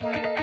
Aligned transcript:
Thank 0.00 0.24
you. 0.26 0.37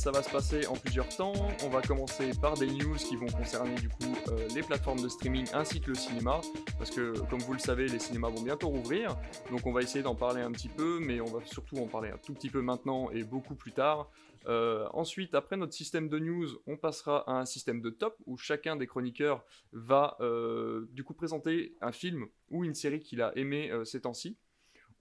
Ça 0.00 0.10
va 0.10 0.22
se 0.22 0.30
passer 0.30 0.66
en 0.66 0.72
plusieurs 0.72 1.14
temps. 1.14 1.34
On 1.62 1.68
va 1.68 1.82
commencer 1.82 2.30
par 2.40 2.54
des 2.54 2.68
news 2.68 2.94
qui 2.94 3.16
vont 3.16 3.26
concerner 3.26 3.74
du 3.74 3.90
coup 3.90 4.16
euh, 4.28 4.48
les 4.54 4.62
plateformes 4.62 5.02
de 5.02 5.10
streaming 5.10 5.46
ainsi 5.52 5.82
que 5.82 5.88
le 5.88 5.94
cinéma, 5.94 6.40
parce 6.78 6.90
que 6.90 7.20
comme 7.28 7.40
vous 7.40 7.52
le 7.52 7.58
savez, 7.58 7.86
les 7.86 7.98
cinémas 7.98 8.30
vont 8.30 8.40
bientôt 8.40 8.68
rouvrir. 8.68 9.14
Donc 9.50 9.66
on 9.66 9.72
va 9.72 9.82
essayer 9.82 10.02
d'en 10.02 10.14
parler 10.14 10.40
un 10.40 10.52
petit 10.52 10.70
peu, 10.70 11.00
mais 11.00 11.20
on 11.20 11.26
va 11.26 11.44
surtout 11.44 11.76
en 11.76 11.86
parler 11.86 12.08
un 12.08 12.16
tout 12.16 12.32
petit 12.32 12.48
peu 12.48 12.62
maintenant 12.62 13.10
et 13.10 13.24
beaucoup 13.24 13.54
plus 13.54 13.72
tard. 13.72 14.10
Euh, 14.46 14.88
ensuite, 14.94 15.34
après 15.34 15.58
notre 15.58 15.74
système 15.74 16.08
de 16.08 16.18
news, 16.18 16.48
on 16.66 16.78
passera 16.78 17.30
à 17.30 17.32
un 17.32 17.44
système 17.44 17.82
de 17.82 17.90
top 17.90 18.16
où 18.24 18.38
chacun 18.38 18.76
des 18.76 18.86
chroniqueurs 18.86 19.44
va 19.74 20.16
euh, 20.20 20.88
du 20.92 21.04
coup 21.04 21.12
présenter 21.12 21.76
un 21.82 21.92
film 21.92 22.24
ou 22.48 22.64
une 22.64 22.74
série 22.74 23.00
qu'il 23.00 23.20
a 23.20 23.36
aimé 23.36 23.70
ces 23.84 24.00
temps-ci. 24.00 24.38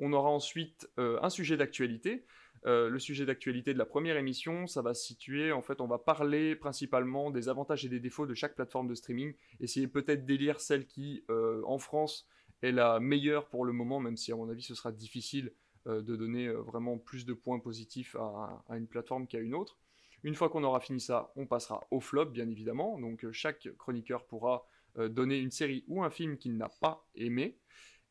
On 0.01 0.11
aura 0.11 0.29
ensuite 0.29 0.89
un 0.97 1.29
sujet 1.29 1.55
d'actualité. 1.55 2.25
Euh, 2.65 2.89
le 2.89 2.99
sujet 2.99 3.25
d'actualité 3.25 3.73
de 3.73 3.77
la 3.77 3.85
première 3.85 4.17
émission, 4.17 4.67
ça 4.67 4.81
va 4.81 4.93
se 4.93 5.05
situer, 5.05 5.51
en 5.51 5.61
fait, 5.61 5.79
on 5.81 5.87
va 5.87 5.97
parler 5.97 6.55
principalement 6.55 7.31
des 7.31 7.47
avantages 7.47 7.85
et 7.85 7.89
des 7.89 7.99
défauts 7.99 8.25
de 8.25 8.33
chaque 8.33 8.55
plateforme 8.55 8.87
de 8.87 8.95
streaming, 8.95 9.33
essayer 9.59 9.87
peut-être 9.87 10.25
d'élire 10.25 10.59
celle 10.59 10.85
qui, 10.85 11.23
euh, 11.29 11.61
en 11.65 11.77
France, 11.77 12.27
est 12.61 12.71
la 12.71 12.99
meilleure 12.99 13.47
pour 13.47 13.63
le 13.63 13.71
moment, 13.71 13.99
même 13.99 14.17
si 14.17 14.31
à 14.33 14.35
mon 14.35 14.49
avis 14.49 14.63
ce 14.63 14.75
sera 14.75 14.91
difficile 14.91 15.53
euh, 15.87 16.01
de 16.01 16.15
donner 16.17 16.49
vraiment 16.49 16.97
plus 16.97 17.25
de 17.25 17.33
points 17.33 17.59
positifs 17.59 18.15
à, 18.17 18.75
une 18.75 18.87
plateforme 18.87 19.27
qu'à 19.27 19.39
une 19.39 19.55
autre. 19.55 19.77
Une 20.23 20.35
fois 20.35 20.49
qu'on 20.49 20.65
aura 20.65 20.81
fini 20.81 20.99
ça, 20.99 21.31
on 21.37 21.45
passera 21.45 21.87
au 21.91 22.01
flop, 22.01 22.25
bien 22.25 22.49
évidemment. 22.49 22.99
Donc 22.99 23.25
chaque 23.31 23.69
chroniqueur 23.77 24.25
pourra 24.25 24.65
donner 24.97 25.37
une 25.37 25.51
série 25.51 25.85
ou 25.87 26.03
un 26.03 26.09
film 26.09 26.37
qu'il 26.37 26.57
n'a 26.57 26.67
pas 26.67 27.07
aimé. 27.15 27.57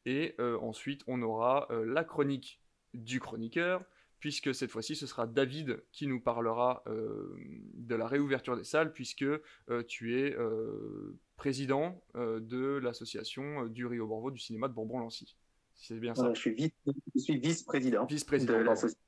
Et 0.07 0.35
ensuite, 0.39 1.03
on 1.07 1.21
aura 1.21 1.69
la 1.85 2.05
chronique 2.05 2.63
du 2.95 3.21
chroniqueur, 3.21 3.85
puisque 4.21 4.55
cette 4.55 4.71
fois-ci 4.71 4.97
ce 4.97 5.07
sera 5.07 5.27
David 5.27 5.83
qui 5.93 6.07
nous 6.07 6.21
parlera 6.21 6.83
euh, 6.87 7.37
de 7.75 7.95
la 7.95 8.07
réouverture 8.07 8.57
des 8.57 8.65
salles, 8.65 8.93
puisque 8.93 9.23
euh, 9.23 9.83
tu 9.87 10.21
es 10.21 10.35
euh, 10.37 11.19
président 11.37 12.03
de 12.15 12.79
l'association 12.79 13.67
du 13.67 13.87
Rio 13.87 14.07
Borvo 14.07 14.31
du 14.31 14.41
cinéma 14.41 14.69
de 14.69 14.75
Bourbon-Lancy. 14.75 15.37
C'est 15.75 16.01
bien 16.01 16.15
ça. 16.15 16.33
je 16.35 16.41
suis 16.41 17.39
vice-président 17.39 18.07
vice 18.07 18.27
de 18.27 18.55
l'association. 18.55 19.01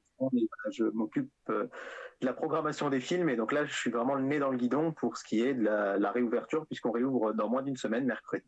Je 0.71 0.85
m'occupe 0.85 1.31
de 1.49 1.69
la 2.21 2.33
programmation 2.33 2.91
des 2.91 3.01
films 3.01 3.31
et 3.31 3.37
donc 3.37 3.51
là 3.51 3.65
je 3.65 3.75
suis 3.75 3.91
vraiment 3.91 4.15
le 4.15 4.23
nez 4.23 4.39
dans 4.39 4.51
le 4.51 4.59
guidon 4.59 4.93
pour 4.93 5.17
ce 5.17 5.25
qui 5.25 5.41
est 5.41 5.55
de 5.55 5.65
la, 5.65 5.99
la 5.99 6.13
réouverture, 6.13 6.67
puisqu'on 6.67 6.93
réouvre 6.93 7.33
dans 7.33 7.49
moins 7.49 7.63
d'une 7.63 7.77
semaine, 7.77 8.05
mercredi. 8.05 8.47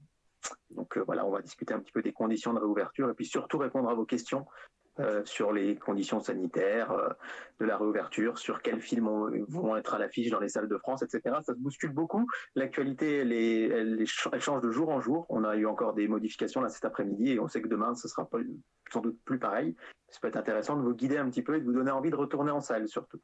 Donc 0.70 0.96
voilà, 0.98 1.26
on 1.26 1.30
va 1.30 1.42
discuter 1.42 1.74
un 1.74 1.80
petit 1.80 1.92
peu 1.92 2.02
des 2.02 2.12
conditions 2.12 2.52
de 2.52 2.60
réouverture 2.60 3.10
et 3.10 3.14
puis 3.14 3.26
surtout 3.26 3.58
répondre 3.58 3.88
à 3.88 3.94
vos 3.94 4.04
questions 4.04 4.46
euh, 5.00 5.24
sur 5.24 5.52
les 5.52 5.76
conditions 5.76 6.20
sanitaires 6.20 6.92
euh, 6.92 7.08
de 7.60 7.64
la 7.64 7.78
réouverture, 7.78 8.36
sur 8.36 8.60
quels 8.60 8.80
films 8.80 9.08
vont 9.48 9.74
être 9.74 9.94
à 9.94 9.98
l'affiche 9.98 10.28
dans 10.28 10.38
les 10.38 10.50
salles 10.50 10.68
de 10.68 10.76
France, 10.76 11.02
etc. 11.02 11.36
Ça 11.42 11.54
se 11.54 11.58
bouscule 11.58 11.92
beaucoup. 11.92 12.26
L'actualité, 12.54 13.16
elle, 13.18 14.06
change 14.06 14.60
de 14.60 14.70
jour 14.70 14.90
en 14.90 15.00
jour. 15.00 15.24
On 15.30 15.44
a 15.44 15.56
eu 15.56 15.64
encore 15.64 15.94
des 15.94 16.08
modifications 16.08 16.60
là 16.60 16.68
cet 16.68 16.84
après-midi 16.84 17.32
et 17.32 17.40
on 17.40 17.48
sait 17.48 17.62
que 17.62 17.68
demain, 17.68 17.94
ce 17.94 18.06
sera 18.06 18.28
pas, 18.28 18.38
sans 18.92 19.00
doute 19.00 19.18
plus 19.24 19.38
pareil. 19.38 19.74
Ça 20.08 20.18
peut 20.20 20.28
être 20.28 20.36
intéressant 20.36 20.76
de 20.76 20.82
vous 20.82 20.94
guider 20.94 21.16
un 21.16 21.30
petit 21.30 21.42
peu 21.42 21.56
et 21.56 21.60
de 21.60 21.64
vous 21.64 21.72
donner 21.72 21.90
envie 21.90 22.10
de 22.10 22.16
retourner 22.16 22.50
en 22.50 22.60
salle 22.60 22.86
surtout. 22.86 23.20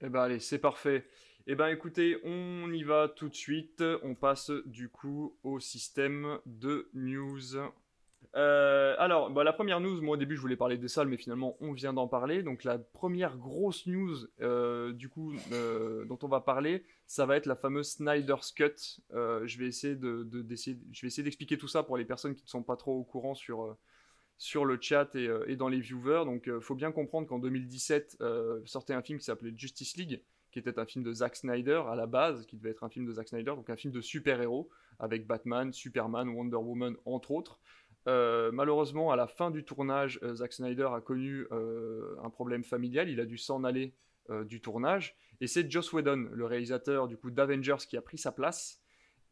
Eh 0.00 0.08
ben 0.08 0.22
allez, 0.22 0.40
c'est 0.40 0.58
parfait. 0.58 1.06
Eh 1.46 1.54
ben 1.54 1.68
écoutez, 1.68 2.18
on 2.24 2.72
y 2.72 2.82
va 2.82 3.08
tout 3.08 3.28
de 3.28 3.34
suite. 3.34 3.84
On 4.02 4.16
passe 4.16 4.50
du 4.64 4.88
coup 4.88 5.38
au 5.44 5.60
système 5.60 6.38
de 6.46 6.88
news. 6.94 7.58
Euh, 8.36 8.94
alors, 8.98 9.30
bah, 9.30 9.44
la 9.44 9.52
première 9.52 9.80
news, 9.80 10.00
moi 10.02 10.14
au 10.14 10.16
début 10.16 10.36
je 10.36 10.40
voulais 10.40 10.56
parler 10.56 10.76
des 10.76 10.88
salles, 10.88 11.08
mais 11.08 11.16
finalement 11.16 11.56
on 11.60 11.72
vient 11.72 11.92
d'en 11.92 12.08
parler. 12.08 12.42
Donc 12.42 12.64
la 12.64 12.78
première 12.78 13.36
grosse 13.36 13.86
news, 13.86 14.16
euh, 14.40 14.92
du 14.92 15.08
coup, 15.08 15.34
euh, 15.52 16.04
dont 16.06 16.18
on 16.22 16.28
va 16.28 16.40
parler, 16.40 16.84
ça 17.06 17.26
va 17.26 17.36
être 17.36 17.46
la 17.46 17.56
fameuse 17.56 17.92
Snyder's 17.92 18.52
Cut. 18.52 19.00
je 19.10 19.58
vais 19.58 19.66
essayer 19.66 19.96
de, 19.96 20.28
je 20.32 21.00
vais 21.00 21.06
essayer 21.06 21.22
d'expliquer 21.22 21.58
tout 21.58 21.68
ça 21.68 21.82
pour 21.82 21.96
les 21.96 22.04
personnes 22.04 22.34
qui 22.34 22.44
ne 22.44 22.48
sont 22.48 22.62
pas 22.62 22.76
trop 22.76 22.98
au 22.98 23.04
courant 23.04 23.34
sur 23.34 23.76
sur 24.36 24.64
le 24.64 24.78
chat 24.80 25.14
et, 25.14 25.30
et, 25.46 25.56
dans 25.56 25.68
les 25.68 25.78
viewers. 25.78 26.24
Donc, 26.24 26.50
faut 26.60 26.74
bien 26.74 26.90
comprendre 26.90 27.28
qu'en 27.28 27.38
2017 27.38 28.22
sortait 28.64 28.94
un 28.94 29.02
film 29.02 29.18
qui 29.18 29.24
s'appelait 29.24 29.52
Justice 29.54 29.96
League, 29.96 30.22
qui 30.54 30.58
était 30.58 30.78
un 30.78 30.86
film 30.86 31.04
de 31.04 31.12
Zack 31.12 31.36
Snyder 31.36 31.82
à 31.88 31.96
la 31.96 32.06
base, 32.06 32.46
qui 32.46 32.56
devait 32.56 32.70
être 32.70 32.84
un 32.84 32.88
film 32.88 33.06
de 33.06 33.12
Zack 33.12 33.28
Snyder, 33.28 33.52
donc 33.56 33.70
un 33.70 33.76
film 33.76 33.92
de 33.92 34.00
super-héros 34.00 34.70
avec 35.00 35.26
Batman, 35.26 35.72
Superman, 35.72 36.28
Wonder 36.28 36.56
Woman 36.56 36.96
entre 37.04 37.32
autres. 37.32 37.60
Euh, 38.06 38.50
malheureusement, 38.52 39.10
à 39.10 39.16
la 39.16 39.26
fin 39.26 39.50
du 39.50 39.64
tournage, 39.64 40.18
euh, 40.22 40.34
Zack 40.34 40.52
Snyder 40.52 40.88
a 40.92 41.00
connu 41.00 41.46
euh, 41.52 42.16
un 42.22 42.30
problème 42.30 42.64
familial. 42.64 43.08
Il 43.08 43.20
a 43.20 43.26
dû 43.26 43.38
s'en 43.38 43.64
aller 43.64 43.94
du 44.46 44.62
tournage. 44.62 45.18
Et 45.42 45.46
c'est 45.46 45.70
Joss 45.70 45.92
Whedon, 45.92 46.30
le 46.32 46.46
réalisateur 46.46 47.08
du 47.08 47.18
coup 47.18 47.30
d'Avengers, 47.30 47.84
qui 47.86 47.98
a 47.98 48.00
pris 48.00 48.16
sa 48.16 48.32
place 48.32 48.80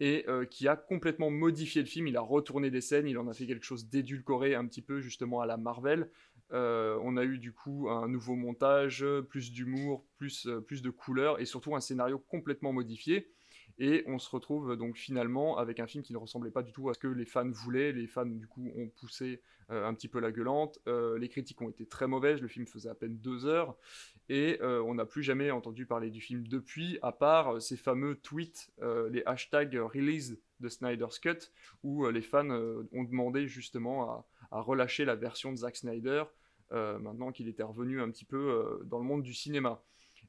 et 0.00 0.26
qui 0.50 0.68
a 0.68 0.76
complètement 0.76 1.30
modifié 1.30 1.80
le 1.80 1.86
film. 1.86 2.08
Il 2.08 2.16
a 2.18 2.20
retourné 2.20 2.70
des 2.70 2.82
scènes, 2.82 3.06
il 3.06 3.16
en 3.16 3.26
a 3.26 3.32
fait 3.32 3.46
quelque 3.46 3.64
chose 3.64 3.88
d'édulcoré, 3.88 4.54
un 4.54 4.66
petit 4.66 4.82
peu 4.82 5.00
justement 5.00 5.40
à 5.40 5.46
la 5.46 5.56
Marvel. 5.56 6.10
on 6.50 7.16
a 7.16 7.24
eu 7.24 7.38
du 7.38 7.54
coup 7.54 7.88
un 7.88 8.06
nouveau 8.06 8.34
montage, 8.34 9.02
plus 9.30 9.50
d'humour, 9.50 10.04
plus, 10.18 10.46
plus 10.66 10.82
de 10.82 10.90
couleurs 10.90 11.40
et 11.40 11.46
surtout 11.46 11.74
un 11.74 11.80
scénario 11.80 12.18
complètement 12.18 12.74
modifié. 12.74 13.32
Et 13.78 14.04
on 14.06 14.18
se 14.18 14.30
retrouve 14.30 14.76
donc 14.76 14.96
finalement 14.96 15.58
avec 15.58 15.80
un 15.80 15.86
film 15.86 16.02
qui 16.02 16.12
ne 16.12 16.18
ressemblait 16.18 16.50
pas 16.50 16.62
du 16.62 16.72
tout 16.72 16.90
à 16.90 16.94
ce 16.94 16.98
que 16.98 17.08
les 17.08 17.24
fans 17.24 17.50
voulaient. 17.50 17.92
Les 17.92 18.06
fans 18.06 18.26
du 18.26 18.46
coup 18.46 18.70
ont 18.76 18.88
poussé 18.88 19.40
euh, 19.70 19.86
un 19.86 19.94
petit 19.94 20.08
peu 20.08 20.20
la 20.20 20.32
gueulante. 20.32 20.78
Euh, 20.86 21.18
les 21.18 21.28
critiques 21.28 21.60
ont 21.62 21.70
été 21.70 21.86
très 21.86 22.06
mauvaises. 22.06 22.40
Le 22.40 22.48
film 22.48 22.66
faisait 22.66 22.88
à 22.88 22.94
peine 22.94 23.16
deux 23.18 23.46
heures. 23.46 23.76
Et 24.28 24.58
euh, 24.60 24.82
on 24.82 24.94
n'a 24.94 25.06
plus 25.06 25.22
jamais 25.22 25.50
entendu 25.50 25.86
parler 25.86 26.10
du 26.10 26.20
film 26.20 26.46
depuis, 26.46 26.98
à 27.02 27.12
part 27.12 27.60
ces 27.60 27.76
fameux 27.76 28.16
tweets, 28.16 28.70
les 29.10 29.22
hashtags 29.26 29.74
release 29.74 30.38
de 30.60 30.68
Snyder's 30.68 31.18
Cut, 31.18 31.50
où 31.82 32.08
les 32.08 32.22
fans 32.22 32.48
ont 32.48 33.04
demandé 33.04 33.48
justement 33.48 34.10
à, 34.10 34.26
à, 34.52 34.60
relâcher 34.60 35.04
la 35.04 35.16
version 35.16 35.50
de 35.50 35.56
Zack 35.56 35.76
Snyder, 35.76 36.24
maintenant 36.70 37.32
qu'il 37.32 37.48
était 37.48 37.64
revenu 37.64 38.00
un 38.00 38.10
petit 38.10 38.24
peu 38.24 38.80
dans 38.84 38.98
le 38.98 39.04
monde 39.04 39.22
du 39.22 39.34
cinéma. 39.34 39.82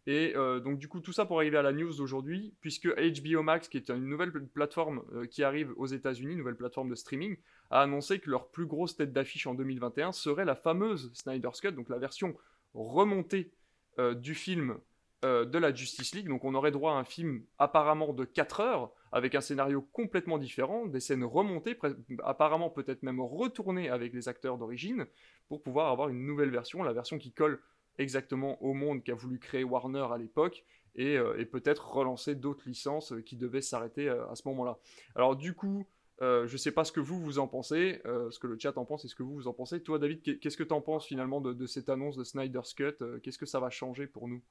Et 0.06 0.34
euh, 0.36 0.60
donc 0.60 0.80
du 0.80 0.90
coup 0.90 1.00
tout 1.00 1.14
ça 1.14 1.26
pour 1.26 1.38
arriver 1.38 1.58
à 1.58 1.62
la 1.62 1.72
news 1.72 1.96
d'aujourd'hui, 1.96 2.54
puisque 2.60 2.88
HBO 2.88 3.42
Max, 3.42 3.70
qui 3.70 3.78
est 3.78 3.90
une 3.90 4.08
nouvelle 4.08 4.32
plateforme 4.32 5.04
euh, 5.14 5.26
qui 5.26 5.44
arrive 5.44 5.72
aux 5.78 5.86
États-Unis, 5.86 6.36
nouvelle 6.36 6.58
plateforme 6.58 6.90
de 6.90 6.96
streaming, 6.96 7.38
a 7.70 7.82
annoncé 7.82 8.20
que 8.20 8.30
leur 8.30 8.50
plus 8.50 8.66
grosse 8.66 8.98
tête 8.98 9.14
d'affiche 9.14 9.48
en 9.48 9.54
2021 9.54 10.12
serait 10.12 10.46
la 10.46 10.56
fameuse 10.56 11.12
Snyder's 11.14 11.62
Cut, 11.62 11.72
donc 11.72 11.88
la 11.88 12.00
version 12.00 12.36
remontée 12.74 13.52
euh, 14.00 14.14
du 14.14 14.36
film 14.36 14.78
de 15.24 15.58
la 15.58 15.74
Justice 15.74 16.14
League. 16.16 16.28
Donc 16.28 16.44
on 16.44 16.54
aurait 16.54 16.72
droit 16.72 16.92
à 16.92 16.96
un 16.96 17.06
film 17.06 17.46
apparemment 17.58 18.12
de 18.12 18.26
4 18.26 18.60
heures, 18.60 18.92
avec 19.14 19.36
un 19.36 19.40
scénario 19.40 19.82
complètement 19.94 20.38
différent, 20.38 20.86
des 20.86 21.00
scènes 21.00 21.24
remontées, 21.24 21.80
apparemment 22.26 22.70
peut-être 22.70 23.04
même 23.04 23.22
retournées 23.22 23.90
avec 23.90 24.12
les 24.12 24.28
acteurs 24.28 24.58
d'origine, 24.58 25.06
pour 25.48 25.64
pouvoir 25.64 25.90
avoir 25.92 26.10
une 26.10 26.26
nouvelle 26.26 26.50
version, 26.50 26.84
la 26.84 26.92
version 26.92 27.18
qui 27.18 27.32
colle 27.32 27.62
exactement 27.98 28.62
au 28.64 28.74
monde 28.74 29.04
qu'a 29.04 29.16
voulu 29.16 29.40
créer 29.40 29.64
Warner 29.64 30.08
à 30.12 30.18
l'époque 30.18 30.66
et, 30.96 31.18
euh, 31.18 31.44
peut-être 31.46 31.92
relancer 31.92 32.36
d'autres 32.36 32.68
licences 32.68 33.14
euh, 33.14 33.22
qui 33.22 33.36
devaient 33.36 33.62
s'arrêter 33.62 34.10
euh, 34.10 34.28
à 34.30 34.36
ce 34.36 34.48
moment-là. 34.48 34.78
Alors 35.16 35.36
du 35.36 35.54
coup, 35.54 35.88
je 36.22 36.50
ne 36.50 36.58
sais 36.58 36.72
pas 36.72 36.86
ce 36.86 36.94
que 36.94 37.02
vous 37.02 37.20
vous 37.20 37.38
en 37.38 37.50
pensez, 37.50 38.02
ce 38.06 38.40
que 38.40 38.48
le 38.48 38.58
chat 38.58 38.78
en 38.78 38.86
pense 38.86 39.04
et 39.04 39.10
ce 39.10 39.16
que 39.16 39.24
vous 39.24 39.34
vous 39.34 39.48
en 39.50 39.54
pensez. 39.54 39.84
Toi 39.84 40.00
David, 40.00 40.40
qu'est-ce 40.40 40.56
que 40.56 40.64
tu 40.64 40.72
en 40.74 40.80
penses 40.80 41.06
finalement 41.06 41.42
de, 41.42 41.66
cette 41.66 41.90
annonce 41.90 42.16
de 42.16 42.24
Snyder's 42.24 42.74
Cut 42.74 42.96
Qu'est-ce 43.22 43.38
que 43.38 43.46
ça 43.46 43.60
va 43.60 43.70
changer 43.70 44.08
pour 44.08 44.30
nous? 44.30 44.42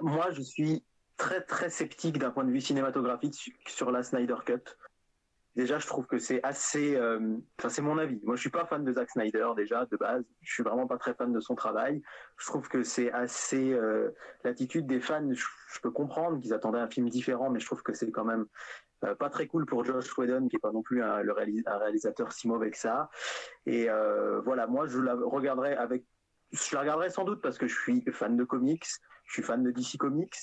Moi 0.00 0.30
je 0.30 0.40
suis 0.40 0.82
très 1.18 1.42
très 1.42 1.68
sceptique 1.68 2.16
d'un 2.16 2.30
point 2.30 2.44
de 2.44 2.50
vue 2.50 2.62
cinématographique 2.62 3.52
sur 3.66 3.90
la 3.90 4.02
Snyder 4.02 4.36
Cut. 4.46 4.62
Déjà, 5.58 5.80
je 5.80 5.88
trouve 5.88 6.06
que 6.06 6.18
c'est 6.18 6.40
assez. 6.44 6.94
Euh, 6.94 7.36
enfin, 7.58 7.68
c'est 7.68 7.82
mon 7.82 7.98
avis. 7.98 8.20
Moi, 8.22 8.36
je 8.36 8.40
suis 8.42 8.48
pas 8.48 8.64
fan 8.64 8.84
de 8.84 8.92
Zack 8.92 9.10
Snyder 9.10 9.48
déjà 9.56 9.86
de 9.86 9.96
base. 9.96 10.22
Je 10.40 10.52
suis 10.52 10.62
vraiment 10.62 10.86
pas 10.86 10.98
très 10.98 11.14
fan 11.14 11.32
de 11.32 11.40
son 11.40 11.56
travail. 11.56 12.00
Je 12.36 12.46
trouve 12.46 12.68
que 12.68 12.84
c'est 12.84 13.10
assez. 13.10 13.72
Euh, 13.72 14.14
l'attitude 14.44 14.86
des 14.86 15.00
fans, 15.00 15.28
je, 15.32 15.80
peux 15.82 15.90
comprendre 15.90 16.40
qu'ils 16.40 16.54
attendaient 16.54 16.78
un 16.78 16.88
film 16.88 17.08
différent, 17.08 17.50
mais 17.50 17.58
je 17.58 17.66
trouve 17.66 17.82
que 17.82 17.92
c'est 17.92 18.12
quand 18.12 18.24
même 18.24 18.46
euh, 19.04 19.16
pas 19.16 19.30
très 19.30 19.48
cool 19.48 19.66
pour 19.66 19.84
Josh 19.84 20.16
Whedon, 20.16 20.46
qui 20.46 20.54
est 20.54 20.60
pas 20.60 20.70
non 20.70 20.82
plus 20.82 21.02
un, 21.02 21.22
le 21.22 21.32
réalisateur 21.32 22.30
si 22.30 22.46
mauvais 22.46 22.70
que 22.70 22.78
ça. 22.78 23.10
Et 23.66 23.88
voilà, 24.44 24.68
moi, 24.68 24.86
je 24.86 25.00
la 25.00 25.16
regarderai 25.16 25.74
avec. 25.74 26.04
Je 26.52 26.76
la 26.76 26.82
regarderai 26.82 27.10
sans 27.10 27.24
doute 27.24 27.42
parce 27.42 27.58
que 27.58 27.66
je 27.66 27.74
suis 27.74 28.04
fan 28.12 28.36
de 28.36 28.44
comics. 28.44 28.86
Je 29.24 29.32
suis 29.32 29.42
fan 29.42 29.64
de 29.64 29.72
DC 29.72 29.98
Comics. 29.98 30.38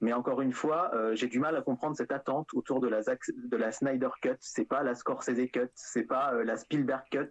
Mais 0.00 0.12
encore 0.14 0.40
une 0.40 0.52
fois, 0.52 0.90
euh, 0.94 1.14
j'ai 1.14 1.26
du 1.26 1.38
mal 1.38 1.56
à 1.56 1.62
comprendre 1.62 1.94
cette 1.94 2.12
attente 2.12 2.48
autour 2.54 2.80
de 2.80 2.88
la, 2.88 3.00
de 3.02 3.56
la 3.56 3.70
Snyder 3.70 4.08
Cut. 4.22 4.36
C'est 4.40 4.64
pas 4.64 4.82
la 4.82 4.94
Scorsese 4.94 5.50
Cut, 5.52 5.68
c'est 5.74 6.04
pas 6.04 6.32
euh, 6.32 6.44
la 6.44 6.56
Spielberg 6.56 7.02
Cut. 7.10 7.28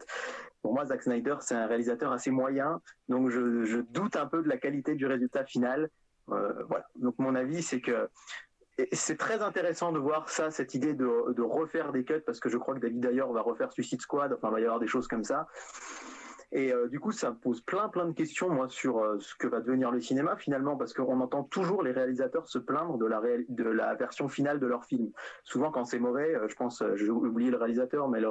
Pour 0.62 0.74
moi, 0.74 0.86
Zack 0.86 1.02
Snyder, 1.02 1.38
c'est 1.40 1.56
un 1.56 1.68
réalisateur 1.68 2.12
assez 2.12 2.32
moyen, 2.32 2.82
donc 3.08 3.30
je, 3.30 3.80
doute 3.82 4.18
un 4.18 4.28
peu 4.28 4.44
de 4.44 4.50
la 4.50 4.58
qualité 4.58 4.96
du 4.96 5.06
résultat 5.06 5.46
final. 5.46 5.90
Euh, 6.30 6.64
voilà. 6.68 6.86
Donc 6.96 7.16
mon 7.18 7.34
avis, 7.34 7.64
c'est 7.64 7.82
que 7.82 8.10
c'est 8.92 9.18
très 9.18 9.42
intéressant 9.42 9.92
de 9.92 10.00
voir 10.00 10.30
ça, 10.30 10.52
cette 10.52 10.74
idée 10.74 10.94
de, 10.94 11.34
de, 11.34 11.42
refaire 11.42 11.92
des 11.92 12.04
cuts, 12.04 12.22
parce 12.26 12.40
que 12.40 12.50
je 12.50 12.58
crois 12.58 12.76
que 12.76 12.80
David 12.80 13.00
d'ailleurs 13.00 13.32
va 13.32 13.42
refaire 13.42 13.72
Suicide 13.72 14.02
Squad, 14.02 14.34
enfin 14.34 14.50
il 14.50 14.54
va 14.54 14.60
y 14.60 14.64
avoir 14.64 14.80
des 14.80 14.88
choses 14.88 15.08
comme 15.08 15.24
ça. 15.24 15.48
Et 16.52 16.74
euh, 16.74 16.88
du 16.88 17.00
coup, 17.00 17.12
ça 17.12 17.30
me 17.30 17.36
pose 17.36 17.62
plein 17.62 17.90
plein 17.90 18.06
de 18.08 18.14
questions 18.14 18.50
moi 18.50 18.68
sur 18.70 19.00
euh, 19.00 19.20
ce 19.20 19.36
que 19.36 19.48
va 19.48 19.60
devenir 19.60 19.92
le 19.92 20.02
cinéma 20.02 20.36
finalement, 20.36 20.76
parce 20.78 20.94
qu'on 20.94 21.20
entend 21.22 21.44
toujours 21.44 21.84
les 21.84 21.92
réalisateurs 21.92 22.48
se 22.48 22.58
plaindre 22.58 22.98
de 22.98 23.06
la 23.72 23.96
version 23.96 24.28
finale 24.28 24.60
de 24.60 24.66
leur 24.66 24.86
film. 24.86 25.12
Souvent, 25.44 25.72
quand 25.72 25.86
c'est 25.86 26.00
mauvais, 26.00 26.36
euh, 26.36 26.48
je 26.48 26.56
pense, 26.56 26.84
j'ai 26.96 27.10
oublié 27.10 27.52
le 27.52 27.58
réalisateur, 27.58 28.10
mais 28.10 28.20
le, 28.20 28.30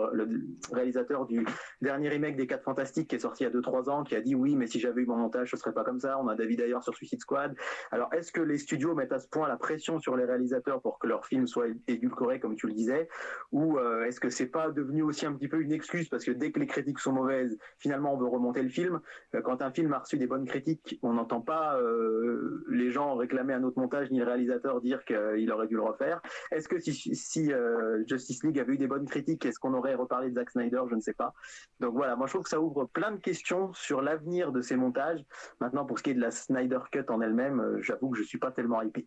réalisateur 0.72 1.26
du 1.26 1.46
dernier 1.80 2.08
remake 2.08 2.36
des 2.36 2.46
Quatre 2.46 2.64
Fantastiques 2.64 3.08
qui 3.08 3.16
est 3.16 3.20
sorti 3.20 3.44
il 3.44 3.46
y 3.46 3.50
a 3.50 3.52
2-3 3.52 3.88
ans, 3.88 4.02
qui 4.02 4.16
a 4.16 4.20
dit 4.20 4.34
oui, 4.34 4.56
mais 4.56 4.66
si 4.66 4.80
j'avais 4.80 5.02
eu 5.02 5.06
mon 5.06 5.16
montage, 5.16 5.50
ce 5.50 5.56
serait 5.56 5.72
pas 5.72 5.84
comme 5.84 6.00
ça. 6.00 6.18
On 6.18 6.26
a 6.28 6.34
David 6.34 6.58
d'ailleurs 6.58 6.82
sur 6.82 6.94
Suicide 6.94 7.20
Squad. 7.20 7.54
Alors, 7.92 8.12
est-ce 8.12 8.32
que 8.32 8.40
les 8.40 8.58
studios 8.58 8.94
mettent 8.94 9.12
à 9.12 9.20
ce 9.20 9.28
point 9.28 9.46
la 9.46 9.56
pression 9.56 10.00
sur 10.00 10.16
les 10.16 10.24
réalisateurs 10.24 10.80
pour 10.80 10.98
que 10.98 11.06
leur 11.06 11.24
film 11.24 11.46
soit 11.46 11.66
édulcoré, 11.86 12.40
comme 12.40 12.56
tu 12.56 12.66
le 12.66 12.72
disais, 12.72 13.08
ou 13.52 13.78
est-ce 13.78 14.18
que 14.18 14.30
c'est 14.30 14.46
pas 14.46 14.70
devenu 14.70 15.02
aussi 15.02 15.26
un 15.26 15.32
petit 15.32 15.48
peu 15.48 15.60
une 15.60 15.72
excuse 15.72 16.08
parce 16.08 16.24
que 16.24 16.30
dès 16.30 16.50
que 16.50 16.58
les 16.58 16.66
critiques 16.66 16.98
sont 16.98 17.12
mauvaises, 17.12 17.58
finalement 17.78 18.07
on 18.12 18.16
veut 18.16 18.26
remonter 18.26 18.62
le 18.62 18.68
film. 18.68 19.00
Euh, 19.34 19.42
quand 19.42 19.62
un 19.62 19.70
film 19.70 19.92
a 19.92 19.98
reçu 19.98 20.16
des 20.16 20.26
bonnes 20.26 20.46
critiques, 20.46 20.98
on 21.02 21.14
n'entend 21.14 21.40
pas 21.40 21.78
euh, 21.78 22.64
les 22.70 22.90
gens 22.90 23.14
réclamer 23.16 23.54
un 23.54 23.62
autre 23.62 23.78
montage 23.78 24.10
ni 24.10 24.18
le 24.18 24.24
réalisateur 24.24 24.80
dire 24.80 25.04
qu'il 25.04 25.50
aurait 25.52 25.66
dû 25.66 25.76
le 25.76 25.82
refaire. 25.82 26.20
Est-ce 26.50 26.68
que 26.68 26.78
si, 26.80 27.52
euh, 27.52 28.04
Justice 28.06 28.42
League 28.44 28.58
avait 28.58 28.74
eu 28.74 28.78
des 28.78 28.86
bonnes 28.86 29.06
critiques, 29.06 29.44
est-ce 29.46 29.58
qu'on 29.58 29.74
aurait 29.74 29.94
reparlé 29.94 30.30
de 30.30 30.34
Zack 30.34 30.50
Snyder? 30.50 30.82
Je 30.90 30.94
ne 30.94 31.00
sais 31.00 31.14
pas. 31.14 31.34
Donc 31.80 31.94
voilà, 31.94 32.16
moi 32.16 32.26
je 32.26 32.32
trouve 32.32 32.44
que 32.44 32.50
ça 32.50 32.60
ouvre 32.60 32.84
plein 32.86 33.12
de 33.12 33.20
questions 33.20 33.72
sur 33.72 34.02
l'avenir 34.02 34.52
de 34.52 34.60
ces 34.60 34.76
montages. 34.76 35.24
Maintenant, 35.60 35.84
pour 35.84 35.98
ce 35.98 36.02
qui 36.02 36.10
est 36.10 36.14
de 36.14 36.20
la 36.20 36.30
Snyder 36.30 36.80
Cut 36.92 37.04
en 37.08 37.20
elle-même, 37.20 37.78
j'avoue 37.80 38.10
que 38.10 38.18
je 38.18 38.22
suis 38.22 38.38
pas 38.38 38.50
tellement 38.50 38.82
hypé. 38.82 39.06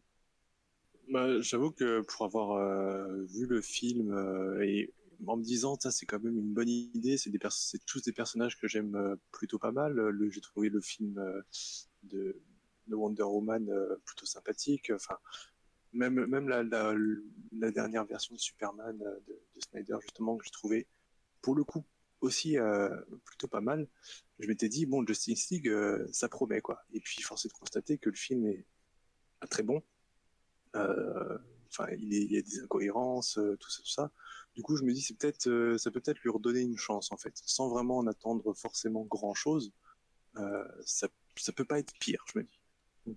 Bah, 1.12 1.40
j'avoue 1.42 1.72
que 1.72 2.02
pour 2.02 2.26
avoir 2.26 2.58
vu 3.26 3.46
le 3.48 3.62
film 3.62 4.16
et 4.62 4.94
en 5.28 5.38
me 5.38 5.44
disant, 5.44 5.78
ça 5.80 5.92
c'est 5.92 6.06
quand 6.06 6.22
même 6.24 6.38
une 6.38 6.54
bonne 6.54 6.70
idée. 6.70 7.18
C'est 7.18 7.30
des 7.30 7.40
c'est 7.50 7.84
tous 7.86 8.02
des 8.02 8.12
personnages 8.12 8.60
que 8.60 8.68
j'aime 8.68 8.96
euh, 8.96 9.16
plutôt 9.32 9.60
pas 9.60 9.72
mal. 9.72 9.94
Le, 9.94 10.30
j'ai 10.30 10.42
trouvé 10.42 10.70
le 10.70 10.82
film 10.82 11.18
euh, 11.18 11.42
de, 12.04 12.42
de 12.88 12.96
Wonder 12.96 13.24
Woman 13.24 13.70
euh, 13.70 13.96
plutôt 14.06 14.26
sympathique. 14.26 14.92
Enfin, 14.94 15.18
même 15.94 16.26
même 16.26 16.48
la, 16.48 16.64
dernière 17.72 18.06
version 18.06 18.36
de 18.36 18.40
Superman 18.40 18.98
de, 18.98 19.34
de, 19.56 19.62
Snyder 19.62 19.98
justement 20.02 20.38
que 20.38 20.46
j'ai 20.46 20.52
trouvé 20.52 20.88
pour 21.42 21.56
le 21.56 21.64
coup 21.64 21.86
aussi 22.22 22.56
plutôt 23.26 23.48
pas 23.48 23.62
mal. 23.62 23.88
Je 24.40 24.48
m'étais 24.48 24.70
dit 24.70 24.86
bon 24.86 25.06
Justice 25.06 25.50
League 25.50 25.70
ça 26.12 26.30
promet 26.30 26.62
quoi. 26.62 26.82
Et 26.94 27.02
puis 27.02 27.22
force 27.22 27.46
est 27.46 27.50
de 27.50 27.54
constater 27.54 27.98
que 27.98 28.10
le 28.10 28.16
film 28.16 28.46
est 28.46 28.66
très 29.50 29.64
bon. 29.64 29.84
Enfin, 31.72 31.88
il, 31.98 32.14
il, 32.14 32.32
y 32.32 32.38
a 32.38 32.42
des 32.42 32.60
incohérences, 32.60 33.40
tout 33.60 33.70
ça, 33.70 33.82
tout 33.82 33.90
ça. 33.90 34.12
Du 34.56 34.64
coup, 34.64 34.76
je 34.76 34.84
me 34.84 34.94
dis, 34.94 35.02
c'est 35.02 35.18
peut-être, 35.18 35.48
euh, 35.48 35.78
ça 35.78 35.92
peut 35.92 36.02
peut-être 36.02 36.20
lui 36.20 36.30
redonner 36.30 36.62
une 36.62 36.78
chance 36.78 37.12
en 37.12 37.18
fait, 37.18 37.34
sans 37.46 37.70
vraiment 37.70 37.98
en 37.98 38.08
attendre 38.08 38.54
forcément 38.54 39.04
grand 39.06 39.34
chose. 39.34 39.72
Euh, 40.38 40.64
ça, 40.86 41.08
ça 41.38 41.52
peut 41.54 41.66
pas 41.66 41.80
être 41.80 41.94
pire, 42.00 42.24
je 42.34 42.40
me 42.40 42.44
dis. 42.44 42.60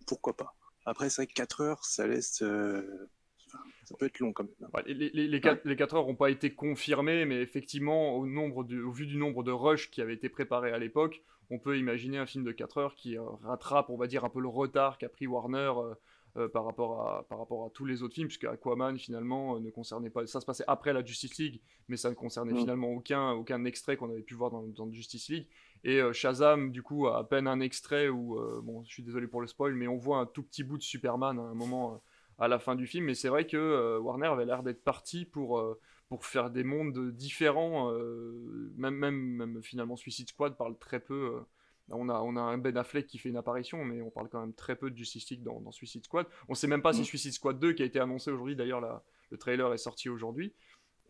pourquoi 0.06 0.36
pas. 0.36 0.54
Après, 0.86 1.10
c'est 1.10 1.22
vrai 1.22 1.26
que 1.26 1.34
4 1.34 1.60
heures, 1.62 1.84
ça 1.84 2.06
laisse. 2.06 2.42
Euh, 2.42 3.10
ça 3.84 3.94
peut 3.98 4.06
être 4.06 4.18
long 4.20 4.32
quand 4.32 4.44
même. 4.44 4.70
Hein. 4.74 4.82
les, 4.86 5.10
les, 5.10 5.28
les, 5.28 5.40
4, 5.40 5.64
les, 5.64 5.76
4, 5.76 5.94
heures 5.94 6.06
n'ont 6.06 6.14
pas 6.14 6.30
été 6.30 6.54
confirmées, 6.54 7.24
mais 7.24 7.40
effectivement, 7.40 8.16
au, 8.16 8.26
nombre 8.26 8.58
au 8.58 8.92
vu 8.92 9.06
du 9.06 9.16
nombre 9.16 9.42
de 9.42 9.52
rushs 9.52 9.90
qui 9.90 10.02
avaient 10.02 10.14
été 10.14 10.28
préparés 10.28 10.72
à 10.72 10.78
l'époque, 10.78 11.22
on 11.50 11.58
peut 11.58 11.78
imaginer 11.78 12.18
un 12.18 12.26
film 12.26 12.44
de 12.44 12.52
4 12.52 12.78
heures 12.78 12.94
qui 12.94 13.16
rattrape, 13.42 13.90
on 13.90 13.96
va 13.96 14.06
dire, 14.06 14.24
un 14.24 14.30
peu 14.30 14.40
le 14.40 14.48
retard 14.48 14.98
qu'a 14.98 15.08
pris 15.08 15.26
Warner 15.26 15.72
euh, 15.76 15.94
par, 16.52 16.64
rapport 16.64 17.08
à, 17.08 17.28
par 17.28 17.38
rapport 17.38 17.64
à 17.64 17.70
tous 17.70 17.84
les 17.84 18.02
autres 18.02 18.14
films, 18.14 18.26
puisque 18.26 18.44
Aquaman 18.44 18.98
finalement 18.98 19.56
euh, 19.56 19.60
ne 19.60 19.70
concernait 19.70 20.10
pas. 20.10 20.26
Ça 20.26 20.40
se 20.40 20.46
passait 20.46 20.64
après 20.66 20.92
la 20.92 21.04
Justice 21.04 21.38
League, 21.38 21.60
mais 21.88 21.96
ça 21.96 22.10
ne 22.10 22.14
concernait 22.14 22.52
mm. 22.52 22.58
finalement 22.58 22.88
aucun, 22.88 23.30
aucun 23.30 23.64
extrait 23.64 23.96
qu'on 23.96 24.10
avait 24.10 24.22
pu 24.22 24.34
voir 24.34 24.50
dans, 24.50 24.62
dans 24.62 24.90
Justice 24.90 25.28
League. 25.28 25.46
Et 25.84 26.00
euh, 26.00 26.12
Shazam, 26.12 26.72
du 26.72 26.82
coup, 26.82 27.06
a 27.06 27.18
à 27.18 27.24
peine 27.24 27.46
un 27.46 27.60
extrait 27.60 28.08
où, 28.08 28.40
bon, 28.62 28.82
je 28.84 28.92
suis 28.92 29.02
désolé 29.02 29.26
pour 29.26 29.40
le 29.40 29.46
spoil, 29.46 29.74
mais 29.74 29.86
on 29.86 29.96
voit 29.96 30.18
un 30.18 30.26
tout 30.26 30.42
petit 30.42 30.64
bout 30.64 30.78
de 30.78 30.82
Superman 30.82 31.38
à 31.38 31.42
un 31.42 31.54
moment 31.54 32.02
à 32.38 32.48
la 32.48 32.58
fin 32.58 32.74
du 32.74 32.86
film. 32.86 33.04
Mais 33.04 33.14
c'est 33.14 33.28
vrai 33.28 33.46
que 33.46 33.98
Warner 33.98 34.26
avait 34.26 34.46
l'air 34.46 34.62
d'être 34.62 34.82
parti 34.82 35.24
pour, 35.24 35.62
pour 36.08 36.24
faire 36.24 36.50
des 36.50 36.64
mondes 36.64 37.10
différents. 37.12 37.92
même, 38.76 38.94
même, 38.94 39.14
même 39.14 39.62
finalement 39.62 39.96
Suicide 39.96 40.28
Squad 40.28 40.56
parle 40.56 40.78
très 40.78 41.00
peu 41.00 41.44
on 41.90 42.08
a, 42.08 42.20
on 42.20 42.36
a 42.36 42.40
un 42.40 42.58
Ben 42.58 42.76
Affleck 42.76 43.06
qui 43.06 43.18
fait 43.18 43.28
une 43.28 43.36
apparition, 43.36 43.84
mais 43.84 44.00
on 44.00 44.10
parle 44.10 44.28
quand 44.28 44.40
même 44.40 44.54
très 44.54 44.76
peu 44.76 44.90
de 44.90 44.96
Justice 44.96 45.28
League 45.30 45.42
dans, 45.42 45.70
Suicide 45.72 46.04
Squad. 46.04 46.26
On 46.48 46.54
sait 46.54 46.66
même 46.66 46.82
pas 46.82 46.92
si 46.92 47.02
mm. 47.02 47.04
Suicide 47.04 47.32
Squad 47.32 47.58
2, 47.58 47.72
qui 47.72 47.82
a 47.82 47.86
été 47.86 48.00
annoncé 48.00 48.30
aujourd'hui, 48.30 48.56
d'ailleurs 48.56 48.80
le 49.30 49.38
trailer 49.38 49.72
est 49.72 49.78
sorti 49.78 50.08
aujourd'hui, 50.08 50.54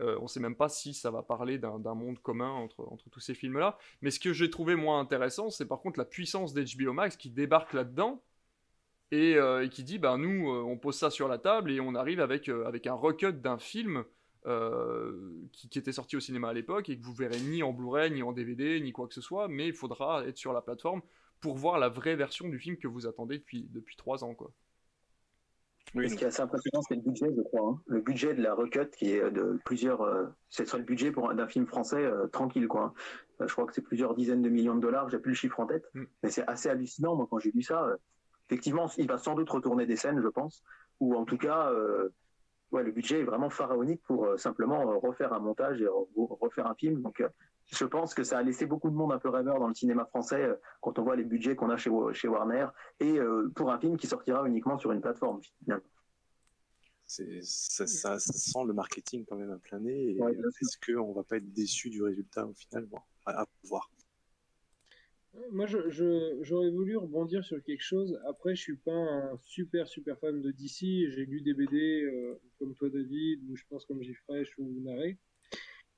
euh, 0.00 0.19
on 0.21 0.26
sait 0.26 0.41
même 0.41 0.56
pas 0.56 0.69
si 0.69 0.93
ça 0.93 1.11
va 1.11 1.23
parler 1.23 1.59
d'un 1.59 1.94
monde 1.94 2.19
commun 2.19 2.50
entre, 2.50 2.85
entre 2.91 3.09
tous 3.11 3.21
ces 3.21 3.35
films-là. 3.35 3.79
Mais 4.03 4.11
ce 4.11 4.19
que 4.19 4.32
j'ai 4.32 4.50
trouvé 4.50 4.75
moins 4.75 4.99
intéressant, 4.99 5.50
c'est 5.50 5.67
par 5.67 5.81
contre 5.81 5.99
la 5.99 6.05
puissance 6.05 6.53
d'HBO 6.53 6.93
Max 6.93 7.17
qui 7.17 7.31
débarque 7.31 7.73
là-dedans 7.73 8.23
et, 9.12 9.37
euh, 9.37 9.69
qui 9.69 9.85
dit, 9.85 9.99
ben 9.99 10.19
nous, 10.19 10.50
euh, 10.50 10.62
on 10.62 10.76
pose 10.76 10.97
ça 10.97 11.11
sur 11.11 11.29
la 11.29 11.38
table 11.38 11.71
et 11.71 11.81
on 11.81 11.94
arrive 11.94 12.21
avec, 12.21 12.49
avec 12.49 12.87
un 12.87 12.94
recut 12.94 13.32
d'un 13.32 13.59
film 13.59 14.05
euh, 14.46 15.41
qui, 15.52 15.79
était 15.79 15.93
sorti 15.93 16.17
au 16.17 16.20
cinéma 16.20 16.50
à 16.50 16.52
l'époque 16.52 16.91
et 16.91 16.99
que 16.99 17.02
vous 17.02 17.14
verrez 17.14 17.41
ni 17.41 17.62
en 17.62 17.73
Blu-ray, 17.73 18.11
ni 18.11 18.23
en 18.23 18.32
DVD, 18.32 18.79
ni 18.81 18.93
quoi 18.93 19.08
que 19.08 19.14
ce 19.14 19.23
soit, 19.23 19.49
mais 19.49 19.69
il 19.69 19.73
faudra 19.73 20.26
être 20.26 20.37
sur 20.37 20.52
la 20.52 20.61
plateforme 20.61 21.00
pour 21.41 21.56
voir 21.56 21.79
la 21.79 21.88
vraie 21.88 22.14
version 22.14 22.49
du 22.49 22.58
film 22.58 22.76
que 22.76 22.87
vous 22.87 23.06
attendez 23.06 23.38
depuis, 23.38 23.67
depuis 23.70 23.96
3 23.96 24.23
ans. 24.23 24.35
Quoi. 24.35 24.50
Oui. 25.94 26.11
Ce 26.11 26.17
qui 26.17 26.25
est 26.25 26.26
assez 26.26 26.43
impressionnant, 26.43 26.82
c'est 26.87 26.96
le 26.96 27.00
budget, 27.00 27.26
je 27.35 27.41
crois. 27.43 27.70
Hein. 27.70 27.81
Le 27.87 28.00
budget 28.00 28.35
de 28.35 28.43
la 28.43 28.55
recut, 28.55 28.91
qui 28.91 29.12
est 29.12 29.31
de 29.31 29.58
plusieurs. 29.64 30.02
Euh, 30.02 30.26
c'est 30.50 30.67
sur 30.67 30.76
le 30.76 30.85
budget 30.85 31.11
pour 31.11 31.32
d'un 31.32 31.47
film 31.47 31.67
français 31.67 32.05
euh, 32.05 32.26
tranquille, 32.26 32.69
quoi. 32.69 32.93
je 33.40 33.50
crois 33.50 33.64
que 33.64 33.73
c'est 33.73 33.82
plusieurs 33.82 34.14
dizaines 34.14 34.43
de 34.43 34.50
millions 34.50 34.75
de 34.75 34.81
dollars. 34.81 35.08
J'ai 35.08 35.19
plus 35.19 35.31
le 35.31 35.37
chiffre 35.37 35.61
en 35.61 35.67
tête, 35.67 35.85
mm. 35.94 36.05
mais 36.23 36.31
c'est 36.31 36.47
assez 36.49 36.69
hallucinant. 36.69 37.14
Moi, 37.17 37.26
quand 37.31 37.38
j'ai 37.38 37.50
vu 37.50 37.62
ça, 37.62 37.87
effectivement, 38.47 38.90
il 38.99 39.06
va 39.06 39.17
sans 39.17 39.35
doute 39.35 39.49
retourner 39.49 39.87
des 39.87 39.97
scènes, 39.97 40.20
je 40.20 40.29
pense, 40.29 40.62
ou 41.00 41.14
en 41.14 41.25
tout 41.25 41.38
cas, 41.38 41.70
le 42.82 42.93
budget 42.93 43.21
est 43.21 43.25
vraiment 43.25 43.50
pharaonique 43.50 44.03
pour 44.03 44.25
euh, 44.25 44.37
simplement 44.37 44.81
euh, 44.81 44.97
refaire 44.97 45.32
un 45.32 45.38
montage 45.38 45.81
et 45.81 45.87
refaire 46.17 46.67
un 46.67 46.75
film. 46.75 47.03
Donc, 47.03 47.21
euh, 47.21 47.29
je 47.67 47.85
pense 47.85 48.15
que 48.15 48.25
ça 48.25 48.38
a 48.38 48.43
laissé 48.43 48.67
beaucoup 48.67 48.91
de 48.91 48.94
monde 48.94 49.12
un 49.12 49.19
peu 49.19 49.29
rêveur 49.29 49.59
dans 49.59 49.69
le 49.69 49.75
cinéma 49.75 50.05
français 50.05 50.47
quand 50.81 50.99
on 50.99 51.03
voit 51.03 51.17
les 51.17 51.25
budgets 51.25 51.56
qu'on 51.56 51.71
a 51.71 51.76
chez, 51.76 51.91
chez 52.12 52.29
Warner 52.29 52.67
et 53.00 53.19
pour 53.55 53.73
un 53.73 53.79
film 53.79 53.97
qui 53.97 54.06
sortira 54.06 54.47
uniquement 54.47 54.76
sur 54.76 54.93
une 54.93 55.00
plateforme 55.00 55.41
Ça, 57.06 57.87
ça, 57.87 58.19
sent 58.19 58.65
le 58.67 58.75
marketing 58.75 59.25
quand 59.26 59.37
même 59.37 59.50
à 59.50 59.56
plein 59.56 59.81
nez. 59.81 60.11
Est-ce 60.11 60.93
qu'on 60.93 61.15
va 61.15 61.25
pas 61.25 61.38
être 61.38 61.53
déçu 61.55 61.88
du 61.88 62.03
résultat 62.03 62.47
au 62.47 62.53
final? 62.53 62.87
À 63.25 63.47
voir. 63.65 63.90
Moi, 65.50 65.67
j'aurais 65.67 66.71
voulu 66.71 66.97
rebondir 66.97 67.45
sur 67.45 67.62
quelque 67.62 67.83
chose. 67.83 68.19
Après, 68.26 68.55
je 68.55 68.62
suis 68.62 68.76
pas 68.76 68.93
un 68.93 69.37
super 69.38 69.88
super 69.88 70.19
fan 70.19 70.41
de 70.41 70.50
DC. 70.53 71.11
J'ai 71.11 71.26
lu 71.26 71.41
des 71.41 71.55
BD 71.55 72.03
euh, 72.03 72.41
comme 72.59 72.75
toi, 72.75 72.88
David, 72.88 73.41
ou 73.49 73.57
je 73.57 73.64
pense 73.69 73.85
comme 73.85 74.03
Fresh 74.26 74.57
ou 74.59 74.81
Naré. 74.81 75.19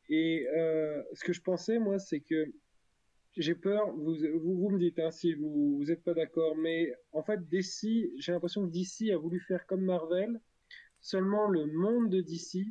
Et 0.08 0.46
euh, 0.48 1.02
ce 1.12 1.24
que 1.24 1.32
je 1.32 1.42
pensais, 1.42 1.78
moi, 1.78 1.98
c'est 1.98 2.20
que 2.20 2.50
j'ai 3.36 3.54
peur. 3.54 3.90
Vous, 3.94 4.16
vous, 4.42 4.70
me 4.70 4.78
dites 4.78 4.98
hein, 4.98 5.10
si 5.10 5.34
vous 5.34 5.76
vous 5.76 5.90
êtes 5.90 6.02
pas 6.02 6.14
d'accord, 6.14 6.56
mais 6.56 6.94
en 7.12 7.22
fait, 7.22 7.46
DC, 7.48 8.12
j'ai 8.18 8.32
l'impression 8.32 8.66
que 8.66 8.72
DC 8.72 9.10
a 9.12 9.18
voulu 9.18 9.40
faire 9.40 9.66
comme 9.66 9.84
Marvel. 9.84 10.40
Seulement, 11.00 11.48
le 11.48 11.66
monde 11.66 12.08
de 12.10 12.22
DC 12.22 12.66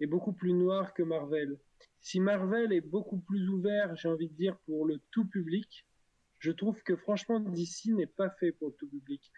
est 0.00 0.06
beaucoup 0.06 0.32
plus 0.32 0.52
noir 0.52 0.92
que 0.92 1.02
Marvel. 1.02 1.58
Si 2.00 2.20
Marvel 2.20 2.72
est 2.72 2.80
beaucoup 2.80 3.18
plus 3.18 3.48
ouvert, 3.48 3.94
j'ai 3.96 4.08
envie 4.08 4.28
de 4.28 4.34
dire, 4.34 4.56
pour 4.66 4.86
le 4.86 5.00
tout 5.10 5.26
public, 5.26 5.84
je 6.38 6.52
trouve 6.52 6.80
que 6.82 6.96
franchement, 6.96 7.40
DC 7.40 7.86
n'est 7.86 8.06
pas 8.06 8.30
fait 8.30 8.52
pour 8.52 8.68
le 8.68 8.74
tout 8.74 8.88
public. 8.88 9.32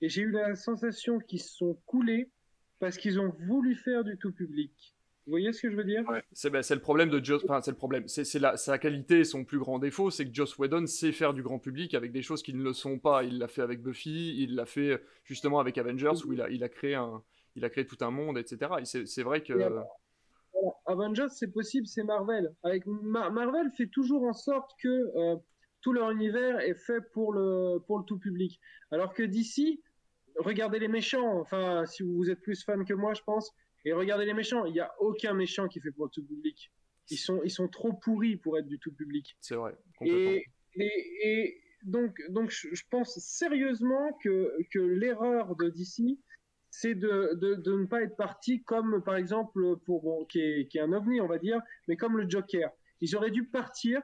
Et 0.00 0.08
j'ai 0.08 0.22
eu 0.22 0.30
la 0.30 0.54
sensation 0.54 1.18
qu'ils 1.18 1.42
se 1.42 1.56
sont 1.56 1.74
coulés 1.86 2.30
parce 2.78 2.96
qu'ils 2.96 3.18
ont 3.18 3.34
voulu 3.46 3.74
faire 3.74 4.04
du 4.04 4.16
tout 4.18 4.32
public. 4.32 4.94
Vous 5.26 5.30
voyez 5.30 5.52
ce 5.52 5.62
que 5.62 5.70
je 5.70 5.76
veux 5.76 5.84
dire? 5.84 6.04
Ben, 6.04 6.62
C'est 6.62 6.74
le 6.74 6.80
problème 6.80 7.08
de 7.08 7.22
Joss. 7.24 7.42
Enfin, 7.44 7.62
c'est 7.62 7.70
le 7.70 7.76
problème. 7.76 8.06
C'est 8.08 8.24
sa 8.24 8.78
qualité 8.78 9.20
et 9.20 9.24
son 9.24 9.44
plus 9.44 9.58
grand 9.58 9.78
défaut, 9.78 10.10
c'est 10.10 10.26
que 10.26 10.34
Joss 10.34 10.58
Whedon 10.58 10.86
sait 10.86 11.12
faire 11.12 11.32
du 11.32 11.42
grand 11.42 11.58
public 11.58 11.94
avec 11.94 12.12
des 12.12 12.20
choses 12.20 12.42
qui 12.42 12.52
ne 12.52 12.62
le 12.62 12.74
sont 12.74 12.98
pas. 12.98 13.24
Il 13.24 13.38
l'a 13.38 13.48
fait 13.48 13.62
avec 13.62 13.82
Buffy, 13.82 14.36
il 14.42 14.54
l'a 14.54 14.66
fait 14.66 15.02
justement 15.24 15.60
avec 15.60 15.78
Avengers 15.78 16.24
où 16.26 16.34
il 16.34 16.42
a, 16.42 16.50
il 16.50 16.62
a 16.62 16.68
créé 16.68 16.94
un, 16.94 17.22
il 17.56 17.64
a 17.64 17.70
créé 17.70 17.86
tout 17.86 17.96
un 18.02 18.10
monde, 18.10 18.36
etc. 18.36 18.70
C'est 18.84 19.22
vrai 19.22 19.42
que. 19.42 19.54
Avengers, 20.86 21.28
c'est 21.30 21.52
possible, 21.52 21.86
c'est 21.86 22.04
Marvel. 22.04 22.54
Avec 22.62 22.86
Marvel 22.86 23.70
fait 23.76 23.86
toujours 23.88 24.24
en 24.24 24.32
sorte 24.32 24.70
que 24.82 24.88
euh, 24.88 25.36
tout 25.80 25.92
leur 25.92 26.10
univers 26.10 26.60
est 26.60 26.74
fait 26.74 27.00
pour 27.12 27.32
le 27.32 27.78
pour 27.86 27.98
le 27.98 28.04
tout 28.04 28.18
public. 28.18 28.60
Alors 28.90 29.12
que 29.14 29.22
d'ici, 29.22 29.82
regardez 30.38 30.78
les 30.78 30.88
méchants. 30.88 31.38
Enfin, 31.40 31.84
si 31.86 32.02
vous 32.02 32.30
êtes 32.30 32.40
plus 32.40 32.64
fan 32.64 32.84
que 32.84 32.94
moi, 32.94 33.14
je 33.14 33.22
pense. 33.22 33.52
Et 33.84 33.92
regardez 33.92 34.24
les 34.24 34.34
méchants. 34.34 34.64
Il 34.64 34.72
n'y 34.72 34.80
a 34.80 34.92
aucun 34.98 35.34
méchant 35.34 35.68
qui 35.68 35.80
fait 35.80 35.90
pour 35.90 36.06
le 36.06 36.10
tout 36.10 36.24
public. 36.24 36.72
Ils 37.10 37.18
sont 37.18 37.42
ils 37.44 37.50
sont 37.50 37.68
trop 37.68 37.92
pourris 37.92 38.36
pour 38.36 38.58
être 38.58 38.66
du 38.66 38.78
tout 38.78 38.92
public. 38.92 39.36
C'est 39.40 39.56
vrai. 39.56 39.76
Et, 40.00 40.44
et, 40.76 41.60
donc 41.82 42.16
donc 42.30 42.50
je 42.50 42.82
pense 42.90 43.18
sérieusement 43.18 44.18
que 44.22 44.56
que 44.72 44.78
l'erreur 44.78 45.54
de 45.56 45.68
DC 45.68 46.18
c'est 46.76 46.96
de, 46.96 47.34
de, 47.34 47.54
de, 47.54 47.78
ne 47.78 47.86
pas 47.86 48.02
être 48.02 48.16
parti 48.16 48.64
comme, 48.64 49.00
par 49.04 49.14
exemple, 49.14 49.76
pour 49.86 50.02
bon, 50.02 50.24
qui 50.24 50.40
est, 50.40 50.66
qui 50.66 50.78
est 50.78 50.80
un 50.80 50.92
ovni, 50.92 51.20
on 51.20 51.28
va 51.28 51.38
dire, 51.38 51.60
mais 51.86 51.96
comme 51.96 52.16
le 52.16 52.28
Joker. 52.28 52.68
Ils 53.00 53.14
auraient 53.14 53.30
dû 53.30 53.44
partir 53.44 54.02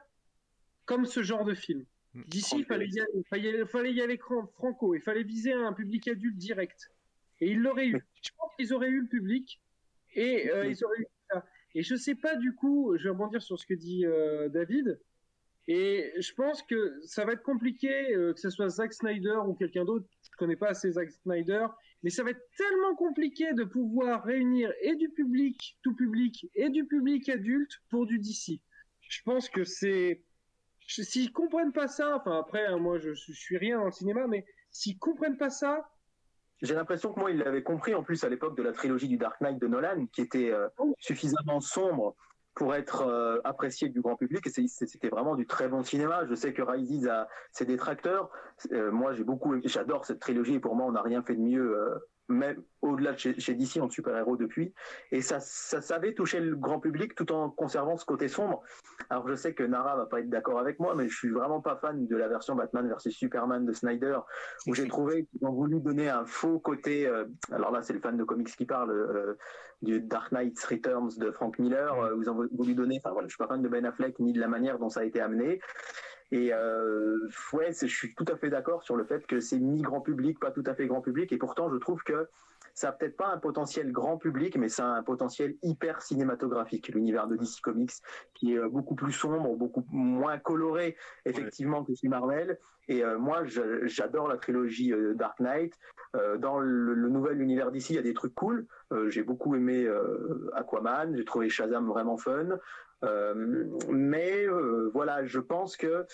comme 0.85 1.03
ce 1.03 1.21
genre 1.21 1.43
de 1.43 1.53
film. 1.53 1.85
Mm. 2.13 2.21
D'ici, 2.27 2.59
il 2.59 2.65
fallait 2.65 2.87
y 2.87 3.01
aller, 3.01 3.23
fallait, 3.29 3.65
fallait 3.65 3.93
y 3.93 4.01
aller 4.01 4.17
franco, 4.17 4.95
il 4.95 5.01
fallait 5.01 5.23
viser 5.23 5.51
un 5.51 5.73
public 5.73 6.07
adulte 6.07 6.37
direct. 6.37 6.93
Et 7.41 7.51
ils 7.51 7.59
l'auraient 7.59 7.87
eu. 7.87 8.05
Je 8.23 8.29
pense 8.37 8.55
qu'ils 8.57 8.73
auraient 8.73 8.87
eu 8.87 9.01
le 9.01 9.09
public 9.09 9.61
et 10.15 10.49
euh, 10.49 10.65
ils 10.65 10.81
auraient 10.85 10.99
eu 10.99 11.07
ça. 11.29 11.45
Et 11.75 11.83
je 11.83 11.95
sais 11.95 12.15
pas 12.15 12.35
du 12.35 12.53
coup, 12.53 12.95
je 12.97 13.03
vais 13.03 13.09
rebondir 13.09 13.41
sur 13.41 13.59
ce 13.59 13.65
que 13.65 13.73
dit 13.73 14.05
euh, 14.05 14.47
David. 14.47 14.97
Et 15.67 16.13
je 16.17 16.33
pense 16.33 16.63
que 16.63 16.99
ça 17.03 17.25
va 17.25 17.33
être 17.33 17.43
compliqué, 17.43 18.13
euh, 18.13 18.33
que 18.33 18.39
ce 18.39 18.49
soit 18.49 18.69
Zack 18.69 18.93
Snyder 18.93 19.39
ou 19.45 19.55
quelqu'un 19.55 19.83
d'autre. 19.83 20.07
Je 20.31 20.37
connais 20.37 20.55
pas 20.55 20.69
assez 20.69 20.91
Zack 20.91 21.11
Snyder, 21.11 21.67
mais 22.03 22.09
ça 22.09 22.23
va 22.23 22.31
être 22.31 22.45
tellement 22.57 22.95
compliqué 22.95 23.53
de 23.53 23.63
pouvoir 23.63 24.23
réunir 24.23 24.71
et 24.81 24.95
du 24.95 25.09
public, 25.09 25.77
tout 25.83 25.95
public, 25.95 26.49
et 26.55 26.69
du 26.69 26.85
public 26.85 27.29
adulte 27.29 27.71
pour 27.89 28.05
du 28.05 28.19
DC. 28.19 28.59
Je 29.01 29.21
pense 29.23 29.49
que 29.49 29.63
c'est 29.63 30.23
s'ils 30.87 31.31
comprennent 31.31 31.71
pas 31.71 31.87
ça, 31.87 32.17
enfin 32.17 32.37
après, 32.37 32.65
hein, 32.65 32.77
moi 32.77 32.97
je, 32.97 33.13
je, 33.13 33.31
suis 33.31 33.57
rien 33.57 33.79
dans 33.79 33.85
le 33.85 33.91
cinéma, 33.91 34.27
mais 34.27 34.45
s'ils 34.71 34.97
comprennent 34.97 35.37
pas 35.37 35.49
ça. 35.49 35.89
J'ai 36.61 36.75
l'impression 36.75 37.11
que 37.13 37.19
moi, 37.19 37.31
il 37.31 37.37
l'avait 37.37 37.63
compris 37.63 37.95
en 37.95 38.03
plus 38.03 38.23
à 38.23 38.29
l'époque 38.29 38.55
de 38.55 38.61
la 38.61 38.71
trilogie 38.71 39.07
du 39.07 39.17
Dark 39.17 39.41
Knight 39.41 39.59
de 39.59 39.67
Nolan, 39.67 40.05
qui 40.13 40.21
était 40.21 40.51
euh, 40.51 40.67
oh. 40.77 40.93
suffisamment 40.99 41.59
sombre 41.59 42.15
pour 42.55 42.75
être 42.75 43.03
euh, 43.07 43.39
apprécié 43.43 43.89
du 43.89 44.01
grand 44.01 44.15
public. 44.15 44.45
Et 44.45 44.67
c'était 44.67 45.09
vraiment 45.09 45.35
du 45.35 45.47
très 45.47 45.67
bon 45.67 45.83
cinéma. 45.83 46.25
Je 46.29 46.35
sais 46.35 46.53
que 46.53 46.61
Rises 46.61 47.07
a 47.07 47.27
ses 47.51 47.65
détracteurs. 47.65 48.29
Euh, 48.71 48.91
moi, 48.91 49.13
j'ai 49.13 49.23
beaucoup, 49.23 49.55
j'adore 49.63 50.05
cette 50.05 50.19
trilogie. 50.19 50.59
Pour 50.59 50.75
moi, 50.75 50.85
on 50.87 50.91
n'a 50.91 51.01
rien 51.01 51.21
fait 51.21 51.35
de 51.35 51.41
mieux 51.41 51.77
euh, 51.77 51.95
même 52.31 52.61
au-delà 52.81 53.13
de 53.13 53.17
chez, 53.17 53.39
chez, 53.39 53.53
DC 53.53 53.77
en 53.77 53.89
super-héros 53.89 54.37
depuis. 54.37 54.73
Et 55.11 55.21
ça, 55.21 55.39
ça 55.39 55.81
savait 55.81 56.13
toucher 56.13 56.39
le 56.39 56.55
grand 56.55 56.79
public 56.79 57.15
tout 57.15 57.31
en 57.31 57.49
conservant 57.49 57.97
ce 57.97 58.05
côté 58.05 58.27
sombre. 58.27 58.63
Alors 59.09 59.27
je 59.27 59.35
sais 59.35 59.53
que 59.53 59.63
Nara 59.63 59.95
va 59.95 60.05
pas 60.05 60.19
être 60.19 60.29
d'accord 60.29 60.59
avec 60.59 60.79
moi, 60.79 60.95
mais 60.95 61.07
je 61.07 61.15
suis 61.15 61.29
vraiment 61.29 61.61
pas 61.61 61.75
fan 61.75 62.07
de 62.07 62.15
la 62.15 62.27
version 62.27 62.55
Batman 62.55 62.87
versus 62.87 63.15
Superman 63.15 63.65
de 63.65 63.73
Snyder, 63.73 64.19
où 64.67 64.73
j'ai 64.73 64.87
trouvé 64.87 65.25
qu'ils 65.25 65.45
ont 65.45 65.53
voulu 65.53 65.79
donner 65.79 66.09
un 66.09 66.25
faux 66.25 66.59
côté. 66.59 67.07
Euh, 67.07 67.25
alors 67.51 67.71
là, 67.71 67.81
c'est 67.81 67.93
le 67.93 67.99
fan 67.99 68.17
de 68.17 68.23
comics 68.23 68.55
qui 68.55 68.65
parle 68.65 68.91
euh, 68.91 69.37
du 69.81 70.01
Dark 70.01 70.31
Knight 70.31 70.59
Returns 70.63 71.11
de 71.17 71.31
Frank 71.31 71.59
Miller, 71.59 71.93
euh, 71.99 72.15
où 72.15 72.21
ils 72.21 72.29
ont 72.29 72.47
voulu 72.51 72.75
donner. 72.75 72.99
Enfin 73.03 73.11
voilà, 73.11 73.27
je 73.27 73.33
suis 73.33 73.37
pas 73.37 73.47
fan 73.47 73.61
de 73.61 73.69
Ben 73.69 73.85
Affleck 73.85 74.19
ni 74.19 74.33
de 74.33 74.39
la 74.39 74.47
manière 74.47 74.79
dont 74.79 74.89
ça 74.89 75.01
a 75.01 75.03
été 75.03 75.21
amené. 75.21 75.59
Et 76.31 76.53
euh, 76.53 77.27
ouais, 77.51 77.73
je 77.73 77.87
suis 77.87 78.15
tout 78.15 78.25
à 78.29 78.37
fait 78.37 78.49
d'accord 78.49 78.83
sur 78.83 78.95
le 78.95 79.03
fait 79.03 79.27
que 79.27 79.41
c'est 79.41 79.59
mi-grand 79.59 79.99
public, 79.99 80.39
pas 80.39 80.51
tout 80.51 80.63
à 80.65 80.73
fait 80.73 80.87
grand 80.87 81.01
public. 81.01 81.31
Et 81.33 81.37
pourtant, 81.37 81.69
je 81.69 81.75
trouve 81.75 82.03
que 82.03 82.29
ça 82.73 82.87
n'a 82.87 82.93
peut-être 82.93 83.17
pas 83.17 83.27
un 83.27 83.37
potentiel 83.37 83.91
grand 83.91 84.17
public, 84.17 84.57
mais 84.57 84.69
ça 84.69 84.85
a 84.85 84.97
un 84.97 85.03
potentiel 85.03 85.55
hyper 85.61 86.01
cinématographique, 86.01 86.87
l'univers 86.87 87.27
de 87.27 87.35
DC 87.35 87.59
Comics, 87.61 87.91
qui 88.33 88.53
est 88.53 88.59
euh, 88.59 88.69
beaucoup 88.69 88.95
plus 88.95 89.11
sombre, 89.11 89.57
beaucoup 89.57 89.85
moins 89.91 90.37
coloré, 90.37 90.95
effectivement, 91.25 91.83
que 91.83 91.93
chez 91.95 92.07
Marvel. 92.07 92.57
Et 92.87 93.03
euh, 93.03 93.19
moi, 93.19 93.43
j'adore 93.83 94.29
la 94.29 94.37
trilogie 94.37 94.93
Dark 95.15 95.39
Knight. 95.39 95.77
Dans 96.39 96.59
le, 96.59 96.93
le, 96.93 97.07
nouvel 97.07 97.41
univers 97.41 97.71
d'ici, 97.71 97.93
il 97.93 97.95
y 97.95 97.99
a 97.99 98.01
des 98.01 98.13
trucs 98.13 98.35
cool. 98.35 98.67
J'ai 99.07 99.23
beaucoup 99.23 99.55
aimé 99.55 99.89
Aquaman. 100.53 101.15
J'ai 101.15 101.23
trouvé 101.23 101.47
Shazam 101.47 101.87
vraiment 101.87 102.17
fun. 102.17 102.57
Mais 103.89 104.47
voilà, 104.93 105.25
je 105.25 105.39
pense 105.39 105.77
que 105.77 106.05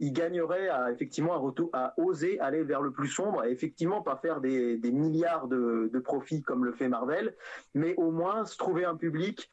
il 0.00 0.12
gagnerait 0.12 0.68
à 0.68 0.92
effectivement 0.92 1.34
un 1.34 1.38
retour, 1.38 1.70
à 1.72 1.94
oser 1.98 2.38
aller 2.40 2.62
vers 2.62 2.80
le 2.80 2.92
plus 2.92 3.08
sombre, 3.08 3.44
et 3.44 3.50
effectivement 3.50 4.02
pas 4.02 4.16
faire 4.16 4.40
des, 4.40 4.78
milliards 4.92 5.48
de, 5.48 5.98
profits 5.98 6.42
comme 6.42 6.64
le 6.64 6.72
fait 6.72 6.88
Marvel, 6.88 7.34
mais 7.74 7.94
au 7.96 8.10
moins 8.10 8.44
se 8.44 8.56
trouver 8.56 8.84
un 8.84 8.96
public 8.96 9.52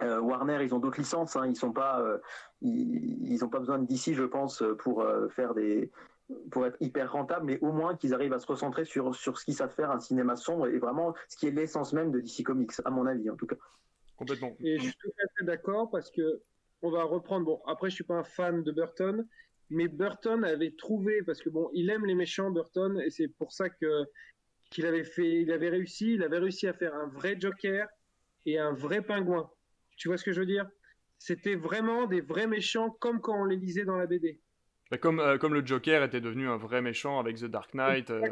euh, 0.00 0.20
Warner, 0.20 0.62
ils 0.62 0.74
ont 0.74 0.78
d'autres 0.78 0.98
licences, 0.98 1.36
hein, 1.36 1.46
ils 1.46 1.56
sont 1.56 1.72
pas, 1.72 2.00
euh, 2.00 2.18
ils, 2.60 3.44
ont 3.44 3.48
pas 3.48 3.58
besoin 3.58 3.78
de 3.78 3.86
DC, 3.86 4.14
je 4.14 4.24
pense, 4.24 4.62
pour 4.78 5.02
euh, 5.02 5.28
faire 5.28 5.54
des, 5.54 5.90
pour 6.50 6.66
être 6.66 6.76
hyper 6.80 7.12
rentable, 7.12 7.46
mais 7.46 7.58
au 7.60 7.72
moins 7.72 7.96
qu'ils 7.96 8.14
arrivent 8.14 8.32
à 8.32 8.38
se 8.38 8.46
recentrer 8.46 8.84
sur 8.84 9.14
sur 9.14 9.38
ce 9.38 9.44
qu'ils 9.44 9.54
savent 9.54 9.74
faire, 9.74 9.90
un 9.90 10.00
cinéma 10.00 10.36
sombre 10.36 10.68
et 10.68 10.78
vraiment 10.78 11.14
ce 11.28 11.36
qui 11.36 11.46
est 11.46 11.50
l'essence 11.50 11.92
même 11.92 12.10
de 12.10 12.20
DC 12.20 12.42
Comics, 12.44 12.72
à 12.84 12.90
mon 12.90 13.06
avis 13.06 13.28
en 13.28 13.36
tout 13.36 13.46
cas. 13.46 13.56
Complètement. 14.22 14.56
Et 14.60 14.78
je 14.78 14.84
suis 14.84 14.94
tout 15.00 15.10
à 15.18 15.26
fait 15.36 15.44
d'accord 15.44 15.90
parce 15.90 16.10
que 16.10 16.42
on 16.82 16.90
va 16.90 17.02
reprendre. 17.02 17.44
Bon, 17.44 17.60
après, 17.66 17.90
je 17.90 17.96
suis 17.96 18.04
pas 18.04 18.14
un 18.14 18.24
fan 18.24 18.62
de 18.62 18.70
Burton, 18.70 19.26
mais 19.68 19.88
Burton 19.88 20.44
avait 20.44 20.74
trouvé 20.76 21.22
parce 21.24 21.42
que 21.42 21.50
bon, 21.50 21.70
il 21.74 21.90
aime 21.90 22.06
les 22.06 22.14
méchants, 22.14 22.50
Burton, 22.50 23.00
et 23.00 23.10
c'est 23.10 23.28
pour 23.28 23.52
ça 23.52 23.68
que 23.68 24.04
qu'il 24.70 24.86
avait 24.86 25.04
fait, 25.04 25.42
il 25.42 25.50
avait 25.50 25.68
réussi, 25.68 26.14
il 26.14 26.22
avait 26.22 26.38
réussi 26.38 26.66
à 26.66 26.72
faire 26.72 26.94
un 26.94 27.08
vrai 27.08 27.36
Joker 27.38 27.88
et 28.46 28.58
un 28.58 28.72
vrai 28.72 29.02
pingouin. 29.02 29.50
Tu 29.96 30.08
vois 30.08 30.16
ce 30.16 30.24
que 30.24 30.32
je 30.32 30.40
veux 30.40 30.46
dire? 30.46 30.68
C'était 31.18 31.56
vraiment 31.56 32.06
des 32.06 32.20
vrais 32.20 32.46
méchants 32.46 32.90
comme 32.90 33.20
quand 33.20 33.40
on 33.40 33.44
les 33.44 33.56
lisait 33.56 33.84
dans 33.84 33.96
la 33.96 34.06
BD. 34.06 34.40
Bah 34.90 34.98
comme, 34.98 35.20
euh, 35.20 35.36
comme 35.36 35.54
le 35.54 35.64
Joker 35.64 36.04
était 36.04 36.20
devenu 36.20 36.48
un 36.48 36.56
vrai 36.56 36.80
méchant 36.80 37.18
avec 37.18 37.38
The 37.38 37.46
Dark 37.46 37.74
Knight. 37.74 38.10
Euh... 38.10 38.28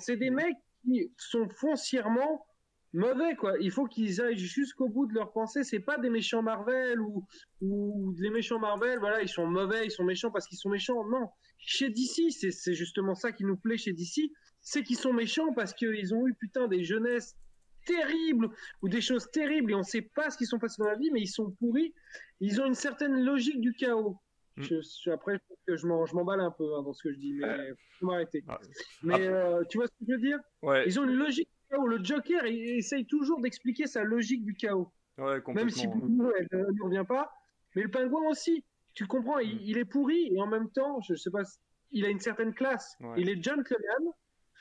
C'est 0.00 0.16
des 0.16 0.30
mecs 0.30 0.56
qui 0.84 1.12
sont 1.16 1.48
foncièrement 1.48 2.46
mauvais 2.92 3.34
quoi. 3.36 3.54
Il 3.60 3.70
faut 3.70 3.86
qu'ils 3.86 4.20
aillent 4.20 4.38
jusqu'au 4.38 4.88
bout 4.88 5.06
de 5.06 5.14
leur 5.14 5.32
pensée. 5.32 5.64
C'est 5.64 5.80
pas 5.80 5.98
des 5.98 6.10
méchants 6.10 6.42
Marvel 6.42 7.00
ou 7.00 7.26
ou 7.60 8.14
les 8.18 8.30
méchants 8.30 8.58
Marvel. 8.58 8.98
Voilà, 8.98 9.22
ils 9.22 9.28
sont 9.28 9.46
mauvais, 9.46 9.86
ils 9.86 9.90
sont 9.90 10.04
méchants 10.04 10.30
parce 10.30 10.46
qu'ils 10.46 10.58
sont 10.58 10.70
méchants. 10.70 11.04
Non, 11.04 11.28
chez 11.58 11.90
DC, 11.90 12.30
c'est 12.30 12.74
justement 12.74 13.14
ça 13.14 13.32
qui 13.32 13.44
nous 13.44 13.56
plaît 13.56 13.78
chez 13.78 13.92
DC, 13.92 14.30
c'est 14.60 14.82
qu'ils 14.82 14.98
sont 14.98 15.12
méchants 15.12 15.52
parce 15.54 15.74
qu'ils 15.74 16.14
ont 16.14 16.26
eu 16.26 16.34
putain 16.34 16.68
des 16.68 16.84
jeunesses 16.84 17.36
terribles 17.84 18.48
ou 18.80 18.88
des 18.88 19.00
choses 19.00 19.30
terribles 19.30 19.72
et 19.72 19.74
on 19.74 19.82
sait 19.82 20.02
pas 20.02 20.30
ce 20.30 20.38
qu'ils 20.38 20.46
sont 20.46 20.58
passés 20.58 20.76
dans 20.78 20.88
la 20.88 20.96
vie, 20.96 21.10
mais 21.12 21.20
ils 21.20 21.28
sont 21.28 21.50
pourris. 21.58 21.94
Ils 22.40 22.60
ont 22.60 22.66
une 22.66 22.74
certaine 22.74 23.24
logique 23.24 23.60
du 23.60 23.72
chaos. 23.74 24.18
Mm. 24.56 24.62
Je, 24.62 24.74
je, 25.04 25.10
après, 25.10 25.40
je 25.66 25.86
m'emballe 25.86 26.40
un 26.40 26.50
peu 26.50 26.74
hein, 26.74 26.82
dans 26.82 26.92
ce 26.92 27.02
que 27.02 27.12
je 27.12 27.18
dis, 27.18 27.32
mais 27.34 27.46
euh... 27.46 27.74
faut 27.98 28.06
m'arrêter. 28.06 28.44
Ah. 28.48 28.60
Mais 29.02 29.26
euh, 29.26 29.62
tu 29.68 29.78
vois 29.78 29.86
ce 29.86 29.92
que 29.92 30.04
je 30.06 30.12
veux 30.12 30.20
dire? 30.20 30.38
Ouais. 30.62 30.84
Ils 30.86 31.00
ont 31.00 31.04
une 31.04 31.16
logique 31.16 31.48
chaos. 31.72 31.86
Le 31.86 32.04
Joker, 32.04 32.46
il 32.46 32.78
essaye 32.78 33.06
toujours 33.06 33.40
d'expliquer 33.40 33.86
sa 33.86 34.04
logique 34.04 34.44
du 34.44 34.54
chaos. 34.54 34.92
Ouais, 35.18 35.40
Même 35.54 35.70
si 35.70 35.86
elle 35.86 36.48
ne 36.52 36.82
revient 36.82 37.04
pas. 37.06 37.30
Mais 37.74 37.82
le 37.82 37.90
pingouin 37.90 38.28
aussi, 38.28 38.64
tu 38.94 39.06
comprends, 39.06 39.38
mm. 39.38 39.42
il, 39.42 39.70
il, 39.70 39.78
est 39.78 39.84
pourri 39.84 40.30
et 40.32 40.40
en 40.40 40.46
même 40.46 40.70
temps, 40.70 41.00
je, 41.00 41.14
je 41.14 41.20
sais 41.20 41.30
pas, 41.30 41.42
il 41.90 42.04
a 42.04 42.08
une 42.08 42.20
certaine 42.20 42.54
classe. 42.54 42.96
Ouais. 43.00 43.14
Il 43.18 43.28
est 43.28 43.42
gentleman, 43.42 44.12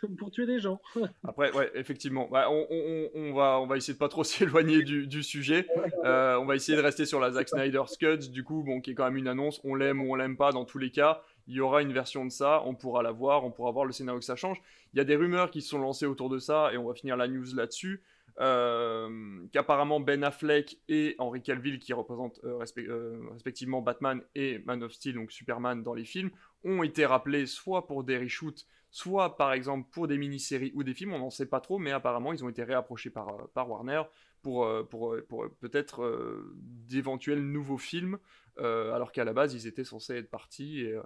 pour 0.17 0.31
tuer 0.31 0.45
des 0.45 0.59
gens. 0.59 0.81
Après, 1.23 1.51
ouais, 1.53 1.71
effectivement. 1.75 2.27
Bah, 2.31 2.47
on, 2.49 2.67
on, 2.69 3.09
on, 3.13 3.33
va, 3.33 3.59
on 3.59 3.67
va 3.67 3.77
essayer 3.77 3.93
de 3.93 3.99
pas 3.99 4.09
trop 4.09 4.23
s'éloigner 4.23 4.83
du, 4.83 5.07
du, 5.07 5.23
sujet. 5.23 5.67
Euh, 6.05 6.37
on 6.37 6.45
va 6.45 6.55
essayer 6.55 6.77
de 6.77 6.83
rester 6.83 7.05
sur 7.05 7.19
la 7.19 7.31
Zack 7.31 7.49
Snyder 7.49 7.83
Scuds, 7.87 8.29
du 8.29 8.43
coup, 8.43 8.63
bon, 8.63 8.81
qui 8.81 8.91
est 8.91 8.95
quand 8.95 9.05
même 9.05 9.17
une 9.17 9.27
annonce. 9.27 9.61
On 9.63 9.75
l'aime 9.75 10.01
ou 10.01 10.11
on 10.11 10.15
l'aime 10.15 10.37
pas, 10.37 10.51
dans 10.51 10.65
tous 10.65 10.77
les 10.77 10.91
cas. 10.91 11.23
Il 11.47 11.55
y 11.55 11.59
aura 11.59 11.81
une 11.81 11.93
version 11.93 12.25
de 12.25 12.31
ça, 12.31 12.61
on 12.65 12.75
pourra 12.75 13.03
la 13.03 13.11
voir, 13.11 13.43
on 13.43 13.51
pourra 13.51 13.71
voir 13.71 13.85
le 13.85 13.91
scénario 13.91 14.19
que 14.19 14.25
ça 14.25 14.35
change. 14.35 14.61
Il 14.93 14.97
y 14.97 14.99
a 14.99 15.03
des 15.03 15.15
rumeurs 15.15 15.51
qui 15.51 15.61
se 15.61 15.69
sont 15.69 15.79
lancées 15.79 16.05
autour 16.05 16.29
de 16.29 16.39
ça, 16.39 16.71
et 16.73 16.77
on 16.77 16.87
va 16.87 16.93
finir 16.93 17.17
la 17.17 17.27
news 17.27 17.55
là-dessus. 17.55 18.01
Euh, 18.39 19.45
qu'apparemment 19.51 19.99
Ben 19.99 20.23
Affleck 20.23 20.79
et 20.87 21.15
Henry 21.19 21.41
Cavill, 21.41 21.79
qui 21.79 21.93
représentent 21.93 22.39
euh, 22.43 22.63
euh, 22.77 23.19
respectivement 23.33 23.81
Batman 23.81 24.21
et 24.35 24.59
Man 24.65 24.83
of 24.83 24.93
Steel, 24.93 25.15
donc 25.15 25.31
Superman 25.31 25.83
dans 25.83 25.93
les 25.93 26.05
films, 26.05 26.31
ont 26.63 26.81
été 26.83 27.05
rappelés 27.05 27.45
soit 27.45 27.87
pour 27.87 28.03
des 28.03 28.17
reshoots, 28.17 28.65
soit 28.89 29.35
par 29.35 29.53
exemple 29.53 29.89
pour 29.91 30.07
des 30.07 30.17
mini-séries 30.17 30.71
ou 30.75 30.83
des 30.83 30.93
films, 30.93 31.13
on 31.13 31.19
n'en 31.19 31.29
sait 31.29 31.45
pas 31.45 31.59
trop, 31.59 31.77
mais 31.77 31.91
apparemment 31.91 32.33
ils 32.33 32.43
ont 32.43 32.49
été 32.49 32.63
réapprochés 32.63 33.09
par, 33.09 33.49
Warner 33.55 34.03
pour, 34.41 34.67
pour, 34.89 35.15
peut-être 35.59 36.43
d'éventuels 36.87 37.43
nouveaux 37.43 37.77
films, 37.77 38.17
euh, 38.59 38.93
alors 38.93 39.11
qu'à 39.11 39.23
la 39.23 39.33
base 39.33 39.53
ils 39.53 39.67
étaient 39.67 39.83
censés 39.83 40.15
être 40.15 40.29
partis. 40.29 40.81
Et, 40.81 40.97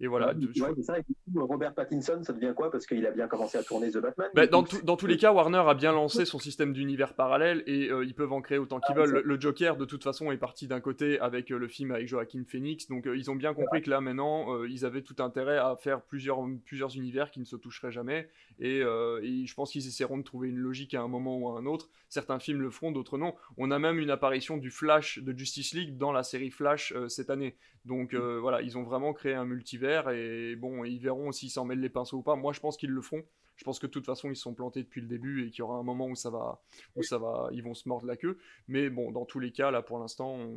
et 0.00 0.06
voilà. 0.06 0.34
Ouais, 0.34 0.60
ouais, 0.60 0.72
mais 0.76 0.82
ça, 0.82 0.94
Robert 1.34 1.74
Pattinson, 1.74 2.22
ça 2.22 2.32
devient 2.32 2.52
quoi? 2.54 2.70
Parce 2.70 2.86
qu'il 2.86 3.06
a 3.06 3.10
bien 3.10 3.28
commencé 3.28 3.58
à 3.58 3.62
tourner 3.62 3.90
The 3.90 3.98
Batman. 3.98 4.30
Bah, 4.34 4.46
dans, 4.46 4.62
tout, 4.62 4.80
dans, 4.82 4.96
tous 4.96 5.06
les 5.06 5.16
cas, 5.16 5.32
Warner 5.32 5.62
a 5.66 5.74
bien 5.74 5.92
lancé 5.92 6.24
son 6.24 6.38
système 6.38 6.72
d'univers 6.72 7.14
parallèle 7.14 7.62
et 7.66 7.90
euh, 7.90 8.04
ils 8.04 8.14
peuvent 8.14 8.32
en 8.32 8.40
créer 8.40 8.58
autant 8.58 8.80
qu'ils 8.80 8.94
ah, 8.96 9.00
veulent. 9.00 9.12
Le, 9.12 9.22
le, 9.22 9.40
Joker, 9.40 9.76
de 9.76 9.84
toute 9.84 10.02
façon, 10.02 10.30
est 10.32 10.36
parti 10.36 10.66
d'un 10.66 10.80
côté 10.80 11.18
avec 11.20 11.50
euh, 11.50 11.58
le 11.58 11.68
film 11.68 11.92
avec 11.92 12.08
Joaquin 12.08 12.42
Phoenix, 12.46 12.88
donc 12.88 13.06
euh, 13.06 13.16
ils 13.16 13.30
ont 13.30 13.36
bien 13.36 13.54
compris 13.54 13.82
que 13.82 13.90
là 13.90 14.00
maintenant, 14.00 14.64
ils 14.64 14.84
avaient 14.84 15.02
tout 15.02 15.16
intérêt 15.18 15.58
à 15.58 15.76
faire 15.76 16.02
plusieurs, 16.02 16.38
plusieurs 16.64 16.96
univers 16.96 17.30
qui 17.30 17.40
ne 17.40 17.44
se 17.44 17.56
toucheraient 17.56 17.92
jamais. 17.92 18.28
Et, 18.58 18.78
et 18.78 19.46
je 19.46 19.54
pense 19.54 19.72
qu'ils 19.72 19.86
essaieront 19.86 20.18
de 20.18 20.22
trouver 20.22 20.48
une 20.48 20.58
logique 20.58 20.94
à 20.94 21.02
un 21.02 21.08
moment 21.08 21.38
ou 21.38 21.48
à 21.50 21.58
un 21.58 21.66
autre. 21.66 21.90
Certains 22.08 22.38
films 22.38 22.60
le 22.60 22.70
feront, 22.70 22.92
d'autres 22.92 23.18
non. 23.18 23.34
On 23.56 23.70
a 23.70 23.78
même 23.78 23.98
une 23.98 24.10
apparition 24.10 24.56
du 24.56 24.70
Flash 24.70 25.18
de 25.18 25.36
Justice 25.36 25.74
League 25.74 25.96
dans 25.96 26.12
la 26.12 26.22
série 26.22 26.50
Flash 26.50 26.93
cette 27.08 27.30
année. 27.30 27.56
Donc 27.84 28.14
euh, 28.14 28.38
voilà, 28.40 28.62
ils 28.62 28.78
ont 28.78 28.82
vraiment 28.82 29.12
créé 29.12 29.34
un 29.34 29.44
multivers 29.44 30.10
et 30.10 30.56
bon, 30.56 30.84
ils 30.84 30.98
verront 30.98 31.32
s'ils 31.32 31.50
s'en 31.50 31.64
mêlent 31.64 31.80
les 31.80 31.88
pinceaux 31.88 32.18
ou 32.18 32.22
pas. 32.22 32.36
Moi, 32.36 32.52
je 32.52 32.60
pense 32.60 32.76
qu'ils 32.76 32.90
le 32.90 33.02
feront. 33.02 33.22
Je 33.56 33.64
pense 33.64 33.78
que 33.78 33.86
de 33.86 33.92
toute 33.92 34.06
façon, 34.06 34.30
ils 34.30 34.36
se 34.36 34.42
sont 34.42 34.54
plantés 34.54 34.82
depuis 34.82 35.00
le 35.00 35.06
début 35.06 35.46
et 35.46 35.50
qu'il 35.50 35.60
y 35.60 35.62
aura 35.62 35.78
un 35.78 35.84
moment 35.84 36.08
où 36.08 36.16
ça 36.16 36.30
va, 36.30 36.60
où 36.96 37.02
ça 37.02 37.18
va, 37.18 37.48
ils 37.52 37.62
vont 37.62 37.74
se 37.74 37.88
mordre 37.88 38.06
la 38.06 38.16
queue. 38.16 38.38
Mais 38.66 38.90
bon, 38.90 39.12
dans 39.12 39.24
tous 39.24 39.38
les 39.38 39.52
cas, 39.52 39.70
là, 39.70 39.80
pour 39.80 39.98
l'instant, 39.98 40.34
on, 40.34 40.56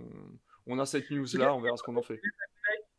on, 0.66 0.80
a 0.80 0.86
cette 0.86 1.12
news 1.12 1.28
là, 1.36 1.54
on 1.54 1.62
verra 1.62 1.78
ce 1.78 1.84
qu'on 1.84 1.96
en 1.96 2.02
fait. 2.02 2.20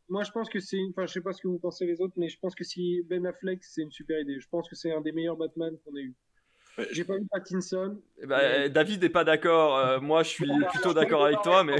Moi, 0.08 0.22
je 0.22 0.30
pense 0.30 0.48
que 0.48 0.60
c'est, 0.60 0.78
enfin, 0.90 1.06
je 1.06 1.12
sais 1.12 1.20
pas 1.20 1.32
ce 1.32 1.42
que 1.42 1.48
vous 1.48 1.58
pensez 1.58 1.84
les 1.84 2.00
autres, 2.00 2.14
mais 2.16 2.28
je 2.28 2.38
pense 2.38 2.54
que 2.54 2.64
si 2.64 3.02
Ben 3.02 3.26
Affleck, 3.26 3.62
c'est 3.64 3.82
une 3.82 3.90
super 3.90 4.20
idée. 4.20 4.38
Je 4.40 4.48
pense 4.48 4.68
que 4.68 4.76
c'est 4.76 4.92
un 4.92 5.00
des 5.00 5.12
meilleurs 5.12 5.36
Batman 5.36 5.76
qu'on 5.84 5.96
ait 5.96 6.02
eu. 6.02 6.14
J'ai 6.92 7.04
pas 7.04 7.16
vu 7.16 7.26
Pattinson. 7.30 8.00
Eh 8.22 8.26
ben, 8.26 8.72
David 8.72 9.02
n'est 9.02 9.08
pas 9.08 9.24
d'accord. 9.24 9.76
Euh, 9.78 10.00
moi, 10.00 10.22
je 10.22 10.28
suis 10.28 10.46
plutôt 10.70 10.94
d'accord 10.94 11.24
avec 11.24 11.42
toi, 11.42 11.64
mais. 11.64 11.76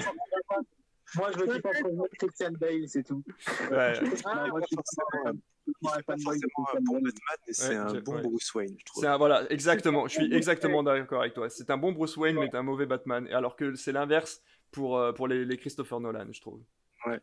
Moi, 1.17 1.31
je 1.33 1.39
veux 1.39 1.47
qu'il 1.47 1.63
fasse 1.63 1.83
Christian 2.19 2.53
Bale, 2.53 2.89
c'est 2.89 3.03
tout. 3.03 3.23
Ouais. 3.71 3.95
Ah, 4.25 4.47
moi, 4.49 4.61
je 4.61 4.67
suis 4.67 4.77
pas 4.77 6.17
forcément 6.23 6.69
un 6.75 6.81
bon 6.81 6.95
Batman, 6.95 7.37
mais 7.47 7.53
c'est 7.53 7.77
un 7.77 7.95
bon 8.01 8.21
Bruce 8.21 8.55
Wayne, 8.55 8.75
je 8.79 8.85
trouve. 8.85 9.05
Un, 9.05 9.17
voilà, 9.17 9.51
exactement. 9.51 10.07
Je 10.09 10.15
suis 10.15 10.35
exactement 10.35 10.83
d'accord 10.83 11.21
avec 11.21 11.35
toi. 11.35 11.49
C'est 11.49 11.71
un 11.71 11.79
bon 11.79 11.93
Bruce 11.93 12.17
Wayne, 12.17 12.39
mais 12.39 12.55
un 12.55 12.63
mauvais 12.63 12.87
Batman. 12.87 13.27
Alors 13.29 13.57
que 13.57 13.75
c'est 13.75 13.93
l'inverse 13.93 14.43
pour, 14.71 14.99
euh, 14.99 15.13
pour 15.13 15.29
les, 15.29 15.45
les, 15.45 15.57
Christopher 15.57 16.01
Nolan, 16.01 16.27
je 16.31 16.41
trouve. 16.41 16.63
Ouais, 17.07 17.21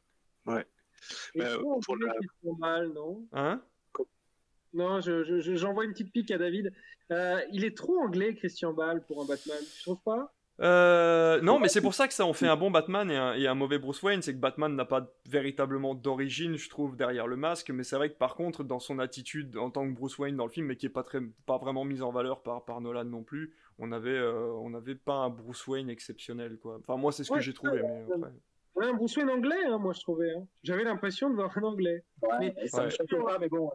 ouais. 0.48 0.66
Euh, 1.38 1.60
pour 1.86 1.98
la... 1.98 2.14
mal, 2.58 2.88
non? 2.94 3.28
Hein? 3.34 3.62
Non, 4.74 5.00
j'envoie 5.00 5.84
je, 5.84 5.88
une 5.88 5.94
petite 5.94 6.12
pique 6.12 6.32
à 6.32 6.38
David. 6.38 6.74
Euh, 7.12 7.40
il 7.52 7.64
est 7.64 7.78
trop 7.78 8.00
anglais, 8.00 8.34
Christian 8.36 8.74
Bale, 8.74 9.06
pour 9.06 9.22
un 9.22 9.26
Batman. 9.26 9.60
Tu 9.76 9.84
trouves 9.84 10.02
pas? 10.04 10.35
Euh, 10.62 11.42
non, 11.42 11.60
mais 11.60 11.68
c'est 11.68 11.82
pour 11.82 11.94
ça 11.94 12.08
que 12.08 12.14
ça 12.14 12.26
en 12.26 12.34
fait 12.34 12.48
un 12.48 12.56
bon 12.56 12.72
Batman 12.72 13.12
et 13.12 13.18
un, 13.18 13.34
et 13.34 13.48
un 13.48 13.56
mauvais 13.56 13.78
Bruce 13.78 14.02
Wayne. 14.04 14.22
C'est 14.22 14.34
que 14.34 14.40
Batman 14.40 14.74
n'a 14.76 14.86
pas 14.86 15.12
véritablement 15.30 15.96
d'origine, 15.96 16.56
je 16.56 16.70
trouve, 16.70 16.96
derrière 16.96 17.28
le 17.28 17.36
masque. 17.36 17.72
Mais 17.72 17.84
c'est 17.84 17.96
vrai 17.96 18.10
que 18.10 18.18
par 18.18 18.36
contre, 18.36 18.64
dans 18.64 18.80
son 18.80 19.00
attitude 19.00 19.58
en 19.58 19.70
tant 19.70 19.88
que 19.88 19.94
Bruce 19.94 20.18
Wayne 20.18 20.38
dans 20.38 20.46
le 20.46 20.52
film, 20.52 20.68
mais 20.68 20.76
qui 20.76 20.86
est 20.86 20.90
pas 20.90 21.04
très, 21.04 21.20
pas 21.46 21.58
vraiment 21.58 21.84
mise 21.84 22.02
en 22.02 22.12
valeur 22.12 22.42
par, 22.42 22.64
par 22.64 22.82
Nolan 22.82 23.06
non 23.06 23.24
plus, 23.24 23.54
on 23.80 23.92
avait, 23.92 24.10
euh, 24.10 24.52
on 24.62 24.74
avait 24.74 24.96
pas 24.96 25.16
un 25.16 25.30
Bruce 25.30 25.68
Wayne 25.68 25.90
exceptionnel, 25.90 26.58
quoi. 26.58 26.78
Enfin, 26.80 26.98
moi, 26.98 27.12
c'est 27.12 27.24
ce 27.24 27.32
que 27.32 27.42
j'ai 27.42 27.54
trouvé. 27.54 27.82
Mais, 28.18 28.28
Ouais, 28.76 28.88
un 28.88 28.94
Bruce 28.94 29.16
Wayne 29.16 29.30
anglais, 29.30 29.64
hein, 29.68 29.78
moi 29.78 29.94
je 29.94 30.02
trouvais. 30.02 30.32
Hein. 30.32 30.46
J'avais 30.62 30.84
l'impression 30.84 31.30
de 31.30 31.36
voir 31.36 31.58
un 31.58 31.64
anglais. 31.64 32.04
Ouais, 32.22 32.54
mais 32.58 32.68
ça 32.68 32.84
me 32.84 32.90
choque 32.90 33.08
pas, 33.24 33.40
mais 33.40 33.48
bon, 33.48 33.72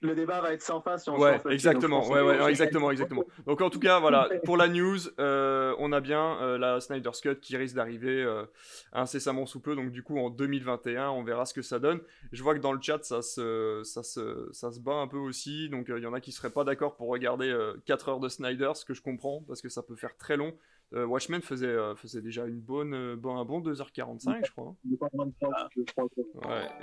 le 0.00 0.14
débat 0.14 0.40
va 0.40 0.52
être 0.52 0.62
sans 0.62 0.80
fin 0.80 0.98
si 0.98 1.08
on 1.08 1.18
ouais, 1.18 1.40
exactement, 1.50 2.06
ouais, 2.08 2.20
ouais, 2.20 2.50
exactement, 2.50 2.90
exactement. 2.90 3.24
Donc 3.46 3.60
en 3.60 3.70
tout 3.70 3.78
cas, 3.78 3.98
voilà, 3.98 4.28
pour 4.44 4.56
la 4.56 4.68
news, 4.68 4.98
euh, 5.18 5.74
on 5.78 5.92
a 5.92 6.00
bien 6.00 6.38
euh, 6.40 6.58
la 6.58 6.80
Snyder's 6.80 7.20
Cut 7.20 7.36
qui 7.40 7.56
risque 7.56 7.74
d'arriver 7.74 8.22
euh, 8.22 8.44
incessamment 8.92 9.46
sous 9.46 9.60
peu. 9.60 9.74
Donc 9.74 9.90
du 9.90 10.02
coup, 10.02 10.18
en 10.18 10.30
2021, 10.30 11.10
on 11.10 11.24
verra 11.24 11.46
ce 11.46 11.54
que 11.54 11.62
ça 11.62 11.78
donne. 11.78 12.00
Je 12.32 12.42
vois 12.42 12.54
que 12.54 12.60
dans 12.60 12.72
le 12.72 12.80
chat, 12.80 13.02
ça 13.02 13.22
se, 13.22 13.80
ça 13.84 14.02
se, 14.02 14.48
ça 14.52 14.70
se 14.70 14.80
bat 14.80 14.94
un 14.94 15.08
peu 15.08 15.18
aussi. 15.18 15.68
Donc 15.70 15.86
il 15.88 16.02
y 16.02 16.06
en 16.06 16.12
a 16.14 16.20
qui 16.20 16.32
seraient 16.32 16.50
pas 16.50 16.64
d'accord 16.64 16.96
pour 16.96 17.08
regarder 17.08 17.56
4 17.86 18.08
heures 18.08 18.20
de 18.20 18.28
Snyder, 18.28 18.72
ce 18.74 18.84
que 18.84 18.94
je 18.94 19.02
comprends 19.02 19.42
parce 19.46 19.62
que 19.62 19.68
ça 19.68 19.82
peut 19.82 19.96
faire 19.96 20.16
très 20.16 20.36
long. 20.36 20.54
Euh, 20.94 21.04
Watchmen 21.04 21.42
faisait, 21.42 21.66
euh, 21.66 21.96
faisait 21.96 22.22
déjà 22.22 22.46
une 22.46 22.60
bonne, 22.60 22.94
euh, 22.94 23.16
bon, 23.16 23.36
un 23.36 23.44
bon 23.44 23.60
2h45, 23.60 24.46
je 24.46 24.52
crois. 24.52 24.76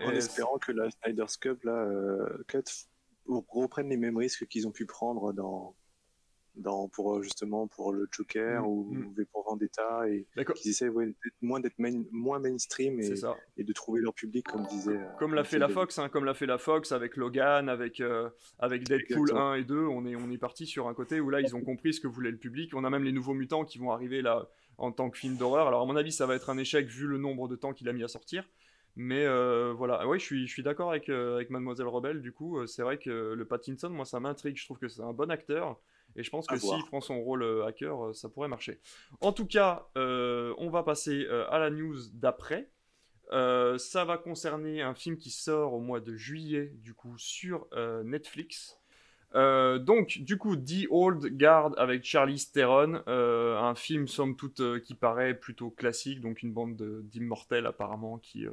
En 0.05 0.11
espérant 0.11 0.57
que 0.57 0.73
la 0.73 0.89
Snyder's 0.91 1.37
Cup, 1.37 1.63
là, 1.63 1.87
Cut 2.47 2.63
reprenne 3.27 3.89
les 3.89 3.97
mêmes 3.97 4.17
risques 4.17 4.47
qu'ils 4.47 4.67
ont 4.67 4.71
pu 4.71 4.85
prendre 4.85 5.33
dans, 5.33 5.75
dans, 6.55 6.87
pour 6.87 7.23
justement 7.23 7.67
pour 7.67 7.93
le 7.93 8.07
Joker 8.11 8.61
mm, 8.61 8.67
ou 8.67 8.93
mm. 8.93 9.25
pour 9.31 9.43
Vendetta 9.45 10.07
et 10.07 10.27
qu'ils 10.55 10.71
essaient 10.71 10.89
moins 11.41 11.59
d'être 11.59 11.77
moins 11.79 12.39
mainstream 12.39 12.99
et, 12.99 13.13
et, 13.57 13.63
de 13.63 13.73
trouver 13.73 14.01
leur 14.01 14.13
public 14.13 14.47
comme 14.47 14.65
disait 14.67 14.97
euh, 14.97 15.17
comme 15.17 15.33
l'a 15.33 15.43
fait 15.43 15.57
la 15.57 15.69
Fox 15.69 15.97
hein, 15.97 16.09
comme 16.09 16.25
l'a 16.25 16.33
fait 16.33 16.45
la 16.45 16.57
Fox 16.57 16.91
avec 16.91 17.17
Logan 17.17 17.69
avec 17.69 17.99
euh, 18.01 18.29
avec 18.59 18.83
Deadpool 18.83 19.35
1 19.35 19.55
et 19.55 19.63
2 19.63 19.79
on 19.79 20.05
est 20.05 20.15
on 20.15 20.29
est 20.29 20.37
parti 20.37 20.65
sur 20.65 20.87
un 20.87 20.93
côté 20.93 21.19
où 21.19 21.29
là 21.29 21.41
ils 21.41 21.55
ont 21.55 21.61
compris 21.61 21.93
ce 21.93 21.99
que 21.99 22.07
voulait 22.07 22.31
le 22.31 22.37
public. 22.37 22.75
On 22.75 22.83
a 22.83 22.89
même 22.89 23.03
les 23.03 23.11
nouveaux 23.11 23.33
mutants 23.33 23.65
qui 23.65 23.77
vont 23.77 23.91
arriver 23.91 24.21
là 24.21 24.47
en 24.77 24.91
tant 24.91 25.09
que 25.09 25.17
film 25.17 25.37
d'horreur. 25.37 25.67
Alors 25.67 25.81
à 25.81 25.85
mon 25.85 25.95
avis 25.95 26.11
ça 26.11 26.25
va 26.25 26.35
être 26.35 26.49
un 26.49 26.57
échec 26.57 26.87
vu 26.87 27.07
le 27.07 27.17
nombre 27.17 27.47
de 27.47 27.55
temps 27.55 27.73
qu'il 27.73 27.89
a 27.89 27.93
mis 27.93 28.03
à 28.03 28.07
sortir 28.07 28.47
mais 28.95 29.25
euh, 29.25 29.73
voilà, 29.75 30.07
ouais, 30.07 30.19
je 30.19 30.25
suis, 30.25 30.47
je 30.47 30.51
suis 30.51 30.63
d'accord 30.63 30.91
avec, 30.91 31.09
avec 31.09 31.49
Mademoiselle 31.49 31.87
Rebelle. 31.87 32.21
Du 32.21 32.31
coup, 32.31 32.65
c'est 32.67 32.83
vrai 32.83 32.97
que 32.97 33.33
le 33.33 33.45
Pattinson, 33.45 33.89
moi, 33.89 34.05
ça 34.05 34.19
m'intrigue. 34.19 34.57
Je 34.57 34.65
trouve 34.65 34.77
que 34.77 34.87
c'est 34.87 35.01
un 35.01 35.13
bon 35.13 35.31
acteur. 35.31 35.79
Et 36.15 36.23
je 36.23 36.29
pense 36.29 36.47
que 36.47 36.57
s'il 36.57 36.83
prend 36.85 37.01
son 37.01 37.21
rôle 37.21 37.43
euh, 37.43 37.65
hacker, 37.65 38.05
euh, 38.05 38.13
ça 38.13 38.29
pourrait 38.29 38.47
marcher. 38.47 38.79
En 39.21 39.31
tout 39.31 39.47
cas, 39.47 39.87
euh, 39.97 40.53
on 40.57 40.69
va 40.69 40.83
passer 40.83 41.25
à 41.49 41.57
la 41.59 41.69
news 41.69 41.97
d'après. 42.13 42.69
ça 43.31 44.05
va 44.05 44.17
concerner 44.17 44.81
un 44.81 44.93
film 44.93 45.17
qui 45.17 45.31
sort 45.31 45.73
au 45.73 45.79
mois 45.79 45.99
de 45.99 46.15
juillet, 46.15 46.71
du 46.75 46.93
coup, 46.93 47.17
sur 47.17 47.67
Netflix. 48.03 48.79
donc, 49.33 50.19
du 50.19 50.37
coup, 50.37 50.55
The 50.55 50.87
Old 50.89 51.37
Guard 51.37 51.73
avec 51.77 52.03
Charlie 52.03 52.47
Theron, 52.53 53.01
un 53.07 53.75
film 53.75 54.07
somme 54.07 54.35
toute 54.35 54.81
qui 54.81 54.93
paraît 54.93 55.33
plutôt 55.33 55.71
classique, 55.71 56.21
donc 56.21 56.43
une 56.43 56.53
bande 56.53 57.01
d'immortels 57.03 57.65
apparemment 57.65 58.19
qui, 58.19 58.45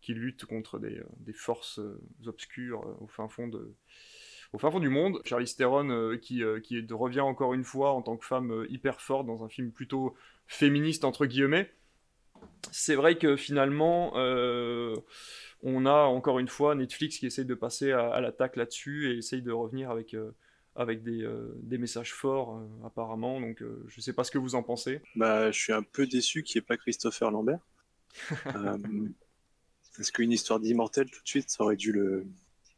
qui 0.00 0.14
luttent 0.14 0.46
contre 0.46 0.78
des, 0.78 1.02
des 1.18 1.32
forces 1.32 1.80
obscures 2.26 2.96
au 3.00 3.06
fin 3.06 3.28
fond 3.28 3.48
de, 3.48 3.74
au 4.52 4.58
fin 4.58 4.70
fond 4.70 4.80
du 4.80 4.88
monde. 4.88 5.20
Charlize 5.24 5.56
Theron 5.56 5.90
euh, 5.90 6.16
qui, 6.16 6.42
euh, 6.42 6.60
qui 6.60 6.84
revient 6.90 7.20
encore 7.20 7.54
une 7.54 7.64
fois 7.64 7.92
en 7.92 8.02
tant 8.02 8.16
que 8.16 8.26
femme 8.26 8.52
euh, 8.52 8.66
hyper 8.70 9.00
forte 9.00 9.26
dans 9.26 9.44
un 9.44 9.48
film 9.48 9.70
plutôt 9.70 10.14
féministe 10.46 11.04
entre 11.04 11.26
guillemets. 11.26 11.70
C'est 12.72 12.94
vrai 12.94 13.18
que 13.18 13.36
finalement, 13.36 14.14
on 14.14 15.86
a 15.86 16.02
encore 16.04 16.38
une 16.38 16.48
fois 16.48 16.74
Netflix 16.74 17.18
qui 17.18 17.26
essaye 17.26 17.44
de 17.44 17.54
passer 17.54 17.92
à, 17.92 18.18
l'attaque 18.20 18.56
là-dessus 18.56 19.10
et 19.10 19.18
essaye 19.18 19.42
de 19.42 19.52
revenir 19.52 19.90
avec 19.90 20.16
avec 20.74 21.02
des, 21.02 21.28
des, 21.62 21.76
messages 21.76 22.14
forts 22.14 22.62
apparemment. 22.82 23.42
Donc 23.42 23.58
je 23.60 23.96
ne 23.96 24.02
sais 24.02 24.14
pas 24.14 24.24
ce 24.24 24.30
que 24.30 24.38
vous 24.38 24.54
en 24.54 24.62
pensez. 24.62 25.02
Bah, 25.16 25.50
je 25.50 25.58
suis 25.58 25.74
un 25.74 25.82
peu 25.82 26.06
déçu 26.06 26.42
qu'il 26.42 26.58
n'y 26.58 26.64
ait 26.64 26.66
pas 26.66 26.78
Christopher 26.78 27.30
Lambert. 27.30 27.60
parce 30.00 30.12
qu'une 30.12 30.32
histoire 30.32 30.60
d'immortel 30.60 31.10
tout 31.10 31.22
de 31.22 31.28
suite, 31.28 31.50
ça 31.50 31.62
aurait 31.62 31.76
dû 31.76 31.92
le, 31.92 32.26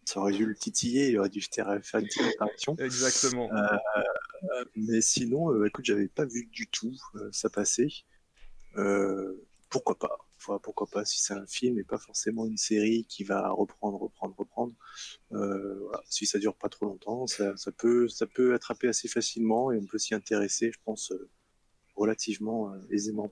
ça 0.05 0.19
aurait 0.19 0.33
dû 0.33 0.45
le 0.45 0.57
titiller, 0.57 1.11
il 1.11 1.19
aurait 1.21 1.29
dû 1.29 1.41
faire 1.41 1.69
une 1.71 1.79
petite 1.81 2.35
apparition? 2.35 2.75
Exactement. 2.81 3.49
Euh, 3.53 4.65
mais 4.75 5.01
sinon, 5.01 5.53
euh, 5.53 5.67
écoute, 5.67 5.85
j'avais 5.85 6.09
pas 6.09 6.25
vu 6.25 6.47
du 6.47 6.67
tout 6.67 6.97
euh, 7.15 7.29
ça 7.31 7.49
passer. 7.49 7.87
pourquoi 9.71 9.97
pas? 9.97 10.19
Pourquoi 10.65 10.89
pas 10.89 11.05
si 11.05 11.21
c'est 11.21 11.35
un 11.35 11.47
film 11.47 11.79
et 11.79 11.85
pas 11.85 11.99
forcément 11.99 12.45
une 12.45 12.57
série 12.57 13.05
qui 13.05 13.23
va 13.23 13.51
reprendre, 13.51 14.01
reprendre, 14.01 14.35
reprendre. 14.37 14.75
Voilà. 15.31 16.03
Si 16.09 16.27
ça 16.27 16.41
dure 16.41 16.57
pas 16.57 16.71
trop 16.71 16.87
longtemps, 16.87 17.29
ça, 17.29 17.57
ça, 17.57 17.71
peut, 17.71 18.09
ça 18.09 18.27
peut 18.27 18.53
attraper 18.53 18.89
assez 18.89 19.07
facilement 19.07 19.71
et 19.71 19.79
on 19.79 19.87
peut 19.87 19.99
s'y 19.99 20.17
intéresser, 20.17 20.73
je 20.73 20.79
pense, 20.85 21.13
relativement 21.95 22.75
aisément. 22.91 23.31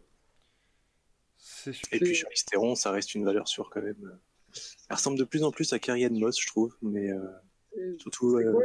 Et 1.92 1.98
puis 1.98 2.14
Charlize 2.14 2.44
Theron, 2.44 2.74
ça 2.74 2.90
reste 2.90 3.14
une 3.14 3.24
valeur 3.24 3.48
sûre 3.48 3.70
quand 3.70 3.82
même. 3.82 4.18
Elle 4.88 4.96
ressemble 4.96 5.18
de 5.18 5.24
plus 5.24 5.42
en 5.44 5.50
plus 5.50 5.72
à 5.72 5.78
Carrie 5.78 6.08
Moss, 6.10 6.40
je 6.40 6.46
trouve, 6.46 6.76
mais 6.82 7.10
euh, 7.10 7.96
surtout. 7.98 8.36
Euh, 8.36 8.58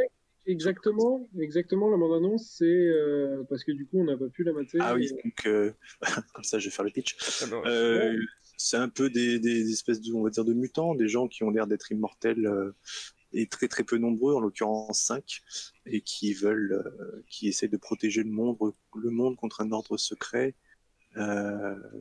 exactement, 0.45 1.27
exactement. 1.39 1.89
La 1.89 1.97
bande-annonce, 1.97 2.55
c'est 2.57 2.65
euh, 2.65 3.43
parce 3.49 3.63
que 3.63 3.71
du 3.71 3.85
coup, 3.85 3.99
on 3.99 4.05
n'a 4.05 4.17
pas 4.17 4.29
pu 4.29 4.43
la 4.43 4.53
mater. 4.53 4.77
Ah 4.81 4.95
oui, 4.95 5.09
donc 5.23 5.47
comme 6.33 6.43
ça, 6.43 6.59
je 6.59 6.65
vais 6.65 6.71
faire 6.71 6.85
le 6.85 6.91
pitch. 6.91 7.15
Ah 7.43 8.11
c'est 8.57 8.77
un 8.77 8.87
peu 8.87 9.09
des, 9.09 9.37
des, 9.37 9.69
espèces 9.71 9.99
de, 9.99 10.13
on 10.13 10.23
va 10.23 10.29
dire, 10.29 10.45
de 10.45 10.53
mutants, 10.53 10.95
des 10.95 11.09
gens 11.09 11.27
qui 11.27 11.43
ont 11.43 11.49
l'air 11.49 11.67
d'être 11.67 11.91
immortels 11.91 12.49
et 13.33 13.47
très 13.47 13.67
très 13.67 13.83
peu 13.83 13.97
nombreux, 13.97 14.33
en 14.33 14.39
l'occurrence 14.39 15.01
5, 15.01 15.41
et 15.85 15.99
qui 15.99 16.33
veulent, 16.33 16.81
qui 17.29 17.49
essaient 17.49 17.67
de 17.67 17.75
protéger 17.75 18.23
le 18.23 18.29
monde, 18.29 18.57
le 18.95 19.09
monde 19.09 19.35
contre 19.35 19.59
un 19.59 19.71
ordre 19.73 19.97
secret, 19.97 20.55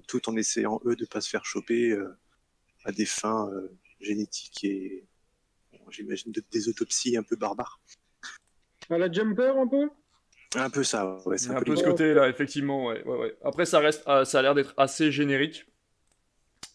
tout 0.07 0.29
en 0.29 0.37
essayant 0.37 0.81
eux 0.85 0.97
de 0.97 1.07
pas 1.07 1.21
se 1.21 1.29
faire 1.29 1.45
choper 1.45 1.97
à 2.85 2.93
des 2.93 3.07
fins 3.07 3.49
euh, 3.51 3.69
génétiques 4.01 4.65
et 4.65 5.05
j'imagine 5.91 6.33
des 6.51 6.69
autopsies 6.69 7.17
un 7.17 7.23
peu 7.23 7.37
barbares. 7.37 7.81
À 8.91 8.99
la 8.99 9.11
jumper 9.11 9.53
un 9.57 9.67
peu? 9.67 9.89
Un 10.57 10.71
peu 10.71 10.85
ça, 10.85 11.19
ouais. 11.27 11.37
Un, 11.49 11.57
un, 11.57 11.63
peu, 11.63 11.75
ce 11.75 11.83
côté-là, 11.83 12.29
effectivement, 12.29 12.87
ouais, 12.87 13.03
ouais, 13.05 13.37
Après, 13.43 13.65
ça 13.65 13.81
reste, 13.81 14.03
ah, 14.07 14.25
ça 14.25 14.39
a 14.39 14.43
l'air 14.43 14.55
d'être 14.55 14.75
assez 14.77 15.11
générique. 15.11 15.67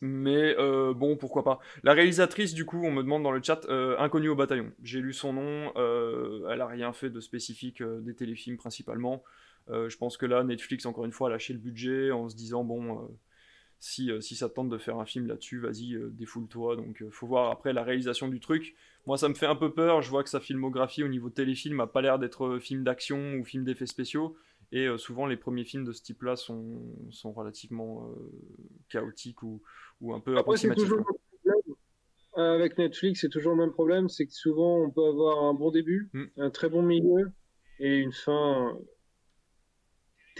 Mais 0.01 0.55
euh, 0.57 0.93
bon, 0.93 1.17
pourquoi 1.17 1.43
pas. 1.43 1.59
La 1.83 1.93
réalisatrice, 1.93 2.53
du 2.53 2.65
coup, 2.65 2.81
on 2.83 2.91
me 2.91 3.03
demande 3.03 3.23
dans 3.23 3.31
le 3.31 3.41
chat, 3.43 3.65
euh, 3.65 3.97
inconnue 3.99 4.29
au 4.29 4.35
bataillon. 4.35 4.71
J'ai 4.81 4.99
lu 4.99 5.13
son 5.13 5.33
nom, 5.33 5.73
elle 5.75 6.61
a 6.61 6.67
rien 6.67 6.93
fait 6.93 7.09
de 7.09 7.19
spécifique 7.19 7.83
des 7.83 8.15
téléfilms 8.15 8.57
principalement. 8.57 9.23
Je 9.69 9.97
pense 9.97 10.17
que 10.17 10.25
là, 10.25 10.43
Netflix, 10.43 10.85
encore 10.85 11.05
une 11.05 11.11
fois, 11.11 11.29
a 11.29 11.31
lâché 11.31 11.53
le 11.53 11.59
budget 11.59 12.11
en 12.11 12.27
se 12.27 12.35
disant, 12.35 12.63
bon, 12.63 13.07
si, 13.79 14.11
euh, 14.11 14.19
si 14.19 14.35
ça 14.35 14.49
tente 14.49 14.69
de 14.69 14.77
faire 14.77 14.97
un 14.97 15.05
film 15.05 15.27
là-dessus, 15.27 15.59
vas-y, 15.59 15.93
euh, 15.95 16.09
défoule-toi. 16.11 16.75
Donc, 16.75 17.01
euh, 17.01 17.09
faut 17.11 17.27
voir 17.27 17.49
après 17.51 17.73
la 17.73 17.83
réalisation 17.83 18.27
du 18.27 18.39
truc. 18.39 18.75
Moi, 19.05 19.17
ça 19.17 19.29
me 19.29 19.33
fait 19.33 19.45
un 19.45 19.55
peu 19.55 19.73
peur. 19.73 20.01
Je 20.01 20.09
vois 20.09 20.23
que 20.23 20.29
sa 20.29 20.39
filmographie 20.39 21.03
au 21.03 21.07
niveau 21.07 21.29
téléfilm 21.29 21.79
a 21.79 21.87
pas 21.87 22.01
l'air 22.01 22.19
d'être 22.19 22.59
film 22.59 22.83
d'action 22.83 23.35
ou 23.35 23.45
film 23.45 23.63
d'effets 23.63 23.85
spéciaux. 23.85 24.35
Et 24.71 24.87
souvent, 24.97 25.25
les 25.25 25.37
premiers 25.37 25.63
films 25.63 25.83
de 25.83 25.91
ce 25.91 26.03
type-là 26.03 26.35
sont, 26.35 26.95
sont 27.09 27.31
relativement 27.31 28.13
chaotiques 28.87 29.41
ou, 29.41 29.63
ou 29.99 30.13
un 30.13 30.19
peu 30.19 30.37
approximatifs. 30.37 30.91
avec 32.35 32.77
Netflix, 32.77 33.21
c'est 33.21 33.29
toujours 33.29 33.55
le 33.55 33.57
même 33.65 33.71
problème, 33.71 34.09
c'est 34.09 34.27
que 34.27 34.33
souvent 34.33 34.83
on 34.83 34.91
peut 34.91 35.03
avoir 35.03 35.43
un 35.45 35.55
bon 35.55 35.71
début, 35.71 36.11
hmm. 36.13 36.25
un 36.37 36.51
très 36.51 36.69
bon 36.69 36.83
milieu 36.83 37.31
et 37.79 37.97
une 37.97 38.11
fin 38.11 38.77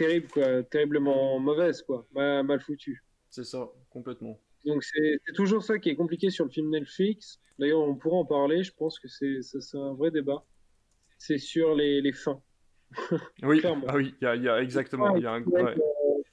terrible, 0.00 0.28
quoi, 0.28 0.62
terriblement 0.62 1.38
mauvaise, 1.38 1.82
quoi, 1.82 2.06
mal, 2.12 2.44
mal 2.44 2.60
foutue. 2.60 3.04
C'est 3.28 3.44
ça, 3.44 3.70
complètement. 3.90 4.40
Donc 4.64 4.82
c'est 4.82 5.20
toujours 5.34 5.62
ça 5.62 5.78
qui 5.78 5.90
est 5.90 5.94
compliqué 5.94 6.30
sur 6.30 6.44
le 6.46 6.50
film 6.50 6.70
Netflix. 6.70 7.38
D'ailleurs, 7.58 7.80
on 7.80 7.94
pourra 7.94 8.16
en 8.16 8.24
parler, 8.24 8.62
je 8.62 8.72
pense 8.72 8.98
que 8.98 9.08
c'est 9.08 9.40
un 9.74 9.92
vrai 9.94 10.10
débat. 10.10 10.44
C'est 11.18 11.38
sur 11.38 11.74
les, 11.74 12.00
les 12.00 12.12
fins. 12.12 12.42
Oui, 13.42 13.60
ah 13.64 13.94
oui, 13.94 14.14
il 14.20 14.42
y, 14.42 14.48
a 14.48 14.62
exactement. 14.62 15.14
Il 15.16 15.22
y 15.22 15.26
a 15.26 15.32
un... 15.32 15.44
Ouais. 15.44 15.76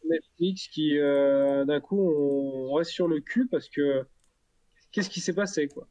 Netflix 0.09 0.69
qui, 0.69 0.97
euh, 0.97 1.65
d'un 1.65 1.81
coup, 1.81 1.99
on 1.99 2.73
reste 2.73 2.91
sur 2.91 3.07
le 3.07 3.19
cul 3.19 3.47
parce 3.47 3.67
que 3.69 4.05
qu'est-ce 4.91 5.09
qui 5.09 5.19
s'est 5.19 5.35
passé, 5.35 5.67
quoi? 5.67 5.87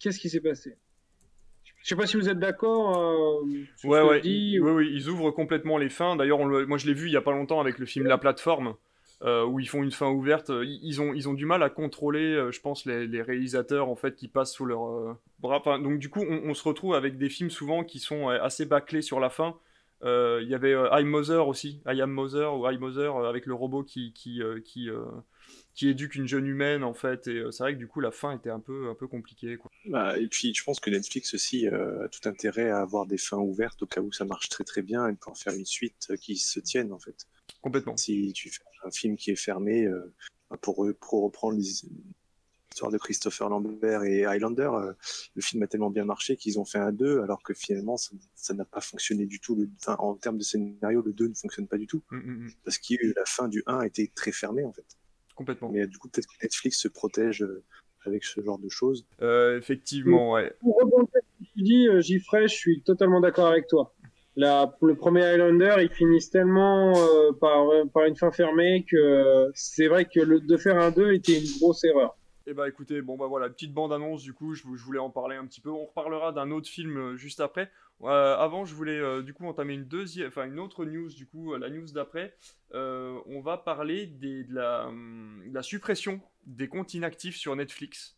Qu'est-ce 0.00 0.18
qui 0.18 0.28
s'est 0.28 0.40
passé? 0.40 0.76
Je 1.82 1.88
sais 1.88 1.96
pas 1.96 2.06
si 2.06 2.16
vous 2.16 2.28
êtes 2.28 2.38
d'accord. 2.38 2.98
Euh, 2.98 3.88
ouais, 3.88 4.02
ouais. 4.02 4.20
oui, 4.24 4.58
oui, 4.58 4.90
ils 4.92 5.08
ouvrent 5.08 5.30
complètement 5.30 5.78
les 5.78 5.88
fins. 5.88 6.16
D'ailleurs, 6.16 6.38
moi 6.38 6.78
je 6.78 6.86
l'ai 6.86 6.94
vu 6.94 7.06
il 7.06 7.12
y 7.12 7.16
a 7.16 7.22
pas 7.22 7.32
longtemps 7.32 7.60
avec 7.60 7.78
le 7.78 7.86
film 7.86 8.06
La 8.06 8.18
Plateforme, 8.18 8.74
euh, 9.22 9.44
où 9.44 9.60
ils 9.60 9.68
font 9.68 9.82
une 9.82 9.90
fin 9.90 10.10
ouverte. 10.10 10.50
Ils 10.50 11.00
ont, 11.00 11.14
ils 11.14 11.28
ont 11.28 11.34
du 11.34 11.46
mal 11.46 11.62
à 11.62 11.70
contrôler, 11.70 12.48
je 12.50 12.60
pense, 12.60 12.86
les, 12.86 13.22
réalisateurs 13.22 13.88
en 13.88 13.96
fait 13.96 14.14
qui 14.14 14.28
passent 14.28 14.52
sous 14.52 14.66
leur 14.66 15.16
bras. 15.38 15.62
donc 15.78 15.98
du 15.98 16.10
coup, 16.10 16.24
on, 16.28 16.50
on, 16.50 16.54
se 16.54 16.66
retrouve 16.66 16.94
avec 16.94 17.18
des 17.18 17.28
films 17.28 17.50
souvent 17.50 17.84
qui 17.84 17.98
sont 17.98 18.28
assez 18.28 18.66
bâclés 18.66 19.02
sur 19.02 19.20
la 19.20 19.30
fin. 19.30 19.56
Euh, 20.02 20.40
il 20.42 20.48
y 20.48 20.54
avait 20.54 20.72
euh, 20.72 20.88
I 20.92 21.04
Mother 21.04 21.46
aussi, 21.46 21.82
I 21.86 22.00
Am 22.00 22.10
Mother 22.10 22.56
ou 22.56 22.68
I 22.68 22.78
Mother 22.78 23.16
euh, 23.16 23.28
avec 23.28 23.44
le 23.44 23.52
robot 23.52 23.82
qui, 23.82 24.12
qui, 24.14 24.40
qui, 24.64 24.88
qui 25.74 25.88
éduque 25.88 26.14
une 26.14 26.26
jeune 26.26 26.46
humaine 26.46 26.84
en 26.84 26.94
fait. 26.94 27.26
Et 27.28 27.42
c'est 27.50 27.62
vrai 27.62 27.74
que 27.74 27.78
du 27.78 27.88
coup 27.88 28.00
la 28.00 28.10
fin 28.10 28.36
était 28.36 28.50
un 28.50 28.60
peu, 28.60 28.88
un 28.88 28.94
peu 28.94 29.06
compliquée. 29.06 29.56
Quoi. 29.56 29.70
Bah, 29.86 30.18
et 30.18 30.26
puis 30.26 30.54
je 30.54 30.62
pense 30.64 30.80
que 30.80 30.90
Netflix 30.90 31.34
aussi 31.34 31.66
a 31.68 32.08
tout 32.08 32.28
intérêt 32.28 32.70
à 32.70 32.80
avoir 32.80 33.06
des 33.06 33.18
fins 33.18 33.38
ouvertes 33.38 33.82
au 33.82 33.86
cas 33.86 34.00
où 34.00 34.12
ça 34.12 34.24
marche 34.24 34.48
très 34.48 34.64
très 34.64 34.82
bien 34.82 35.08
et 35.08 35.12
de 35.12 35.16
pouvoir 35.16 35.38
faire 35.38 35.54
une 35.54 35.66
suite 35.66 36.12
qui 36.20 36.36
se 36.36 36.60
tienne 36.60 36.92
en 36.92 36.98
fait. 36.98 37.26
Complètement. 37.62 37.96
Si 37.96 38.32
tu 38.32 38.50
fais 38.50 38.62
un 38.84 38.90
film 38.90 39.16
qui 39.16 39.30
est 39.30 39.36
fermé, 39.36 39.88
pour, 40.58 40.86
pour 41.00 41.22
reprendre 41.24 41.56
l'histoire 41.56 42.90
de 42.90 42.98
Christopher 42.98 43.48
Lambert 43.48 44.04
et 44.04 44.24
Highlander, 44.24 44.70
euh, 44.72 44.92
le 45.34 45.42
film 45.42 45.62
a 45.62 45.66
tellement 45.66 45.90
bien 45.90 46.04
marché 46.04 46.36
qu'ils 46.36 46.58
ont 46.58 46.64
fait 46.64 46.78
un 46.78 46.92
2, 46.92 47.20
alors 47.20 47.42
que 47.42 47.54
finalement, 47.54 47.96
ça 47.96 48.54
n'a 48.54 48.64
pas 48.64 48.80
fonctionné 48.80 49.26
du 49.26 49.40
tout. 49.40 49.54
Le, 49.54 49.68
en 49.86 50.14
termes 50.14 50.38
de 50.38 50.42
scénario, 50.42 51.02
le 51.02 51.12
2 51.12 51.28
ne 51.28 51.34
fonctionne 51.34 51.68
pas 51.68 51.78
du 51.78 51.86
tout. 51.86 52.02
Mm, 52.10 52.16
mm, 52.16 52.44
mm. 52.46 52.52
Parce 52.64 52.78
que 52.78 52.94
la 53.16 53.24
fin 53.26 53.48
du 53.48 53.62
1 53.66 53.82
était 53.82 54.10
très 54.14 54.32
fermée, 54.32 54.64
en 54.64 54.72
fait. 54.72 54.86
Complètement. 55.40 55.70
Mais 55.70 55.86
du 55.86 55.96
coup, 55.96 56.10
peut-être 56.10 56.26
que 56.26 56.44
Netflix 56.44 56.82
se 56.82 56.88
protège 56.88 57.42
euh, 57.42 57.64
avec 58.04 58.24
ce 58.24 58.42
genre 58.42 58.58
de 58.58 58.68
choses. 58.68 59.06
Euh, 59.22 59.56
effectivement, 59.56 60.32
ouais. 60.32 60.52
Pour 60.60 60.76
rebondir 60.78 61.08
ce 61.14 61.44
que 61.44 61.50
tu 61.54 61.62
dis, 61.62 61.88
Gifray, 62.00 62.46
je 62.46 62.54
suis 62.54 62.82
totalement 62.82 63.20
d'accord 63.20 63.46
avec 63.46 63.66
toi. 63.66 63.94
La, 64.36 64.70
le 64.82 64.94
premier 64.94 65.24
Highlander, 65.24 65.76
ils 65.80 65.88
finissent 65.88 66.28
tellement 66.28 66.92
par, 67.40 67.66
par 67.92 68.04
une 68.04 68.16
fin 68.16 68.30
fermée 68.30 68.84
que 68.86 69.50
c'est 69.54 69.88
vrai 69.88 70.04
que 70.04 70.20
le, 70.20 70.40
de 70.40 70.56
faire 70.58 70.78
un 70.78 70.90
2 70.90 71.14
était 71.14 71.38
une 71.38 71.58
grosse 71.58 71.84
erreur. 71.84 72.16
Eh 72.46 72.52
bah 72.52 72.68
écoutez, 72.68 73.00
bon 73.00 73.16
bah 73.16 73.26
voilà, 73.28 73.48
petite 73.48 73.72
bande-annonce 73.72 74.22
du 74.22 74.32
coup, 74.32 74.54
je, 74.54 74.64
voulais 74.66 74.98
en 74.98 75.08
parler 75.08 75.36
un 75.36 75.46
petit 75.46 75.60
peu. 75.60 75.70
On 75.70 75.84
reparlera 75.84 76.32
d'un 76.32 76.50
autre 76.50 76.68
film 76.68 76.96
euh, 76.96 77.16
juste 77.16 77.38
après. 77.38 77.70
Euh, 78.02 78.36
avant, 78.36 78.64
je 78.64 78.74
voulais 78.74 78.98
euh, 78.98 79.22
du 79.22 79.34
coup 79.34 79.46
entamer 79.46 79.74
une 79.74 79.84
deuxième, 79.84 80.28
enfin 80.28 80.46
une 80.46 80.58
autre 80.58 80.84
news 80.84 81.10
du 81.10 81.26
coup, 81.26 81.54
la 81.56 81.68
news 81.68 81.90
d'après. 81.92 82.34
on 82.72 83.40
va 83.42 83.58
parler 83.58 84.06
hum, 84.06 85.42
de, 85.46 85.54
la, 85.54 85.62
suppression 85.62 86.20
des 86.46 86.68
comptes 86.68 86.94
inactifs 86.94 87.36
sur 87.36 87.54
Netflix. 87.56 88.16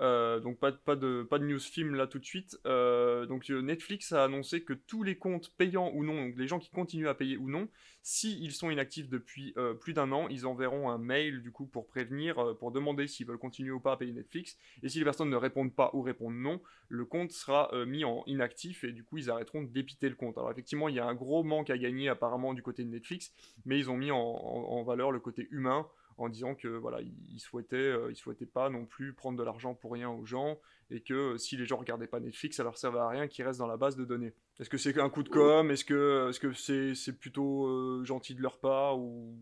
Euh, 0.00 0.40
donc 0.40 0.58
pas, 0.58 0.72
pas, 0.72 0.96
de, 0.96 1.22
pas 1.22 1.38
de 1.38 1.44
news 1.44 1.60
film 1.60 1.94
là 1.94 2.06
tout 2.06 2.18
de 2.18 2.24
suite. 2.24 2.58
Euh, 2.66 3.26
donc 3.26 3.50
euh, 3.50 3.60
Netflix 3.60 4.12
a 4.12 4.24
annoncé 4.24 4.62
que 4.62 4.72
tous 4.72 5.02
les 5.02 5.16
comptes 5.16 5.52
payants 5.56 5.92
ou 5.94 6.04
non, 6.04 6.14
donc 6.14 6.36
les 6.36 6.48
gens 6.48 6.58
qui 6.58 6.70
continuent 6.70 7.08
à 7.08 7.14
payer 7.14 7.36
ou 7.36 7.48
non, 7.48 7.68
s'ils 8.02 8.52
sont 8.52 8.70
inactifs 8.70 9.08
depuis 9.08 9.54
plus 9.80 9.92
d'un 9.92 10.10
an, 10.10 10.26
ils 10.28 10.46
enverront 10.46 10.90
un 10.90 10.98
mail 10.98 11.40
du 11.42 11.52
coup 11.52 11.66
pour 11.66 11.86
prévenir, 11.86 12.56
pour 12.58 12.72
demander 12.72 13.06
s'ils 13.06 13.26
veulent 13.26 13.38
continuer 13.38 13.70
ou 13.70 13.78
pas 13.78 13.92
à 13.92 13.96
payer 13.96 14.12
Netflix. 14.12 14.56
Et 14.82 14.88
si 14.88 14.98
les 14.98 15.04
personnes 15.04 15.30
ne 15.30 15.36
répondent 15.36 15.74
pas 15.74 15.90
ou 15.92 16.02
répondent 16.02 16.34
non, 16.34 16.60
le 16.88 17.04
compte 17.04 17.30
sera 17.30 17.70
mis 17.86 18.04
en 18.04 18.24
inactif 18.26 18.82
et 18.82 18.90
du 18.90 19.04
coup 19.04 19.18
ils 19.18 19.30
arrêteront 19.30 19.62
dépiter 19.62 20.08
le 20.08 20.16
compte. 20.16 20.36
Alors 20.36 20.50
effectivement 20.50 20.88
il 20.88 20.96
y 20.96 21.00
a 21.00 21.06
un 21.06 21.14
gros 21.14 21.44
manque 21.44 21.70
à 21.70 21.78
gagner 21.78 22.08
apparemment 22.08 22.54
du 22.54 22.62
côté 22.62 22.82
de 22.82 22.88
Netflix, 22.88 23.32
mais 23.66 23.78
ils 23.78 23.88
ont 23.88 23.96
mis 23.96 24.10
en 24.10 24.82
valeur 24.82 25.12
le 25.12 25.20
côté 25.20 25.46
humain 25.52 25.86
en 26.18 26.28
disant 26.28 26.54
que 26.54 26.68
voilà, 26.68 27.00
ils 27.00 27.40
souhaitaient, 27.40 27.76
euh, 27.76 28.14
souhaitaient 28.14 28.46
pas 28.46 28.70
non 28.70 28.86
plus 28.86 29.12
prendre 29.12 29.38
de 29.38 29.42
l'argent 29.42 29.74
pour 29.74 29.92
rien 29.92 30.10
aux 30.10 30.24
gens 30.24 30.58
et 30.90 31.00
que 31.00 31.14
euh, 31.14 31.38
si 31.38 31.56
les 31.56 31.66
gens 31.66 31.76
regardaient 31.76 32.06
pas 32.06 32.20
Netflix, 32.20 32.56
ça 32.56 32.64
leur 32.64 32.78
servait 32.78 32.98
à 32.98 33.08
rien 33.08 33.28
qu'ils 33.28 33.44
restent 33.44 33.58
dans 33.58 33.66
la 33.66 33.76
base 33.76 33.96
de 33.96 34.04
données. 34.04 34.34
Est-ce 34.60 34.70
que 34.70 34.78
c'est 34.78 34.98
un 34.98 35.10
coup 35.10 35.22
de 35.22 35.28
com 35.28 35.70
Est-ce 35.70 35.84
que 35.84 36.28
est-ce 36.30 36.40
que 36.40 36.52
c'est 36.52 36.94
c'est 36.94 37.18
plutôt 37.18 37.66
euh, 37.66 38.04
gentil 38.04 38.34
de 38.34 38.42
leur 38.42 38.60
part 38.60 38.98
ou? 38.98 39.36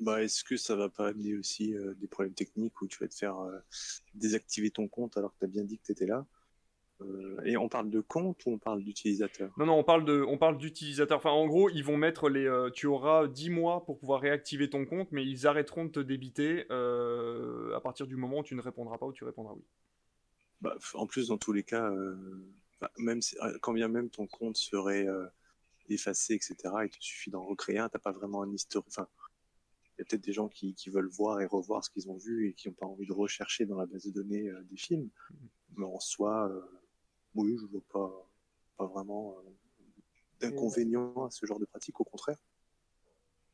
Bah, 0.00 0.22
est-ce 0.22 0.42
que 0.42 0.56
ça 0.56 0.74
va 0.74 0.88
pas 0.88 1.08
amener 1.08 1.36
aussi 1.36 1.72
des 1.98 2.08
problèmes 2.08 2.34
techniques 2.34 2.82
où 2.82 2.88
tu 2.88 2.98
vas 2.98 3.06
te 3.06 3.14
faire 3.14 3.36
désactiver 4.12 4.70
ton 4.70 4.88
compte 4.88 5.16
alors 5.16 5.32
que 5.34 5.38
tu 5.38 5.44
as 5.44 5.48
bien 5.48 5.62
dit 5.62 5.78
que 5.78 5.84
tu 5.84 5.92
étais 5.92 6.06
là? 6.06 6.26
Euh, 7.00 7.40
et 7.44 7.56
on 7.56 7.68
parle 7.68 7.90
de 7.90 8.00
compte 8.00 8.46
ou 8.46 8.50
on 8.50 8.58
parle 8.58 8.82
d'utilisateur? 8.82 9.52
Non, 9.58 9.66
non, 9.66 9.78
on 9.78 9.84
parle 9.84 10.04
de, 10.04 10.24
on 10.28 10.38
parle 10.38 10.58
d'utilisateur. 10.58 11.18
Enfin, 11.18 11.30
en 11.30 11.46
gros, 11.46 11.68
ils 11.70 11.84
vont 11.84 11.96
mettre 11.96 12.28
les. 12.28 12.46
Euh, 12.46 12.70
tu 12.70 12.86
auras 12.86 13.26
10 13.26 13.50
mois 13.50 13.84
pour 13.84 13.98
pouvoir 13.98 14.20
réactiver 14.20 14.70
ton 14.70 14.84
compte, 14.84 15.10
mais 15.10 15.26
ils 15.26 15.46
arrêteront 15.46 15.86
de 15.86 15.90
te 15.90 16.00
débiter 16.00 16.66
euh, 16.70 17.74
à 17.74 17.80
partir 17.80 18.06
du 18.06 18.16
moment 18.16 18.38
où 18.38 18.44
tu 18.44 18.54
ne 18.54 18.62
répondras 18.62 18.98
pas 18.98 19.06
ou 19.06 19.12
tu 19.12 19.24
répondras 19.24 19.54
oui. 19.54 19.64
Bah, 20.60 20.76
en 20.94 21.06
plus, 21.06 21.28
dans 21.28 21.36
tous 21.36 21.52
les 21.52 21.64
cas, 21.64 21.92
même 22.96 23.20
quand 23.60 23.72
bien 23.72 23.88
même 23.88 24.08
ton 24.08 24.26
compte 24.26 24.56
serait 24.56 25.06
effacé, 25.90 26.34
etc., 26.34 26.56
il 26.84 26.90
te 26.90 26.96
suffit 27.00 27.30
d'en 27.30 27.44
recréer 27.44 27.78
un. 27.78 27.88
T'as 27.88 27.98
pas 27.98 28.12
vraiment 28.12 28.42
un 28.42 28.52
historique. 28.52 28.88
Enfin, 28.88 29.08
il 29.98 30.00
y 30.00 30.02
a 30.02 30.04
peut-être 30.06 30.24
des 30.24 30.32
gens 30.32 30.48
qui, 30.48 30.74
qui, 30.74 30.90
veulent 30.90 31.10
voir 31.10 31.40
et 31.40 31.46
revoir 31.46 31.84
ce 31.84 31.90
qu'ils 31.90 32.08
ont 32.08 32.16
vu 32.16 32.48
et 32.48 32.54
qui 32.54 32.68
n'ont 32.68 32.74
pas 32.74 32.86
envie 32.86 33.06
de 33.06 33.12
rechercher 33.12 33.66
dans 33.66 33.76
la 33.76 33.84
base 33.84 34.06
de 34.06 34.10
données 34.10 34.50
des 34.70 34.76
films. 34.76 35.10
Mm. 35.30 35.34
Mais 35.76 35.86
en 35.86 36.00
soi 36.00 36.50
oui, 37.34 37.56
je 37.60 37.66
vois 37.66 37.82
pas, 37.92 38.28
pas 38.76 38.86
vraiment 38.86 39.36
euh, 39.38 39.50
d'inconvénient 40.40 41.24
à 41.24 41.30
ce 41.30 41.46
genre 41.46 41.58
de 41.58 41.64
pratique, 41.64 42.00
au 42.00 42.04
contraire. 42.04 42.38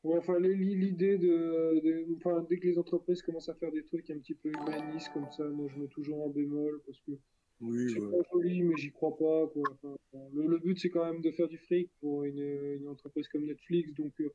enfin, 0.05 0.39
l'idée 0.39 1.19
de, 1.19 2.07
enfin, 2.17 2.47
dès 2.49 2.59
que 2.59 2.67
les 2.67 2.79
entreprises 2.79 3.23
commencent 3.23 3.49
à 3.49 3.55
faire 3.55 3.73
des 3.73 3.85
trucs 3.85 4.11
un 4.11 4.19
petit 4.19 4.35
peu 4.35 4.51
humanistes 4.51 5.11
comme 5.13 5.31
ça, 5.31 5.45
moi 5.45 5.69
je 5.69 5.81
mets 5.81 5.89
toujours 5.89 6.27
un 6.27 6.31
bémol 6.31 6.81
parce 6.87 7.01
que 7.01 7.13
oui, 7.61 7.93
c'est 7.93 8.01
pas 8.01 8.23
joli, 8.33 8.63
mais 8.63 8.77
j'y 8.77 8.91
crois 8.91 9.17
pas. 9.19 9.47
Quoi. 9.49 9.97
le, 10.33 10.59
but 10.59 10.79
c'est 10.79 10.89
quand 10.89 11.05
même 11.05 11.21
de 11.21 11.31
faire 11.31 11.49
du 11.49 11.59
fric 11.59 11.91
pour 12.01 12.25
une, 12.25 12.41
une 12.81 12.89
entreprise 12.89 13.29
comme 13.29 13.45
Netflix, 13.45 13.93
donc 13.95 14.19
euh, 14.21 14.33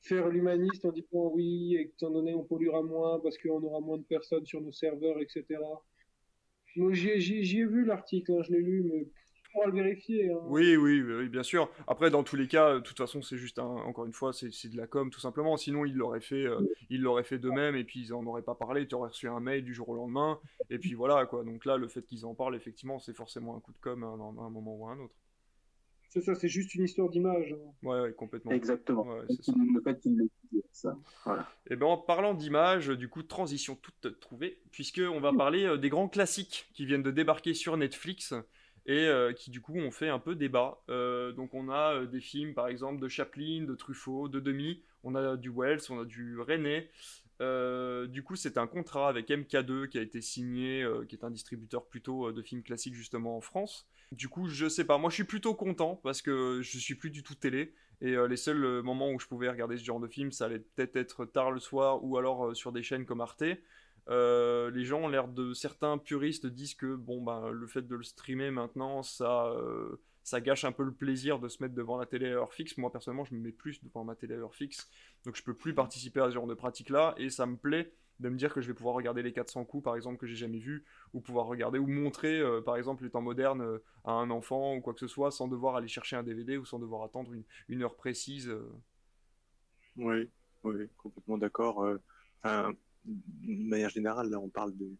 faire 0.00 0.28
l'humaniste 0.28 0.84
en 0.84 0.92
disant 0.92 1.30
oui, 1.34 1.76
étant 1.78 2.10
donné 2.10 2.34
on 2.34 2.44
polluera 2.44 2.82
moins 2.82 3.20
parce 3.20 3.36
qu'on 3.36 3.62
aura 3.62 3.80
moins 3.80 3.98
de 3.98 4.04
personnes 4.04 4.46
sur 4.46 4.60
nos 4.62 4.72
serveurs, 4.72 5.20
etc. 5.20 5.44
J'y 6.92 7.58
ai 7.58 7.64
vu 7.64 7.84
l'article, 7.84 8.32
hein, 8.32 8.42
je 8.42 8.52
l'ai 8.52 8.60
lu, 8.60 8.84
mais 8.84 9.08
pour 9.56 9.66
le 9.66 9.72
vérifier. 9.72 10.30
Hein. 10.30 10.38
Oui, 10.44 10.76
oui, 10.76 11.02
oui, 11.02 11.28
bien 11.28 11.42
sûr. 11.42 11.70
Après, 11.86 12.10
dans 12.10 12.22
tous 12.22 12.36
les 12.36 12.46
cas, 12.46 12.74
de 12.74 12.80
toute 12.80 12.98
façon, 12.98 13.22
c'est 13.22 13.38
juste, 13.38 13.58
encore 13.58 14.04
une 14.04 14.12
fois, 14.12 14.32
c'est 14.32 14.68
de 14.68 14.76
la 14.76 14.86
com, 14.86 15.10
tout 15.10 15.20
simplement. 15.20 15.56
Sinon, 15.56 15.84
ils 15.84 15.94
l'auraient 15.94 16.20
fait, 16.20 16.46
euh, 16.46 17.22
fait 17.24 17.38
d'eux-mêmes, 17.38 17.74
et 17.74 17.84
puis 17.84 18.00
ils 18.00 18.12
en 18.12 18.24
auraient 18.26 18.42
pas 18.42 18.54
parlé. 18.54 18.86
Tu 18.86 18.94
aurais 18.94 19.08
reçu 19.08 19.28
un 19.28 19.40
mail 19.40 19.64
du 19.64 19.74
jour 19.74 19.88
au 19.88 19.94
lendemain, 19.94 20.38
et 20.70 20.78
puis 20.78 20.94
voilà, 20.94 21.24
quoi. 21.26 21.42
Donc 21.44 21.64
là, 21.64 21.76
le 21.76 21.88
fait 21.88 22.02
qu'ils 22.02 22.26
en 22.26 22.34
parlent, 22.34 22.54
effectivement, 22.54 22.98
c'est 22.98 23.16
forcément 23.16 23.56
un 23.56 23.60
coup 23.60 23.72
de 23.72 23.78
com 23.78 24.04
à 24.04 24.06
un, 24.06 24.50
moment 24.50 24.76
ou 24.76 24.88
à 24.88 24.92
un 24.92 24.98
autre. 24.98 25.14
C'est 26.10 26.22
ça, 26.22 26.34
c'est 26.34 26.48
juste 26.48 26.74
une 26.74 26.84
histoire 26.84 27.08
d'image. 27.08 27.52
Hein. 27.52 27.86
Ouais, 27.86 28.12
complètement. 28.14 28.52
Exactement. 28.52 29.06
Le 29.28 29.80
fait 29.82 30.00
qu'il 30.00 30.28
ça. 30.72 30.96
Voilà. 31.24 31.42
Et 31.66 31.72
eh 31.72 31.76
ben 31.76 31.86
en 31.86 31.96
parlant 31.96 32.34
d'image, 32.34 32.88
du 32.88 33.08
coup, 33.08 33.22
transition 33.22 33.76
toute 33.76 34.20
trouvée, 34.20 34.58
puisque 34.70 35.00
on 35.00 35.20
va 35.20 35.32
parler 35.32 35.64
euh, 35.64 35.76
des 35.76 35.88
grands 35.88 36.08
classiques 36.08 36.68
qui 36.74 36.86
viennent 36.86 37.02
de 37.02 37.10
débarquer 37.10 37.54
sur 37.54 37.76
Netflix 37.76 38.34
et 38.86 39.06
euh, 39.06 39.32
qui 39.32 39.50
du 39.50 39.60
coup 39.60 39.76
ont 39.76 39.90
fait 39.90 40.08
un 40.08 40.18
peu 40.18 40.34
débat. 40.34 40.82
Euh, 40.88 41.32
donc 41.32 41.54
on 41.54 41.68
a 41.70 42.04
des 42.04 42.20
films 42.20 42.54
par 42.54 42.68
exemple 42.68 43.00
de 43.00 43.08
Chaplin, 43.08 43.64
de 43.64 43.74
Truffaut, 43.74 44.28
de 44.28 44.38
Demi, 44.38 44.82
on 45.02 45.14
a 45.14 45.36
du 45.36 45.50
Wells, 45.50 45.80
on 45.90 46.00
a 46.00 46.04
du 46.04 46.38
René. 46.40 46.88
Du 47.40 48.22
coup, 48.22 48.36
c'est 48.36 48.58
un 48.58 48.66
contrat 48.66 49.08
avec 49.08 49.28
MK2 49.28 49.88
qui 49.88 49.98
a 49.98 50.02
été 50.02 50.20
signé, 50.20 50.86
qui 51.08 51.14
est 51.14 51.24
un 51.24 51.30
distributeur 51.30 51.86
plutôt 51.86 52.32
de 52.32 52.42
films 52.42 52.62
classiques 52.62 52.94
justement 52.94 53.36
en 53.36 53.40
France. 53.40 53.86
Du 54.12 54.28
coup, 54.28 54.46
je 54.48 54.68
sais 54.68 54.84
pas, 54.84 54.98
moi 54.98 55.10
je 55.10 55.16
suis 55.16 55.24
plutôt 55.24 55.54
content 55.54 55.96
parce 55.96 56.22
que 56.22 56.60
je 56.62 56.78
suis 56.78 56.94
plus 56.94 57.10
du 57.10 57.22
tout 57.22 57.34
télé. 57.34 57.74
Et 58.00 58.14
euh, 58.14 58.28
les 58.28 58.36
seuls 58.36 58.62
euh, 58.64 58.82
moments 58.82 59.10
où 59.10 59.18
je 59.18 59.26
pouvais 59.26 59.48
regarder 59.48 59.76
ce 59.78 59.84
genre 59.84 60.00
de 60.00 60.08
film, 60.08 60.30
ça 60.30 60.46
allait 60.46 60.58
peut-être 60.58 60.96
être 60.96 61.24
tard 61.24 61.50
le 61.50 61.60
soir 61.60 62.04
ou 62.04 62.18
alors 62.18 62.46
euh, 62.46 62.54
sur 62.54 62.72
des 62.72 62.82
chaînes 62.82 63.06
comme 63.06 63.20
Arte. 63.20 63.42
les 63.42 64.84
gens 64.84 65.02
ont 65.02 65.08
l'air 65.08 65.28
de 65.28 65.54
certains 65.54 65.98
puristes 65.98 66.46
disent 66.46 66.74
que 66.74 66.94
bon 66.94 67.22
ben 67.22 67.50
le 67.50 67.66
fait 67.66 67.82
de 67.82 67.96
le 67.96 68.04
streamer 68.04 68.50
maintenant 68.50 69.02
ça 69.02 69.52
ça 70.26 70.40
gâche 70.40 70.64
un 70.64 70.72
peu 70.72 70.82
le 70.82 70.92
plaisir 70.92 71.38
de 71.38 71.48
se 71.48 71.62
mettre 71.62 71.76
devant 71.76 71.96
la 71.96 72.04
télé 72.04 72.26
à 72.26 72.30
heure 72.30 72.52
fixe. 72.52 72.76
Moi 72.78 72.90
personnellement 72.90 73.24
je 73.24 73.32
me 73.32 73.38
mets 73.38 73.52
plus 73.52 73.80
devant 73.84 74.02
ma 74.02 74.16
télé 74.16 74.34
à 74.34 74.38
heure 74.38 74.56
fixe 74.56 74.90
donc 75.24 75.36
je 75.36 75.42
peux 75.44 75.54
plus 75.54 75.72
participer 75.72 76.18
à 76.20 76.26
ce 76.26 76.34
genre 76.34 76.48
de 76.48 76.54
pratique 76.54 76.90
là 76.90 77.14
et 77.16 77.30
ça 77.30 77.46
me 77.46 77.56
plaît 77.56 77.92
de 78.18 78.28
me 78.28 78.36
dire 78.36 78.52
que 78.52 78.60
je 78.60 78.66
vais 78.66 78.74
pouvoir 78.74 78.96
regarder 78.96 79.22
les 79.22 79.32
400 79.32 79.64
coups 79.66 79.84
par 79.84 79.94
exemple 79.94 80.18
que 80.18 80.26
j'ai 80.26 80.34
jamais 80.34 80.58
vu 80.58 80.84
ou 81.14 81.20
pouvoir 81.20 81.46
regarder 81.46 81.78
ou 81.78 81.86
montrer 81.86 82.40
euh, 82.40 82.60
par 82.60 82.76
exemple 82.76 83.04
les 83.04 83.10
temps 83.10 83.20
modernes 83.20 83.60
euh, 83.60 83.78
à 84.02 84.14
un 84.14 84.30
enfant 84.30 84.74
ou 84.74 84.80
quoi 84.80 84.94
que 84.94 85.00
ce 85.00 85.06
soit 85.06 85.30
sans 85.30 85.46
devoir 85.46 85.76
aller 85.76 85.86
chercher 85.86 86.16
un 86.16 86.24
DVD 86.24 86.56
ou 86.56 86.64
sans 86.64 86.80
devoir 86.80 87.04
attendre 87.04 87.30
une, 87.68 87.82
heure 87.84 87.94
précise. 87.94 88.48
Euh. 88.48 88.68
Oui, 89.96 90.28
oui, 90.64 90.88
complètement 90.96 91.38
d'accord. 91.38 91.86
De 92.44 93.68
manière 93.68 93.90
générale, 93.90 94.28
là 94.28 94.40
on 94.40 94.48
parle 94.48 94.76
de 94.76 94.90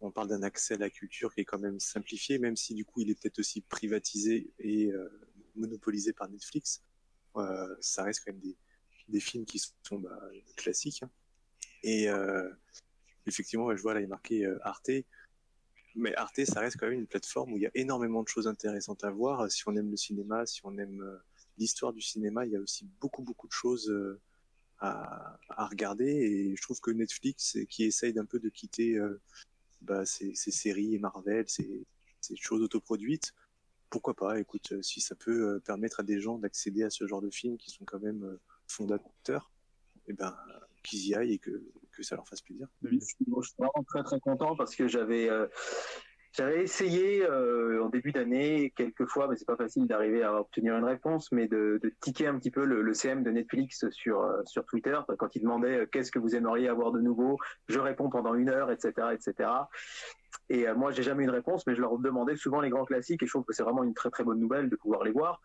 on 0.00 0.10
parle 0.10 0.28
d'un 0.28 0.42
accès 0.42 0.74
à 0.74 0.78
la 0.78 0.90
culture 0.90 1.34
qui 1.34 1.40
est 1.40 1.44
quand 1.44 1.58
même 1.58 1.80
simplifié, 1.80 2.38
même 2.38 2.56
si 2.56 2.74
du 2.74 2.84
coup 2.84 3.00
il 3.00 3.10
est 3.10 3.20
peut-être 3.20 3.38
aussi 3.38 3.60
privatisé 3.60 4.52
et 4.58 4.90
monopolisé 5.56 6.12
par 6.12 6.28
Netflix. 6.28 6.82
ça 7.80 8.04
reste 8.04 8.24
quand 8.24 8.32
même 8.32 8.54
des, 9.08 9.20
films 9.20 9.44
qui 9.44 9.58
sont 9.58 9.98
bah, 9.98 10.20
classiques. 10.56 11.02
Hein. 11.02 11.10
Et 11.82 12.06
effectivement, 13.26 13.74
je 13.74 13.82
vois 13.82 13.94
là, 13.94 14.00
il 14.00 14.04
est 14.04 14.08
marqué 14.08 14.46
Arte. 14.62 14.90
Mais 15.96 16.14
Arte, 16.14 16.44
ça 16.44 16.60
reste 16.60 16.76
quand 16.76 16.86
même 16.86 17.00
une 17.00 17.06
plateforme 17.06 17.52
où 17.52 17.56
il 17.56 17.62
y 17.62 17.66
a 17.66 17.72
énormément 17.74 18.22
de 18.22 18.28
choses 18.28 18.46
intéressantes 18.46 19.02
à 19.02 19.10
voir. 19.10 19.50
Si 19.50 19.66
on 19.66 19.74
aime 19.74 19.90
le 19.90 19.96
cinéma, 19.96 20.46
si 20.46 20.60
on 20.64 20.78
aime 20.78 21.20
l'histoire 21.56 21.92
du 21.92 22.00
cinéma, 22.00 22.46
il 22.46 22.52
y 22.52 22.56
a 22.56 22.60
aussi 22.60 22.88
beaucoup, 23.00 23.22
beaucoup 23.22 23.48
de 23.48 23.52
choses 23.52 23.92
à, 24.78 25.38
à, 25.48 25.66
regarder. 25.66 26.06
Et 26.06 26.56
je 26.56 26.62
trouve 26.62 26.80
que 26.80 26.90
Netflix, 26.90 27.58
qui 27.68 27.84
essaye 27.84 28.12
d'un 28.12 28.24
peu 28.24 28.38
de 28.38 28.48
quitter 28.48 28.96
euh, 28.96 29.20
bah, 29.80 30.04
ces, 30.04 30.34
ces, 30.34 30.50
séries 30.50 30.94
et 30.94 30.98
Marvel, 30.98 31.44
ces, 31.48 31.86
ces 32.20 32.36
choses 32.36 32.62
autoproduites, 32.62 33.32
pourquoi 33.90 34.14
pas 34.14 34.38
Écoute, 34.38 34.72
euh, 34.72 34.82
si 34.82 35.00
ça 35.00 35.14
peut 35.14 35.54
euh, 35.54 35.60
permettre 35.60 36.00
à 36.00 36.02
des 36.02 36.20
gens 36.20 36.38
d'accéder 36.38 36.82
à 36.82 36.90
ce 36.90 37.06
genre 37.06 37.22
de 37.22 37.30
films 37.30 37.56
qui 37.56 37.70
sont 37.70 37.84
quand 37.84 38.00
même 38.00 38.38
fondateurs, 38.66 39.50
et 40.06 40.10
eh 40.10 40.14
ben 40.14 40.36
qu'ils 40.82 41.06
y 41.06 41.14
aillent 41.14 41.34
et 41.34 41.38
que, 41.38 41.62
que 41.92 42.02
ça 42.02 42.16
leur 42.16 42.26
fasse 42.26 42.40
plaisir. 42.40 42.66
je 42.82 42.98
suis 42.98 43.16
vraiment 43.58 43.84
très 43.86 44.02
très 44.02 44.20
content 44.20 44.56
parce 44.56 44.74
que 44.74 44.88
j'avais 44.88 45.28
j'avais 46.32 46.62
essayé 46.62 47.24
euh, 47.24 47.82
en 47.82 47.88
début 47.88 48.12
d'année 48.12 48.72
quelques 48.76 49.06
fois, 49.06 49.28
mais 49.28 49.36
c'est 49.36 49.46
pas 49.46 49.56
facile 49.56 49.86
d'arriver 49.86 50.22
à 50.22 50.40
obtenir 50.40 50.76
une 50.76 50.84
réponse, 50.84 51.32
mais 51.32 51.48
de, 51.48 51.80
de 51.82 51.92
ticker 52.00 52.26
un 52.26 52.38
petit 52.38 52.50
peu 52.50 52.64
le, 52.64 52.94
CM 52.94 53.22
de 53.22 53.30
Netflix 53.30 53.88
sur 53.90 54.22
euh, 54.22 54.42
sur 54.44 54.64
Twitter 54.66 54.98
quand 55.18 55.34
ils 55.36 55.42
demandaient 55.42 55.80
euh, 55.80 55.86
qu'est-ce 55.86 56.12
que 56.12 56.18
vous 56.18 56.34
aimeriez 56.34 56.68
avoir 56.68 56.92
de 56.92 57.00
nouveau, 57.00 57.38
je 57.68 57.78
réponds 57.78 58.10
pendant 58.10 58.34
une 58.34 58.50
heure, 58.50 58.70
etc., 58.70 58.92
etc. 59.12 59.50
Et 60.50 60.66
moi, 60.74 60.92
j'ai 60.92 61.02
jamais 61.02 61.22
eu 61.22 61.26
une 61.26 61.32
réponse, 61.32 61.66
mais 61.66 61.74
je 61.74 61.80
leur 61.80 61.98
demandais 61.98 62.36
souvent 62.36 62.60
les 62.60 62.70
grands 62.70 62.84
classiques, 62.84 63.22
et 63.22 63.26
je 63.26 63.32
trouve 63.32 63.44
que 63.44 63.54
c'est 63.54 63.62
vraiment 63.62 63.84
une 63.84 63.94
très 63.94 64.10
très 64.10 64.24
bonne 64.24 64.38
nouvelle 64.38 64.68
de 64.68 64.76
pouvoir 64.76 65.04
les 65.04 65.12
voir. 65.12 65.40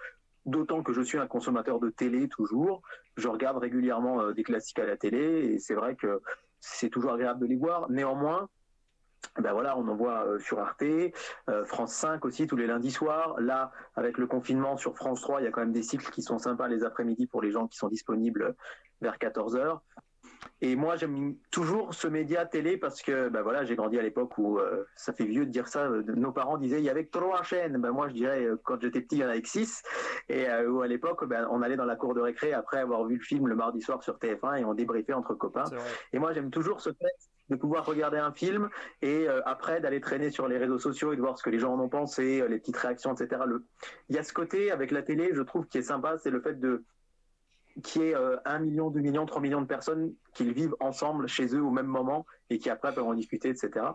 D'autant 0.46 0.84
que 0.84 0.94
je 0.94 1.02
suis 1.02 1.18
un 1.18 1.28
consommateur 1.28 1.80
de 1.80 1.90
télé 1.90 2.28
toujours, 2.28 2.82
je 3.18 3.28
regarde 3.28 3.58
régulièrement 3.58 4.32
des 4.32 4.44
classiques 4.44 4.80
à 4.80 4.86
la 4.86 4.98
télé, 4.98 5.54
et 5.54 5.60
c'est 5.60 5.74
vrai 5.74 5.96
que 5.96 6.22
c'est 6.60 6.90
toujours 6.90 7.14
agréable 7.14 7.42
de 7.42 7.46
les 7.46 7.56
voir. 7.56 7.90
Néanmoins, 7.90 8.50
ben 9.40 9.54
voilà, 9.54 9.78
on 9.78 9.88
en 9.88 9.96
voit 9.96 10.26
euh, 10.26 10.40
sur 10.40 10.60
Arte, 10.60 10.84
euh, 10.84 11.66
France 11.66 11.94
5 11.94 12.24
aussi 12.26 12.48
tous 12.48 12.56
les 12.56 12.68
lundis 12.68 12.92
soirs. 12.92 13.40
Là, 13.40 13.72
avec 13.96 14.18
le 14.18 14.28
confinement 14.28 14.78
sur 14.78 14.96
France 14.96 15.22
3, 15.22 15.42
il 15.42 15.46
y 15.46 15.48
a 15.48 15.52
quand 15.52 15.62
même 15.62 15.74
des 15.74 15.84
cycles 15.84 16.12
qui 16.12 16.22
sont 16.22 16.38
sympas 16.38 16.68
les 16.68 16.84
après-midi 16.84 17.28
pour 17.28 17.42
les 17.42 17.52
gens 17.52 17.68
qui 17.68 17.78
sont 17.78 17.88
disponibles 17.88 18.56
vers 19.02 19.18
14 19.18 19.58
h 19.58 19.80
Et 20.62 20.76
moi, 20.76 20.98
j'aime 20.98 21.36
toujours 21.52 21.94
ce 21.94 22.08
média 22.08 22.46
télé 22.46 22.78
parce 22.78 23.02
que 23.02 23.30
ben 23.30 23.42
voilà, 23.42 23.66
j'ai 23.66 23.76
grandi 23.76 23.98
à 23.98 24.04
l'époque 24.04 24.38
où 24.38 24.60
euh, 24.60 24.86
ça 24.96 25.14
fait 25.14 25.26
vieux 25.26 25.46
de 25.46 25.52
dire 25.52 25.68
ça. 25.68 25.90
nos 25.90 26.32
parents 26.32 26.58
disaient 26.58 26.80
il 26.80 26.86
y 26.86 26.90
avait 26.90 27.06
trois 27.06 27.44
chaînes. 27.44 27.78
Ben 27.78 27.92
moi, 27.92 28.10
je 28.10 28.14
dirais 28.14 28.48
quand 28.64 28.80
j'étais 28.80 29.02
petit, 29.02 29.16
il 29.16 29.22
y 29.22 29.26
en 29.26 29.30
avait 29.30 29.42
que 29.42 29.50
six. 29.50 29.82
Et 30.30 30.48
où 30.68 30.82
à 30.82 30.88
l'époque, 30.88 31.26
ben, 31.26 31.48
on 31.50 31.62
allait 31.64 31.76
dans 31.76 31.86
la 31.86 31.96
cour 31.96 32.14
de 32.14 32.22
récré 32.22 32.54
après 32.54 32.78
avoir 32.78 33.04
vu 33.06 33.18
le 33.18 33.24
film 33.24 33.48
le 33.48 33.56
mardi 33.56 33.82
soir 33.82 34.04
sur 34.04 34.18
TF1 34.18 34.60
et 34.60 34.66
on 34.66 34.74
débriefait 34.74 35.14
entre 35.14 35.34
copains. 35.34 35.66
Et 36.14 36.20
moi, 36.20 36.34
j'aime 36.34 36.52
toujours 36.52 36.82
ce 36.82 36.92
fait 36.92 37.33
de 37.50 37.56
pouvoir 37.56 37.86
regarder 37.86 38.18
un 38.18 38.32
film 38.32 38.70
et 39.02 39.28
euh, 39.28 39.42
après 39.46 39.82
d'aller 39.82 40.00
traîner 40.00 40.30
sur 40.30 40.48
les 40.48 40.58
réseaux 40.58 40.80
sociaux 40.80 41.14
et 41.14 41.16
de 41.16 41.22
voir 41.22 41.38
ce 41.38 41.44
que 41.44 41.50
les 41.50 41.60
gens 41.60 41.74
en 41.74 41.80
ont 41.80 41.90
pensé, 41.90 42.42
euh, 42.42 42.48
les 42.48 42.60
petites 42.60 42.78
réactions, 42.78 43.14
etc. 43.14 43.42
Le... 43.46 43.66
Il 44.10 44.16
y 44.16 44.20
a 44.20 44.24
ce 44.24 44.34
côté 44.34 44.72
avec 44.72 44.92
la 44.92 45.02
télé, 45.02 45.32
je 45.34 45.42
trouve, 45.42 45.68
qui 45.68 45.78
est 45.78 45.84
sympa, 45.84 46.18
c'est 46.18 46.32
le 46.32 46.42
fait 46.42 46.60
de 46.60 46.84
qu'il 47.82 48.04
y 48.04 48.06
ait 48.06 48.16
euh, 48.16 48.38
1 48.46 48.60
million, 48.60 48.92
2 48.92 49.00
millions, 49.00 49.26
3 49.26 49.42
millions 49.42 49.62
de 49.62 49.68
personnes 49.68 50.14
qui 50.34 50.52
vivent 50.52 50.76
ensemble 50.80 51.28
chez 51.28 51.56
eux 51.56 51.64
au 51.64 51.72
même 51.72 51.88
moment 51.88 52.26
et 52.50 52.60
qui 52.60 52.70
après 52.70 52.94
peuvent 52.94 53.08
en 53.08 53.14
discuter, 53.14 53.50
etc. 53.50 53.86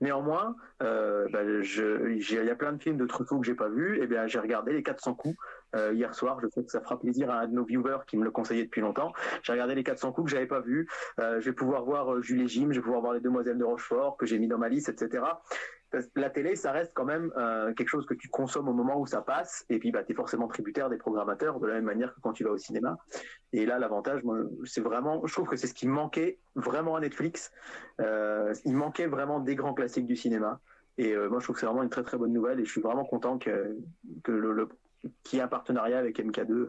Néanmoins, 0.00 0.56
euh, 0.82 1.26
bah, 1.30 1.40
il 1.42 2.20
y 2.20 2.50
a 2.50 2.54
plein 2.56 2.72
de 2.72 2.82
films 2.82 2.96
de 2.96 3.06
Truffaut 3.06 3.38
que 3.38 3.46
j'ai 3.46 3.54
pas 3.54 3.68
vus, 3.68 4.00
et 4.02 4.06
bien 4.06 4.26
j'ai 4.26 4.38
regardé 4.38 4.72
les 4.72 4.82
400 4.82 5.14
coups 5.14 5.36
euh, 5.76 5.92
hier 5.92 6.14
soir. 6.14 6.38
Je 6.40 6.48
sais 6.48 6.64
que 6.64 6.70
ça 6.70 6.80
fera 6.80 6.98
plaisir 6.98 7.30
à 7.30 7.40
un 7.40 7.48
de 7.48 7.52
nos 7.52 7.64
viewers 7.64 7.98
qui 8.06 8.16
me 8.16 8.24
le 8.24 8.30
conseillait 8.30 8.64
depuis 8.64 8.80
longtemps. 8.80 9.12
J'ai 9.42 9.52
regardé 9.52 9.74
les 9.74 9.84
400 9.84 10.12
coups 10.12 10.26
que 10.26 10.30
j'avais 10.30 10.46
pas 10.46 10.60
vus. 10.60 10.88
Euh, 11.20 11.40
je 11.40 11.46
vais 11.46 11.54
pouvoir 11.54 11.84
voir 11.84 12.14
euh, 12.14 12.22
Jules 12.22 12.42
et 12.42 12.48
Jim, 12.48 12.68
je 12.70 12.76
vais 12.76 12.82
pouvoir 12.82 13.02
voir 13.02 13.12
les 13.12 13.20
Demoiselles 13.20 13.58
de 13.58 13.64
Rochefort 13.64 14.16
que 14.16 14.26
j'ai 14.26 14.38
mis 14.38 14.48
dans 14.48 14.58
ma 14.58 14.68
liste, 14.68 14.88
etc 14.88 15.22
la 16.16 16.28
télé, 16.28 16.54
ça 16.54 16.70
reste 16.70 16.92
quand 16.92 17.06
même 17.06 17.32
quelque 17.74 17.88
chose 17.88 18.04
que 18.04 18.12
tu 18.12 18.28
consommes 18.28 18.68
au 18.68 18.74
moment 18.74 19.00
où 19.00 19.06
ça 19.06 19.22
passe, 19.22 19.64
et 19.70 19.78
puis 19.78 19.90
bah, 19.90 20.04
tu 20.04 20.12
es 20.12 20.14
forcément 20.14 20.46
tributaire 20.46 20.90
des 20.90 20.98
programmateurs 20.98 21.60
de 21.60 21.66
la 21.66 21.76
même 21.76 21.86
manière 21.86 22.14
que 22.14 22.20
quand 22.20 22.34
tu 22.34 22.44
vas 22.44 22.50
au 22.50 22.58
cinéma. 22.58 22.98
Et 23.54 23.64
là, 23.64 23.78
l'avantage, 23.78 24.20
c'est 24.64 24.82
vraiment, 24.82 25.26
je 25.26 25.32
trouve 25.32 25.48
que 25.48 25.56
c'est 25.56 25.66
ce 25.66 25.72
qui 25.72 25.88
manquait 25.88 26.40
vraiment 26.56 26.94
à 26.96 27.00
Netflix. 27.00 27.52
Il 28.00 28.74
manquait 28.76 29.06
vraiment 29.06 29.40
des 29.40 29.54
grands 29.54 29.72
classiques 29.72 30.04
du 30.04 30.14
cinéma. 30.14 30.60
Et 30.98 31.16
moi, 31.16 31.38
je 31.38 31.44
trouve 31.44 31.54
que 31.54 31.60
c'est 31.60 31.66
vraiment 31.66 31.82
une 31.82 31.88
très 31.88 32.02
très 32.02 32.18
bonne 32.18 32.34
nouvelle, 32.34 32.60
et 32.60 32.66
je 32.66 32.70
suis 32.70 32.82
vraiment 32.82 33.06
content 33.06 33.38
que, 33.38 33.78
le, 34.26 34.66
qu'il 34.66 34.87
y 35.32 35.36
ait 35.36 35.40
un 35.40 35.48
partenariat 35.48 35.98
avec 35.98 36.18
MK2 36.18 36.68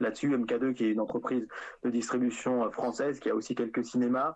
là-dessus. 0.00 0.36
MK2 0.36 0.74
qui 0.74 0.84
est 0.84 0.90
une 0.90 1.00
entreprise 1.00 1.46
de 1.82 1.90
distribution 1.90 2.70
française, 2.70 3.20
qui 3.20 3.30
a 3.30 3.34
aussi 3.34 3.54
quelques 3.54 3.84
cinémas. 3.84 4.34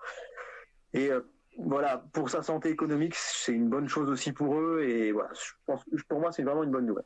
Et 0.92 1.10
voilà, 1.58 2.04
pour 2.12 2.30
sa 2.30 2.42
santé 2.42 2.70
économique, 2.70 3.14
c'est 3.14 3.52
une 3.52 3.68
bonne 3.68 3.88
chose 3.88 4.10
aussi 4.10 4.32
pour 4.32 4.58
eux. 4.58 4.82
Et 4.82 5.12
voilà, 5.12 5.30
je 5.34 5.52
pense, 5.66 5.84
pour 6.08 6.20
moi, 6.20 6.32
c'est 6.32 6.42
vraiment 6.42 6.62
une 6.62 6.70
bonne 6.70 6.86
nouvelle. 6.86 7.04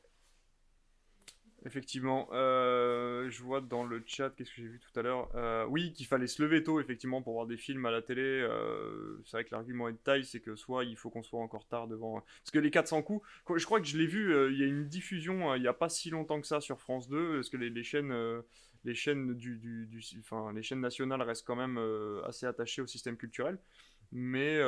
Effectivement, 1.67 2.27
euh, 2.33 3.29
je 3.29 3.43
vois 3.43 3.61
dans 3.61 3.85
le 3.85 4.03
chat, 4.07 4.31
qu'est-ce 4.31 4.51
que 4.51 4.63
j'ai 4.63 4.69
vu 4.69 4.81
tout 4.81 4.99
à 4.99 5.03
l'heure 5.03 5.31
euh, 5.35 5.67
Oui, 5.67 5.93
qu'il 5.93 6.07
fallait 6.07 6.27
se 6.27 6.43
lever 6.43 6.63
tôt, 6.63 6.81
effectivement, 6.81 7.21
pour 7.21 7.35
voir 7.35 7.47
des 7.47 7.59
films 7.59 7.85
à 7.85 7.91
la 7.91 8.01
télé. 8.01 8.23
Euh, 8.23 9.21
c'est 9.27 9.37
vrai 9.37 9.45
que 9.45 9.51
l'argument 9.53 9.89
est 9.89 9.93
de 9.93 9.99
taille, 9.99 10.25
c'est 10.25 10.41
que 10.41 10.57
soit 10.57 10.85
il 10.85 10.97
faut 10.97 11.11
qu'on 11.11 11.23
soit 11.23 11.41
encore 11.41 11.67
tard 11.69 11.87
devant. 11.87 12.21
Parce 12.21 12.51
que 12.51 12.59
les 12.59 12.71
400 12.71 13.03
coups, 13.03 13.27
je 13.57 13.65
crois 13.67 13.79
que 13.81 13.87
je 13.87 13.99
l'ai 13.99 14.07
vu, 14.07 14.35
il 14.51 14.59
y 14.59 14.63
a 14.63 14.67
une 14.67 14.89
diffusion 14.89 15.55
il 15.55 15.61
n'y 15.61 15.69
a 15.69 15.75
pas 15.75 15.91
si 15.91 16.09
longtemps 16.09 16.41
que 16.41 16.47
ça 16.47 16.63
sur 16.63 16.81
France 16.81 17.09
2, 17.09 17.35
parce 17.35 17.51
que 17.51 17.59
les, 17.59 17.83
chaînes. 17.85 18.15
les 18.85 18.95
chaînes 18.95 19.35
du, 19.35 19.89
enfin, 20.21 20.53
les 20.55 20.63
chaînes 20.63 20.81
nationales 20.81 21.21
restent 21.21 21.47
quand 21.47 21.57
même 21.57 21.79
assez 22.25 22.47
attachées 22.47 22.81
au 22.81 22.87
système 22.87 23.19
culturel. 23.19 23.59
Mais 24.13 24.61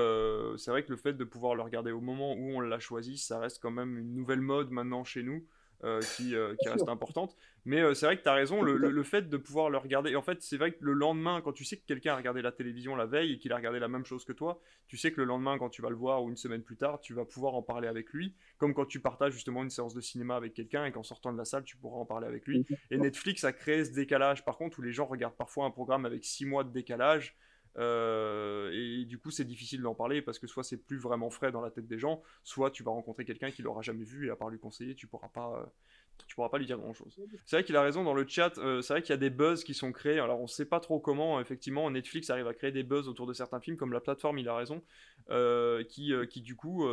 c'est 0.59 0.71
vrai 0.71 0.85
que 0.85 0.91
le 0.91 0.99
fait 0.99 1.15
de 1.15 1.25
pouvoir 1.25 1.55
le 1.55 1.63
regarder 1.63 1.91
au 1.91 2.03
moment 2.03 2.35
où 2.35 2.51
on 2.55 2.61
l'a 2.61 2.79
choisi, 2.81 3.17
ça 3.17 3.39
reste 3.39 3.63
quand 3.63 3.71
même 3.71 3.97
une 3.97 4.13
nouvelle 4.13 4.43
mode 4.43 4.71
maintenant 4.71 5.05
chez 5.05 5.23
nous. 5.23 5.47
Euh, 5.85 6.01
qui, 6.15 6.37
euh, 6.37 6.55
qui 6.61 6.69
reste 6.69 6.89
importante. 6.89 7.37
Mais 7.65 7.83
c'est 7.95 8.07
vrai 8.07 8.17
que 8.17 8.23
tu 8.23 8.29
as 8.29 8.35
raison, 8.35 8.63
le, 8.63 8.77
le, 8.77 9.03
fait 9.03 9.29
de 9.29 9.37
pouvoir 9.37 9.69
le 9.69 9.79
regarder. 9.79 10.15
En 10.15 10.23
fait, 10.23 10.41
c'est 10.41 10.57
vrai 10.57 10.71
que 10.71 10.79
le 10.85 10.93
lendemain, 10.93 11.41
quand 11.41 11.53
tu 11.53 11.65
sais 11.65 11.77
que 11.77 11.85
quelqu'un 11.85 12.13
a 12.13 12.17
regardé 12.17 12.41
la 12.41 12.53
télévision 12.53 12.95
la 12.95 13.07
veille 13.07 13.33
et 13.33 13.39
qu'il 13.39 13.53
a 13.53 13.57
regardé 13.57 13.81
la 13.81 13.89
même 13.89 14.05
chose 14.05 14.25
que 14.25 14.33
toi, 14.33 14.61
tu 14.87 14.97
sais 14.97 15.11
que 15.11 15.21
le 15.21 15.27
lendemain, 15.27 15.59
quand 15.59 15.71
tu 15.71 15.83
vas 15.83 15.91
le 15.91 15.97
voir 15.97 16.23
ou 16.23 16.29
une 16.29 16.37
semaine 16.37 16.63
plus 16.63 16.77
tard, 16.77 17.01
tu 17.01 17.15
vas 17.15 17.25
pouvoir 17.25 17.55
en 17.55 17.63
parler 17.63 17.89
avec 17.89 18.11
lui. 18.11 18.33
Comme 18.59 18.75
quand 18.75 18.87
tu 18.87 19.01
partages 19.01 19.33
justement 19.33 19.65
une 19.65 19.71
séance 19.71 19.93
de 19.93 20.01
cinéma 20.01 20.37
avec 20.37 20.55
quelqu'un 20.55 20.85
et 20.85 20.93
qu'en 20.93 21.03
sortant 21.03 21.33
de 21.33 21.39
la 21.39 21.45
salle, 21.45 21.65
tu 21.65 21.77
pourras 21.77 21.99
en 21.99 22.07
parler 22.07 22.29
avec 22.29 22.47
lui. 22.47 22.65
Et 22.93 22.99
Netflix 22.99 23.43
a 23.43 23.53
créé 23.53 23.85
ce 23.85 23.91
décalage, 23.91 24.45
par 24.45 24.59
contre, 24.59 24.79
où 24.79 24.83
les 24.83 24.93
gens 24.93 25.07
regardent 25.07 25.37
parfois 25.37 25.65
un 25.65 25.73
programme 25.73 26.07
avec 26.07 26.25
6 26.25 26.47
mois 26.47 26.63
de 26.63 26.71
décalage. 26.71 27.37
Euh, 27.79 28.71
et 28.73 29.05
du 29.05 29.19
coup, 29.19 29.31
c'est 29.31 29.45
difficile 29.45 29.83
d'en 29.83 29.95
parler 29.95 30.23
parce 30.23 30.39
que 30.39 30.47
soit 30.47 30.65
c'est 30.65 30.77
plus 30.77 30.99
vraiment 30.99 31.31
frais 31.31 31.53
dans 31.53 31.61
la 31.61 31.71
tête 31.71 31.87
des 31.87 31.99
gens, 31.99 32.23
soit 32.43 32.71
tu 32.71 32.83
vas 32.83 32.91
rencontrer 32.91 33.25
quelqu'un 33.25 33.51
qui 33.51 33.63
l'aura 33.63 33.83
jamais 33.83 34.05
vu 34.05 34.27
et 34.27 34.31
à 34.31 34.37
part 34.37 34.51
lui 34.51 34.59
conseiller, 34.59 34.95
tu 34.95 35.07
pourras 35.07 35.29
pas, 35.29 35.59
euh, 35.59 35.67
tu 36.33 36.37
pourras 36.37 36.49
pas 36.49 36.57
lui 36.57 36.65
dire 36.65 36.79
grand 36.79 36.95
chose. 36.95 37.15
C'est 37.45 37.57
vrai 37.57 37.63
qu'il 37.63 37.77
a 37.77 37.83
raison 37.83 38.05
dans 38.05 38.15
le 38.15 38.27
chat. 38.27 38.57
Euh, 38.57 38.81
c'est 38.81 38.95
vrai 38.95 39.03
qu'il 39.03 39.11
y 39.11 39.13
a 39.13 39.19
des 39.19 39.29
buzz 39.29 39.65
qui 39.65 39.75
sont 39.75 39.93
créés. 39.93 40.19
Alors 40.19 40.41
on 40.41 40.47
sait 40.47 40.65
pas 40.65 40.81
trop 40.81 40.99
comment. 40.99 41.39
Effectivement, 41.41 41.91
Netflix 41.91 42.31
arrive 42.31 42.47
à 42.47 42.55
créer 42.55 42.73
des 42.73 42.83
buzz 42.83 43.07
autour 43.07 43.27
de 43.27 43.35
certains 43.35 43.61
films, 43.61 43.77
comme 43.77 43.93
la 43.93 44.01
plateforme. 44.01 44.39
Il 44.39 44.49
a 44.49 44.57
raison, 44.57 44.83
euh, 45.29 45.85
qui, 45.85 46.15
euh, 46.15 46.25
qui 46.25 46.41
du 46.41 46.57
coup 46.57 46.87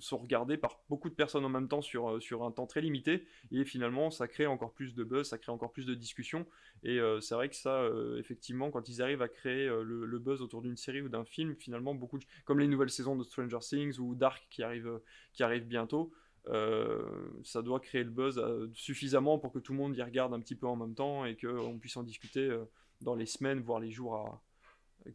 sont 0.00 0.18
regardés 0.18 0.56
par 0.56 0.80
beaucoup 0.88 1.08
de 1.08 1.14
personnes 1.14 1.44
en 1.44 1.48
même 1.48 1.68
temps 1.68 1.80
sur 1.80 2.20
sur 2.20 2.42
un 2.42 2.50
temps 2.50 2.66
très 2.66 2.80
limité. 2.80 3.28
Et 3.52 3.64
finalement, 3.64 4.10
ça 4.10 4.26
crée 4.26 4.46
encore 4.46 4.72
plus 4.72 4.96
de 4.96 5.04
buzz, 5.04 5.28
ça 5.28 5.38
crée 5.38 5.52
encore 5.52 5.70
plus 5.70 5.86
de 5.86 5.94
discussions. 5.94 6.44
Et 6.82 6.98
c'est 7.20 7.36
vrai 7.36 7.48
que 7.48 7.54
ça, 7.54 7.88
effectivement, 8.18 8.72
quand 8.72 8.88
ils 8.88 9.00
arrivent 9.00 9.22
à 9.22 9.28
créer 9.28 9.68
le, 9.68 10.18
buzz 10.18 10.42
autour 10.42 10.62
d'une 10.62 10.76
série 10.76 11.02
ou 11.02 11.08
d'un 11.08 11.24
film, 11.24 11.54
finalement, 11.54 11.94
beaucoup 11.94 12.18
comme 12.44 12.58
les 12.58 12.66
nouvelles 12.66 12.90
saisons 12.90 13.14
de 13.14 13.22
Stranger 13.22 13.60
Things 13.60 14.00
ou 14.00 14.16
Dark 14.16 14.44
qui 14.50 14.64
arrive 14.64 15.00
qui 15.32 15.44
arrive 15.44 15.66
bientôt. 15.66 16.12
Euh, 16.48 17.02
ça 17.42 17.60
doit 17.62 17.80
créer 17.80 18.04
le 18.04 18.10
buzz 18.10 18.38
euh, 18.38 18.68
suffisamment 18.72 19.38
pour 19.38 19.52
que 19.52 19.58
tout 19.58 19.72
le 19.72 19.78
monde 19.78 19.96
y 19.96 20.02
regarde 20.02 20.32
un 20.32 20.40
petit 20.40 20.54
peu 20.54 20.66
en 20.66 20.76
même 20.76 20.94
temps 20.94 21.24
et 21.24 21.36
qu'on 21.36 21.78
puisse 21.78 21.96
en 21.96 22.04
discuter 22.04 22.48
euh, 22.48 22.64
dans 23.00 23.16
les 23.16 23.26
semaines, 23.26 23.60
voire 23.60 23.80
les 23.80 23.90
jours 23.90 24.40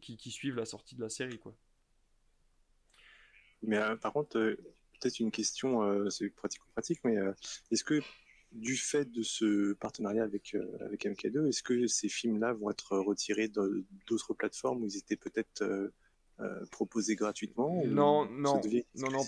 qui, 0.00 0.30
suivent 0.30 0.56
la 0.56 0.66
sortie 0.66 0.94
de 0.94 1.00
la 1.00 1.08
série. 1.08 1.38
Quoi. 1.38 1.54
Mais 3.62 3.78
par 4.00 4.12
contre, 4.12 4.38
peut-être 4.38 5.20
une 5.20 5.30
question, 5.30 6.08
c'est 6.10 6.30
pratique-pratique, 6.30 7.00
mais 7.04 7.16
est-ce 7.70 7.84
que 7.84 8.00
du 8.52 8.76
fait 8.76 9.10
de 9.10 9.22
ce 9.22 9.74
partenariat 9.74 10.22
avec, 10.22 10.56
avec 10.80 11.04
MK2, 11.04 11.48
est-ce 11.48 11.62
que 11.62 11.86
ces 11.88 12.08
films-là 12.08 12.54
vont 12.54 12.70
être 12.70 12.96
retirés 12.98 13.48
d'autres 13.48 14.32
plateformes 14.32 14.82
où 14.82 14.86
ils 14.86 14.96
étaient 14.96 15.16
peut-être 15.16 15.92
euh, 16.42 16.64
proposé 16.70 17.14
gratuitement 17.14 17.82
Non, 17.86 18.26
non, 18.26 18.60
non, 18.96 19.10
non. 19.10 19.20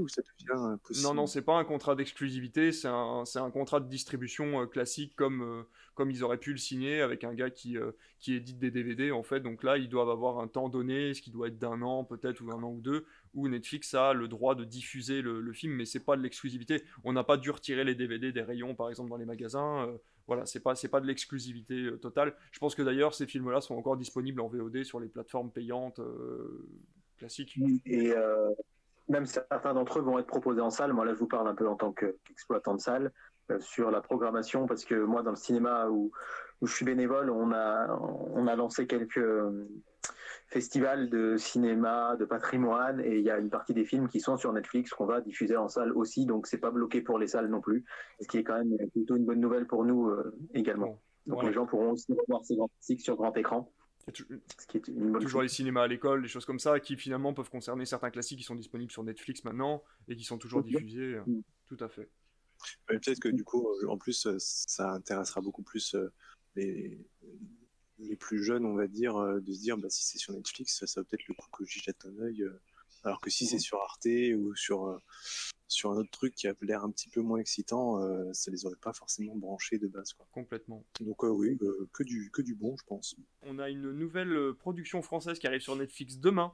Ou 0.00 0.08
ça 0.08 0.22
devient 0.22 1.02
Non, 1.02 1.14
non, 1.14 1.26
c'est 1.26 1.42
pas 1.42 1.56
un 1.56 1.64
contrat 1.64 1.94
d'exclusivité, 1.94 2.72
c'est 2.72 2.88
un, 2.88 3.24
un, 3.34 3.50
contrat 3.50 3.80
de 3.80 3.88
distribution 3.88 4.62
euh, 4.62 4.66
classique 4.66 5.14
comme, 5.16 5.42
euh, 5.42 5.62
comme 5.94 6.10
ils 6.10 6.24
auraient 6.24 6.38
pu 6.38 6.52
le 6.52 6.56
signer 6.58 7.00
avec 7.02 7.24
un 7.24 7.34
gars 7.34 7.50
qui, 7.50 7.76
qui 8.18 8.34
édite 8.34 8.58
des 8.58 8.70
DVD 8.70 9.12
en 9.12 9.22
fait. 9.22 9.40
Donc 9.40 9.62
là, 9.62 9.78
ils 9.78 9.88
doivent 9.88 10.10
avoir 10.10 10.40
un 10.40 10.48
temps 10.48 10.68
donné, 10.68 11.14
ce 11.14 11.22
qui 11.22 11.30
doit 11.30 11.48
être 11.48 11.58
d'un 11.58 11.82
an 11.82 12.04
peut-être 12.04 12.40
ou 12.40 12.50
un 12.50 12.62
an 12.62 12.70
ou 12.70 12.80
deux, 12.80 13.04
où 13.34 13.48
Netflix 13.48 13.94
a 13.94 14.12
le 14.12 14.26
droit 14.28 14.54
de 14.54 14.64
diffuser 14.64 15.22
le, 15.22 15.40
le 15.40 15.52
film, 15.52 15.74
mais 15.74 15.84
c'est 15.84 16.00
pas 16.00 16.16
de 16.16 16.22
l'exclusivité. 16.22 16.82
On 17.04 17.12
n'a 17.12 17.24
pas 17.24 17.36
dû 17.36 17.50
retirer 17.50 17.84
les 17.84 17.94
DVD 17.94 18.32
des 18.32 18.42
rayons 18.42 18.74
par 18.74 18.88
exemple 18.88 19.10
dans 19.10 19.16
les 19.16 19.26
magasins 19.26 19.88
voilà, 20.26 20.46
c'est 20.46 20.60
pas, 20.60 20.74
c'est 20.74 20.88
pas 20.88 21.00
de 21.00 21.06
l'exclusivité 21.06 21.90
totale. 22.00 22.34
Je 22.52 22.58
pense 22.58 22.74
que 22.74 22.82
d'ailleurs, 22.82 23.14
ces 23.14 23.26
films-là 23.26 23.60
sont 23.60 23.76
encore 23.76 23.96
disponibles 23.96 24.40
en 24.40 24.48
VOD 24.48 24.82
sur 24.84 25.00
les 25.00 25.08
plateformes 25.08 25.50
payantes 25.50 26.00
classiques. 27.16 27.58
Et 27.84 28.12
même 29.08 29.26
certains 29.26 29.74
d'entre 29.74 30.00
eux 30.00 30.02
vont 30.02 30.18
être 30.18 30.26
proposés 30.26 30.60
en 30.60 30.70
salle. 30.70 30.92
Moi, 30.92 31.04
là, 31.04 31.14
je 31.14 31.18
vous 31.18 31.28
parle 31.28 31.46
un 31.48 31.54
peu 31.54 31.68
en 31.68 31.76
tant 31.76 31.92
qu'exploitant 31.92 32.74
de 32.74 32.80
salle 32.80 33.12
sur 33.60 33.92
la 33.92 34.00
programmation, 34.00 34.66
parce 34.66 34.84
que 34.84 34.96
moi, 34.96 35.22
dans 35.22 35.30
le 35.30 35.36
cinéma 35.36 35.88
où, 35.88 36.10
où 36.60 36.66
je 36.66 36.74
suis 36.74 36.84
bénévole, 36.84 37.30
on 37.30 37.52
a, 37.52 37.96
on 37.96 38.48
a 38.48 38.56
lancé 38.56 38.88
quelques 38.88 39.20
festival 40.48 41.10
de 41.10 41.36
cinéma, 41.36 42.16
de 42.16 42.24
patrimoine, 42.24 43.00
et 43.00 43.18
il 43.18 43.22
y 43.22 43.30
a 43.30 43.38
une 43.38 43.50
partie 43.50 43.74
des 43.74 43.84
films 43.84 44.08
qui 44.08 44.20
sont 44.20 44.36
sur 44.36 44.52
Netflix 44.52 44.90
qu'on 44.90 45.06
va 45.06 45.20
diffuser 45.20 45.56
en 45.56 45.68
salle 45.68 45.92
aussi, 45.92 46.26
donc 46.26 46.46
c'est 46.46 46.58
pas 46.58 46.70
bloqué 46.70 47.00
pour 47.00 47.18
les 47.18 47.26
salles 47.26 47.48
non 47.48 47.60
plus, 47.60 47.84
ce 48.20 48.28
qui 48.28 48.38
est 48.38 48.44
quand 48.44 48.56
même 48.56 48.76
plutôt 48.90 49.16
une 49.16 49.24
bonne 49.24 49.40
nouvelle 49.40 49.66
pour 49.66 49.84
nous 49.84 50.08
euh, 50.08 50.36
également. 50.54 51.00
Donc 51.26 51.42
les 51.42 51.52
gens 51.52 51.66
pourront 51.66 51.92
aussi 51.92 52.14
voir 52.28 52.44
ces 52.44 52.54
grands 52.54 52.68
classiques 52.68 53.00
sur 53.00 53.16
grand 53.16 53.36
écran. 53.36 53.72
Ce 54.14 54.22
qui 54.68 54.76
est 54.76 54.86
une 54.86 55.10
bonne 55.10 55.20
toujours 55.20 55.42
les 55.42 55.48
cinémas 55.48 55.82
à 55.82 55.88
l'école, 55.88 56.22
des 56.22 56.28
choses 56.28 56.44
comme 56.44 56.60
ça, 56.60 56.78
qui 56.78 56.96
finalement 56.96 57.34
peuvent 57.34 57.50
concerner 57.50 57.84
certains 57.84 58.10
classiques 58.10 58.38
qui 58.38 58.44
sont 58.44 58.54
disponibles 58.54 58.92
sur 58.92 59.02
Netflix 59.02 59.42
maintenant 59.42 59.82
et 60.06 60.14
qui 60.14 60.22
sont 60.22 60.38
toujours 60.38 60.62
diffusés. 60.62 61.18
Mm. 61.26 61.40
Tout 61.66 61.76
à 61.80 61.88
fait. 61.88 62.08
Peut-être 62.86 63.18
que 63.18 63.28
du 63.28 63.42
coup, 63.42 63.66
en 63.88 63.98
plus, 63.98 64.28
ça 64.38 64.92
intéressera 64.92 65.40
beaucoup 65.40 65.62
plus 65.62 65.96
euh, 65.96 66.12
les, 66.54 67.04
les 67.98 68.16
plus 68.16 68.42
jeunes, 68.42 68.64
on 68.64 68.74
va 68.74 68.86
dire, 68.86 69.16
euh, 69.16 69.40
de 69.40 69.52
se 69.52 69.60
dire 69.60 69.76
bah, 69.76 69.90
si 69.90 70.04
c'est 70.04 70.18
sur 70.18 70.32
Netflix, 70.32 70.84
ça, 70.84 71.00
va 71.00 71.04
peut-être 71.04 71.26
le 71.28 71.34
coup 71.34 71.48
que 71.50 71.64
j'y 71.64 71.80
jette 71.80 72.04
un 72.04 72.18
œil. 72.22 72.42
Euh, 72.42 72.60
alors 73.04 73.20
que 73.20 73.30
si 73.30 73.46
c'est 73.46 73.60
sur 73.60 73.80
Arte 73.80 74.08
ou 74.36 74.54
sur, 74.56 74.86
euh, 74.86 74.98
sur 75.68 75.92
un 75.92 75.96
autre 75.96 76.10
truc 76.10 76.34
qui 76.34 76.48
a 76.48 76.54
l'air 76.62 76.82
un 76.82 76.90
petit 76.90 77.08
peu 77.08 77.20
moins 77.20 77.38
excitant, 77.38 78.00
ça 78.32 78.50
les 78.50 78.66
aurait 78.66 78.74
pas 78.80 78.92
forcément 78.92 79.36
branchés 79.36 79.78
de 79.78 79.86
base. 79.86 80.12
Quoi. 80.14 80.26
Complètement. 80.32 80.84
Donc 81.00 81.22
oui, 81.22 81.56
que, 81.92 82.02
du, 82.02 82.32
que 82.32 82.42
du 82.42 82.56
bon, 82.56 82.76
je 82.76 82.84
pense. 82.84 83.14
On 83.42 83.60
a 83.60 83.70
une 83.70 83.92
nouvelle 83.92 84.54
production 84.58 85.02
française 85.02 85.38
qui 85.38 85.46
arrive 85.46 85.60
sur 85.60 85.76
Netflix 85.76 86.18
demain. 86.18 86.52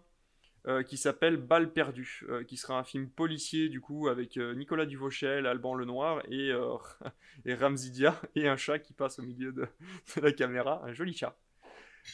Qui 0.87 0.97
s'appelle 0.97 1.37
Balle 1.37 1.73
perdue, 1.73 2.25
qui 2.47 2.57
sera 2.57 2.79
un 2.79 2.85
film 2.85 3.09
policier 3.09 3.69
du 3.69 3.81
coup 3.81 4.09
avec 4.09 4.37
Nicolas 4.37 4.87
Duvauchel, 4.87 5.47
Alban 5.47 5.75
Lenoir 5.75 6.23
et, 6.31 6.53
et 7.45 7.57
et 8.37 8.49
un 8.49 8.57
chat 8.57 8.79
qui 8.79 8.93
passe 8.93 9.19
au 9.19 9.23
milieu 9.23 9.53
de, 9.53 9.67
la 10.23 10.33
caméra, 10.33 10.83
un 10.85 10.93
joli 10.93 11.15
chat. 11.15 11.37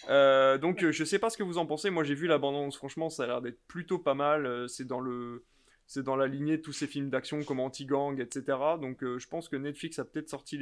Euh, 0.09 0.59
donc 0.59 0.89
je 0.91 1.05
sais 1.05 1.19
pas 1.19 1.31
ce 1.31 1.37
que 1.37 1.43
vous 1.43 1.59
en 1.59 1.67
pensez. 1.67 1.91
Moi 1.91 2.05
j'ai 2.05 2.15
vu 2.15 2.27
l'abondance, 2.27 2.77
franchement 2.77 3.11
ça 3.11 3.25
a 3.25 3.27
l'air 3.27 3.41
d'être 3.43 3.61
plutôt 3.67 3.99
pas 3.99 4.15
mal. 4.15 4.47
Euh, 4.47 4.69
c'est 4.69 4.87
dans 4.87 5.01
le 5.01 5.45
c'est 5.89 6.05
dans 6.05 6.15
la 6.15 6.29
lignée 6.29 6.59
de 6.59 6.63
tous 6.63 6.73
ces 6.73 6.87
films 6.87 7.11
d'action 7.11 7.43
comme 7.43 7.59
Anti-Gang, 7.59 8.21
etc. 8.21 8.59
Donc 8.81 9.03
euh, 9.03 9.19
je 9.19 9.27
pense 9.27 9.49
que 9.49 9.57
Netflix 9.57 9.99
a 9.99 10.05
peut-être 10.05 10.29
sorti 10.29 10.61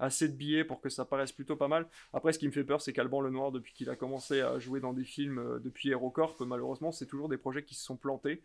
assez 0.00 0.28
de 0.28 0.34
billets 0.34 0.64
pour 0.64 0.80
que 0.80 0.88
ça 0.88 1.04
paraisse 1.04 1.30
plutôt 1.30 1.54
pas 1.54 1.68
mal. 1.68 1.86
Après 2.12 2.32
ce 2.32 2.40
qui 2.40 2.46
me 2.48 2.52
fait 2.52 2.64
peur 2.64 2.80
c'est 2.80 2.92
qu'Alban 2.92 3.20
Lenoir 3.20 3.52
depuis 3.52 3.72
qu'il 3.72 3.88
a 3.90 3.96
commencé 3.96 4.40
à 4.40 4.58
jouer 4.58 4.80
dans 4.80 4.92
des 4.92 5.04
films 5.04 5.60
depuis 5.62 5.90
HeroCorp, 5.90 6.40
malheureusement 6.40 6.90
c'est 6.90 7.06
toujours 7.06 7.28
des 7.28 7.36
projets 7.38 7.62
qui 7.62 7.74
se 7.76 7.84
sont 7.84 7.96
plantés. 7.96 8.42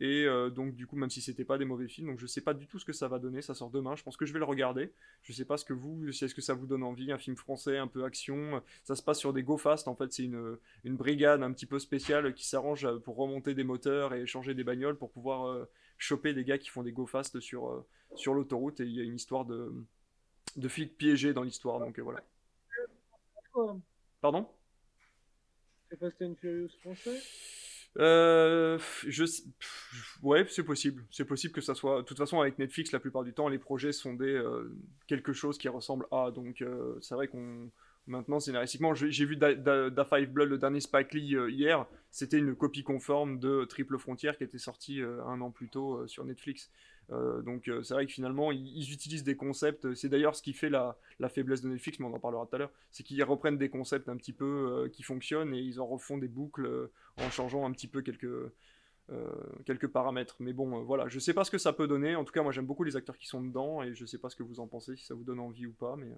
Et 0.00 0.24
euh, 0.24 0.50
donc, 0.50 0.74
du 0.74 0.86
coup, 0.86 0.96
même 0.96 1.10
si 1.10 1.20
c'était 1.20 1.44
pas 1.44 1.58
des 1.58 1.64
mauvais 1.64 1.86
films, 1.86 2.08
donc 2.08 2.18
je 2.18 2.26
sais 2.26 2.40
pas 2.40 2.54
du 2.54 2.66
tout 2.66 2.78
ce 2.78 2.84
que 2.84 2.92
ça 2.92 3.06
va 3.06 3.18
donner. 3.18 3.40
Ça 3.40 3.54
sort 3.54 3.70
demain. 3.70 3.94
Je 3.94 4.02
pense 4.02 4.16
que 4.16 4.26
je 4.26 4.32
vais 4.32 4.40
le 4.40 4.44
regarder. 4.44 4.92
Je 5.22 5.32
sais 5.32 5.44
pas 5.44 5.56
ce 5.56 5.64
que 5.64 5.72
vous, 5.72 6.10
si 6.10 6.24
est-ce 6.24 6.34
que 6.34 6.40
ça 6.40 6.54
vous 6.54 6.66
donne 6.66 6.82
envie, 6.82 7.12
un 7.12 7.18
film 7.18 7.36
français, 7.36 7.78
un 7.78 7.86
peu 7.86 8.04
action. 8.04 8.62
Ça 8.82 8.96
se 8.96 9.02
passe 9.02 9.18
sur 9.18 9.32
des 9.32 9.42
go 9.42 9.56
fast. 9.56 9.86
En 9.86 9.94
fait, 9.94 10.12
c'est 10.12 10.24
une, 10.24 10.58
une 10.82 10.96
brigade 10.96 11.42
un 11.42 11.52
petit 11.52 11.66
peu 11.66 11.78
spéciale 11.78 12.34
qui 12.34 12.46
s'arrange 12.46 12.88
pour 13.04 13.16
remonter 13.16 13.54
des 13.54 13.64
moteurs 13.64 14.14
et 14.14 14.26
changer 14.26 14.54
des 14.54 14.64
bagnoles 14.64 14.98
pour 14.98 15.12
pouvoir 15.12 15.46
euh, 15.46 15.70
choper 15.98 16.34
des 16.34 16.44
gars 16.44 16.58
qui 16.58 16.68
font 16.68 16.82
des 16.82 16.92
go 16.92 17.06
fast 17.06 17.38
sur, 17.38 17.70
euh, 17.70 17.86
sur 18.16 18.34
l'autoroute. 18.34 18.80
Et 18.80 18.84
il 18.84 18.92
y 18.92 19.00
a 19.00 19.04
une 19.04 19.14
histoire 19.14 19.44
de, 19.44 19.72
de 20.56 20.68
flics 20.68 20.96
piégés 20.96 21.32
dans 21.32 21.42
l'histoire. 21.42 21.78
Donc 21.78 21.98
voilà. 22.00 22.24
Pardon? 24.20 24.48
C'est 25.90 25.98
Fast 25.98 26.22
and 26.22 26.34
Furious 26.40 26.70
français? 26.80 27.20
Euh, 27.98 28.78
je, 29.06 29.24
ouais, 30.22 30.46
c'est 30.48 30.62
possible. 30.62 31.04
C'est 31.10 31.24
possible 31.24 31.52
que 31.52 31.60
ça 31.60 31.74
soit. 31.74 31.98
De 31.98 32.06
toute 32.06 32.18
façon, 32.18 32.40
avec 32.40 32.58
Netflix, 32.58 32.92
la 32.92 33.00
plupart 33.00 33.24
du 33.24 33.32
temps, 33.32 33.48
les 33.48 33.58
projets 33.58 33.92
sont 33.92 34.14
des 34.14 34.32
euh, 34.32 34.74
quelque 35.06 35.32
chose 35.32 35.58
qui 35.58 35.68
ressemble 35.68 36.06
à. 36.10 36.30
Donc, 36.30 36.62
euh, 36.62 36.96
c'est 37.00 37.14
vrai 37.14 37.28
qu'on 37.28 37.70
maintenant 38.08 38.40
scénaristiquement, 38.40 38.94
j'ai 38.94 39.24
vu 39.24 39.36
Da, 39.36 39.54
da, 39.54 40.04
Five 40.04 40.30
Blood, 40.30 40.48
le 40.48 40.58
dernier 40.58 40.80
Spike 40.80 41.12
Lee 41.14 41.36
hier. 41.50 41.86
C'était 42.10 42.38
une 42.38 42.56
copie 42.56 42.82
conforme 42.82 43.38
de 43.38 43.64
Triple 43.64 43.96
Frontière 43.96 44.36
qui 44.36 44.42
était 44.42 44.58
sortie 44.58 45.00
un 45.02 45.40
an 45.40 45.52
plus 45.52 45.68
tôt 45.68 46.04
sur 46.08 46.24
Netflix. 46.24 46.68
Euh, 47.10 47.42
donc 47.42 47.68
euh, 47.68 47.82
c'est 47.82 47.94
vrai 47.94 48.06
que 48.06 48.12
finalement 48.12 48.52
ils, 48.52 48.92
utilisent 48.92 49.24
des 49.24 49.36
concepts. 49.36 49.94
C'est 49.94 50.08
d'ailleurs 50.08 50.36
ce 50.36 50.42
qui 50.42 50.52
fait 50.52 50.70
la, 50.70 50.96
faiblesse 51.28 51.60
de 51.62 51.68
Netflix, 51.68 51.98
mais 51.98 52.06
on 52.06 52.14
en 52.14 52.20
parlera 52.20 52.46
tout 52.46 52.56
à 52.56 52.58
l'heure. 52.58 52.72
C'est 52.90 53.02
qu'ils 53.02 53.22
reprennent 53.24 53.58
des 53.58 53.68
concepts 53.68 54.08
un 54.08 54.16
petit 54.16 54.32
peu 54.32 54.44
euh, 54.84 54.88
qui 54.88 55.02
fonctionnent 55.02 55.54
et 55.54 55.60
ils 55.60 55.80
en 55.80 55.86
refont 55.86 56.18
des 56.18 56.28
boucles 56.28 56.90
en 57.18 57.30
changeant 57.30 57.66
un 57.66 57.72
petit 57.72 57.88
peu 57.88 58.02
quelques 58.02 58.52
quelques 59.66 59.88
paramètres. 59.88 60.36
Mais 60.40 60.54
bon, 60.54 60.82
voilà, 60.84 61.06
je 61.08 61.18
sais 61.18 61.34
pas 61.34 61.44
ce 61.44 61.50
que 61.50 61.58
ça 61.58 61.74
peut 61.74 61.86
donner. 61.86 62.16
En 62.16 62.24
tout 62.24 62.32
cas, 62.32 62.42
moi 62.42 62.50
j'aime 62.50 62.64
beaucoup 62.64 62.84
les 62.84 62.96
acteurs 62.96 63.18
qui 63.18 63.26
sont 63.26 63.42
dedans 63.42 63.82
et 63.82 63.94
je 63.94 64.06
sais 64.06 64.16
pas 64.16 64.30
ce 64.30 64.36
que 64.36 64.42
vous 64.42 64.58
en 64.58 64.66
pensez, 64.66 64.96
si 64.96 65.04
ça 65.04 65.14
vous 65.14 65.24
donne 65.24 65.40
envie 65.40 65.66
ou 65.66 65.72
pas. 65.72 65.96
Mais 65.96 66.16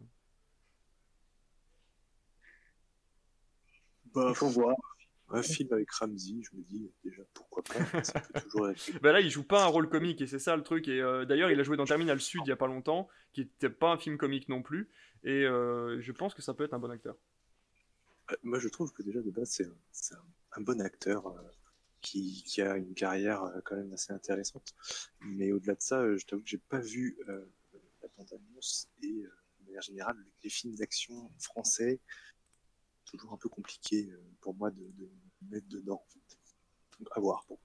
bah, 4.15 4.33
faut 4.33 4.49
voir 4.49 4.77
un 5.35 5.43
film 5.43 5.73
avec 5.73 5.91
Ramsey, 5.91 6.43
je 6.43 6.57
me 6.57 6.63
dis 6.63 6.91
déjà 7.05 7.23
pourquoi 7.35 7.63
pas. 7.63 8.05
Ça 8.05 8.21
peut 8.21 8.41
toujours 8.43 8.69
bah 9.03 9.13
là, 9.13 9.21
il 9.21 9.31
joue 9.31 9.43
pas 9.43 9.65
un 9.65 9.67
rôle 9.67 9.89
comique 9.89 10.21
et 10.21 10.27
c'est 10.27 10.39
ça 10.39 10.57
le 10.57 10.63
truc. 10.63 10.89
Et 10.89 11.01
euh, 11.01 11.25
d'ailleurs, 11.25 11.51
il 11.51 11.59
a 11.59 11.63
joué 11.63 11.77
dans 11.77 11.85
Terminal 11.85 12.21
Sud 12.21 12.43
il 12.45 12.49
y 12.49 12.53
a 12.53 12.57
pas 12.57 12.67
longtemps, 12.67 13.09
qui 13.33 13.43
était 13.43 13.71
pas 13.71 13.93
un 13.93 13.99
film 13.99 14.17
comique 14.17 14.49
non 14.49 14.63
plus. 14.63 14.89
Et 15.25 15.45
euh, 15.45 16.01
je 16.01 16.13
pense 16.13 16.35
que 16.35 16.43
ça 16.43 16.55
peut 16.55 16.65
être 16.65 16.75
un 16.75 16.79
bon 16.79 16.91
acteur. 16.91 17.17
Euh, 18.31 18.37
moi, 18.43 18.59
je 18.59 18.69
trouve 18.69 18.93
que 18.93 19.03
déjà 19.03 19.21
de 19.21 19.31
base, 19.31 19.51
c'est 19.91 20.15
un, 20.57 20.61
bon 20.61 20.81
acteur 20.81 21.35
qui, 22.01 22.45
qui, 22.47 22.63
a 22.63 22.77
une 22.77 22.95
carrière 22.95 23.43
quand 23.65 23.77
même 23.77 23.93
assez 23.93 24.13
intéressante. 24.13 24.75
Mais 25.21 25.53
au-delà 25.53 25.75
de 25.75 25.83
ça, 25.83 26.17
je 26.17 26.25
t'avoue 26.25 26.43
que 26.43 26.49
j'ai 26.49 26.59
pas 26.59 26.81
vu 26.81 27.19
la 27.27 28.09
bande-annonce 28.17 28.89
et 29.03 29.09
de 29.61 29.67
manière 29.67 29.83
générale 29.83 30.17
les 30.43 30.51
films 30.51 30.75
d'action 30.77 31.31
français 31.39 32.01
toujours 33.05 33.33
un 33.33 33.37
peu 33.37 33.49
compliqué 33.49 34.11
pour 34.41 34.55
moi 34.55 34.71
de, 34.71 34.83
de 34.99 35.09
mettre 35.51 35.69
dedans. 35.69 36.05
En 36.05 36.09
fait. 36.09 36.39
Donc, 36.99 37.09
à 37.13 37.21
voir. 37.21 37.45
Bon. 37.49 37.59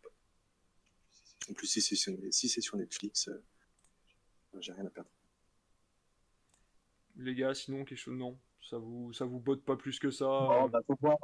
En 1.49 1.53
plus, 1.53 1.67
si 1.67 1.81
c'est 1.81 1.95
sur, 1.95 2.13
si 2.31 2.49
sur, 2.49 2.77
Netflix, 2.77 3.27
euh, 3.27 3.43
j'ai 4.59 4.71
rien 4.71 4.85
à 4.85 4.89
perdre. 4.89 5.09
Les 7.15 7.35
gars, 7.35 7.53
sinon, 7.53 7.85
quelque 7.85 7.97
chose, 7.97 8.17
non 8.17 8.39
ça 8.69 8.77
vous, 8.77 9.11
ça 9.13 9.25
vous 9.25 9.39
botte 9.39 9.63
pas 9.63 9.75
plus 9.75 9.99
que 9.99 10.11
ça 10.11 10.27
bah, 10.71 10.81
faut 10.85 10.95
voir. 11.01 11.17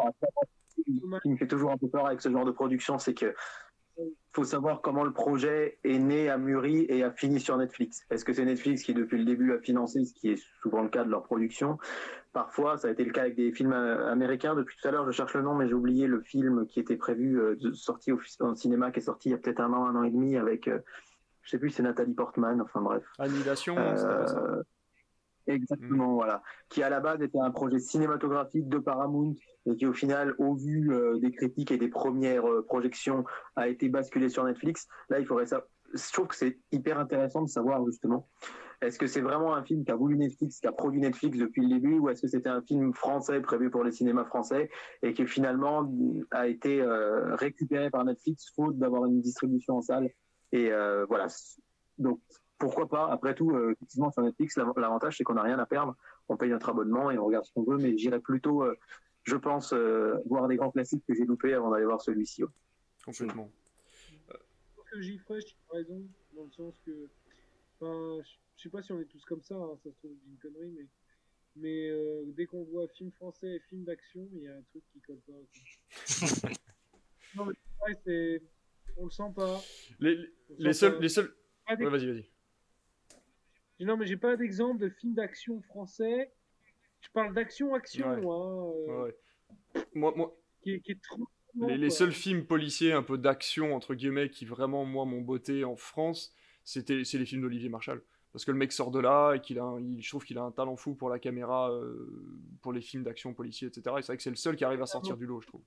Ce 0.78 0.82
qui 1.22 1.30
me 1.30 1.38
fait 1.38 1.48
toujours 1.48 1.72
un 1.72 1.78
peu 1.78 1.88
peur 1.88 2.08
avec 2.08 2.22
ce 2.22 2.30
genre 2.30 2.46
de 2.46 2.52
production, 2.52 2.98
c'est 2.98 3.14
que 3.14 3.36
faut 4.34 4.44
savoir 4.44 4.82
comment 4.82 5.04
le 5.04 5.14
projet 5.14 5.78
est 5.84 5.98
né, 5.98 6.30
a 6.30 6.38
mûri 6.38 6.86
et 6.90 7.04
a 7.04 7.12
fini 7.12 7.40
sur 7.40 7.58
Netflix. 7.58 8.06
Est-ce 8.10 8.26
que 8.26 8.34
c'est 8.34 8.46
Netflix 8.46 8.84
qui, 8.84 8.94
depuis 8.94 9.18
le 9.18 9.26
début, 9.26 9.54
a 9.54 9.60
financé, 9.60 10.04
ce 10.04 10.14
qui 10.14 10.30
est 10.30 10.44
souvent 10.62 10.82
le 10.82 10.90
cas 10.90 11.04
de 11.04 11.10
leur 11.10 11.24
production? 11.24 11.78
Parfois, 12.34 12.78
ça 12.78 12.90
a 12.90 12.92
été 12.92 13.06
le 13.06 13.12
cas 13.12 13.22
avec 13.22 13.36
des 13.36 13.54
films 13.54 13.72
euh, 13.72 14.12
américains. 14.12 14.56
Depuis 14.56 14.76
tout 14.82 14.88
à 14.88 14.92
l'heure, 14.92 15.06
je 15.06 15.12
cherche 15.12 15.34
le 15.36 15.42
nom, 15.42 15.56
mais 15.56 15.68
j'ai 15.68 15.74
oublié 15.74 16.06
le 16.08 16.20
film 16.22 16.68
qui 16.68 16.82
était 16.82 16.98
prévu 16.98 17.40
euh, 17.40 17.56
de 17.56 17.72
sortir 17.72 18.18
au, 18.42 18.56
cinéma, 18.56 18.92
qui 18.92 19.00
est 19.00 19.04
sorti 19.04 19.30
il 19.30 19.32
y 19.32 19.36
a 19.36 19.38
peut-être 19.38 19.62
un 19.62 19.72
an, 19.72 19.86
un 19.86 19.96
an 19.96 20.04
et 20.04 20.12
demi, 20.12 20.36
avec, 20.36 20.68
euh, 20.68 20.80
je 21.44 21.52
sais 21.52 21.60
plus, 21.60 21.70
c'est 21.70 21.84
Nathalie 21.84 22.14
Portman, 22.14 22.60
enfin 22.62 22.82
bref. 22.82 23.04
Annihilation, 23.20 23.76
Exactement, 25.48 26.12
mm. 26.12 26.16
voilà. 26.16 26.42
Qui 26.70 26.84
à 26.84 26.90
la 26.90 27.00
base 27.00 27.22
était 27.22 27.40
un 27.40 27.52
projet 27.52 27.80
cinématographique 27.80 28.68
de 28.68 28.80
Paramount 28.80 29.36
et 29.66 29.76
qui 29.76 29.86
au 29.86 29.94
final, 29.94 30.36
au 30.40 30.56
vu 30.56 30.92
euh, 30.92 31.20
des 31.20 31.32
critiques 31.32 31.72
et 31.72 31.78
des 31.78 31.90
premières 31.90 32.50
euh, 32.50 32.64
projections, 32.64 33.24
a 33.56 33.68
été 33.68 33.90
basculé 33.90 34.30
sur 34.30 34.44
Netflix. 34.44 34.88
Là, 35.10 35.20
il 35.20 35.26
faudrait 35.26 35.46
ça. 35.46 35.66
Je 35.94 36.14
trouve 36.14 36.28
que 36.28 36.36
c'est 36.36 36.60
hyper 36.72 37.00
intéressant 37.00 37.44
de 37.44 37.50
savoir 37.50 37.86
justement. 37.86 38.28
Est-ce 38.82 39.00
que 39.00 39.08
c'est 39.08 39.22
vraiment 39.22 39.56
un 39.56 39.64
film 39.64 39.86
qui 39.86 39.92
a 39.92 39.96
voulu 39.96 40.18
Netflix, 40.18 40.60
qui 40.60 40.68
a 40.68 40.72
produit 40.72 41.00
Netflix 41.00 41.38
depuis 41.38 41.62
le 41.62 41.70
début, 41.70 41.98
ou 42.00 42.10
est-ce 42.10 42.24
que 42.24 42.28
c'était 42.28 42.50
un 42.50 42.62
film 42.62 42.94
français 42.94 43.40
prévu 43.40 43.70
pour 43.70 43.84
les 43.84 43.92
cinémas 43.92 44.26
français 44.26 44.70
et 45.02 45.14
qui 45.14 45.26
finalement 45.26 45.90
a 46.32 46.48
été 46.48 46.82
euh, 46.82 47.36
récupéré 47.36 47.90
par 47.90 48.04
Netflix 48.04 48.52
faute 48.54 48.78
d'avoir 48.78 49.06
une 49.06 49.22
distribution 49.22 49.78
en 49.78 49.82
salle 49.82 50.10
Et 50.52 50.72
voilà. 51.08 51.28
Donc 51.98 52.20
pourquoi 52.58 52.88
pas 52.88 53.12
Après 53.12 53.36
tout, 53.36 53.52
euh, 53.52 53.72
effectivement, 53.72 54.12
sur 54.12 54.22
Netflix, 54.22 54.58
l'avantage, 54.58 55.18
c'est 55.18 55.24
qu'on 55.24 55.34
n'a 55.34 55.44
rien 55.44 55.60
à 55.60 55.66
perdre. 55.66 55.96
On 56.30 56.38
paye 56.38 56.50
notre 56.50 56.70
abonnement 56.70 57.12
et 57.12 57.18
on 57.18 57.26
regarde 57.26 57.46
ce 57.46 57.52
qu'on 57.52 57.64
veut, 57.64 57.78
mais 57.78 57.98
j'irai 57.98 58.20
plutôt, 58.20 58.64
euh, 58.64 58.78
je 59.24 59.36
pense, 59.36 59.74
euh, 59.74 60.16
voir 60.26 60.48
des 60.48 60.56
grands 60.56 60.72
classiques 60.72 61.04
que 61.06 61.14
j'ai 61.14 61.26
loupés 61.26 61.54
avant 61.54 61.72
d'aller 61.72 61.86
voir 61.86 62.02
celui-ci. 62.02 62.44
Complètement. 63.06 63.52
que 64.92 65.02
j'y 65.02 65.18
ferai, 65.20 65.44
tu 65.44 65.56
as 65.72 65.76
raison, 65.76 66.02
dans 66.36 66.46
le 66.46 66.52
sens 66.52 66.80
que. 66.86 67.10
Enfin, 67.80 68.24
je 68.56 68.64
sais 68.64 68.70
pas 68.70 68.82
si 68.82 68.94
on 68.94 69.02
est 69.02 69.06
tous 69.06 69.24
comme 69.26 69.42
ça, 69.42 69.56
hein, 69.56 69.78
ça 69.84 69.92
se 69.92 69.98
trouve 69.98 70.12
une 70.28 70.38
connerie, 70.38 70.72
mais. 70.72 70.88
Mais 71.58 71.90
dès 72.36 72.48
qu'on 72.48 72.66
voit 72.66 72.86
film 72.90 73.14
français 73.14 73.48
et 73.48 73.60
film 73.70 73.86
d'action, 73.86 74.28
il 74.34 74.42
y 74.42 74.48
a 74.50 74.58
un 74.58 74.62
truc 74.72 74.84
qui 74.92 75.00
colle 75.00 75.22
pas. 75.26 75.32
non, 77.38 77.46
mais 77.46 77.94
c'est. 78.04 78.42
On 78.98 79.06
le 79.06 79.10
sent 79.10 79.32
pas. 79.34 79.62
Les, 80.00 80.18
les 80.58 80.74
seuls. 80.74 81.00
Les 81.00 81.08
seuls... 81.08 81.34
vas-y, 81.66 82.08
vas-y 82.08 82.35
Non, 83.80 83.98
mais 83.98 84.06
j'ai 84.06 84.18
pas 84.18 84.36
d'exemple 84.38 84.80
de 84.80 84.90
film 84.90 85.14
d'action 85.14 85.62
français. 85.62 86.32
Je 87.02 87.10
parle 87.14 87.34
d'action-action, 87.34 88.10
Ouais. 88.10 88.22
moi. 88.22 88.74
euh, 88.90 89.04
Ouais. 89.06 89.16
Moi, 89.94 90.14
moi, 90.16 90.36
qui, 90.62 90.72
est- 90.72 90.80
qui 90.80 90.92
est 90.94 91.02
trop. 91.02 91.28
les, 91.68 91.90
seuls 91.90 92.12
films 92.12 92.46
policiers 92.46 92.94
un 92.94 93.04
peu 93.04 93.18
d'action 93.18 93.76
entre 93.76 93.94
guillemets 93.96 94.30
qui 94.30 94.46
vraiment 94.46 94.86
moi 94.86 95.06
m'ont 95.06 95.22
botté 95.22 95.64
en 95.64 95.76
France, 95.76 96.34
c'était 96.64 97.04
c'est 97.04 97.18
les 97.18 97.26
films 97.26 97.42
d'Olivier 97.42 97.70
Marchal. 97.70 98.02
Parce 98.32 98.44
que 98.44 98.52
le 98.52 98.58
mec 98.58 98.72
sort 98.74 98.92
de 98.92 99.00
là 99.00 99.34
et 99.34 99.40
qu'il 99.42 99.60
a, 99.60 99.64
un- 99.64 99.80
il, 99.80 100.02
je 100.02 100.10
trouve 100.10 100.26
qu'il 100.26 100.38
a 100.38 100.44
un 100.44 100.52
talent 100.52 100.76
fou 100.76 100.96
pour 100.96 101.10
la 101.10 101.20
caméra, 101.20 101.72
euh, 101.72 102.10
pour 102.62 102.74
les 102.74 102.82
films 102.82 103.04
d'action 103.04 103.34
policiers, 103.34 103.68
etc. 103.70 103.96
Et 103.98 104.02
c'est 104.02 104.08
vrai 104.08 104.18
que 104.18 104.24
c'est 104.24 104.30
le 104.30 104.36
seul 104.36 104.56
qui 104.56 104.66
arrive 104.66 104.82
à 104.82 104.86
sortir 104.86 105.16
du 105.18 105.26
lot, 105.26 105.40
je 105.42 105.48
trouve. 105.48 105.62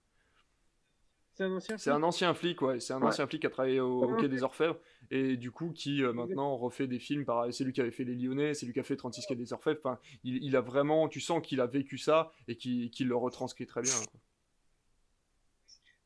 C'est 1.38 1.44
un 1.44 1.52
ancien 1.52 1.78
C'est 1.78 1.90
film. 1.92 2.02
un 2.02 2.06
ancien 2.08 2.34
flic, 2.34 2.62
ouais. 2.62 2.80
C'est 2.80 2.92
un 2.94 3.00
Ouais. 3.00 3.06
ancien 3.06 3.24
flic 3.28 3.40
qui 3.42 3.46
a 3.46 3.50
travaillé 3.50 3.78
au, 3.78 4.02
au 4.02 4.10
Ouais. 4.12 4.20
Quai 4.20 4.28
des 4.28 4.42
Orfèvres 4.42 4.76
et 5.12 5.36
du 5.36 5.52
coup 5.52 5.70
qui 5.70 6.02
euh, 6.02 6.12
maintenant 6.12 6.56
refait 6.56 6.88
des 6.88 6.98
films. 6.98 7.24
Pareil, 7.24 7.52
c'est 7.52 7.62
lui 7.62 7.72
qui 7.72 7.80
avait 7.80 7.92
fait 7.92 8.02
Les 8.02 8.16
Lyonnais, 8.16 8.54
c'est 8.54 8.66
lui 8.66 8.72
qui 8.72 8.80
a 8.80 8.82
fait 8.82 8.96
36 8.96 9.24
Quai 9.24 9.36
des 9.36 9.52
Orfèvres. 9.52 9.78
Enfin, 9.78 10.00
il, 10.24 10.42
il 10.42 10.56
a 10.56 10.60
vraiment, 10.60 11.06
tu 11.08 11.20
sens 11.20 11.40
qu'il 11.40 11.60
a 11.60 11.66
vécu 11.66 11.96
ça 11.96 12.32
et 12.48 12.56
qu'il 12.56 12.90
le 13.06 13.14
retranscrit 13.14 13.66
très 13.66 13.82
bien. 13.82 13.92
quoi. 14.10 14.20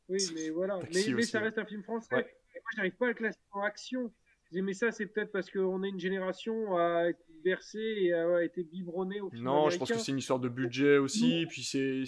Oui, 0.09 0.19
mais 0.35 0.49
voilà. 0.51 0.79
Mais, 0.93 1.23
ça 1.23 1.39
ouais. 1.39 1.45
reste 1.45 1.57
un 1.57 1.65
film 1.65 1.81
français. 1.81 2.13
Ouais. 2.15 2.21
Moi, 2.53 2.61
j'arrive 2.75 2.93
pas 2.95 3.05
à 3.05 3.07
le 3.09 3.13
classer 3.15 3.39
en 3.53 3.61
action. 3.61 4.13
Mais 4.51 4.73
ça, 4.73 4.91
c'est 4.91 5.07
peut-être 5.07 5.31
parce 5.31 5.49
qu'on 5.49 5.81
est 5.81 5.89
une 5.89 5.99
génération 5.99 6.77
à 6.77 7.05
être 7.09 7.25
bercée 7.43 7.79
et 8.01 8.13
à 8.13 8.43
été 8.43 8.63
biberonnée 8.63 9.19
au 9.19 9.31
film 9.31 9.41
Non, 9.45 9.71
je 9.71 9.79
pense 9.79 9.91
que 9.91 9.97
c'est 9.97 10.11
une 10.11 10.19
histoire 10.19 10.37
de 10.39 10.47
budget 10.49 10.97
aussi. 10.99 11.47
Puis 11.49 11.63
c'est. 11.63 12.03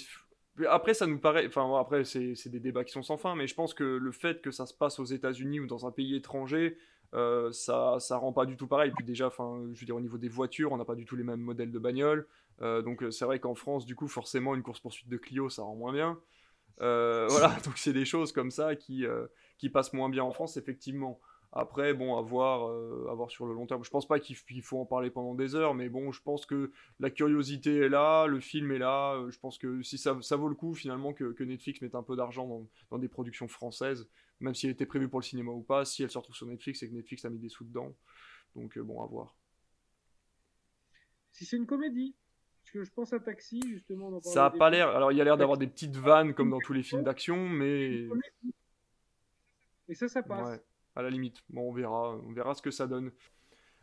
Après, 0.70 0.94
ça 0.94 1.06
nous 1.06 1.20
paraît. 1.20 1.48
Enfin, 1.48 1.70
après, 1.80 2.06
c'est 2.06 2.50
des 2.50 2.60
débats 2.60 2.84
qui 2.84 2.92
sont 2.94 3.04
sans 3.04 3.18
fin, 3.18 3.36
mais 3.36 3.48
je 3.48 3.56
pense 3.56 3.74
que 3.74 3.84
le 3.84 4.12
fait 4.12 4.42
que 4.42 4.52
ça 4.52 4.66
se 4.66 4.74
passe 4.74 5.00
aux 5.00 5.06
États-Unis 5.06 5.60
ou 5.60 5.68
dans 5.68 5.86
un 5.86 5.92
pays 5.92 6.16
étranger, 6.16 6.78
euh, 7.14 7.52
ça, 7.52 7.98
ça 8.00 8.18
rend 8.18 8.34
pas 8.34 8.46
du 8.46 8.56
tout 8.56 8.68
pareil. 8.68 8.92
Puis 8.96 9.06
déjà, 9.06 9.28
enfin, 9.28 9.64
je 9.74 9.80
veux 9.80 9.86
dire, 9.86 9.96
au 9.96 10.02
niveau 10.02 10.18
des 10.18 10.30
voitures, 10.30 10.72
on 10.72 10.78
n'a 10.78 10.86
pas 10.86 10.96
du 10.96 11.06
tout 11.06 11.16
les 11.16 11.24
mêmes 11.24 11.42
modèles 11.42 11.72
de 11.72 11.80
bagnoles. 11.80 12.28
Euh, 12.62 12.82
donc, 12.82 13.04
euh, 13.04 13.12
c'est 13.12 13.26
vrai 13.26 13.40
qu'en 13.40 13.56
France, 13.56 13.86
du 13.86 13.96
coup, 13.96 14.08
forcément, 14.08 14.56
une 14.56 14.64
course-poursuite 14.64 15.10
de 15.10 15.18
Clio, 15.18 15.50
ça 15.50 15.64
rend 15.64 15.76
moins 15.76 15.94
bien. 15.94 16.20
Voilà, 16.78 17.56
donc 17.64 17.78
c'est 17.78 17.94
des 17.94 18.04
choses 18.04 18.34
comme 18.34 18.52
ça 18.52 18.76
qui, 18.76 19.06
qui 19.58 19.70
passent 19.70 19.94
moins 19.94 20.10
bien 20.10 20.26
en 20.26 20.32
France, 20.32 20.58
effectivement. 20.58 21.22
Après, 21.58 21.94
bon, 21.94 22.18
à 22.18 22.22
voir, 22.22 22.68
euh, 22.70 23.08
à 23.10 23.14
voir 23.14 23.32
sur 23.32 23.46
le 23.46 23.54
long 23.54 23.66
terme. 23.66 23.82
Je 23.86 23.90
pense 23.90 24.06
pas 24.06 24.20
qu'il 24.20 24.62
faut 24.62 24.78
en 24.78 24.86
parler 24.86 25.10
pendant 25.10 25.36
des 25.36 25.56
heures, 25.56 25.74
mais 25.74 25.88
bon, 25.88 26.12
je 26.12 26.22
pense 26.22 26.46
que 26.46 26.74
la 27.00 27.10
curiosité 27.10 27.78
est 27.78 27.88
là, 27.90 28.28
le 28.28 28.42
film 28.42 28.72
est 28.74 28.78
là. 28.78 29.14
euh, 29.16 29.32
Je 29.32 29.40
pense 29.40 29.58
que 29.58 29.82
si 29.82 29.98
ça, 29.98 30.18
ça 30.22 30.36
vaut 30.36 30.50
le 30.50 30.56
coup, 30.56 30.74
finalement, 30.74 31.14
que, 31.14 31.32
que 31.32 31.46
Netflix 31.46 31.82
mette 31.82 31.96
un 31.96 32.04
peu 32.04 32.18
d'argent 32.18 32.46
dans, 32.46 32.68
dans 32.92 32.98
des 32.98 33.08
productions 33.08 33.48
françaises, 33.48 34.06
même 34.42 34.54
si 34.54 34.66
elle 34.66 34.74
était 34.74 34.86
prévue 34.86 35.08
pour 35.08 35.22
le 35.22 35.26
cinéma 35.26 35.52
ou 35.52 35.62
pas, 35.62 35.86
si 35.86 36.04
elle 36.04 36.12
se 36.12 36.18
retrouve 36.18 36.36
sur 36.36 36.46
Netflix, 36.46 36.82
c'est 36.82 36.90
que 36.90 36.94
Netflix 36.94 37.24
a 37.24 37.30
mis 37.30 37.40
des 37.40 37.48
sous 37.48 37.64
dedans. 37.64 37.96
Donc, 38.58 38.78
euh, 38.78 38.84
bon, 38.84 39.02
à 39.02 39.06
voir. 39.06 39.34
Si 41.32 41.46
c'est 41.46 41.56
une 41.56 41.66
comédie. 41.66 42.16
Parce 42.64 42.72
que 42.74 42.84
je 42.84 42.92
pense 42.92 43.14
à 43.14 43.20
Taxi, 43.20 43.62
justement. 43.70 44.08
en 44.08 44.20
Ça 44.22 44.48
a 44.48 44.50
pas 44.52 44.70
l'air. 44.70 44.90
Alors, 44.90 45.12
il 45.14 45.18
y 45.18 45.22
a 45.22 45.24
l'air 45.24 45.38
d'avoir 45.38 45.58
des 45.58 45.68
petites 45.68 45.96
vannes 45.96 46.34
comme 46.34 46.50
dans 46.50 46.60
tous 46.60 46.74
les 46.74 46.84
films 46.84 47.04
d'action, 47.04 47.48
mais. 47.48 48.08
Et 49.88 49.94
ça, 49.94 50.08
ça 50.08 50.24
passe. 50.24 50.50
Ouais, 50.50 50.64
à 50.96 51.02
la 51.02 51.10
limite. 51.10 51.44
Bon, 51.50 51.70
on 51.70 51.72
verra, 51.72 52.18
on 52.28 52.32
verra 52.32 52.54
ce 52.54 52.62
que 52.62 52.72
ça 52.72 52.88
donne. 52.88 53.12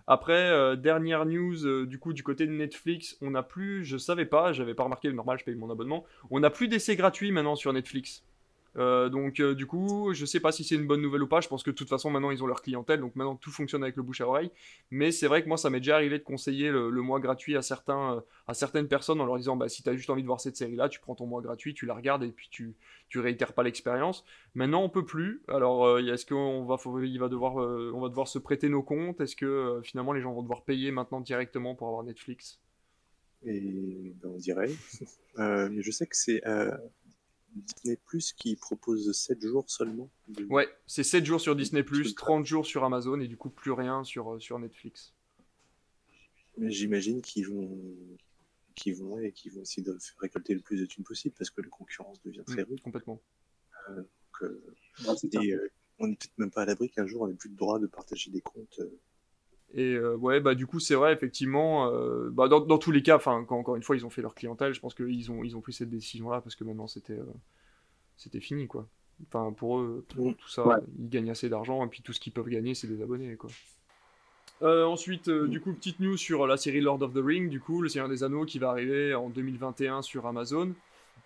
Après, 0.06 0.50
euh, 0.50 0.74
dernière 0.74 1.26
news, 1.26 1.64
euh, 1.64 1.86
du 1.86 1.98
coup, 1.98 2.12
du 2.12 2.22
côté 2.22 2.46
de 2.46 2.52
Netflix, 2.52 3.16
on 3.20 3.30
n'a 3.30 3.42
plus, 3.42 3.84
je 3.84 3.96
savais 3.96 4.26
pas, 4.26 4.52
j'avais 4.52 4.74
pas 4.74 4.82
remarqué, 4.84 5.12
normal, 5.12 5.38
je 5.38 5.44
paye 5.44 5.54
mon 5.54 5.70
abonnement, 5.70 6.04
on 6.30 6.40
n'a 6.40 6.50
plus 6.50 6.68
d'essais 6.68 6.96
gratuits 6.96 7.30
maintenant 7.30 7.54
sur 7.54 7.72
Netflix. 7.72 8.24
Euh, 8.76 9.08
donc, 9.08 9.40
euh, 9.40 9.54
du 9.54 9.66
coup, 9.66 10.12
je 10.14 10.24
sais 10.24 10.40
pas 10.40 10.52
si 10.52 10.64
c'est 10.64 10.76
une 10.76 10.86
bonne 10.86 11.02
nouvelle 11.02 11.22
ou 11.22 11.26
pas, 11.26 11.40
je 11.40 11.48
pense 11.48 11.62
que 11.62 11.70
de 11.70 11.76
toute 11.76 11.88
façon, 11.88 12.10
maintenant, 12.10 12.30
ils 12.30 12.42
ont 12.42 12.46
leur 12.46 12.62
clientèle, 12.62 13.00
donc 13.00 13.16
maintenant, 13.16 13.36
tout 13.36 13.50
fonctionne 13.50 13.82
avec 13.82 13.96
le 13.96 14.02
bouche 14.02 14.20
à 14.20 14.26
oreille. 14.26 14.50
Mais 14.90 15.12
c'est 15.12 15.26
vrai 15.26 15.42
que 15.42 15.48
moi, 15.48 15.56
ça 15.56 15.70
m'est 15.70 15.80
déjà 15.80 15.96
arrivé 15.96 16.18
de 16.18 16.24
conseiller 16.24 16.70
le, 16.70 16.90
mois 17.02 17.20
gratuit 17.20 17.56
à, 17.56 17.62
certains, 17.62 18.16
euh, 18.16 18.20
à 18.46 18.54
certaines 18.54 18.88
personnes 18.88 19.20
en 19.20 19.26
leur 19.26 19.36
disant, 19.36 19.56
bah, 19.56 19.68
si 19.68 19.82
tu 19.82 19.90
as 19.90 19.94
juste 19.94 20.08
envie 20.10 20.22
de 20.22 20.26
voir 20.26 20.40
cette 20.40 20.56
série-là, 20.56 20.88
tu 20.88 21.00
prends 21.00 21.14
ton 21.14 21.26
mois 21.26 21.42
gratuit, 21.42 21.74
tu 21.74 21.86
la 21.86 21.94
regardes 21.94 22.22
et 22.22 22.30
puis 22.30 22.48
tu, 22.50 22.74
tu 23.08 23.18
réitères 23.18 23.52
pas 23.52 23.62
l'expérience. 23.62 24.24
Maintenant, 24.54 24.82
on 24.82 24.88
peut 24.88 25.04
plus. 25.04 25.42
Alors, 25.48 25.98
est-ce 25.98 26.24
qu'on 26.24 26.64
va, 26.64 26.76
il 27.04 27.18
va 27.18 27.28
devoir, 27.28 27.56
on 27.56 28.00
va 28.00 28.08
devoir 28.08 28.28
se 28.28 28.38
prêter 28.38 28.68
nos 28.68 28.82
comptes? 28.82 29.20
Est-ce 29.20 29.36
que 29.36 29.80
finalement 29.82 30.12
les 30.12 30.20
gens 30.20 30.32
vont 30.32 30.42
devoir 30.42 30.62
payer 30.62 30.90
maintenant 30.90 31.20
directement 31.20 31.74
pour 31.74 31.88
avoir 31.88 32.04
Netflix? 32.04 32.60
Et 33.44 34.14
ben, 34.22 34.30
on 34.34 34.38
dirait. 34.38 34.70
Je 35.36 35.90
sais 35.90 36.06
que 36.06 36.16
c'est 36.16 36.42
Disney 37.54 37.96
Plus 38.06 38.32
qui 38.32 38.56
propose 38.56 39.12
7 39.12 39.40
jours 39.42 39.68
seulement. 39.68 40.10
de- 40.28 40.44
Ouais, 40.46 40.68
c'est 40.86 41.04
7 41.04 41.24
jours 41.24 41.40
sur 41.40 41.54
Disney+, 41.56 41.84
Truc. 41.84 42.14
30 42.16 42.46
jours 42.46 42.66
sur 42.66 42.84
Amazon 42.84 43.20
et 43.20 43.28
du 43.28 43.36
coup 43.36 43.50
plus 43.50 43.72
rien 43.72 44.04
sur, 44.04 44.34
euh, 44.34 44.40
sur 44.40 44.58
Netflix. 44.58 45.12
Mais 46.58 46.70
J'imagine 46.70 47.22
qu'ils 47.22 47.48
vont, 47.48 47.78
qu'ils 48.74 48.96
vont, 48.96 49.18
et 49.18 49.32
qu'ils 49.32 49.52
vont 49.52 49.62
essayer 49.62 49.82
de 49.82 49.96
récolter 50.18 50.54
le 50.54 50.60
plus 50.60 50.78
de 50.80 50.86
thunes 50.86 51.04
possible 51.04 51.34
parce 51.38 51.50
que 51.50 51.60
la 51.62 51.68
concurrence 51.68 52.20
devient 52.22 52.44
très 52.46 52.62
Mm, 52.62 52.66
rude. 52.68 52.80
complètement. 52.82 53.20
Donc, 53.88 54.06
euh, 54.42 54.74
ça. 55.02 55.14
et 55.42 55.52
euh, 55.52 55.68
on 55.98 56.06
n'est 56.08 56.16
peut-être 56.16 56.38
même 56.38 56.50
pas 56.50 56.62
à 56.62 56.66
l'abri 56.66 56.90
qu'un 56.90 57.06
jour 57.06 57.22
on 57.22 57.28
n'ait 57.28 57.34
plus 57.34 57.50
le 57.50 57.56
droit 57.56 57.78
de 57.78 57.86
partager 57.86 58.30
des 58.30 58.40
comptes. 58.40 58.80
Et 59.74 59.94
euh, 59.94 60.14
ouais, 60.16 60.40
bah 60.40 60.54
du 60.54 60.66
coup 60.66 60.80
c'est 60.80 60.94
vrai 60.94 61.12
effectivement. 61.12 61.90
euh, 61.90 62.28
bah, 62.30 62.48
dans, 62.48 62.60
dans 62.60 62.78
tous 62.78 62.90
les 62.92 63.02
cas, 63.02 63.16
enfin 63.16 63.44
quand 63.48 63.56
encore 63.58 63.76
une 63.76 63.82
fois 63.82 63.96
ils 63.96 64.04
ont 64.04 64.10
fait 64.10 64.20
leur 64.22 64.34
clientèle, 64.34 64.74
je 64.74 64.80
pense 64.80 64.94
qu'ils 64.94 65.30
ont 65.30 65.42
ils 65.44 65.56
ont 65.56 65.60
pris 65.60 65.72
cette 65.72 65.88
décision 65.90 66.28
là 66.30 66.40
parce 66.40 66.54
que 66.56 66.64
maintenant 66.64 66.86
c'était 66.86 67.14
euh, 67.18 67.24
c'était 68.16 68.40
fini 68.40 68.66
quoi. 68.66 68.86
Enfin 69.26 69.52
pour 69.52 69.78
eux 69.80 70.04
tout, 70.08 70.30
Mm. 70.30 70.34
tout 70.34 70.48
ça, 70.48 70.66
Ouais. 70.66 70.76
ils 70.98 71.08
gagnent 71.08 71.30
assez 71.30 71.48
d'argent 71.48 71.84
et 71.84 71.88
puis 71.88 72.02
tout 72.02 72.12
ce 72.12 72.20
qu'ils 72.20 72.32
peuvent 72.32 72.48
gagner 72.48 72.74
c'est 72.74 72.86
des 72.88 73.02
abonnés 73.02 73.36
quoi. 73.36 73.50
Ensuite, 74.60 75.28
du 75.28 75.60
coup, 75.60 75.72
petite 75.72 75.98
news 75.98 76.16
sur 76.16 76.46
la 76.46 76.56
série 76.56 76.80
Lord 76.80 77.02
of 77.02 77.12
the 77.14 77.18
Ring, 77.20 77.48
du 77.48 77.58
coup, 77.58 77.82
Le 77.82 77.88
Seigneur 77.88 78.08
des 78.08 78.22
Anneaux 78.22 78.44
qui 78.44 78.60
va 78.60 78.70
arriver 78.70 79.12
en 79.12 79.28
2021 79.28 80.02
sur 80.02 80.24
Amazon 80.24 80.72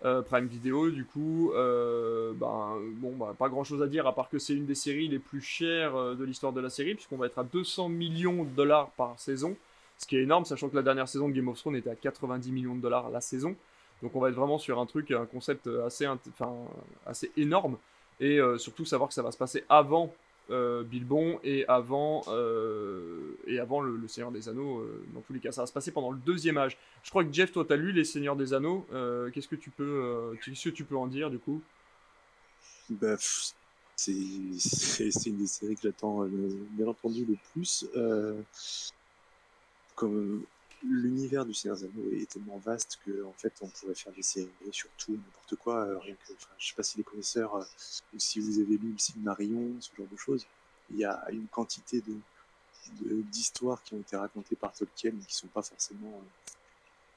euh, 0.04 0.22
Prime 0.22 0.46
Video. 0.46 0.90
Du 0.90 1.04
coup, 1.04 1.52
euh, 1.52 2.32
ben, 2.34 2.78
bon, 2.96 3.16
bah, 3.16 3.34
pas 3.38 3.48
grand 3.48 3.64
chose 3.64 3.82
à 3.82 3.86
dire 3.86 4.06
à 4.06 4.14
part 4.14 4.28
que 4.28 4.38
c'est 4.38 4.54
une 4.54 4.66
des 4.66 4.74
séries 4.74 5.08
les 5.08 5.18
plus 5.18 5.40
chères 5.40 5.96
euh, 5.96 6.14
de 6.14 6.24
l'histoire 6.24 6.52
de 6.52 6.60
la 6.60 6.68
série, 6.68 6.94
puisqu'on 6.94 7.16
va 7.16 7.26
être 7.26 7.38
à 7.38 7.44
200 7.44 7.88
millions 7.88 8.44
de 8.44 8.50
dollars 8.50 8.90
par 8.90 9.18
saison, 9.18 9.56
ce 9.96 10.06
qui 10.06 10.16
est 10.16 10.22
énorme, 10.22 10.44
sachant 10.44 10.68
que 10.68 10.76
la 10.76 10.82
dernière 10.82 11.08
saison 11.08 11.28
de 11.28 11.34
Game 11.34 11.48
of 11.48 11.58
Thrones 11.58 11.76
était 11.76 11.90
à 11.90 11.96
90 11.96 12.52
millions 12.52 12.74
de 12.74 12.82
dollars 12.82 13.08
la 13.10 13.22
saison. 13.22 13.56
Donc 14.02 14.14
on 14.14 14.20
va 14.20 14.28
être 14.28 14.34
vraiment 14.34 14.58
sur 14.58 14.78
un 14.78 14.84
truc, 14.84 15.10
un 15.10 15.24
concept 15.24 15.66
assez, 15.86 16.06
assez 17.06 17.32
énorme, 17.38 17.78
et 18.20 18.38
surtout 18.58 18.84
savoir 18.84 19.08
que 19.08 19.14
ça 19.14 19.22
va 19.22 19.32
se 19.32 19.38
passer 19.38 19.64
avant 19.70 20.12
Bilbon 20.48 21.40
et 21.42 21.66
avant, 21.66 22.22
euh, 22.28 23.36
le, 23.46 24.08
Seigneur 24.08 24.30
des 24.30 24.48
Anneaux, 24.48 24.80
euh, 24.80 25.04
dans 25.14 25.20
tous 25.20 25.32
les 25.32 25.40
cas. 25.40 25.52
Ça 25.52 25.62
va 25.62 25.66
se 25.66 25.72
passer 25.72 25.90
pendant 25.90 26.10
le 26.10 26.18
deuxième 26.18 26.58
âge. 26.58 26.76
Je 27.02 27.10
crois 27.10 27.24
que 27.24 27.32
Jeff, 27.32 27.52
toi, 27.52 27.64
t'as 27.66 27.76
lu 27.76 27.92
Les 27.92 28.04
Seigneurs 28.04 28.36
des 28.36 28.54
Anneaux. 28.54 28.86
Euh, 28.92 29.30
Qu'est-ce 29.30 29.48
que 29.48 29.56
tu 29.56 29.70
peux, 29.70 30.34
euh, 30.34 30.96
en 30.96 31.06
dire, 31.06 31.30
du 31.30 31.38
coup? 31.38 31.60
Bah, 32.90 33.16
c'est 33.96 34.12
une 34.12 35.38
des 35.38 35.46
séries 35.46 35.74
que 35.74 35.82
j'attends 35.82 36.24
euh, 36.24 36.28
bien 36.72 36.86
entendu 36.86 37.24
le 37.24 37.36
plus. 37.52 37.86
Euh, 37.96 38.40
comme 39.94 40.16
euh, 40.16 40.42
l'univers 40.82 41.44
du 41.44 41.54
Seigneur 41.54 41.76
des 41.78 41.84
Anneaux 41.84 42.10
est 42.12 42.30
tellement 42.30 42.58
vaste 42.58 42.98
que 43.04 43.24
en 43.24 43.32
fait 43.32 43.52
on 43.60 43.68
pourrait 43.68 43.94
faire 43.94 44.12
des 44.12 44.22
séries 44.22 44.48
sur 44.70 44.88
tout, 44.96 45.12
n'importe 45.12 45.56
quoi. 45.56 45.86
euh, 45.86 45.98
rien 45.98 46.14
que, 46.14 46.32
enfin, 46.32 46.54
je 46.58 46.68
sais 46.68 46.74
pas 46.74 46.82
si 46.82 46.98
les 46.98 47.04
connaisseurs 47.04 47.54
euh, 47.56 47.64
ou 48.14 48.18
si 48.18 48.40
vous 48.40 48.58
avez 48.60 48.76
lu 48.76 48.92
le 48.92 48.98
Silmarillion, 48.98 49.80
ce 49.80 49.94
genre 49.96 50.06
de 50.10 50.16
choses. 50.16 50.46
Il 50.90 50.98
y 50.98 51.04
a 51.04 51.24
une 51.30 51.48
quantité 51.48 52.02
d'histoires 53.00 53.82
qui 53.82 53.94
ont 53.94 54.00
été 54.00 54.16
racontées 54.16 54.56
par 54.56 54.72
Tolkien 54.72 55.12
mais 55.14 55.24
qui 55.24 55.34
sont 55.34 55.48
pas 55.48 55.62
forcément 55.62 56.20
euh, 56.22 56.52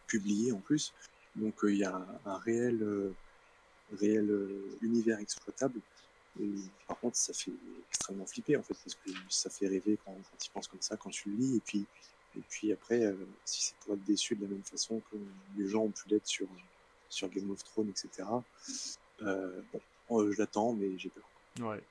publiées 0.08 0.52
en 0.52 0.60
plus. 0.60 0.94
Donc 1.36 1.64
euh, 1.64 1.72
il 1.72 1.80
y 1.80 1.84
a 1.84 2.20
un, 2.26 2.38
réel 2.38 3.14
réel 4.00 4.50
univers 4.82 5.20
exploitable. 5.20 5.80
Par 6.88 6.98
contre, 7.00 7.18
ça 7.18 7.34
fait 7.34 7.52
extrêmement 7.90 8.26
flipper 8.26 8.56
en 8.56 8.64
fait, 8.64 8.76
parce 8.76 8.96
que 8.96 9.12
ça 9.30 9.50
fait 9.50 9.68
rêver 9.68 9.98
quand, 10.06 10.14
quand 10.14 10.38
tu 10.40 10.50
penses 10.52 10.68
comme 10.68 10.82
ça, 10.82 10.96
quand 10.96 11.10
tu 11.10 11.30
le 11.30 11.36
lis, 11.36 11.56
et 11.58 11.60
puis, 11.60 11.86
et 12.38 12.42
puis 12.50 12.72
après, 12.72 13.04
euh, 13.06 13.16
si 13.46 13.62
c'est 13.64 13.76
pour 13.78 13.96
être 13.96 14.04
déçu 14.04 14.36
de 14.36 14.44
la 14.44 14.50
même 14.50 14.64
façon 14.64 15.02
que 15.12 15.18
les 15.58 15.68
gens 15.68 15.84
ont 15.84 15.92
pu 15.92 16.08
l'être 16.10 16.28
sur, 16.28 16.48
sur 17.10 17.30
Game 17.30 17.50
of 17.52 17.64
Thrones, 17.64 17.90
etc. 17.90 18.28
Euh, 19.22 19.62
bon, 20.10 20.22
euh, 20.22 20.32
je 20.32 20.38
l'attends, 20.40 20.74
mais 20.74 20.98
j'ai 20.98 21.10
peur. 21.10 21.28
Ouais. 21.62 21.82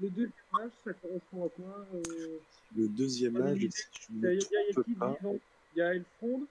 Le 0.00 0.08
deuxième 0.10 0.32
âge, 0.60 0.70
ça 0.84 0.92
correspond 0.94 1.46
à 1.46 1.48
quoi 1.50 1.86
euh, 1.94 2.38
Le 2.76 2.88
deuxième 2.88 3.36
âge, 3.42 3.58
si 3.58 3.82
je 4.00 4.06
Il 4.14 4.20
y 4.22 4.26
a, 4.26 4.30
ne 4.30 4.34
il 4.34 4.40
y 4.40 4.44
a- 4.44 4.48
il 4.48 4.52
y 4.52 4.56
a 4.56 4.66
me 4.68 4.72
trompe 4.72 4.84
qui 4.86 4.94
pas, 4.94 5.16
vivant? 5.20 5.38
Il 5.74 5.78
y 5.78 5.82
a 5.82 5.94
Elfrond 5.94 6.46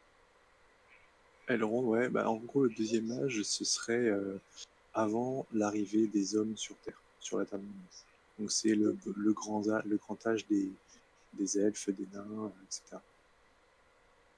Elrond, 1.48 1.84
ouais, 1.86 2.10
bah, 2.10 2.30
en 2.30 2.36
gros, 2.38 2.66
le 2.66 2.70
deuxième 2.74 3.10
âge, 3.24 3.42
ce 3.44 3.64
serait 3.64 3.94
euh, 4.10 4.38
avant 4.94 5.46
l'arrivée 5.54 6.08
des 6.08 6.36
hommes 6.36 6.58
sur 6.58 6.76
Terre, 6.80 7.02
sur 7.20 7.40
la 7.40 7.46
Terre. 7.46 7.60
Donc 8.38 8.52
c'est 8.52 8.76
le, 8.76 8.98
le, 9.16 9.34
grand, 9.34 9.64
le 9.86 9.98
grand 9.98 10.28
âge 10.28 10.46
des, 10.48 10.70
des 11.34 11.60
elfes, 11.60 11.90
des 11.90 12.08
nains, 12.14 12.46
euh, 12.46 12.64
etc. 12.66 12.98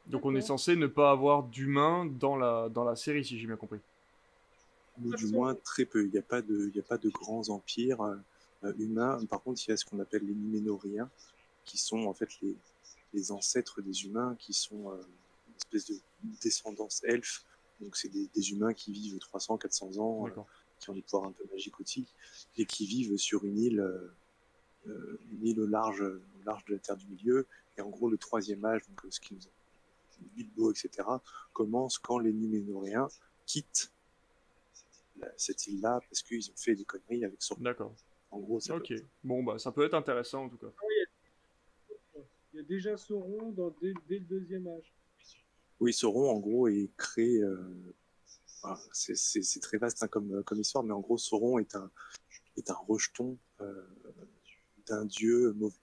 Donc 0.07 0.25
on 0.25 0.35
est 0.35 0.41
censé 0.41 0.75
ne 0.75 0.87
pas 0.87 1.11
avoir 1.11 1.43
d'humains 1.43 2.05
dans 2.05 2.35
la, 2.35 2.69
dans 2.69 2.83
la 2.83 2.95
série, 2.95 3.23
si 3.23 3.39
j'ai 3.39 3.47
bien 3.47 3.57
compris. 3.57 3.79
Ou 5.03 5.13
du 5.15 5.27
moins, 5.27 5.55
très 5.55 5.85
peu. 5.85 6.03
Il 6.03 6.11
n'y 6.11 6.17
a, 6.17 6.23
pas 6.23 6.41
de- 6.41 6.71
y 6.73 6.79
a 6.79 6.83
pas 6.83 6.97
de 6.97 7.09
grands 7.09 7.47
empires 7.49 8.01
euh, 8.01 8.15
euh, 8.65 8.73
humains. 8.79 9.23
Par 9.29 9.41
contre, 9.41 9.61
il 9.65 9.69
y 9.69 9.73
a 9.73 9.77
ce 9.77 9.85
qu'on 9.85 9.99
appelle 9.99 10.25
les 10.25 10.33
Numénoriens, 10.33 11.09
qui 11.63 11.77
sont 11.77 12.05
en 12.05 12.13
fait 12.13 12.29
les, 12.41 12.55
les 13.13 13.31
ancêtres 13.31 13.81
des 13.81 14.05
humains 14.05 14.35
qui 14.39 14.53
sont 14.53 14.91
une 14.91 15.55
espèce 15.57 15.85
de 15.89 15.99
descendance 16.41 17.03
elfe. 17.05 17.43
Donc 17.79 17.95
c'est 17.95 18.09
des, 18.09 18.27
des, 18.35 18.51
humains 18.51 18.73
qui 18.73 18.91
vivent 18.91 19.19
300, 19.19 19.57
400 19.57 19.97
ans, 19.99 20.27
qui 20.79 20.89
ont 20.89 20.93
des 20.93 21.01
pouvoirs 21.01 21.29
un 21.29 21.31
peu 21.31 21.45
magiques 21.51 21.79
aussi, 21.79 22.05
et 22.57 22.65
qui 22.65 22.85
vivent 22.85 23.15
sur 23.15 23.45
une 23.45 23.59
île, 23.59 24.09
une 24.86 25.45
île 25.45 25.59
au 25.59 25.67
large, 25.67 26.01
au 26.01 26.43
large 26.45 26.65
de 26.65 26.73
la 26.73 26.80
Terre 26.80 26.97
du 26.97 27.07
Milieu. 27.07 27.47
Et 27.77 27.82
en 27.82 27.89
gros, 27.89 28.09
le 28.09 28.17
troisième 28.17 28.63
âge, 28.65 28.82
donc 28.88 29.01
ce 29.09 29.19
qui 29.19 29.36
nous 29.36 29.41
Bilbo, 30.36 30.71
etc., 30.71 31.07
commence 31.53 31.97
quand 31.97 32.19
les 32.19 32.34
Numénoréens 32.34 33.07
quittent 33.45 33.91
cette 35.38 35.67
île-là 35.67 35.99
parce 36.09 36.23
qu'ils 36.23 36.49
ont 36.49 36.55
fait 36.55 36.75
des 36.75 36.86
conneries 36.86 37.25
avec 37.25 37.41
Sauron. 37.41 37.61
D'accord. 37.61 37.95
En 38.32 38.39
gros, 38.39 38.59
ça 38.59 38.75
Ok. 38.75 38.93
Bon, 39.23 39.43
bah, 39.43 39.57
ça 39.59 39.71
peut 39.71 39.86
être 39.86 39.95
intéressant 39.95 40.45
en 40.45 40.49
tout 40.49 40.57
cas. 40.57 40.71
Il 42.53 42.57
y 42.57 42.59
a 42.59 42.63
déjà 42.63 42.97
Sauron 42.97 43.51
dans, 43.51 43.73
dès, 43.82 43.93
le 44.09 44.19
deuxième 44.21 44.67
âge. 44.67 44.93
Oui, 45.80 45.93
Sauron, 45.93 46.30
en 46.30 46.39
gros, 46.39 46.67
est 46.67 46.89
créé. 46.97 47.41
Euh... 47.41 47.93
c'est 48.91 49.61
très 49.61 49.77
vaste 49.77 50.03
hein, 50.03 50.07
comme, 50.07 50.43
comme 50.43 50.59
histoire, 50.59 50.84
mais 50.84 50.93
en 50.93 50.99
gros, 50.99 51.17
Sauron 51.17 51.59
est 51.59 51.75
un, 51.75 51.91
est 52.57 52.69
un 52.69 52.77
rejeton 52.88 53.38
euh, 53.61 53.88
d'un 54.89 55.05
dieu 55.05 55.53
mauvais. 55.53 55.75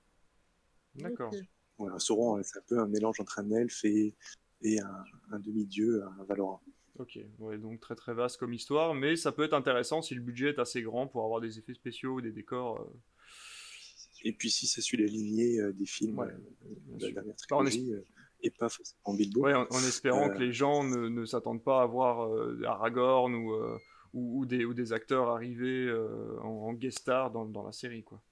D'accord. 0.96 1.32
Voilà, 1.78 1.98
Sauron, 1.98 2.42
c'est 2.42 2.58
un 2.58 2.62
peu 2.66 2.78
un 2.78 2.86
mélange 2.86 3.20
entre 3.20 3.38
un 3.38 3.50
elfe 3.50 3.84
et, 3.84 4.14
et 4.62 4.80
un, 4.80 5.04
un 5.30 5.38
demi-dieu, 5.38 6.02
un 6.04 6.24
Valorant. 6.24 6.62
Ok, 6.98 7.18
ouais, 7.40 7.58
donc 7.58 7.80
très 7.80 7.94
très 7.94 8.14
vaste 8.14 8.38
comme 8.38 8.54
histoire, 8.54 8.94
mais 8.94 9.16
ça 9.16 9.32
peut 9.32 9.44
être 9.44 9.52
intéressant 9.52 10.00
si 10.00 10.14
le 10.14 10.22
budget 10.22 10.50
est 10.50 10.58
assez 10.58 10.80
grand 10.82 11.06
pour 11.06 11.24
avoir 11.24 11.40
des 11.40 11.58
effets 11.58 11.74
spéciaux 11.74 12.14
ou 12.14 12.20
des 12.20 12.32
décors. 12.32 12.80
Euh. 12.80 13.00
Et 14.24 14.32
puis 14.32 14.50
si 14.50 14.66
ça 14.66 14.80
suit 14.80 14.96
la 14.96 15.04
lignée 15.04 15.60
euh, 15.60 15.72
des 15.72 15.84
films 15.84 16.20
euh, 16.20 16.30
de 16.98 17.06
la 17.06 17.12
dernière 17.12 17.36
trilogie, 17.36 17.92
et 18.42 18.50
pas 18.50 18.68
forcément 18.68 19.14
Bilbo. 19.14 19.42
Ouais, 19.42 19.54
en, 19.54 19.78
espérant 19.86 20.30
que 20.30 20.38
les 20.38 20.52
gens 20.52 20.84
ne, 20.84 21.08
ne 21.08 21.24
s'attendent 21.26 21.62
pas 21.62 21.82
à 21.82 21.86
voir 21.86 22.30
Aragorn 22.64 23.34
ou, 23.34 23.54
ou, 24.14 24.40
ou, 24.40 24.46
des, 24.46 24.64
ou 24.64 24.72
des 24.72 24.92
acteurs 24.92 25.28
arriver 25.28 25.90
en, 26.42 26.46
en, 26.46 26.72
guest 26.74 26.98
star 26.98 27.30
dans, 27.30 27.46
dans 27.46 27.62
la 27.62 27.72
série, 27.72 28.04
quoi. 28.04 28.22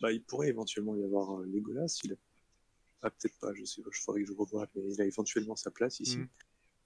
Bah, 0.00 0.12
il 0.12 0.22
pourrait 0.22 0.48
éventuellement 0.48 0.94
y 0.96 1.04
avoir 1.04 1.40
Legolas, 1.40 2.00
il 2.04 2.12
a... 2.12 2.16
Ah, 3.02 3.10
peut-être 3.10 3.38
pas, 3.38 3.52
je 3.54 3.64
sais 3.64 3.82
pas, 3.82 3.90
je 3.92 4.00
faudrait 4.00 4.22
que 4.22 4.28
je 4.28 4.32
revoie, 4.32 4.66
mais 4.74 4.82
il 4.90 5.00
a 5.00 5.04
éventuellement 5.04 5.54
sa 5.54 5.70
place 5.70 6.00
ici. 6.00 6.18
Mhm 6.18 6.28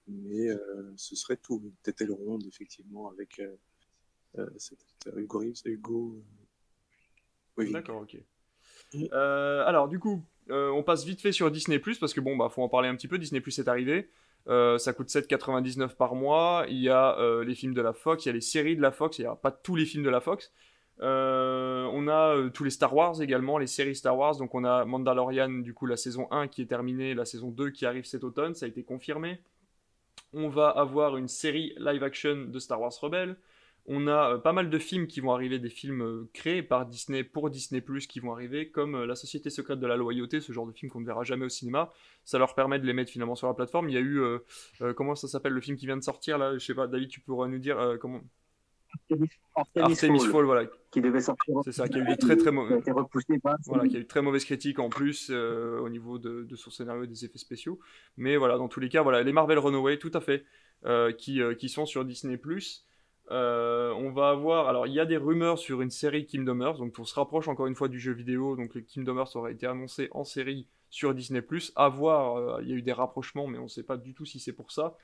mais 0.07 0.49
euh, 0.49 0.93
ce 0.95 1.15
serait 1.15 1.37
tout. 1.37 1.73
Peut-être 1.83 2.01
Elrond, 2.01 2.39
effectivement, 2.47 3.09
avec 3.09 3.39
euh, 3.39 3.55
euh, 4.37 5.15
Hugo 5.15 5.39
Reeves, 5.39 5.61
Hugo. 5.65 6.23
Oui. 7.57 7.71
D'accord, 7.71 8.03
ok. 8.03 8.17
alors, 9.11 9.87
du 9.87 9.99
coup, 9.99 10.23
on 10.49 10.83
passe 10.83 11.05
vite 11.05 11.21
fait 11.21 11.31
sur 11.31 11.51
Disney 11.51 11.79
parce 11.99 12.13
que 12.13 12.21
bon, 12.21 12.35
bah, 12.35 12.49
faut 12.49 12.63
en 12.63 12.69
parler 12.69 12.89
un 12.89 12.95
petit 12.95 13.07
peu. 13.07 13.17
Disney 13.17 13.41
Plus 13.41 13.57
est 13.59 13.67
arrivé. 13.67 14.09
ça 14.47 14.93
coûte 14.93 15.09
7,99 15.09 15.95
par 15.95 16.15
mois. 16.15 16.65
Il 16.69 16.79
y 16.79 16.89
a 16.89 17.43
les 17.43 17.55
films 17.55 17.73
de 17.73 17.81
la 17.81 17.93
Fox, 17.93 18.25
il 18.25 18.29
y 18.29 18.31
a 18.31 18.33
les 18.33 18.41
séries 18.41 18.75
de 18.75 18.81
la 18.81 18.91
Fox. 18.91 19.19
Il 19.19 19.23
n'y 19.23 19.27
a 19.27 19.35
pas 19.35 19.51
tous 19.51 19.75
les 19.75 19.85
films 19.85 20.03
de 20.03 20.09
la 20.09 20.21
Fox. 20.21 20.51
On 21.01 22.07
a 22.07 22.49
tous 22.53 22.63
les 22.63 22.69
Star 22.69 22.95
Wars 22.95 23.21
également, 23.21 23.57
les 23.57 23.67
séries 23.67 23.95
Star 23.95 24.17
Wars. 24.17 24.37
Donc 24.37 24.53
on 24.55 24.63
a 24.63 24.85
Mandalorian, 24.85 25.49
du 25.49 25.73
coup 25.73 25.85
la 25.85 25.97
saison 25.97 26.27
1 26.31 26.47
qui 26.47 26.61
est 26.61 26.67
terminée, 26.67 27.13
la 27.13 27.25
saison 27.25 27.49
2 27.49 27.71
qui 27.71 27.85
arrive 27.85 28.05
cet 28.05 28.23
automne, 28.23 28.53
ça 28.53 28.65
a 28.65 28.69
été 28.69 28.83
confirmé. 28.83 29.39
On 30.33 30.47
va 30.47 30.69
avoir 30.69 31.17
une 31.17 31.27
série 31.27 31.73
live 31.77 32.03
action 32.03 32.45
de 32.45 32.59
Star 32.59 32.79
Wars 32.79 32.93
Rebelle. 33.01 33.35
On 33.87 34.07
a 34.07 34.33
euh, 34.33 34.37
pas 34.37 34.53
mal 34.53 34.69
de 34.69 34.79
films 34.79 35.07
qui 35.07 35.21
vont 35.21 35.33
arriver, 35.33 35.57
des 35.57 35.69
films 35.69 36.03
euh, 36.03 36.29
créés 36.33 36.61
par 36.61 36.85
Disney 36.85 37.23
pour 37.23 37.49
Disney 37.49 37.83
qui 38.07 38.19
vont 38.19 38.31
arriver, 38.31 38.69
comme 38.69 38.95
euh, 38.95 39.05
La 39.07 39.15
Société 39.15 39.49
secrète 39.49 39.79
de 39.79 39.87
la 39.87 39.97
loyauté, 39.97 40.39
ce 40.39 40.51
genre 40.51 40.67
de 40.67 40.71
film 40.71 40.91
qu'on 40.91 41.01
ne 41.01 41.05
verra 41.05 41.23
jamais 41.23 41.45
au 41.45 41.49
cinéma. 41.49 41.91
Ça 42.23 42.37
leur 42.37 42.53
permet 42.53 42.79
de 42.79 42.85
les 42.85 42.93
mettre 42.93 43.11
finalement 43.11 43.35
sur 43.35 43.47
la 43.47 43.53
plateforme. 43.55 43.89
Il 43.89 43.93
y 43.93 43.97
a 43.97 44.01
eu, 44.01 44.21
comment 44.95 45.15
ça 45.15 45.27
s'appelle 45.27 45.53
le 45.53 45.61
film 45.61 45.77
qui 45.77 45.87
vient 45.87 45.97
de 45.97 46.03
sortir 46.03 46.37
là? 46.37 46.53
Je 46.57 46.65
sais 46.65 46.75
pas, 46.75 46.87
David, 46.87 47.09
tu 47.09 47.19
pourras 47.19 47.47
nous 47.47 47.57
dire 47.57 47.97
comment 47.99 48.21
Artemis, 49.55 50.19
Fall, 50.19 50.45
voilà. 50.45 50.65
Qui 50.91 51.01
devait 51.01 51.21
sortir. 51.21 51.55
C'est 51.63 51.71
ça, 51.71 51.87
qui 51.87 51.99
a 51.99 52.01
eu 52.01 52.17
très 52.17 52.37
très 52.37 52.51
mauvais. 52.51 52.79
Voilà, 53.65 53.87
qui 53.87 53.97
a 53.97 53.99
eu 53.99 54.07
très 54.07 54.21
mauvaise 54.21 54.45
critique 54.45 54.79
en 54.79 54.89
plus 54.89 55.29
euh, 55.29 55.79
au 55.79 55.89
niveau 55.89 56.19
de, 56.19 56.55
son 56.55 56.69
scénario 56.69 57.03
et 57.03 57.07
des 57.07 57.25
effets 57.25 57.37
spéciaux. 57.37 57.79
Mais 58.17 58.37
voilà, 58.37 58.57
dans 58.57 58.67
tous 58.67 58.79
les 58.79 58.89
cas, 58.89 59.01
voilà, 59.01 59.23
les 59.23 59.33
Marvel 59.33 59.59
Runaway, 59.59 59.97
tout 59.97 60.11
à 60.13 60.21
fait, 60.21 60.45
euh, 60.85 61.11
qui, 61.11 61.41
euh, 61.41 61.53
qui 61.53 61.69
sont 61.69 61.85
sur 61.85 62.05
Disney+. 62.05 62.39
on 63.29 64.11
va 64.11 64.29
avoir, 64.29 64.67
alors 64.67 64.87
il 64.87 64.93
y 64.93 64.99
a 64.99 65.05
des 65.05 65.17
rumeurs 65.17 65.59
sur 65.59 65.81
une 65.81 65.91
série 65.91 66.25
Kingdom 66.25 66.61
Hearts, 66.61 66.77
donc 66.77 66.97
on 66.99 67.05
se 67.05 67.15
rapproche 67.15 67.47
encore 67.47 67.67
une 67.67 67.75
fois 67.75 67.87
du 67.87 67.99
jeu 67.99 68.13
vidéo, 68.13 68.55
donc 68.55 68.73
le 68.75 68.81
Kingdom 68.81 69.17
Hearts 69.17 69.35
aurait 69.35 69.53
été 69.53 69.65
annoncé 69.65 70.09
en 70.11 70.23
série 70.23 70.67
sur 70.89 71.13
Disney+. 71.13 71.41
À 71.75 71.89
voir, 71.89 72.61
il 72.61 72.69
y 72.69 72.73
a 72.73 72.75
eu 72.75 72.81
des 72.81 72.93
rapprochements, 72.93 73.47
mais 73.47 73.57
on 73.57 73.63
ne 73.63 73.69
sait 73.69 73.83
pas 73.83 73.97
du 73.97 74.13
tout 74.13 74.25
si 74.25 74.39
c'est 74.39 74.53
pour 74.53 74.71
ça. 74.71 74.97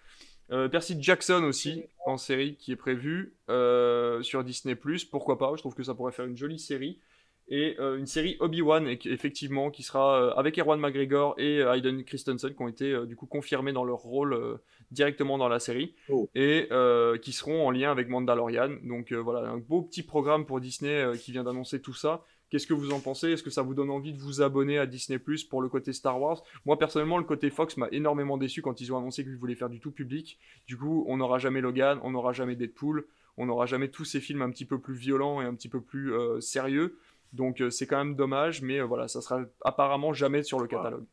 Euh, 0.52 0.70
Percy 0.70 0.98
Jackson 1.00 1.44
aussi, 1.44 1.84
en 2.06 2.18
série, 2.18 2.56
qui 2.56 2.72
est 2.72 2.78
prévu 2.78 3.34
euh, 3.50 4.22
sur 4.22 4.44
Disney+. 4.44 4.76
Pourquoi 5.12 5.38
pas 5.38 5.54
Je 5.56 5.62
trouve 5.62 5.76
que 5.76 5.84
ça 5.84 5.94
pourrait 5.94 6.12
faire 6.12 6.26
une 6.26 6.38
jolie 6.38 6.60
série. 6.60 7.00
Et 7.50 7.78
euh, 7.80 7.98
une 7.98 8.08
série 8.08 8.36
Obi-Wan, 8.42 8.88
effectivement, 9.06 9.72
qui 9.72 9.84
sera 9.84 10.38
avec 10.38 10.58
Erwan 10.60 10.80
McGregor 10.80 11.36
et 11.38 11.60
Hayden 11.60 12.04
Christensen, 12.04 12.54
qui 12.54 12.62
ont 12.62 12.68
été 12.68 13.06
du 13.06 13.16
coup 13.16 13.26
confirmés 13.26 13.72
dans 13.72 13.86
leur 13.86 14.00
rôle 14.00 14.60
directement 14.92 15.38
dans 15.38 15.48
la 15.48 15.60
série. 15.60 15.96
Oh. 16.10 16.30
Et 16.36 16.68
qui 17.22 17.32
seront 17.32 17.66
en 17.66 17.72
lien 17.72 17.92
avec 17.92 18.10
Mandalorian. 18.10 18.78
Donc 18.84 19.14
voilà, 19.14 19.50
un 19.50 19.58
beau 19.58 19.82
petit 19.82 20.04
programme 20.04 20.46
pour 20.46 20.60
Disney 20.60 21.18
qui 21.18 21.32
vient 21.32 21.44
d'annoncer 21.44 21.82
tout 21.82 21.94
ça. 21.94 22.24
Qu'est-ce 22.50 22.68
que 22.68 22.74
vous 22.74 22.92
en 22.92 23.02
pensez? 23.02 23.32
Est-ce 23.32 23.44
que 23.44 23.50
ça 23.50 23.62
vous 23.62 23.74
donne 23.74 23.90
envie 23.90 24.14
de 24.14 24.20
vous 24.20 24.42
abonner 24.42 24.78
à 24.78 24.86
Disney 24.86 25.20
Plus 25.20 25.44
pour 25.44 25.62
le 25.62 25.68
côté 25.68 25.92
Star 25.92 26.20
Wars? 26.20 26.44
Moi 26.66 26.80
personnellement, 26.80 27.18
le 27.18 27.26
côté 27.26 27.50
Fox 27.50 27.76
m'a 27.76 27.90
énormément 27.92 28.38
déçu 28.38 28.62
quand 28.62 28.80
ils 28.80 28.94
ont 28.94 28.98
annoncé 28.98 29.24
qu'ils 29.24 29.36
voulaient 29.36 29.56
faire 29.56 29.70
du 29.70 29.82
tout 29.82 29.92
public. 29.92 30.40
Du 30.66 30.78
coup, 30.78 31.04
on 31.08 31.18
n'aura 31.18 31.40
jamais 31.40 31.60
Logan, 31.60 32.00
on 32.04 32.12
n'aura 32.12 32.32
jamais 32.32 32.56
Deadpool, 32.56 33.06
on 33.36 33.48
n'aura 33.48 33.66
jamais 33.66 33.90
tous 33.90 34.06
ces 34.06 34.22
films 34.22 34.42
un 34.42 34.50
petit 34.50 34.66
peu 34.66 34.80
plus 34.80 34.96
violents 34.96 35.42
et 35.42 35.46
un 35.46 35.54
petit 35.54 35.70
peu 35.70 35.82
plus 35.82 36.14
euh, 36.14 36.40
sérieux. 36.40 36.98
Donc 37.34 37.60
euh, 37.60 37.70
c'est 37.70 37.86
quand 37.86 37.98
même 37.98 38.16
dommage, 38.16 38.62
mais 38.62 38.80
euh, 38.80 38.86
voilà, 38.86 39.10
ça 39.10 39.22
sera 39.22 39.42
apparemment 39.66 40.14
jamais 40.14 40.42
sur 40.42 40.60
le 40.60 40.68
catalogue. 40.68 41.06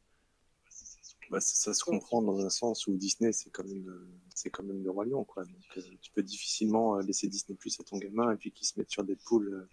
Bah, 1.31 1.41
ça, 1.41 1.73
se 1.75 1.83
comprend 1.83 2.23
dans 2.23 2.39
un 2.39 2.51
sens 2.51 2.87
où 2.87 2.97
Disney 2.97 3.33
c'est 3.33 3.51
quand 3.51 3.65
même 3.65 3.91
c'est 4.35 4.51
quand 4.51 4.63
même 4.63 4.85
le 4.85 4.91
roi 4.91 5.05
lion 5.05 5.25
quoi. 5.25 5.45
Donc, 5.45 5.85
tu 6.01 6.13
peux 6.13 6.23
difficilement 6.23 6.99
laisser 6.99 7.29
Disney 7.29 7.57
Plus 7.59 7.81
à 7.81 7.83
ton 7.83 7.99
gamin 7.99 8.31
et 8.31 8.37
puis 8.37 8.53
qu'il 8.53 8.67
se 8.67 8.79
mette 8.79 8.91
sur 8.91 9.03
Deadpool 9.03 9.67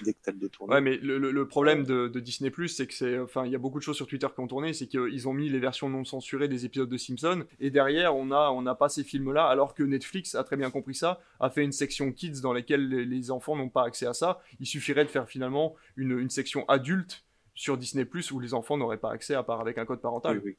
dès 0.00 0.14
que 0.14 0.18
tu 0.22 0.30
as 0.30 0.64
Ouais, 0.66 0.80
mais 0.80 0.96
le, 0.96 1.18
le, 1.18 1.48
problème 1.48 1.84
de, 1.84 2.08
de 2.08 2.20
Disney 2.20 2.50
Plus, 2.50 2.68
c'est 2.68 2.86
que 2.86 2.94
c'est, 2.94 3.18
enfin, 3.18 3.44
il 3.44 3.52
y 3.52 3.54
a 3.54 3.58
beaucoup 3.58 3.78
de 3.78 3.84
choses 3.84 3.96
sur 3.96 4.06
Twitter 4.06 4.26
qui 4.32 4.40
ont 4.40 4.46
tourné, 4.46 4.72
c'est 4.72 4.86
qu'ils 4.86 5.28
ont 5.28 5.32
mis 5.32 5.48
les 5.48 5.58
versions 5.58 5.88
non 5.88 6.04
censurées 6.04 6.48
des 6.48 6.64
épisodes 6.64 6.88
de 6.88 6.96
Simpsons, 6.96 7.44
et 7.60 7.70
derrière, 7.70 8.16
on 8.16 8.30
a, 8.30 8.50
on 8.50 8.62
n'a 8.62 8.74
pas 8.74 8.88
ces 8.88 9.04
films-là, 9.04 9.46
alors 9.46 9.74
que 9.74 9.82
Netflix 9.82 10.34
a 10.34 10.44
très 10.44 10.56
bien 10.56 10.70
compris 10.70 10.94
ça, 10.94 11.20
a 11.40 11.50
fait 11.50 11.64
une 11.64 11.72
section 11.72 12.12
kids 12.12 12.40
dans 12.40 12.52
laquelle 12.52 12.88
les, 12.88 13.30
enfants 13.30 13.56
n'ont 13.56 13.68
pas 13.68 13.84
accès 13.84 14.06
à 14.06 14.14
ça. 14.14 14.40
Il 14.60 14.66
suffirait 14.66 15.04
de 15.04 15.10
faire 15.10 15.28
finalement 15.28 15.76
une, 15.96 16.18
une 16.18 16.30
section 16.30 16.68
adulte 16.68 17.24
sur 17.54 17.78
Disney 17.78 18.04
Plus 18.04 18.30
où 18.32 18.40
les 18.40 18.54
enfants 18.54 18.76
n'auraient 18.76 18.98
pas 18.98 19.12
accès 19.12 19.34
à 19.34 19.42
part 19.42 19.60
avec 19.60 19.78
un 19.78 19.84
code 19.84 20.00
parental. 20.00 20.38
Oui, 20.38 20.56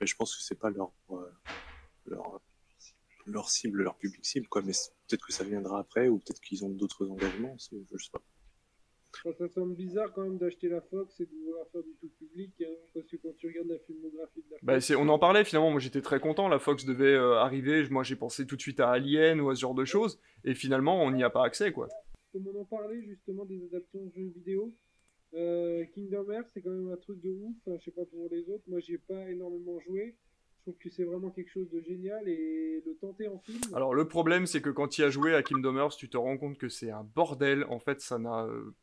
oui. 0.00 0.06
Je 0.06 0.14
pense 0.16 0.36
que 0.36 0.42
c'est 0.42 0.58
pas 0.58 0.70
leur, 0.70 0.90
euh, 1.10 1.32
leur 2.06 2.40
leur 3.26 3.48
cible, 3.48 3.82
leur 3.82 3.96
public 3.96 4.24
cible, 4.24 4.48
quoi. 4.48 4.62
Mais 4.62 4.72
peut-être 5.08 5.26
que 5.26 5.32
ça 5.32 5.44
viendra 5.44 5.80
après, 5.80 6.08
ou 6.08 6.18
peut-être 6.18 6.40
qu'ils 6.40 6.64
ont 6.64 6.70
d'autres 6.70 7.08
engagements, 7.08 7.56
je 7.58 7.64
sais 7.98 8.10
pas. 8.12 8.22
Ça 9.22 9.48
semble 9.48 9.74
bizarre 9.74 10.12
quand 10.12 10.22
même 10.22 10.38
d'acheter 10.38 10.68
la 10.68 10.80
Fox 10.80 11.18
et 11.20 11.26
de 11.26 11.30
vouloir 11.30 11.66
faire 11.70 11.82
du 11.82 11.94
tout 12.00 12.10
public, 12.18 12.52
hein, 12.60 12.74
parce 12.92 13.06
que 13.06 13.16
quand 13.16 13.34
tu 13.36 13.46
regardes 13.46 13.68
la 13.68 13.78
filmographie 13.78 14.42
de 14.42 14.50
la 14.50 14.58
bah, 14.62 14.80
Fox... 14.80 14.90
On 14.98 15.08
en 15.08 15.18
parlait 15.18 15.44
finalement, 15.44 15.70
moi 15.70 15.80
j'étais 15.80 16.02
très 16.02 16.20
content, 16.20 16.48
la 16.48 16.58
Fox 16.58 16.84
devait 16.84 17.14
euh, 17.14 17.38
arriver, 17.38 17.88
moi 17.90 18.02
j'ai 18.02 18.16
pensé 18.16 18.46
tout 18.46 18.56
de 18.56 18.60
suite 18.60 18.80
à 18.80 18.90
Alien 18.90 19.40
ou 19.40 19.50
à 19.50 19.54
ce 19.54 19.60
genre 19.60 19.74
de 19.74 19.84
choses, 19.84 20.20
et 20.44 20.54
finalement 20.54 21.02
on 21.02 21.10
n'y 21.10 21.22
a 21.22 21.30
pas 21.30 21.44
accès 21.44 21.72
quoi. 21.72 21.88
Comme 22.32 22.46
on 22.48 22.60
en 22.60 22.64
parlait 22.64 23.02
justement 23.02 23.44
des 23.44 23.64
adaptations 23.64 24.04
de 24.04 24.12
jeux 24.12 24.32
vidéo, 24.34 24.74
euh, 25.34 25.84
Kingdom 25.94 26.30
Hearts 26.30 26.50
c'est 26.52 26.60
quand 26.60 26.70
même 26.70 26.92
un 26.92 26.96
truc 26.96 27.20
de 27.22 27.30
ouf, 27.30 27.56
je 27.66 27.84
sais 27.84 27.92
pas 27.92 28.04
pour 28.04 28.28
les 28.30 28.48
autres, 28.50 28.64
moi 28.66 28.80
j'ai 28.80 28.98
pas 28.98 29.30
énormément 29.30 29.78
joué, 29.80 30.16
je 30.64 30.70
trouve 30.70 30.82
que 30.82 30.88
c'est 30.88 31.04
vraiment 31.04 31.30
quelque 31.30 31.50
chose 31.50 31.68
de 31.70 31.80
génial 31.82 32.26
et 32.26 32.82
le 32.86 32.94
tenter 32.94 33.28
en 33.28 33.38
film. 33.38 33.58
Alors 33.74 33.94
le 33.94 34.08
problème 34.08 34.46
c'est 34.46 34.62
que 34.62 34.70
quand 34.70 34.88
tu 34.88 35.04
as 35.04 35.10
joué 35.10 35.34
à 35.34 35.42
Kingdom 35.42 35.76
Hearts, 35.76 35.96
tu 35.98 36.08
te 36.08 36.16
rends 36.16 36.38
compte 36.38 36.56
que 36.56 36.70
c'est 36.70 36.90
un 36.90 37.04
bordel. 37.04 37.66
En 37.68 37.78
fait, 37.78 38.00
ça 38.00 38.18
n'a 38.18 38.46
euh, 38.46 38.74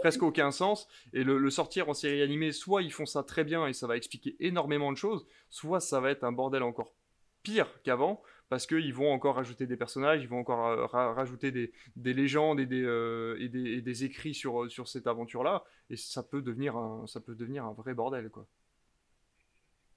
presque 0.00 0.22
aucun 0.22 0.50
sens. 0.50 0.88
Et 1.12 1.24
le, 1.24 1.50
sortir 1.50 1.90
en 1.90 1.94
série 1.94 2.22
animée, 2.22 2.52
soit 2.52 2.80
ils 2.80 2.92
font 2.92 3.04
ça 3.04 3.22
très 3.22 3.44
bien 3.44 3.66
et 3.66 3.74
ça 3.74 3.86
va 3.86 3.98
expliquer 3.98 4.34
énormément 4.40 4.90
de 4.92 4.96
choses, 4.96 5.26
soit 5.50 5.80
ça 5.80 6.00
va 6.00 6.10
être 6.10 6.24
un 6.24 6.32
bordel 6.32 6.62
encore 6.62 6.94
pire 7.42 7.82
qu'avant 7.82 8.22
parce 8.48 8.66
qu'ils 8.66 8.94
vont 8.94 9.12
encore 9.12 9.36
rajouter 9.36 9.66
des 9.66 9.76
personnages, 9.76 10.22
ils 10.22 10.28
vont 10.28 10.38
encore 10.38 10.68
euh, 10.68 10.86
rajouter 10.86 11.50
des, 11.50 12.14
légendes 12.14 12.60
et 12.60 12.66
des, 12.66 12.82
euh, 12.82 13.36
et 13.40 13.48
des, 13.48 14.04
écrits 14.04 14.34
sur, 14.34 14.70
sur 14.70 14.88
cette 14.88 15.06
aventure-là, 15.06 15.64
et 15.90 15.96
ça 15.96 16.22
peut 16.22 16.42
devenir 16.42 16.76
un, 16.76 17.06
ça 17.08 17.20
peut 17.20 17.34
devenir 17.34 17.64
un 17.64 17.72
vrai 17.72 17.92
bordel, 17.92 18.30
quoi. 18.30 18.46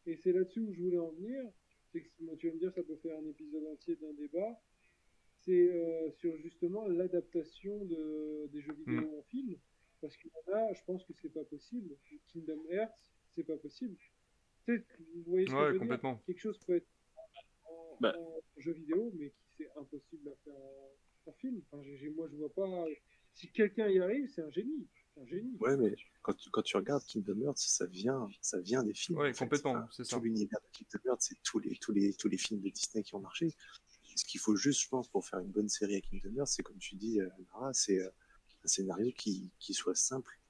Et 0.09 0.15
c'est 0.17 0.31
là-dessus 0.31 0.61
où 0.61 0.73
je 0.73 0.81
voulais 0.81 0.97
en 0.97 1.11
venir. 1.11 1.43
C'est 1.91 2.01
que 2.01 2.09
tu 2.37 2.47
vas 2.47 2.53
me 2.53 2.59
dire, 2.59 2.73
ça 2.73 2.83
peut 2.83 2.95
faire 2.97 3.17
un 3.19 3.25
épisode 3.27 3.63
entier 3.67 3.95
d'un 3.95 4.13
débat. 4.13 4.59
C'est 5.41 5.71
euh, 5.71 6.11
sur 6.11 6.35
justement 6.37 6.87
l'adaptation 6.87 7.85
de, 7.85 8.47
des 8.51 8.61
jeux 8.61 8.73
vidéo 8.73 9.01
mm. 9.01 9.19
en 9.19 9.23
film. 9.23 9.55
Parce 10.01 10.15
qu'il 10.17 10.31
y 10.31 10.51
en 10.51 10.55
a, 10.55 10.73
je 10.73 10.83
pense 10.85 11.03
que 11.05 11.13
c'est 11.13 11.29
pas 11.33 11.43
possible. 11.43 11.95
Kingdom 12.27 12.61
Hearts, 12.69 13.11
c'est 13.31 13.43
pas 13.43 13.57
possible. 13.57 13.95
Peut-être, 14.65 14.85
vous 15.15 15.23
voyez 15.27 15.45
ce 15.45 15.51
que 15.51 15.57
Ouais, 15.57 15.67
je 15.67 15.73
veux 15.73 15.79
complètement. 15.79 16.13
dire 16.13 16.23
Quelque 16.25 16.39
chose 16.39 16.57
peut 16.65 16.75
être 16.75 16.87
en, 17.65 17.97
Bah. 17.99 18.15
en 18.17 18.41
jeu 18.57 18.71
vidéo, 18.73 19.11
mais 19.15 19.29
qui 19.29 19.43
c'est 19.57 19.69
impossible 19.75 20.29
à 20.29 20.35
faire 20.43 20.55
en, 20.55 20.91
en 21.27 21.33
film. 21.33 21.61
Enfin, 21.71 21.83
j'ai- 21.83 21.97
j'ai- 21.97 22.09
moi, 22.09 22.27
je 22.31 22.35
vois 22.35 22.53
pas. 22.53 22.85
Si 23.33 23.51
quelqu'un 23.51 23.87
y 23.89 23.99
arrive, 23.99 24.27
c'est 24.29 24.41
un 24.41 24.49
génie. 24.51 24.87
C'est 25.19 25.35
un 25.35 25.37
génie. 25.37 25.57
Ouais, 25.59 25.75
mais 25.77 25.95
quand 26.21 26.33
tu, 26.33 26.49
quand 26.49 26.61
tu 26.61 26.77
regardes 26.77 27.03
Kingdom 27.05 27.41
Hearts, 27.41 27.57
ça 27.57 27.85
vient, 27.85 28.29
ça 28.41 28.59
vient 28.59 28.83
des 28.83 28.93
films. 28.93 29.17
Ouais, 29.17 29.33
complètement, 29.33 29.85
c'est 29.91 30.03
ça. 30.03 30.17
Tout 30.17 30.23
l'univers 30.23 30.59
de 30.61 30.77
Kingdom 30.77 31.09
Hearts, 31.09 31.21
c'est 31.21 31.41
tous 31.43 31.59
les, 31.59 31.75
tous, 31.77 31.91
les, 31.91 32.13
tous 32.13 32.27
les 32.27 32.37
films 32.37 32.61
de 32.61 32.69
Disney 32.69 33.03
qui 33.03 33.15
ont 33.15 33.19
marché. 33.19 33.53
Ce 34.15 34.25
qu'il 34.25 34.39
faut 34.39 34.55
juste, 34.55 34.81
je 34.81 34.87
pense, 34.89 35.07
pour 35.07 35.25
faire 35.25 35.39
une 35.39 35.51
bonne 35.51 35.69
série 35.69 35.95
à 35.95 36.01
Kingdom 36.01 36.35
Hearts, 36.37 36.47
c'est 36.47 36.63
comme 36.63 36.77
tu 36.77 36.95
dis, 36.95 37.19
euh, 37.21 37.29
Lara, 37.53 37.73
c'est 37.73 37.99
euh, 37.99 38.09
un 38.63 38.67
scénario 38.67 39.11
qui, 39.17 39.51
qui 39.59 39.73
soit 39.73 39.95
simple, 39.95 40.31
euh, 40.31 40.48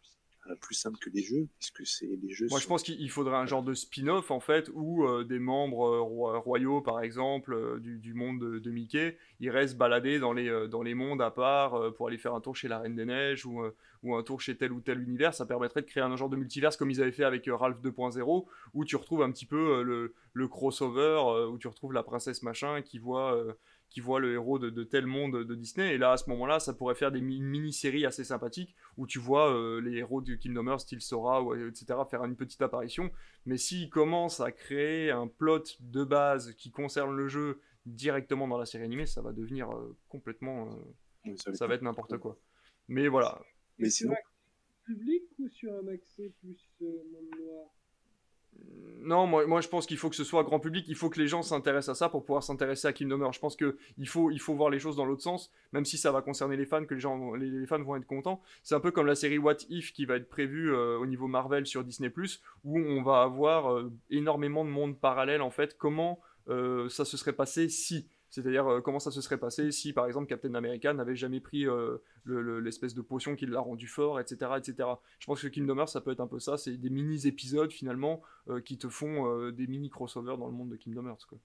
plus 0.55 0.75
simple 0.75 0.97
que 0.99 1.09
les 1.09 1.21
jeux, 1.21 1.47
puisque 1.57 1.85
c'est 1.85 2.07
les 2.21 2.29
jeux. 2.29 2.47
Moi, 2.49 2.59
je 2.59 2.67
pense 2.67 2.83
qu'il 2.83 2.99
il 2.99 3.09
faudrait 3.09 3.37
un 3.37 3.45
genre 3.45 3.63
de 3.63 3.73
spin-off, 3.73 4.31
en 4.31 4.39
fait, 4.39 4.69
où 4.73 5.05
euh, 5.05 5.23
des 5.23 5.39
membres 5.39 5.87
euh, 5.87 6.37
royaux, 6.37 6.81
par 6.81 7.01
exemple, 7.01 7.53
euh, 7.53 7.79
du, 7.79 7.97
du 7.99 8.13
monde 8.13 8.39
de, 8.39 8.59
de 8.59 8.71
Mickey, 8.71 9.17
ils 9.39 9.49
restent 9.49 9.77
baladés 9.77 10.19
dans 10.19 10.33
les, 10.33 10.49
euh, 10.49 10.67
dans 10.67 10.81
les 10.81 10.93
mondes 10.93 11.21
à 11.21 11.31
part 11.31 11.75
euh, 11.75 11.91
pour 11.91 12.07
aller 12.07 12.17
faire 12.17 12.33
un 12.35 12.41
tour 12.41 12.55
chez 12.55 12.67
la 12.67 12.79
Reine 12.79 12.95
des 12.95 13.05
Neiges 13.05 13.45
ou, 13.45 13.61
euh, 13.63 13.75
ou 14.03 14.15
un 14.15 14.23
tour 14.23 14.41
chez 14.41 14.57
tel 14.57 14.71
ou 14.71 14.81
tel 14.81 14.99
univers. 15.01 15.33
Ça 15.33 15.45
permettrait 15.45 15.81
de 15.81 15.87
créer 15.87 16.03
un 16.03 16.15
genre 16.15 16.29
de 16.29 16.37
multiverse 16.37 16.77
comme 16.77 16.91
ils 16.91 17.01
avaient 17.01 17.11
fait 17.11 17.23
avec 17.23 17.47
euh, 17.47 17.55
Ralph 17.55 17.81
2.0, 17.81 18.45
où 18.73 18.85
tu 18.85 18.95
retrouves 18.95 19.21
un 19.21 19.31
petit 19.31 19.45
peu 19.45 19.79
euh, 19.79 19.83
le, 19.83 20.13
le 20.33 20.47
crossover, 20.47 21.21
euh, 21.25 21.47
où 21.47 21.57
tu 21.57 21.67
retrouves 21.67 21.93
la 21.93 22.03
princesse 22.03 22.43
machin 22.43 22.81
qui 22.81 22.99
voit, 22.99 23.35
euh, 23.35 23.53
qui 23.89 24.01
voit 24.01 24.19
le 24.19 24.33
héros 24.33 24.59
de, 24.59 24.69
de 24.69 24.83
tel 24.83 25.05
monde 25.07 25.43
de 25.43 25.55
Disney. 25.55 25.95
Et 25.95 25.97
là, 25.97 26.11
à 26.11 26.17
ce 26.17 26.29
moment-là, 26.29 26.59
ça 26.59 26.73
pourrait 26.73 26.95
faire 26.95 27.11
des 27.11 27.21
mi- 27.21 27.41
mini-séries 27.41 28.05
assez 28.05 28.23
sympathiques 28.23 28.75
où 28.97 29.07
tu 29.07 29.17
vois 29.19 29.51
euh, 29.53 29.81
les 29.81 29.97
héros 29.97 30.21
du 30.21 30.37
Kingdom 30.37 30.67
Hearts, 30.67 30.81
style 30.81 31.01
Sora, 31.01 31.41
ou, 31.43 31.55
etc., 31.55 31.85
faire 32.09 32.23
une 32.23 32.35
petite 32.35 32.61
apparition. 32.61 33.09
Mais 33.45 33.57
s'ils 33.57 33.89
commencent 33.89 34.39
à 34.41 34.51
créer 34.51 35.09
un 35.11 35.27
plot 35.27 35.63
de 35.79 36.03
base 36.03 36.53
qui 36.53 36.69
concerne 36.71 37.15
le 37.15 37.27
jeu 37.27 37.59
directement 37.85 38.47
dans 38.47 38.57
la 38.57 38.65
série 38.65 38.83
animée, 38.83 39.05
ça 39.07 39.21
va 39.21 39.31
devenir 39.33 39.71
euh, 39.71 39.97
complètement. 40.07 40.67
euh, 40.71 40.75
Oui, 41.25 41.35
ça 41.37 41.65
va 41.67 41.73
être 41.75 41.81
n'importe 41.81 42.17
quoi. 42.17 42.37
Mais 42.87 43.07
voilà. 43.07 43.41
Mais 43.79 43.87
Et 43.87 43.89
sur 43.89 44.05
sinon- 44.09 44.15
public 44.85 45.23
ou 45.39 45.47
sur 45.49 45.71
un 45.73 45.87
accès 45.87 46.31
plus 46.41 46.57
euh, 46.81 46.85
monde 47.11 47.29
noir? 47.39 47.67
Non, 49.01 49.25
moi, 49.27 49.61
je 49.61 49.67
pense 49.69 49.85
qu'il 49.85 49.97
faut 49.97 50.09
que 50.09 50.15
ce 50.15 50.25
soit 50.25 50.43
grand 50.43 50.59
public, 50.59 50.85
il 50.87 50.95
faut 50.95 51.09
que 51.09 51.19
les 51.19 51.27
gens 51.27 51.41
s'intéressent 51.41 51.95
à 51.95 51.97
ça 51.97 52.09
pour 52.09 52.25
pouvoir 52.25 52.43
s'intéresser 52.43 52.87
à 52.87 52.93
Kingdom 52.93 53.21
Hearts. 53.21 53.33
Je 53.33 53.39
pense 53.39 53.55
qu'il 53.55 54.07
faut, 54.07 54.29
il 54.29 54.39
faut 54.39 54.53
voir 54.53 54.69
les 54.69 54.79
choses 54.79 54.97
dans 54.97 55.05
l'autre 55.05 55.23
sens, 55.23 55.51
même 55.71 55.85
si 55.85 55.97
ça 55.97 56.11
va 56.11 56.21
concerner 56.21 56.57
les 56.57 56.65
fans, 56.65 56.85
que 56.85 56.93
les, 56.93 56.99
gens, 56.99 57.33
les, 57.33 57.49
les 57.49 57.65
fans 57.65 57.81
vont 57.81 57.95
être 57.95 58.05
contents. 58.05 58.41
C'est 58.61 58.75
un 58.75 58.79
peu 58.79 58.91
comme 58.91 59.07
la 59.07 59.15
série 59.15 59.37
What 59.37 59.57
If 59.69 59.93
qui 59.93 60.05
va 60.05 60.17
être 60.17 60.29
prévue 60.29 60.73
euh, 60.73 60.97
au 60.99 61.05
niveau 61.05 61.27
Marvel 61.27 61.65
sur 61.65 61.83
Disney, 61.83 62.11
où 62.65 62.77
on 62.77 63.01
va 63.01 63.21
avoir 63.21 63.71
euh, 63.71 63.91
énormément 64.09 64.65
de 64.65 64.69
mondes 64.69 64.99
parallèles 64.99 65.41
en 65.41 65.51
fait. 65.51 65.77
Comment 65.77 66.19
euh, 66.49 66.89
ça 66.89 67.05
se 67.05 67.15
serait 67.15 67.33
passé 67.33 67.69
si 67.69 68.07
c'est-à-dire 68.29 68.67
euh, 68.67 68.81
comment 68.81 68.99
ça 68.99 69.11
se 69.11 69.21
serait 69.21 69.37
passé 69.39 69.71
si 69.71 69.91
par 69.93 70.05
exemple 70.05 70.27
Captain 70.27 70.53
America 70.55 70.93
n'avait 70.93 71.15
jamais 71.15 71.39
pris 71.39 71.65
euh, 71.67 71.97
le- 72.23 72.41
le- 72.41 72.59
l'espèce 72.59 72.93
de 72.93 73.01
potion 73.01 73.35
qui 73.35 73.45
l'a 73.45 73.59
rendu 73.59 73.87
fort, 73.87 74.19
etc., 74.19 74.51
etc. 74.57 74.89
Je 75.19 75.25
pense 75.25 75.41
que 75.41 75.47
Kingdom 75.47 75.77
Hearts 75.79 75.89
ça 75.89 76.01
peut 76.01 76.11
être 76.11 76.19
un 76.19 76.27
peu 76.27 76.39
ça, 76.39 76.57
c'est 76.57 76.77
des 76.77 76.89
mini 76.89 77.25
épisodes 77.27 77.71
finalement 77.71 78.21
euh, 78.49 78.61
qui 78.61 78.77
te 78.77 78.87
font 78.89 79.27
euh, 79.27 79.51
des 79.51 79.67
mini 79.67 79.89
crossovers 79.89 80.37
dans 80.37 80.47
le 80.47 80.53
monde 80.53 80.69
de 80.69 80.75
Kingdom 80.75 81.07
Hearts. 81.07 81.25
Quoi. 81.27 81.39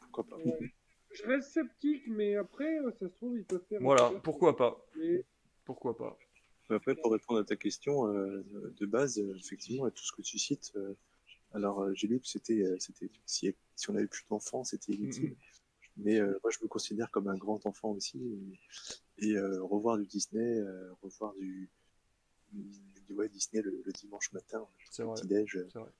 Pourquoi 0.00 0.24
pas 0.24 0.36
Ouais. 0.36 0.72
Je 1.12 1.24
reste 1.26 1.52
sceptique, 1.52 2.02
mais 2.08 2.34
après, 2.36 2.78
euh, 2.80 2.90
ça 2.98 3.08
se 3.08 3.14
trouve, 3.14 3.36
ils 3.38 3.44
peuvent 3.44 3.62
faire. 3.68 3.80
un 3.80 3.84
Voilà, 3.84 4.10
pourquoi 4.22 4.56
pas, 4.56 4.84
Mais 4.96 5.24
pourquoi 5.64 5.96
pas. 5.96 6.18
Après, 6.70 6.94
pour 6.96 7.12
répondre 7.12 7.38
à 7.40 7.44
ta 7.44 7.56
question, 7.56 8.08
euh, 8.08 8.44
de 8.80 8.86
base, 8.86 9.18
effectivement, 9.18 9.86
et 9.86 9.92
tout 9.92 10.02
ce 10.04 10.12
que 10.12 10.22
tu 10.22 10.38
cites, 10.38 10.72
euh, 10.76 10.94
alors 11.52 11.92
j'ai 11.94 12.08
lu 12.08 12.18
que 12.20 12.26
c'était, 12.26 12.62
euh, 12.62 12.76
c'était 12.80 13.10
si, 13.26 13.54
si 13.76 13.90
on 13.90 13.94
avait 13.96 14.06
plus 14.06 14.24
d'enfants, 14.28 14.64
c'était 14.64 14.92
inutile. 14.92 15.36
Mais 15.96 16.18
euh, 16.18 16.38
moi, 16.42 16.50
je 16.50 16.58
me 16.62 16.68
considère 16.68 17.10
comme 17.10 17.28
un 17.28 17.36
grand 17.36 17.66
enfant 17.66 17.90
aussi. 17.90 18.20
Et, 19.18 19.28
et, 19.28 19.36
euh, 19.36 19.62
revoir 19.62 19.96
du 19.96 20.06
Disney, 20.06 20.58
euh, 20.58 20.92
revoir 21.02 21.34
du, 21.34 21.70
du 22.52 23.14
ouais, 23.14 23.28
Disney 23.28 23.62
le, 23.62 23.82
le 23.84 23.92
dimanche 23.92 24.32
matin, 24.32 24.66
le 25.02 25.04
vrai. 25.04 25.22
C'est 25.72 25.78
vrai. 25.78 25.90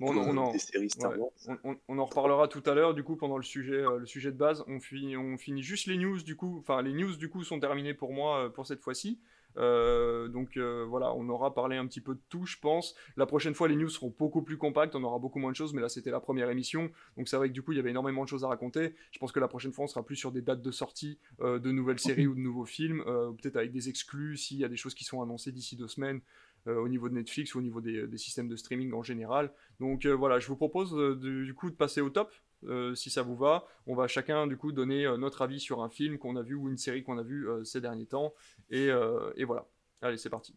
Bon, 0.00 0.12
on, 0.16 0.36
en, 0.36 0.52
des 0.52 0.58
séries 0.58 0.90
Star 0.90 1.12
ouais, 1.12 1.18
Wars. 1.18 1.58
on- 1.88 1.98
en 1.98 2.04
reparlera 2.04 2.48
tout 2.48 2.62
à 2.66 2.74
l'heure 2.74 2.94
du 2.94 3.04
coup 3.04 3.14
pendant 3.14 3.36
le 3.36 3.44
sujet, 3.44 3.76
euh, 3.76 3.98
le 3.98 4.06
sujet 4.06 4.32
de 4.32 4.36
base. 4.36 4.64
On 4.66 4.80
finit, 4.80 5.16
on 5.16 5.38
finit 5.38 5.62
juste 5.62 5.86
les 5.86 5.96
news 5.96 6.20
du 6.20 6.34
coup. 6.34 6.58
Enfin, 6.58 6.82
les 6.82 6.92
news 6.92 7.16
du 7.16 7.28
coup 7.28 7.44
sont 7.44 7.60
terminées 7.60 7.94
pour 7.94 8.12
moi 8.12 8.46
euh, 8.46 8.48
pour 8.48 8.66
cette 8.66 8.80
fois-ci. 8.80 9.20
Euh, 9.56 10.28
donc 10.28 10.56
euh, 10.56 10.84
voilà, 10.88 11.14
on 11.14 11.28
aura 11.28 11.54
parlé 11.54 11.76
un 11.76 11.86
petit 11.86 12.00
peu 12.00 12.14
de 12.14 12.20
tout, 12.28 12.46
je 12.46 12.56
pense. 12.58 12.94
La 13.16 13.26
prochaine 13.26 13.54
fois, 13.54 13.68
les 13.68 13.76
news 13.76 13.88
seront 13.88 14.14
beaucoup 14.18 14.42
plus 14.42 14.56
compactes, 14.56 14.94
on 14.96 15.04
aura 15.04 15.18
beaucoup 15.18 15.38
moins 15.38 15.50
de 15.50 15.56
choses, 15.56 15.72
mais 15.74 15.80
là 15.80 15.88
c'était 15.88 16.10
la 16.10 16.20
première 16.20 16.50
émission, 16.50 16.90
donc 17.16 17.28
c'est 17.28 17.36
vrai 17.36 17.48
que 17.48 17.54
du 17.54 17.62
coup 17.62 17.72
il 17.72 17.76
y 17.76 17.78
avait 17.78 17.90
énormément 17.90 18.24
de 18.24 18.28
choses 18.28 18.44
à 18.44 18.48
raconter. 18.48 18.94
Je 19.12 19.18
pense 19.18 19.32
que 19.32 19.40
la 19.40 19.48
prochaine 19.48 19.72
fois, 19.72 19.84
on 19.84 19.88
sera 19.88 20.04
plus 20.04 20.16
sur 20.16 20.32
des 20.32 20.42
dates 20.42 20.62
de 20.62 20.70
sortie 20.70 21.18
euh, 21.40 21.58
de 21.58 21.70
nouvelles 21.70 22.00
séries 22.00 22.26
ou 22.26 22.34
de 22.34 22.40
nouveaux 22.40 22.66
films, 22.66 23.02
peut-être 23.04 23.56
avec 23.56 23.72
des 23.72 23.88
exclus 23.88 24.36
s'il 24.36 24.58
y 24.58 24.64
a 24.64 24.68
des 24.68 24.76
choses 24.76 24.94
qui 24.94 25.04
sont 25.04 25.22
annoncées 25.22 25.52
d'ici 25.52 25.76
deux 25.76 25.88
semaines. 25.88 26.20
au 26.66 26.88
niveau 26.88 27.08
de 27.10 27.14
Netflix 27.14 27.54
ou 27.54 27.58
au 27.58 27.62
niveau 27.62 27.80
des, 27.80 28.06
des 28.06 28.18
systèmes 28.18 28.48
de 28.48 28.56
streaming 28.56 28.92
en 28.94 29.02
général. 29.02 29.52
Donc 29.80 30.06
voilà, 30.06 30.38
je 30.38 30.46
vous 30.46 30.56
propose 30.56 30.94
du 31.20 31.54
coup 31.54 31.70
de 31.70 31.76
passer 31.76 32.00
au 32.00 32.10
top, 32.10 32.32
euh, 32.68 32.94
si 32.94 33.10
ça 33.10 33.22
vous 33.22 33.36
va. 33.36 33.66
On 33.86 33.94
va 33.94 34.08
chacun 34.08 34.46
du 34.46 34.56
coup 34.56 34.72
donner 34.72 35.06
euh, 35.06 35.16
notre 35.16 35.42
avis 35.42 35.60
sur 35.60 35.82
un 35.82 35.88
film 35.88 36.18
qu'on 36.18 36.36
a 36.36 36.42
vu 36.42 36.54
ou 36.54 36.68
une 36.68 36.76
série 36.76 37.02
qu'on 37.02 37.18
a 37.18 37.22
vu 37.22 37.48
euh, 37.48 37.64
ces 37.64 37.80
derniers 37.80 38.06
temps. 38.06 38.34
Et, 38.70 38.88
et 39.36 39.44
voilà. 39.44 39.66
Allez, 40.02 40.16
c'est 40.16 40.30
parti. 40.30 40.54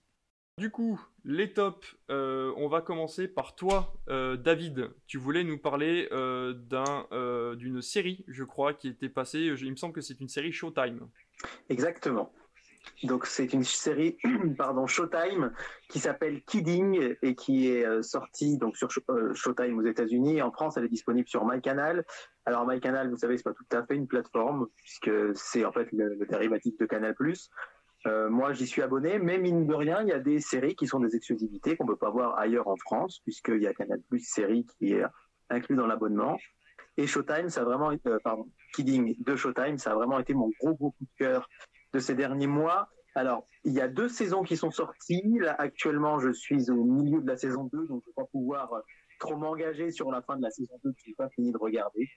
Du 0.58 0.72
coup, 0.72 1.00
les 1.24 1.54
tops, 1.54 1.96
on 2.10 2.68
va 2.68 2.82
commencer 2.82 3.28
par 3.28 3.56
toi, 3.56 3.94
David. 4.08 4.90
Tu 5.06 5.18
voulais 5.18 5.44
nous 5.44 5.58
parler 5.58 6.08
d'un, 6.12 7.08
d'une 7.56 7.82
série, 7.82 8.26
je 8.28 8.44
crois, 8.44 8.74
qui 8.74 8.88
était 8.88 9.10
passée. 9.10 9.54
Il 9.62 9.72
me 9.72 9.76
semble 9.76 9.94
que 9.94 10.02
c'est 10.02 10.20
une 10.20 10.30
série 10.30 10.52
Showtime. 10.52 11.08
Exactement. 11.70 12.34
Donc 13.04 13.26
c'est 13.26 13.54
une 13.54 13.64
série 13.64 14.18
pardon 14.58 14.88
Showtime 14.88 15.52
qui 15.90 16.00
s'appelle 16.00 16.42
Kidding 16.44 17.16
et 17.22 17.36
qui 17.36 17.70
est 17.70 17.86
euh, 17.86 18.02
sortie 18.02 18.58
donc 18.58 18.78
sur 18.78 18.90
euh, 19.10 19.34
Showtime 19.34 19.78
aux 19.78 19.86
États-Unis 19.86 20.38
et 20.38 20.42
en 20.42 20.52
France 20.52 20.78
elle 20.78 20.86
est 20.86 20.90
disponible 20.90 21.28
sur 21.28 21.46
MyCanal. 21.46 22.06
Alors 22.46 22.68
MyCanal 22.68 23.10
vous 23.10 23.18
savez 23.18 23.38
c'est 23.38 23.44
pas 23.44 23.54
tout 23.54 23.66
à 23.72 23.86
fait 23.86 23.96
une 23.96 24.08
plateforme 24.08 24.68
puisque 24.76 25.12
c'est 25.36 25.66
en 25.66 25.72
fait 25.72 25.92
le, 25.92 26.16
le 26.16 26.26
dérivatif 26.26 26.78
de 26.78 26.86
Canal+. 26.86 27.16
Euh, 28.06 28.30
moi 28.30 28.54
j'y 28.54 28.68
suis 28.68 28.82
abonné 28.82 29.20
mais 29.20 29.38
mine 29.38 29.68
de 29.68 29.74
rien 29.74 30.02
il 30.02 30.10
y 30.10 30.14
a 30.14 30.20
des 30.20 30.40
séries 30.40 30.76
qui 30.76 30.88
sont 30.88 31.00
des 31.00 31.16
exclusivités 31.16 31.76
qu'on 31.76 31.86
peut 31.86 31.96
pas 31.96 32.12
voir 32.12 32.38
ailleurs 32.38 32.68
en 32.68 32.78
France 32.78 33.20
puisqu'il 33.24 33.62
y 33.62 33.68
a 33.68 33.74
Canal+ 33.74 34.00
série 34.20 34.66
qui 34.78 34.94
est 34.94 35.04
inclus 35.50 35.76
dans 35.76 35.88
l'abonnement. 35.88 36.38
Et 37.00 37.06
Showtime, 37.06 37.50
ça 37.50 37.62
a 37.62 37.64
vraiment 37.64 37.92
été, 37.92 38.10
pardon, 38.24 38.50
Kidding 38.74 39.16
de 39.24 39.36
Showtime, 39.36 39.78
ça 39.78 39.92
a 39.92 39.96
vraiment 39.96 40.20
été 40.20 40.34
mon 40.34 40.50
gros 40.60 40.74
gros 40.74 40.92
coup 40.92 41.04
de 41.04 41.26
cœur 41.26 41.48
de 41.94 42.00
ces 42.00 42.16
derniers 42.16 42.48
mois. 42.48 42.90
Alors, 43.16 43.48
il 43.64 43.74
y 43.74 43.82
a 43.82 43.88
deux 43.88 44.10
saisons 44.10 44.44
qui 44.44 44.58
sont 44.58 44.72
sorties. 44.72 45.40
Là, 45.40 45.56
actuellement, 45.58 46.20
je 46.20 46.32
suis 46.32 46.70
au 46.70 46.84
milieu 46.84 47.22
de 47.22 47.28
la 47.28 47.38
saison 47.38 47.66
2, 47.66 47.88
donc 47.88 47.88
je 47.88 48.10
ne 48.10 48.12
vais 48.12 48.16
pas 48.16 48.26
pouvoir 48.26 48.74
euh, 48.74 48.82
trop 49.20 49.36
m'engager 49.36 49.92
sur 49.92 50.12
la 50.12 50.22
fin 50.22 50.38
de 50.38 50.44
la 50.44 50.52
saison 50.52 50.76
2 50.84 50.92
que 50.92 50.98
je 51.04 51.10
n'ai 51.10 51.16
pas 51.16 51.30
fini 51.30 51.52
de 51.52 51.58
regarder. 51.58 52.08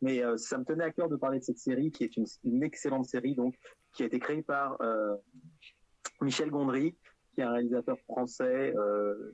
Mais 0.00 0.24
euh, 0.24 0.36
ça 0.36 0.58
me 0.58 0.64
tenait 0.64 0.84
à 0.84 0.92
cœur 0.92 1.08
de 1.08 1.16
parler 1.16 1.38
de 1.40 1.44
cette 1.44 1.58
série, 1.58 1.90
qui 1.90 2.04
est 2.04 2.16
une, 2.16 2.62
excellente 2.62 3.06
série, 3.06 3.34
donc, 3.34 3.54
qui 3.92 4.02
a 4.02 4.06
été 4.06 4.18
créée 4.18 4.42
par 4.42 4.80
euh, 4.80 5.16
Michel 6.20 6.50
Gondry, 6.50 6.96
qui 7.34 7.40
est 7.40 7.44
un 7.44 7.52
réalisateur 7.52 7.98
français 8.00 8.74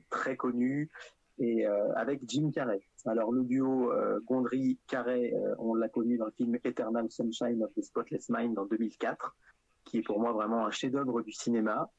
très 0.09 0.35
connu, 0.35 0.89
et 1.37 1.65
avec 1.95 2.21
Jim 2.27 2.51
Carrey. 2.53 2.81
Alors 3.05 3.31
le 3.31 3.43
duo 3.43 3.91
Gondry-Carrey, 4.25 5.33
euh, 5.33 5.55
on 5.57 5.73
l'a 5.73 5.89
connu 5.89 6.17
dans 6.17 6.25
le 6.25 6.31
film 6.31 6.55
Eternal 6.63 7.09
Sunshine 7.09 7.63
of 7.63 7.73
the 7.73 7.81
Spotless 7.81 8.29
Mind 8.29 8.57
en 8.57 8.65
2004, 8.65 9.35
qui 9.91 9.97
est 9.97 10.03
pour 10.03 10.19
moi 10.19 10.31
vraiment 10.31 10.65
un 10.65 10.71
chef-d'œuvre 10.71 11.21
du 11.21 11.31
cinéma. 11.33 11.89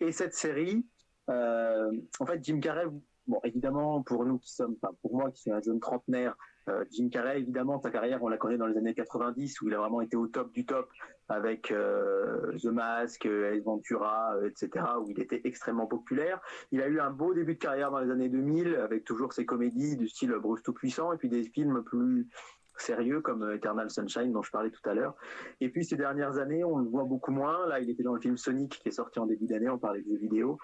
Et 0.00 0.12
cette 0.12 0.34
série, 0.34 0.86
euh, 1.30 1.90
en 2.20 2.26
fait, 2.26 2.44
Jim 2.44 2.60
Carrey, 2.60 2.84
bon, 3.26 3.40
évidemment, 3.44 4.02
pour 4.02 4.26
nous 4.26 4.38
qui 4.38 4.52
sommes, 4.52 4.76
enfin, 4.82 4.94
pour 5.00 5.16
moi 5.16 5.30
qui 5.30 5.40
suis 5.40 5.50
un 5.50 5.62
jeune 5.62 5.80
trentenaire, 5.80 6.36
euh, 6.68 6.84
Jim 6.90 7.08
Carrey, 7.10 7.40
évidemment, 7.40 7.80
sa 7.80 7.90
carrière, 7.90 8.22
on 8.22 8.28
la 8.28 8.36
connaît 8.36 8.58
dans 8.58 8.66
les 8.66 8.76
années 8.76 8.94
90, 8.94 9.62
où 9.62 9.68
il 9.68 9.74
a 9.74 9.78
vraiment 9.78 10.02
été 10.02 10.16
au 10.16 10.26
top 10.26 10.52
du 10.52 10.66
top 10.66 10.90
avec 11.28 11.70
euh, 11.70 12.52
The 12.58 12.66
Mask, 12.66 13.24
Ace 13.24 13.62
Ventura, 13.64 14.34
etc., 14.44 14.84
où 15.00 15.10
il 15.10 15.20
était 15.20 15.40
extrêmement 15.44 15.86
populaire. 15.86 16.40
Il 16.72 16.82
a 16.82 16.88
eu 16.88 17.00
un 17.00 17.10
beau 17.10 17.32
début 17.32 17.54
de 17.54 17.58
carrière 17.58 17.90
dans 17.90 18.00
les 18.00 18.10
années 18.10 18.28
2000, 18.28 18.76
avec 18.76 19.04
toujours 19.04 19.32
ses 19.32 19.46
comédies 19.46 19.96
du 19.96 20.08
style 20.08 20.32
Bruce 20.32 20.62
Tout-Puissant, 20.62 21.14
et 21.14 21.16
puis 21.16 21.30
des 21.30 21.44
films 21.44 21.82
plus 21.84 22.28
sérieux 22.76 23.20
comme 23.20 23.50
Eternal 23.52 23.90
Sunshine 23.90 24.32
dont 24.32 24.42
je 24.42 24.50
parlais 24.50 24.70
tout 24.70 24.88
à 24.88 24.94
l'heure. 24.94 25.14
Et 25.60 25.68
puis 25.68 25.84
ces 25.84 25.96
dernières 25.96 26.38
années, 26.38 26.64
on 26.64 26.78
le 26.78 26.88
voit 26.88 27.04
beaucoup 27.04 27.32
moins. 27.32 27.66
Là, 27.66 27.80
il 27.80 27.90
était 27.90 28.02
dans 28.02 28.14
le 28.14 28.20
film 28.20 28.36
Sonic 28.36 28.80
qui 28.80 28.88
est 28.88 28.92
sorti 28.92 29.18
en 29.18 29.26
début 29.26 29.46
d'année, 29.46 29.68
on 29.68 29.78
parlait 29.78 30.02
de 30.02 30.08
jeux 30.08 30.18
vidéo. 30.18 30.58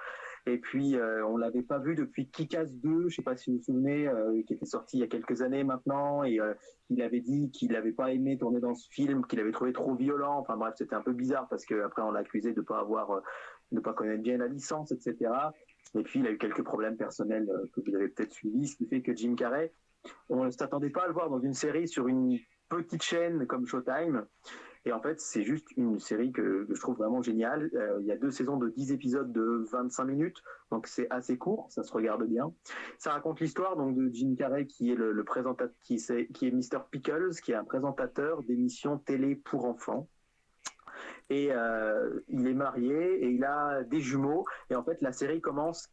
Et 0.46 0.58
puis 0.58 0.96
euh, 0.96 1.26
on 1.26 1.36
l'avait 1.36 1.62
pas 1.62 1.78
vu 1.78 1.94
depuis 1.94 2.28
Kikas 2.28 2.66
2, 2.82 3.08
je 3.08 3.16
sais 3.16 3.22
pas 3.22 3.36
si 3.36 3.50
vous 3.50 3.58
vous 3.58 3.62
souvenez, 3.62 4.08
euh, 4.08 4.42
qui 4.46 4.54
était 4.54 4.66
sorti 4.66 4.96
il 4.96 5.00
y 5.00 5.02
a 5.02 5.06
quelques 5.06 5.42
années 5.42 5.64
maintenant, 5.64 6.24
et 6.24 6.40
euh, 6.40 6.54
il 6.88 7.02
avait 7.02 7.20
dit 7.20 7.50
qu'il 7.50 7.72
n'avait 7.72 7.92
pas 7.92 8.12
aimé 8.12 8.38
tourner 8.38 8.60
dans 8.60 8.74
ce 8.74 8.88
film, 8.90 9.26
qu'il 9.26 9.38
avait 9.40 9.52
trouvé 9.52 9.72
trop 9.72 9.94
violent. 9.94 10.38
Enfin 10.38 10.56
bref, 10.56 10.74
c'était 10.76 10.94
un 10.94 11.02
peu 11.02 11.12
bizarre 11.12 11.46
parce 11.48 11.66
qu'après 11.66 12.02
on 12.02 12.10
l'a 12.10 12.20
accusé 12.20 12.52
de 12.52 12.60
pas 12.62 12.80
avoir, 12.80 13.22
de 13.72 13.80
pas 13.80 13.92
connaître 13.92 14.22
bien 14.22 14.38
la 14.38 14.46
licence, 14.46 14.92
etc. 14.92 15.30
Et 15.94 16.02
puis 16.02 16.20
il 16.20 16.26
a 16.26 16.30
eu 16.30 16.38
quelques 16.38 16.62
problèmes 16.62 16.96
personnels 16.96 17.48
que 17.74 17.80
vous 17.80 17.94
avez 17.94 18.08
peut-être 18.08 18.32
suivis, 18.32 18.68
ce 18.68 18.76
qui 18.76 18.86
fait 18.86 19.02
que 19.02 19.14
Jim 19.14 19.34
Carrey 19.34 19.72
on 20.28 20.44
ne 20.44 20.50
s'attendait 20.50 20.90
pas 20.90 21.04
à 21.04 21.06
le 21.06 21.12
voir 21.12 21.30
dans 21.30 21.40
une 21.40 21.54
série 21.54 21.88
sur 21.88 22.08
une 22.08 22.38
petite 22.68 23.02
chaîne 23.02 23.46
comme 23.46 23.66
Showtime. 23.66 24.26
Et 24.86 24.92
en 24.92 25.00
fait, 25.00 25.20
c'est 25.20 25.42
juste 25.42 25.68
une 25.76 25.98
série 25.98 26.32
que, 26.32 26.66
je 26.70 26.80
trouve 26.80 26.96
vraiment 26.96 27.20
géniale. 27.20 27.70
Euh, 27.74 27.98
il 28.00 28.06
y 28.06 28.12
a 28.12 28.16
deux 28.16 28.30
saisons 28.30 28.56
de 28.56 28.70
10 28.70 28.92
épisodes 28.92 29.30
de 29.30 29.66
25 29.70 30.04
minutes, 30.04 30.42
donc 30.70 30.86
c'est 30.86 31.06
assez 31.10 31.36
court, 31.36 31.66
ça 31.70 31.82
se 31.82 31.92
regarde 31.92 32.24
bien. 32.24 32.50
Ça 32.96 33.12
raconte 33.12 33.40
l'histoire 33.40 33.76
donc 33.76 33.94
de 33.94 34.08
Jim 34.10 34.34
Carrey 34.38 34.66
qui 34.66 34.90
est 34.90 34.94
le, 34.94 35.22
présentateur, 35.24 35.74
qui, 35.82 35.96
est, 35.96 36.32
qui 36.32 36.46
est 36.46 36.50
Mr. 36.50 36.78
Pickles, 36.90 37.32
qui 37.42 37.52
est 37.52 37.56
un 37.56 37.64
présentateur 37.64 38.42
d'émissions 38.42 38.96
télé 38.98 39.36
pour 39.36 39.66
enfants. 39.66 40.08
Et 41.28 41.52
euh, 41.52 42.20
il 42.28 42.46
est 42.46 42.54
marié 42.54 43.24
et 43.24 43.30
il 43.30 43.44
a 43.44 43.84
des 43.84 44.00
jumeaux. 44.00 44.46
Et 44.70 44.74
en 44.74 44.82
fait, 44.82 45.00
la 45.02 45.12
série 45.12 45.42
commence 45.42 45.90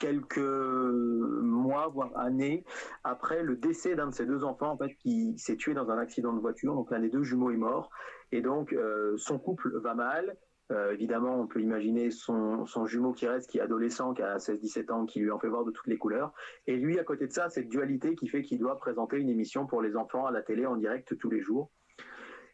quelques 0.00 0.38
mois, 0.38 1.86
voire 1.88 2.10
années, 2.18 2.64
après 3.04 3.44
le 3.44 3.54
décès 3.54 3.94
d'un 3.94 4.08
de 4.08 4.14
ses 4.14 4.26
deux 4.26 4.42
enfants, 4.42 4.72
en 4.72 4.76
fait, 4.76 4.94
qui 4.96 5.38
s'est 5.38 5.56
tué 5.56 5.74
dans 5.74 5.88
un 5.90 5.98
accident 5.98 6.32
de 6.32 6.40
voiture. 6.40 6.74
Donc 6.74 6.90
l'un 6.90 6.98
des 6.98 7.10
deux 7.10 7.22
jumeaux 7.22 7.52
est 7.52 7.56
mort. 7.56 7.90
Et 8.32 8.40
donc 8.40 8.72
euh, 8.72 9.16
son 9.16 9.38
couple 9.38 9.78
va 9.78 9.94
mal. 9.94 10.36
Euh, 10.72 10.92
évidemment, 10.92 11.40
on 11.40 11.46
peut 11.46 11.60
imaginer 11.60 12.10
son, 12.10 12.64
son, 12.64 12.86
jumeau 12.86 13.12
qui 13.12 13.26
reste, 13.26 13.50
qui 13.50 13.58
est 13.58 13.60
adolescent, 13.60 14.14
qui 14.14 14.22
a 14.22 14.36
16-17 14.36 14.92
ans, 14.92 15.04
qui 15.04 15.18
lui 15.18 15.30
en 15.30 15.38
fait 15.38 15.48
voir 15.48 15.64
de 15.64 15.72
toutes 15.72 15.88
les 15.88 15.98
couleurs. 15.98 16.32
Et 16.66 16.76
lui, 16.76 16.98
à 16.98 17.04
côté 17.04 17.26
de 17.26 17.32
ça, 17.32 17.48
cette 17.48 17.68
dualité 17.68 18.14
qui 18.14 18.28
fait 18.28 18.42
qu'il 18.42 18.58
doit 18.58 18.78
présenter 18.78 19.16
une 19.18 19.28
émission 19.28 19.66
pour 19.66 19.82
les 19.82 19.96
enfants 19.96 20.26
à 20.26 20.30
la 20.30 20.42
télé 20.42 20.66
en 20.66 20.76
direct 20.76 21.16
tous 21.18 21.30
les 21.30 21.40
jours. 21.40 21.72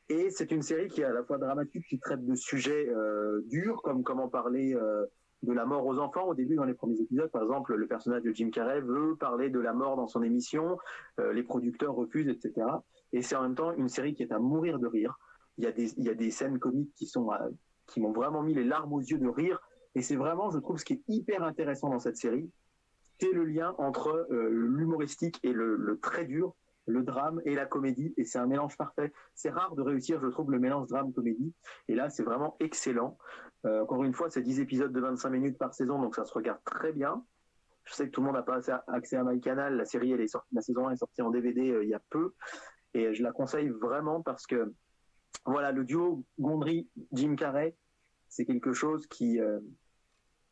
Et 0.08 0.30
c'est 0.30 0.50
une 0.50 0.62
série 0.62 0.88
qui 0.88 1.02
est 1.02 1.04
à 1.04 1.12
la 1.12 1.24
fois 1.24 1.36
dramatique, 1.36 1.84
qui 1.88 1.98
traite 1.98 2.24
de 2.24 2.34
sujets 2.34 2.88
euh, 2.88 3.42
durs, 3.48 3.82
comme 3.82 4.02
comment 4.02 4.28
parler 4.28 4.74
de 5.46 5.52
la 5.52 5.64
mort 5.64 5.86
aux 5.86 5.98
enfants. 5.98 6.26
Au 6.26 6.34
début, 6.34 6.56
dans 6.56 6.64
les 6.64 6.74
premiers 6.74 7.00
épisodes, 7.00 7.30
par 7.30 7.42
exemple, 7.42 7.74
le 7.74 7.86
personnage 7.86 8.22
de 8.22 8.32
Jim 8.32 8.50
Carrey 8.50 8.80
veut 8.80 9.16
parler 9.16 9.48
de 9.48 9.58
la 9.58 9.72
mort 9.72 9.96
dans 9.96 10.08
son 10.08 10.22
émission, 10.22 10.76
euh, 11.20 11.32
les 11.32 11.42
producteurs 11.42 11.94
refusent, 11.94 12.28
etc. 12.28 12.66
Et 13.12 13.22
c'est 13.22 13.36
en 13.36 13.42
même 13.42 13.54
temps 13.54 13.72
une 13.72 13.88
série 13.88 14.14
qui 14.14 14.22
est 14.22 14.32
à 14.32 14.38
mourir 14.38 14.78
de 14.78 14.86
rire. 14.86 15.18
Il 15.58 15.64
y 15.64 16.08
a 16.10 16.14
des, 16.14 16.30
scènes 16.30 16.58
comiques 16.58 16.92
qui 16.96 17.06
sont 17.06 17.30
qui 17.86 18.00
m'ont 18.00 18.12
vraiment 18.12 18.42
mis 18.42 18.52
les 18.52 18.64
larmes 18.64 18.92
aux 18.92 19.00
yeux 19.00 19.18
de 19.18 19.28
rire. 19.28 19.58
Et 19.94 20.02
c'est 20.02 20.16
vraiment, 20.16 20.50
je 20.50 20.58
trouve, 20.58 20.78
ce 20.78 20.84
qui 20.84 20.94
est 20.94 21.02
hyper 21.08 21.42
intéressant 21.42 21.88
dans 21.88 21.98
cette 21.98 22.18
série, 22.18 22.50
c'est 23.18 23.32
le 23.32 23.44
lien 23.44 23.74
entre 23.78 24.26
euh, 24.30 24.50
l'humoristique 24.50 25.40
et 25.42 25.52
le 25.54 25.98
très 26.02 26.26
dur, 26.26 26.54
le 26.86 27.02
drame 27.02 27.40
et 27.44 27.54
la 27.54 27.66
comédie, 27.66 28.14
et 28.16 28.24
c'est 28.24 28.38
un 28.38 28.46
mélange 28.46 28.76
parfait. 28.76 29.12
C'est 29.34 29.50
rare 29.50 29.74
de 29.74 29.82
réussir, 29.82 30.20
je 30.20 30.28
trouve, 30.28 30.50
le 30.50 30.58
mélange 30.58 30.88
drame-comédie, 30.88 31.52
et 31.88 31.94
là, 31.94 32.08
c'est 32.10 32.22
vraiment 32.22 32.56
excellent. 32.60 33.18
Euh, 33.64 33.82
encore 33.82 34.04
une 34.04 34.14
fois, 34.14 34.30
c'est 34.30 34.42
10 34.42 34.60
épisodes 34.60 34.92
de 34.92 35.00
25 35.00 35.30
minutes 35.30 35.58
par 35.58 35.74
saison, 35.74 36.00
donc 36.00 36.14
ça 36.14 36.24
se 36.24 36.32
regarde 36.32 36.60
très 36.64 36.92
bien. 36.92 37.24
Je 37.84 37.94
sais 37.94 38.06
que 38.06 38.10
tout 38.10 38.20
le 38.20 38.26
monde 38.26 38.36
n'a 38.36 38.42
pas 38.42 38.60
accès 38.88 39.16
à 39.16 39.24
MyCanal. 39.24 39.76
La 39.76 39.84
série, 39.84 40.12
elle 40.12 40.20
est 40.20 40.28
sortie, 40.28 40.54
la 40.54 40.62
saison 40.62 40.88
1 40.88 40.92
est 40.92 40.96
sortie 40.96 41.22
en 41.22 41.30
DVD 41.30 41.70
euh, 41.70 41.84
il 41.84 41.90
y 41.90 41.94
a 41.94 42.00
peu, 42.10 42.34
et 42.94 43.14
je 43.14 43.22
la 43.22 43.32
conseille 43.32 43.68
vraiment 43.68 44.22
parce 44.22 44.46
que, 44.46 44.72
voilà, 45.44 45.72
le 45.72 45.84
duo 45.84 46.24
Gondry-Jim 46.38 47.36
Carrey, 47.36 47.76
c'est 48.28 48.44
quelque 48.44 48.72
chose 48.72 49.06
qui, 49.06 49.40
euh, 49.40 49.60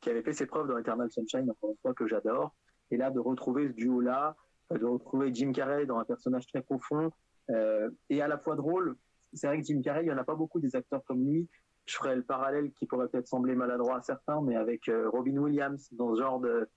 qui 0.01 0.11
avait 0.11 0.22
fait 0.22 0.32
ses 0.32 0.47
preuves 0.47 0.68
dans 0.68 0.78
Eternal 0.78 1.11
Sunshine, 1.11 1.51
encore 1.51 1.70
une 1.70 1.78
fois, 1.82 1.95
que 1.95 2.07
j'adore. 2.07 2.55
Et 2.91 2.97
là, 2.97 3.11
de 3.11 3.18
retrouver 3.18 3.68
ce 3.68 3.72
duo-là, 3.72 4.37
de 4.71 4.85
retrouver 4.85 5.33
Jim 5.33 5.53
Carrey 5.53 5.87
dans 5.87 5.99
un 5.99 6.05
personnage 6.05 6.47
très 6.47 6.62
profond 6.62 7.11
et 8.09 8.23
à 8.23 8.29
la 8.29 8.39
fois 8.39 8.57
drôle. 8.57 8.97
C'est 9.33 9.47
vrai 9.47 9.61
que 9.61 9.67
Jim 9.67 9.83
Carrey, 9.83 10.03
il 10.03 10.07
n'y 10.07 10.12
en 10.12 10.19
a 10.19 10.25
pas 10.25 10.35
beaucoup 10.35 10.61
des 10.61 10.75
acteurs 10.77 11.05
comme 11.05 11.29
lui 11.29 11.49
je 11.87 11.97
ferais 11.97 12.17
le 12.17 12.23
parallèle 12.23 12.73
qui 12.73 12.87
pourrait 12.87 13.09
peut-être 13.09 13.29
sembler 13.29 13.55
maladroit 13.55 13.99
à 13.99 14.03
certains, 14.03 14.41
mais 14.43 14.57
avec 14.57 14.89
euh, 14.89 15.09
Robin 15.11 15.37
Williams 15.37 15.89
dans 15.93 16.15
ce 16.15 16.21
genre 16.21 16.41
de, 16.41 16.69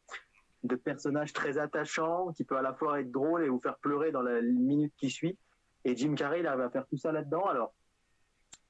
de 0.63 0.75
personnage 0.75 1.33
très 1.33 1.57
attachant 1.57 2.31
qui 2.33 2.43
peut 2.43 2.57
à 2.57 2.61
la 2.61 2.73
fois 2.73 2.99
être 2.99 3.11
drôle 3.11 3.43
et 3.43 3.49
vous 3.49 3.59
faire 3.59 3.77
pleurer 3.77 4.11
dans 4.11 4.21
la 4.21 4.41
minute 4.41 4.93
qui 4.97 5.09
suit. 5.09 5.37
Et 5.85 5.95
Jim 5.95 6.15
Carrey, 6.15 6.41
il 6.41 6.47
arrive 6.47 6.61
à 6.61 6.69
faire 6.69 6.85
tout 6.87 6.97
ça 6.97 7.11
là-dedans. 7.11 7.45
Alors, 7.45 7.73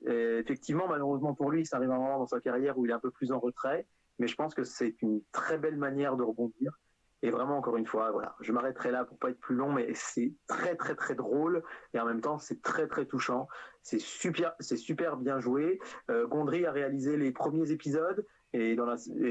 euh, 0.07 0.39
effectivement, 0.39 0.87
malheureusement 0.87 1.33
pour 1.33 1.49
lui, 1.49 1.65
ça 1.65 1.77
arrive 1.77 1.91
à 1.91 1.95
un 1.95 1.99
moment 1.99 2.19
dans 2.19 2.27
sa 2.27 2.39
carrière 2.39 2.77
où 2.77 2.85
il 2.85 2.91
est 2.91 2.95
un 2.95 2.99
peu 2.99 3.11
plus 3.11 3.31
en 3.31 3.39
retrait, 3.39 3.87
mais 4.19 4.27
je 4.27 4.35
pense 4.35 4.53
que 4.53 4.63
c'est 4.63 5.01
une 5.01 5.21
très 5.31 5.57
belle 5.57 5.77
manière 5.77 6.15
de 6.17 6.23
rebondir. 6.23 6.77
Et 7.23 7.31
vraiment, 7.31 7.57
encore 7.57 7.77
une 7.77 7.85
fois, 7.87 8.11
voilà, 8.11 8.35
je 8.41 8.51
m'arrêterai 8.51 8.91
là 8.91 9.03
pour 9.03 9.17
pas 9.17 9.31
être 9.31 9.39
plus 9.39 9.55
long, 9.55 9.71
mais 9.71 9.91
c'est 9.95 10.33
très 10.45 10.75
très 10.75 10.95
très 10.95 11.15
drôle 11.15 11.63
et 11.93 11.99
en 11.99 12.05
même 12.05 12.21
temps 12.21 12.37
c'est 12.37 12.61
très 12.61 12.87
très 12.87 13.05
touchant. 13.05 13.47
C'est 13.81 13.99
super, 13.99 14.53
c'est 14.59 14.77
super 14.77 15.17
bien 15.17 15.39
joué. 15.39 15.79
Euh, 16.11 16.27
Gondry 16.27 16.65
a 16.65 16.71
réalisé 16.71 17.17
les 17.17 17.31
premiers 17.31 17.71
épisodes 17.71 18.23
et, 18.53 18.77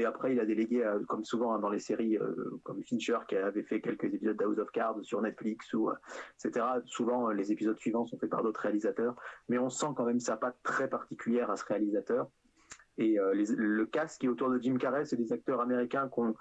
après 0.05 0.33
il 0.33 0.39
a 0.41 0.45
délégué, 0.45 0.83
euh, 0.83 0.99
comme 1.07 1.23
souvent 1.23 1.53
hein, 1.53 1.59
dans 1.59 1.69
les 1.69 1.79
séries, 1.79 2.17
euh, 2.17 2.59
comme 2.63 2.83
Fincher 2.83 3.19
qui 3.27 3.37
avait 3.37 3.63
fait 3.63 3.79
quelques 3.79 4.13
épisodes 4.13 4.35
d'House 4.35 4.59
of 4.59 4.69
Cards 4.71 4.99
sur 5.03 5.21
Netflix 5.21 5.73
ou 5.73 5.89
etc. 6.43 6.65
Souvent 6.85 7.29
les 7.29 7.53
épisodes 7.53 7.77
suivants 7.77 8.05
sont 8.05 8.17
faits 8.17 8.29
par 8.29 8.43
d'autres 8.43 8.61
réalisateurs, 8.61 9.15
mais 9.47 9.57
on 9.59 9.69
sent 9.69 9.93
quand 9.95 10.05
même 10.05 10.19
sa 10.19 10.35
patte 10.35 10.57
très 10.61 10.89
particulière 10.89 11.49
à 11.49 11.55
ce 11.55 11.63
réalisateur. 11.63 12.27
Et 12.97 13.17
le 13.17 13.85
cast 13.85 14.19
qui 14.19 14.25
est 14.25 14.29
autour 14.29 14.49
de 14.49 14.59
Jim 14.59 14.75
Carrey, 14.77 15.05
c'est 15.05 15.17
des 15.17 15.31
acteurs 15.31 15.61
américains 15.61 16.09
qu'on 16.09 16.33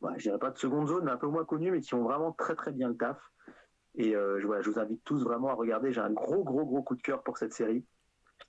bah, 0.00 0.12
je 0.16 0.22
dirais 0.24 0.38
pas 0.38 0.50
de 0.50 0.58
seconde 0.58 0.88
zone, 0.88 1.04
mais 1.04 1.10
un 1.10 1.16
peu 1.16 1.28
moins 1.28 1.44
connus, 1.44 1.70
mais 1.70 1.80
qui 1.80 1.94
ont 1.94 2.04
vraiment 2.04 2.32
très 2.32 2.54
très 2.54 2.72
bien 2.72 2.88
le 2.88 2.96
taf. 2.96 3.18
Et 3.96 4.14
euh, 4.14 4.40
je, 4.40 4.46
voilà, 4.46 4.62
je 4.62 4.70
vous 4.70 4.78
invite 4.78 5.02
tous 5.04 5.24
vraiment 5.24 5.48
à 5.48 5.54
regarder. 5.54 5.92
J'ai 5.92 6.00
un 6.00 6.12
gros 6.12 6.44
gros 6.44 6.64
gros 6.64 6.82
coup 6.82 6.96
de 6.96 7.02
cœur 7.02 7.22
pour 7.22 7.38
cette 7.38 7.52
série 7.52 7.84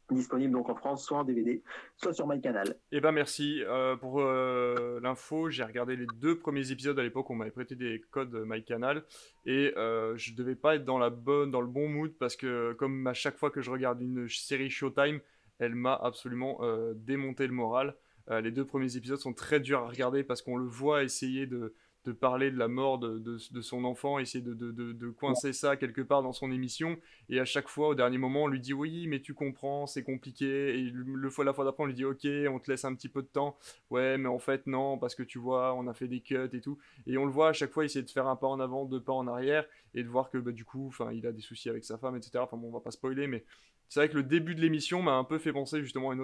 disponible 0.09 0.53
donc 0.53 0.69
en 0.69 0.75
France, 0.75 1.05
soit 1.05 1.19
en 1.19 1.23
DVD, 1.23 1.63
soit 1.97 2.13
sur 2.13 2.27
MyCanal. 2.27 2.75
Eh 2.91 2.99
ben 2.99 3.11
merci 3.11 3.63
euh, 3.63 3.95
pour 3.95 4.21
euh, 4.21 4.99
l'info. 5.01 5.49
J'ai 5.49 5.63
regardé 5.63 5.95
les 5.95 6.07
deux 6.15 6.37
premiers 6.37 6.71
épisodes 6.71 6.97
à 6.99 7.03
l'époque, 7.03 7.29
on 7.29 7.35
m'avait 7.35 7.51
prêté 7.51 7.75
des 7.75 8.01
codes 8.11 8.33
MyCanal 8.45 9.03
et 9.45 9.73
euh, 9.77 10.15
je 10.17 10.33
devais 10.33 10.55
pas 10.55 10.75
être 10.75 10.85
dans 10.85 10.99
la 10.99 11.09
bonne, 11.09 11.51
dans 11.51 11.61
le 11.61 11.67
bon 11.67 11.87
mood 11.87 12.13
parce 12.19 12.35
que 12.35 12.73
comme 12.73 13.07
à 13.07 13.13
chaque 13.13 13.37
fois 13.37 13.51
que 13.51 13.61
je 13.61 13.71
regarde 13.71 14.01
une 14.01 14.27
série 14.29 14.69
Showtime, 14.69 15.19
elle 15.59 15.75
m'a 15.75 15.93
absolument 15.93 16.59
démonté 16.95 17.45
le 17.45 17.53
moral. 17.53 17.95
Euh, 18.31 18.41
les 18.41 18.51
deux 18.51 18.65
premiers 18.65 18.95
épisodes 18.95 19.19
sont 19.19 19.33
très 19.33 19.59
durs 19.59 19.79
à 19.79 19.87
regarder 19.87 20.23
parce 20.23 20.41
qu'on 20.41 20.57
le 20.57 20.65
voit 20.67 21.03
essayer 21.03 21.47
de, 21.47 21.73
parler 22.19 22.49
de 22.49 22.57
la 22.57 22.67
mort 22.67 22.97
de, 22.97 23.37
son 23.61 23.83
enfant, 23.83 24.19
essayer 24.19 24.43
de, 24.43 25.09
coincer 25.09 25.53
ça 25.53 25.75
quelque 25.75 26.01
part 26.01 26.23
dans 26.23 26.31
son 26.31 26.49
émission. 26.51 26.97
Et 27.29 27.39
à 27.39 27.45
chaque 27.45 27.67
fois, 27.67 27.89
au 27.89 27.95
dernier 27.95 28.17
moment, 28.17 28.43
on 28.43 28.47
lui 28.47 28.61
dit 28.61 28.73
oui, 28.73 29.07
mais 29.07 29.19
tu 29.19 29.33
comprends, 29.33 29.85
c'est 29.85 30.03
compliqué. 30.03 30.79
Et 30.79 30.89
le, 30.93 31.29
fois, 31.29 31.43
la 31.43 31.53
fois 31.53 31.65
d'après, 31.65 31.83
on 31.83 31.87
lui 31.87 31.93
dit 31.93 32.05
ok, 32.05 32.25
on 32.49 32.59
te 32.59 32.71
laisse 32.71 32.85
un 32.85 32.95
petit 32.95 33.09
peu 33.09 33.21
de 33.21 33.27
temps. 33.27 33.57
Ouais, 33.89 34.17
mais 34.17 34.29
en 34.29 34.39
fait, 34.39 34.65
non, 34.65 34.97
parce 34.97 35.13
que 35.13 35.23
tu 35.23 35.37
vois, 35.37 35.75
on 35.75 35.87
a 35.87 35.93
fait 35.93 36.07
des 36.07 36.21
cuts 36.21 36.49
et 36.53 36.61
tout. 36.61 36.77
Et 37.07 37.17
on 37.17 37.25
le 37.25 37.31
voit 37.31 37.49
à 37.49 37.53
chaque 37.53 37.71
fois 37.71 37.83
essayer 37.83 38.03
de 38.03 38.09
faire 38.09 38.27
un 38.27 38.37
pas 38.37 38.47
en 38.47 38.61
avant, 38.61 38.85
deux 38.85 39.01
pas 39.01 39.13
en 39.13 39.27
arrière, 39.27 39.65
et 39.93 40.03
de 40.03 40.07
voir 40.07 40.29
que 40.29 40.37
bah, 40.37 40.53
du 40.53 40.63
coup, 40.63 40.93
il 41.11 41.27
a 41.27 41.33
des 41.33 41.41
soucis 41.41 41.69
avec 41.69 41.83
sa 41.83 41.97
femme, 41.97 42.15
etc. 42.15 42.31
Enfin 42.37 42.55
bon, 42.55 42.69
on 42.69 42.71
va 42.71 42.79
pas 42.79 42.91
spoiler, 42.91 43.27
mais 43.27 43.43
c'est 43.91 43.99
vrai 43.99 44.07
que 44.07 44.15
le 44.15 44.23
début 44.23 44.55
de 44.55 44.61
l'émission 44.61 45.01
m'a 45.01 45.15
un 45.15 45.25
peu 45.25 45.37
fait 45.37 45.51
penser 45.51 45.81
justement 45.81 46.11
à 46.11 46.13
une 46.13 46.21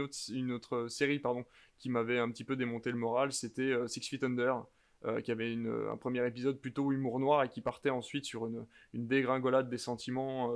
autre, 0.00 0.74
euh, 0.74 0.88
série 0.88 1.18
pardon, 1.18 1.44
qui 1.76 1.90
m'avait 1.90 2.18
un 2.18 2.30
petit 2.30 2.44
peu 2.44 2.56
démonté 2.56 2.90
le 2.90 2.96
moral. 2.96 3.30
C'était 3.30 3.60
euh, 3.60 3.86
Six 3.86 4.08
Feet 4.08 4.24
Under, 4.24 4.64
euh, 5.04 5.20
qui 5.20 5.30
avait 5.30 5.54
un 5.54 5.98
premier 5.98 6.26
épisode 6.26 6.58
plutôt 6.58 6.92
humour 6.92 7.20
noir 7.20 7.44
et 7.44 7.50
qui 7.50 7.60
partait 7.60 7.90
ensuite 7.90 8.24
sur 8.24 8.46
une, 8.46 8.64
dégringolade 8.94 9.68
des 9.68 9.76
sentiments 9.76 10.50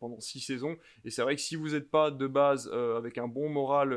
pendant 0.00 0.18
six 0.18 0.40
saisons. 0.40 0.76
Et 1.04 1.10
c'est 1.10 1.22
vrai 1.22 1.36
que 1.36 1.40
si 1.40 1.54
vous 1.54 1.68
n'êtes 1.68 1.92
pas 1.92 2.10
de 2.10 2.26
base 2.26 2.66
avec 2.72 3.16
un 3.16 3.28
bon 3.28 3.48
moral 3.48 3.96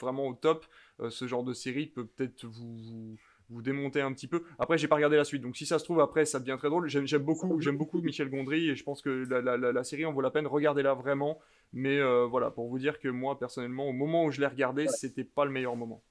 vraiment 0.00 0.28
au 0.28 0.34
top, 0.34 0.64
ce 1.08 1.26
genre 1.26 1.42
de 1.42 1.54
série 1.54 1.86
peut 1.86 2.06
peut-être 2.06 2.44
vous 2.44 3.18
démontez 3.50 4.00
un 4.00 4.12
petit 4.12 4.28
peu. 4.28 4.42
Après, 4.58 4.78
j'ai 4.78 4.88
pas 4.88 4.96
regardé 4.96 5.16
la 5.16 5.24
suite, 5.24 5.42
donc 5.42 5.56
si 5.56 5.66
ça 5.66 5.78
se 5.78 5.84
trouve 5.84 6.00
après, 6.00 6.24
ça 6.24 6.40
devient 6.40 6.56
très 6.58 6.68
drôle. 6.68 6.88
J'aime 6.88 7.22
beaucoup, 7.22 7.60
j'aime 7.60 7.76
beaucoup 7.76 8.00
Michel 8.00 8.28
Gondry 8.30 8.70
et 8.70 8.76
je 8.76 8.84
pense 8.84 9.02
que 9.02 9.26
la, 9.28 9.84
série 9.84 10.04
en 10.04 10.12
vaut 10.12 10.20
la 10.20 10.30
peine. 10.30 10.46
Regardez-la 10.46 10.94
vraiment. 10.94 11.38
Mais 11.72 11.98
euh, 11.98 12.26
voilà, 12.26 12.50
pour 12.50 12.68
vous 12.68 12.78
dire 12.78 12.98
que 12.98 13.08
moi, 13.08 13.38
personnellement, 13.38 13.88
au 13.88 13.92
moment 13.92 14.24
où 14.24 14.30
je 14.30 14.40
l'ai 14.40 14.46
regardé, 14.46 14.86
c'était 14.88 15.24
pas 15.24 15.44
le 15.44 15.50
meilleur 15.50 15.76
moment. 15.76 16.02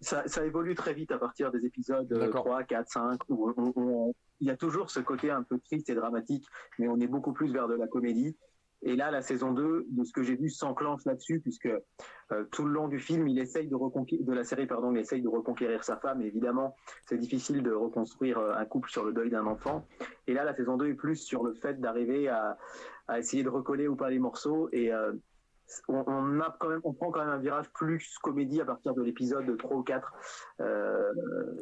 Ça, 0.00 0.24
évolue 0.46 0.74
très 0.74 0.94
vite 0.94 1.12
à 1.12 1.18
partir 1.18 1.50
des 1.50 1.66
épisodes 1.66 2.30
3, 2.30 2.64
4, 2.64 2.88
5, 2.88 3.20
où 3.28 4.14
il 4.40 4.46
y 4.46 4.50
a 4.50 4.56
toujours 4.56 4.90
ce 4.90 5.00
côté 5.00 5.30
un 5.30 5.42
peu 5.42 5.58
triste 5.58 5.90
et 5.90 5.94
dramatique, 5.94 6.46
mais 6.78 6.88
on 6.88 6.98
est 7.00 7.06
beaucoup 7.06 7.32
plus 7.32 7.52
vers 7.52 7.68
de 7.68 7.74
la 7.74 7.86
comédie. 7.86 8.36
Et 8.82 8.96
là, 8.96 9.10
la 9.10 9.20
saison 9.20 9.52
2, 9.52 9.86
de 9.90 10.04
ce 10.04 10.12
que 10.12 10.22
j'ai 10.22 10.36
vu, 10.36 10.48
s'enclenche 10.48 11.04
là-dessus, 11.04 11.40
puisque 11.40 11.66
euh, 11.66 12.44
tout 12.50 12.64
le 12.64 12.72
long 12.72 12.88
du 12.88 12.98
film, 12.98 13.28
il 13.28 13.38
essaye 13.38 13.68
de 13.68 13.74
reconquérir, 13.74 14.24
la 14.28 14.44
série, 14.44 14.66
pardon, 14.66 14.92
il 14.92 14.98
essaye 14.98 15.20
de 15.20 15.28
reconquérir 15.28 15.84
sa 15.84 15.96
femme. 15.98 16.22
évidemment, 16.22 16.74
c'est 17.06 17.18
difficile 17.18 17.62
de 17.62 17.72
reconstruire 17.72 18.38
euh, 18.38 18.54
un 18.54 18.64
couple 18.64 18.88
sur 18.88 19.04
le 19.04 19.12
deuil 19.12 19.28
d'un 19.28 19.46
enfant. 19.46 19.86
Et 20.26 20.32
là, 20.32 20.44
la 20.44 20.54
saison 20.54 20.78
2 20.78 20.88
est 20.88 20.94
plus 20.94 21.16
sur 21.16 21.44
le 21.44 21.52
fait 21.54 21.78
d'arriver 21.80 22.28
à, 22.28 22.56
essayer 23.18 23.42
de 23.42 23.48
recoller 23.48 23.88
ou 23.88 23.96
pas 23.96 24.08
les 24.08 24.20
morceaux. 24.20 24.68
Et 24.72 24.92
euh, 24.94 25.12
on, 25.88 26.02
prend 26.94 27.10
quand 27.10 27.20
même 27.20 27.28
un 27.28 27.38
virage 27.38 27.70
plus 27.72 28.16
comédie 28.18 28.60
à 28.60 28.64
partir 28.64 28.94
de 28.94 29.02
l'épisode 29.02 29.56
3 29.58 29.76
ou 29.76 29.82
4. 29.82 30.12
Euh, 30.60 31.12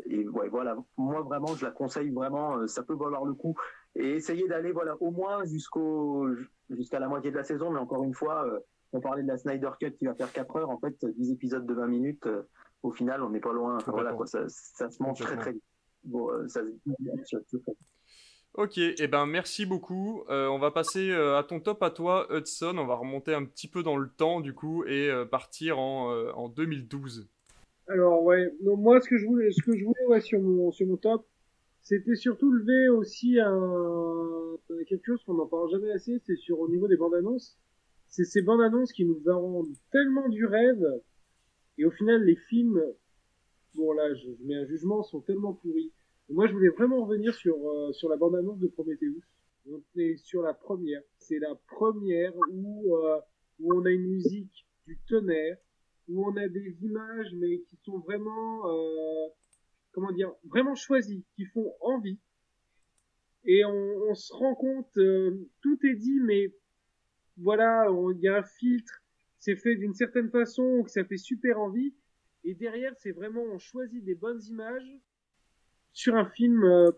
et 0.07 0.25
voilà, 0.25 0.77
moi 0.97 1.23
vraiment, 1.23 1.57
je 1.57 1.65
la 1.65 1.73
conseille 1.73 2.11
vraiment, 2.11 2.67
ça 2.67 2.83
peut 2.83 2.95
valoir 2.95 3.25
le 3.25 3.35
coup. 3.35 3.55
Et 3.97 4.11
essayer 4.11 4.47
d'aller 4.47 4.73
voilà, 4.73 4.95
au 5.01 5.11
moins 5.11 5.45
jusqu'au 5.47 6.29
jusqu'à 6.71 6.99
la 6.99 7.09
moitié 7.09 7.31
de 7.31 7.37
la 7.37 7.45
saison, 7.45 7.71
mais 7.71 7.79
encore 7.79 8.05
une 8.05 8.15
fois, 8.15 8.47
euh, 8.47 8.59
on 8.93 9.01
parlait 9.01 9.23
de 9.23 9.29
la 9.29 9.39
Snyder 9.39 9.71
Cut 9.81 9.93
qui 9.93 10.07
va 10.07 10.15
faire 10.15 10.33
4 10.33 10.57
heures, 10.57 10.71
en 10.71 10.79
fait, 10.79 10.95
10 11.05 11.33
épisodes 11.33 11.67
de 11.67 11.75
20 11.75 11.87
minutes, 11.87 12.27
euh, 12.27 12.43
au 12.83 12.93
final, 12.93 13.23
on 13.23 13.31
n'est 13.31 13.41
pas 13.41 13.53
loin. 13.53 13.79
voilà, 13.87 14.13
quoi, 14.13 14.27
ça, 14.27 14.45
ça, 14.49 14.91
se 14.91 15.03
mange 15.03 15.19
très 15.19 15.37
très 15.37 15.53
vite. 15.53 15.65
Bon, 16.05 16.31
euh, 16.31 16.47
ça 16.49 16.61
Ok, 18.55 18.79
et 18.79 18.95
eh 18.99 19.09
ben 19.09 19.27
merci 19.27 19.67
beaucoup. 19.67 20.25
on 20.29 20.59
va 20.59 20.71
passer 20.73 21.13
à 21.13 21.45
ton 21.47 21.61
top 21.61 21.83
à 21.83 21.91
toi, 21.91 22.27
Hudson. 22.31 22.77
On 22.79 22.87
va 22.87 22.97
remonter 22.97 23.35
un 23.35 23.45
petit 23.45 23.69
peu 23.69 23.85
dans 23.85 23.97
le 23.97 24.09
temps 24.09 24.41
du 24.41 24.53
coup 24.53 24.85
et 24.85 25.11
partir 25.31 25.79
en, 25.79 26.11
en 26.31 26.49
2012. 26.49 27.29
Alors 27.89 28.23
ouais, 28.23 28.53
moi 28.63 29.01
ce 29.01 29.09
que 29.09 29.17
je 29.17 29.27
voulais, 29.27 29.51
ce 29.53 29.63
que 29.63 29.77
je 29.77 29.85
voulais 29.85 30.07
ouais, 30.09 30.21
sur 30.21 30.41
mon 30.41 30.73
sur 30.73 30.87
mon 30.87 30.97
top, 30.97 31.27
c'était 31.89 32.17
surtout 32.17 32.53
levé 32.53 32.91
aussi 32.91 33.41
un, 33.41 34.59
quelque 34.87 35.07
chose 35.07 35.25
qu'on 35.25 35.33
n'en 35.33 35.47
parle 35.47 35.71
jamais 35.71 35.91
assez, 35.91 36.19
c'est 36.27 36.37
sur 36.37 36.61
au 36.61 36.69
niveau 36.69 36.87
des 36.87 36.99
bandes 36.99 37.15
annonces. 37.15 37.57
C'est 38.09 38.27
ces 38.27 38.43
bandes 38.43 38.61
annonces 38.61 38.93
qui 38.93 39.07
nous 39.07 39.23
rendent 39.25 39.73
tellement 39.91 40.29
du 40.29 40.45
rêve, 40.45 40.85
et 41.79 41.87
au 41.87 41.91
final 41.91 42.25
les 42.25 42.37
films, 42.37 42.79
bon 43.75 43.93
là 43.93 44.13
je, 44.13 44.29
mets 44.45 44.57
un 44.57 44.67
jugement, 44.67 45.03
sont 45.03 45.23
tellement 45.23 45.55
pourris. 45.55 45.91
moi 46.29 46.47
je 46.47 46.53
voulais 46.53 46.69
vraiment 46.69 47.07
revenir 47.07 47.35
sur 47.35 47.57
euh, 47.57 47.91
sur 47.93 48.11
la 48.11 48.17
bande 48.19 48.37
annonce 48.37 48.59
de 48.59 48.69
Prometheus. 48.69 49.23
On 49.71 49.81
est 49.97 50.19
sur 50.19 50.43
la 50.43 50.53
première. 50.53 51.01
C'est 51.19 51.39
la 51.39 51.55
première 51.69 52.35
où 52.51 52.97
euh, 52.97 53.19
où 53.61 53.73
on 53.73 53.87
a 53.87 53.91
une 53.91 54.09
musique 54.09 54.67
du 54.87 54.99
tonnerre, 55.09 55.57
où 56.07 56.23
on 56.27 56.37
a 56.37 56.49
des 56.49 56.77
images 56.83 57.33
mais 57.33 57.61
qui 57.61 57.77
sont 57.77 57.99
vraiment 58.01 58.69
euh, 58.69 59.29
comment 59.93 60.13
dire, 60.13 60.33
vraiment 60.45 60.75
choisis, 60.75 61.23
qui 61.35 61.45
font 61.47 61.73
envie. 61.81 62.19
Et 63.45 63.65
on, 63.65 64.15
se 64.15 64.33
rend 64.33 64.55
compte, 64.55 64.97
euh, 64.99 65.49
tout 65.63 65.79
est 65.87 65.95
dit, 65.95 66.21
mais 66.21 66.53
voilà, 67.39 67.87
il 68.15 68.21
y 68.21 68.29
a 68.29 68.39
un 68.39 68.43
filtre, 68.43 69.03
c'est 69.39 69.57
fait 69.57 69.77
d'une 69.77 69.95
certaine 69.95 70.31
façon, 70.31 70.83
que 70.85 70.91
ça 70.91 71.05
fait 71.05 71.17
super 71.17 71.59
envie. 71.59 71.95
Et 72.45 72.55
derrière, 72.55 72.93
c'est 72.97 73.13
vraiment, 73.13 73.43
on 73.43 73.59
choisit 73.59 74.05
des 74.05 74.15
bonnes 74.15 74.43
images 74.49 74.99
sur 75.93 76.15
un 76.17 76.27
film 76.27 76.65
euh, 76.65 76.91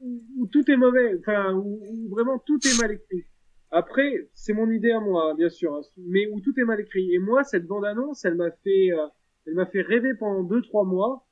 où, 0.00 0.46
tout 0.46 0.70
est 0.70 0.76
mauvais, 0.76 1.16
enfin, 1.18 1.54
où, 1.54 2.08
vraiment 2.10 2.38
tout 2.38 2.58
est 2.66 2.80
mal 2.80 2.92
écrit. 2.92 3.24
Après, 3.70 4.28
c'est 4.32 4.52
mon 4.52 4.70
idée 4.70 4.92
à 4.92 5.00
moi, 5.00 5.34
bien 5.34 5.48
sûr, 5.48 5.74
hein, 5.74 5.80
mais 5.96 6.26
où 6.28 6.40
tout 6.40 6.58
est 6.58 6.64
mal 6.64 6.80
écrit. 6.80 7.12
Et 7.14 7.18
moi, 7.18 7.44
cette 7.44 7.66
bande-annonce, 7.66 8.24
elle 8.24 8.36
m'a 8.36 8.50
fait, 8.50 8.92
euh, 8.92 9.06
elle 9.46 9.54
m'a 9.54 9.66
fait 9.66 9.82
rêver 9.82 10.14
pendant 10.14 10.44
deux, 10.44 10.62
trois 10.62 10.84
mois. 10.84 11.25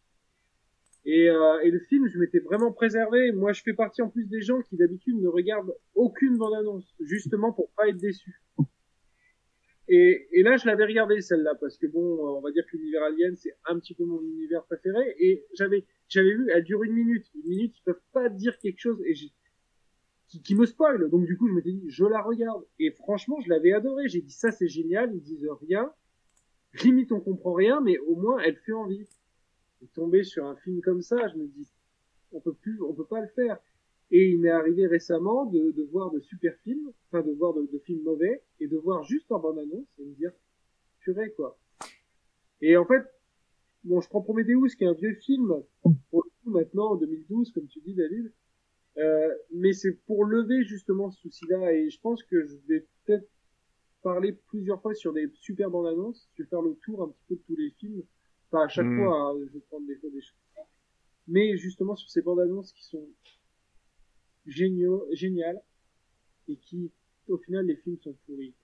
Et, 1.06 1.28
euh, 1.28 1.60
et, 1.62 1.70
le 1.70 1.80
film, 1.80 2.08
je 2.08 2.18
m'étais 2.18 2.38
vraiment 2.38 2.72
préservé. 2.72 3.30
Moi, 3.32 3.52
je 3.52 3.62
fais 3.62 3.74
partie 3.74 4.00
en 4.00 4.08
plus 4.08 4.26
des 4.26 4.40
gens 4.40 4.62
qui 4.62 4.76
d'habitude 4.76 5.20
ne 5.20 5.28
regardent 5.28 5.74
aucune 5.94 6.38
bande-annonce, 6.38 6.94
justement 7.00 7.52
pour 7.52 7.70
pas 7.72 7.88
être 7.88 7.98
déçu. 7.98 8.40
Et, 9.88 10.28
et 10.32 10.42
là, 10.42 10.56
je 10.56 10.66
l'avais 10.66 10.84
regardé 10.84 11.20
celle-là 11.20 11.54
parce 11.60 11.76
que 11.76 11.86
bon, 11.86 12.36
on 12.36 12.40
va 12.40 12.50
dire 12.52 12.64
que 12.66 12.76
l'univers 12.76 13.02
Alien, 13.02 13.36
c'est 13.36 13.54
un 13.66 13.78
petit 13.78 13.94
peu 13.94 14.04
mon 14.04 14.22
univers 14.22 14.64
préféré. 14.64 15.14
Et 15.18 15.44
j'avais, 15.52 15.84
j'avais 16.08 16.32
vu, 16.34 16.48
elle 16.50 16.64
dure 16.64 16.82
une 16.84 16.94
minute. 16.94 17.26
Une 17.34 17.50
minute, 17.50 17.74
ils 17.76 17.82
peuvent 17.82 18.00
pas 18.12 18.30
dire 18.30 18.58
quelque 18.58 18.80
chose 18.80 19.02
et 19.04 19.12
qui, 20.28 20.42
qui 20.42 20.54
me 20.54 20.64
spoil. 20.64 21.10
Donc 21.10 21.26
du 21.26 21.36
coup, 21.36 21.48
je 21.48 21.52
m'étais 21.52 21.72
dit, 21.72 21.84
je 21.88 22.06
la 22.06 22.22
regarde. 22.22 22.64
Et 22.78 22.92
franchement, 22.92 23.40
je 23.40 23.50
l'avais 23.50 23.72
adoré. 23.72 24.08
J'ai 24.08 24.22
dit, 24.22 24.32
ça 24.32 24.50
c'est 24.50 24.68
génial. 24.68 25.14
Ils 25.14 25.22
disent 25.22 25.46
rien. 25.60 25.92
Limite, 26.82 27.12
on 27.12 27.20
comprend 27.20 27.52
rien, 27.52 27.82
mais 27.82 27.98
au 27.98 28.16
moins, 28.16 28.38
elle 28.38 28.56
fait 28.56 28.72
envie 28.72 29.06
tomber 29.92 30.24
sur 30.24 30.46
un 30.46 30.56
film 30.56 30.80
comme 30.80 31.02
ça, 31.02 31.28
je 31.28 31.36
me 31.36 31.46
dis, 31.46 31.68
on 32.32 32.40
peut 32.40 32.54
plus, 32.54 32.80
on 32.82 32.94
peut 32.94 33.06
pas 33.06 33.20
le 33.20 33.28
faire. 33.28 33.58
Et 34.10 34.30
il 34.30 34.40
m'est 34.40 34.50
arrivé 34.50 34.86
récemment 34.86 35.46
de, 35.46 35.88
voir 35.90 36.10
de 36.10 36.20
super 36.20 36.54
films, 36.62 36.92
enfin 37.08 37.26
de 37.26 37.32
voir 37.32 37.54
de, 37.54 37.66
de, 37.72 37.78
films 37.78 38.02
mauvais, 38.02 38.42
et 38.60 38.68
de 38.68 38.76
voir 38.76 39.02
juste 39.04 39.30
en 39.32 39.38
bande-annonce 39.38 39.88
et 39.98 40.04
me 40.04 40.14
dire, 40.14 40.32
purée 41.00 41.32
quoi. 41.32 41.58
Et 42.60 42.76
en 42.76 42.84
fait, 42.84 43.02
bon, 43.84 44.00
je 44.00 44.08
prends 44.08 44.22
Prometheus 44.22 44.76
qui 44.76 44.84
est 44.84 44.88
un 44.88 44.94
vieux 44.94 45.14
film, 45.14 45.62
pour 46.10 46.24
le 46.24 46.30
coup 46.42 46.50
maintenant 46.50 46.92
en 46.92 46.96
2012, 46.96 47.52
comme 47.52 47.66
tu 47.66 47.80
dis 47.80 47.94
David, 47.94 48.32
euh, 48.98 49.34
mais 49.52 49.72
c'est 49.72 49.92
pour 50.06 50.24
lever 50.24 50.64
justement 50.64 51.10
ce 51.10 51.20
souci-là, 51.20 51.72
et 51.72 51.90
je 51.90 52.00
pense 52.00 52.22
que 52.22 52.46
je 52.46 52.56
vais 52.68 52.86
peut-être 53.04 53.28
parler 54.02 54.32
plusieurs 54.48 54.80
fois 54.80 54.94
sur 54.94 55.12
des 55.12 55.30
super 55.34 55.70
bandes 55.70 55.86
annonces, 55.86 56.28
je 56.34 56.42
vais 56.42 56.48
faire 56.48 56.62
le 56.62 56.74
tour 56.84 57.02
un 57.02 57.08
petit 57.08 57.24
peu 57.28 57.34
de 57.36 57.42
tous 57.46 57.56
les 57.56 57.70
films, 57.70 58.02
à 58.62 58.68
chaque 58.68 58.86
hmm. 58.86 59.04
fois, 59.04 59.16
hein, 59.16 59.38
je 59.46 59.52
vais 59.52 59.60
prendre 59.60 59.86
des, 59.86 59.96
des 59.96 60.20
choses. 60.20 60.38
Mais 61.26 61.56
justement 61.56 61.96
sur 61.96 62.10
ces 62.10 62.22
bandes 62.22 62.40
annonces 62.40 62.72
qui 62.72 62.84
sont 62.84 63.08
géniaux, 64.46 65.06
géniales 65.12 65.60
et 66.48 66.56
qui, 66.56 66.92
au 67.28 67.38
final, 67.38 67.66
les 67.66 67.76
films 67.76 67.98
sont 67.98 68.14
pourris. 68.26 68.54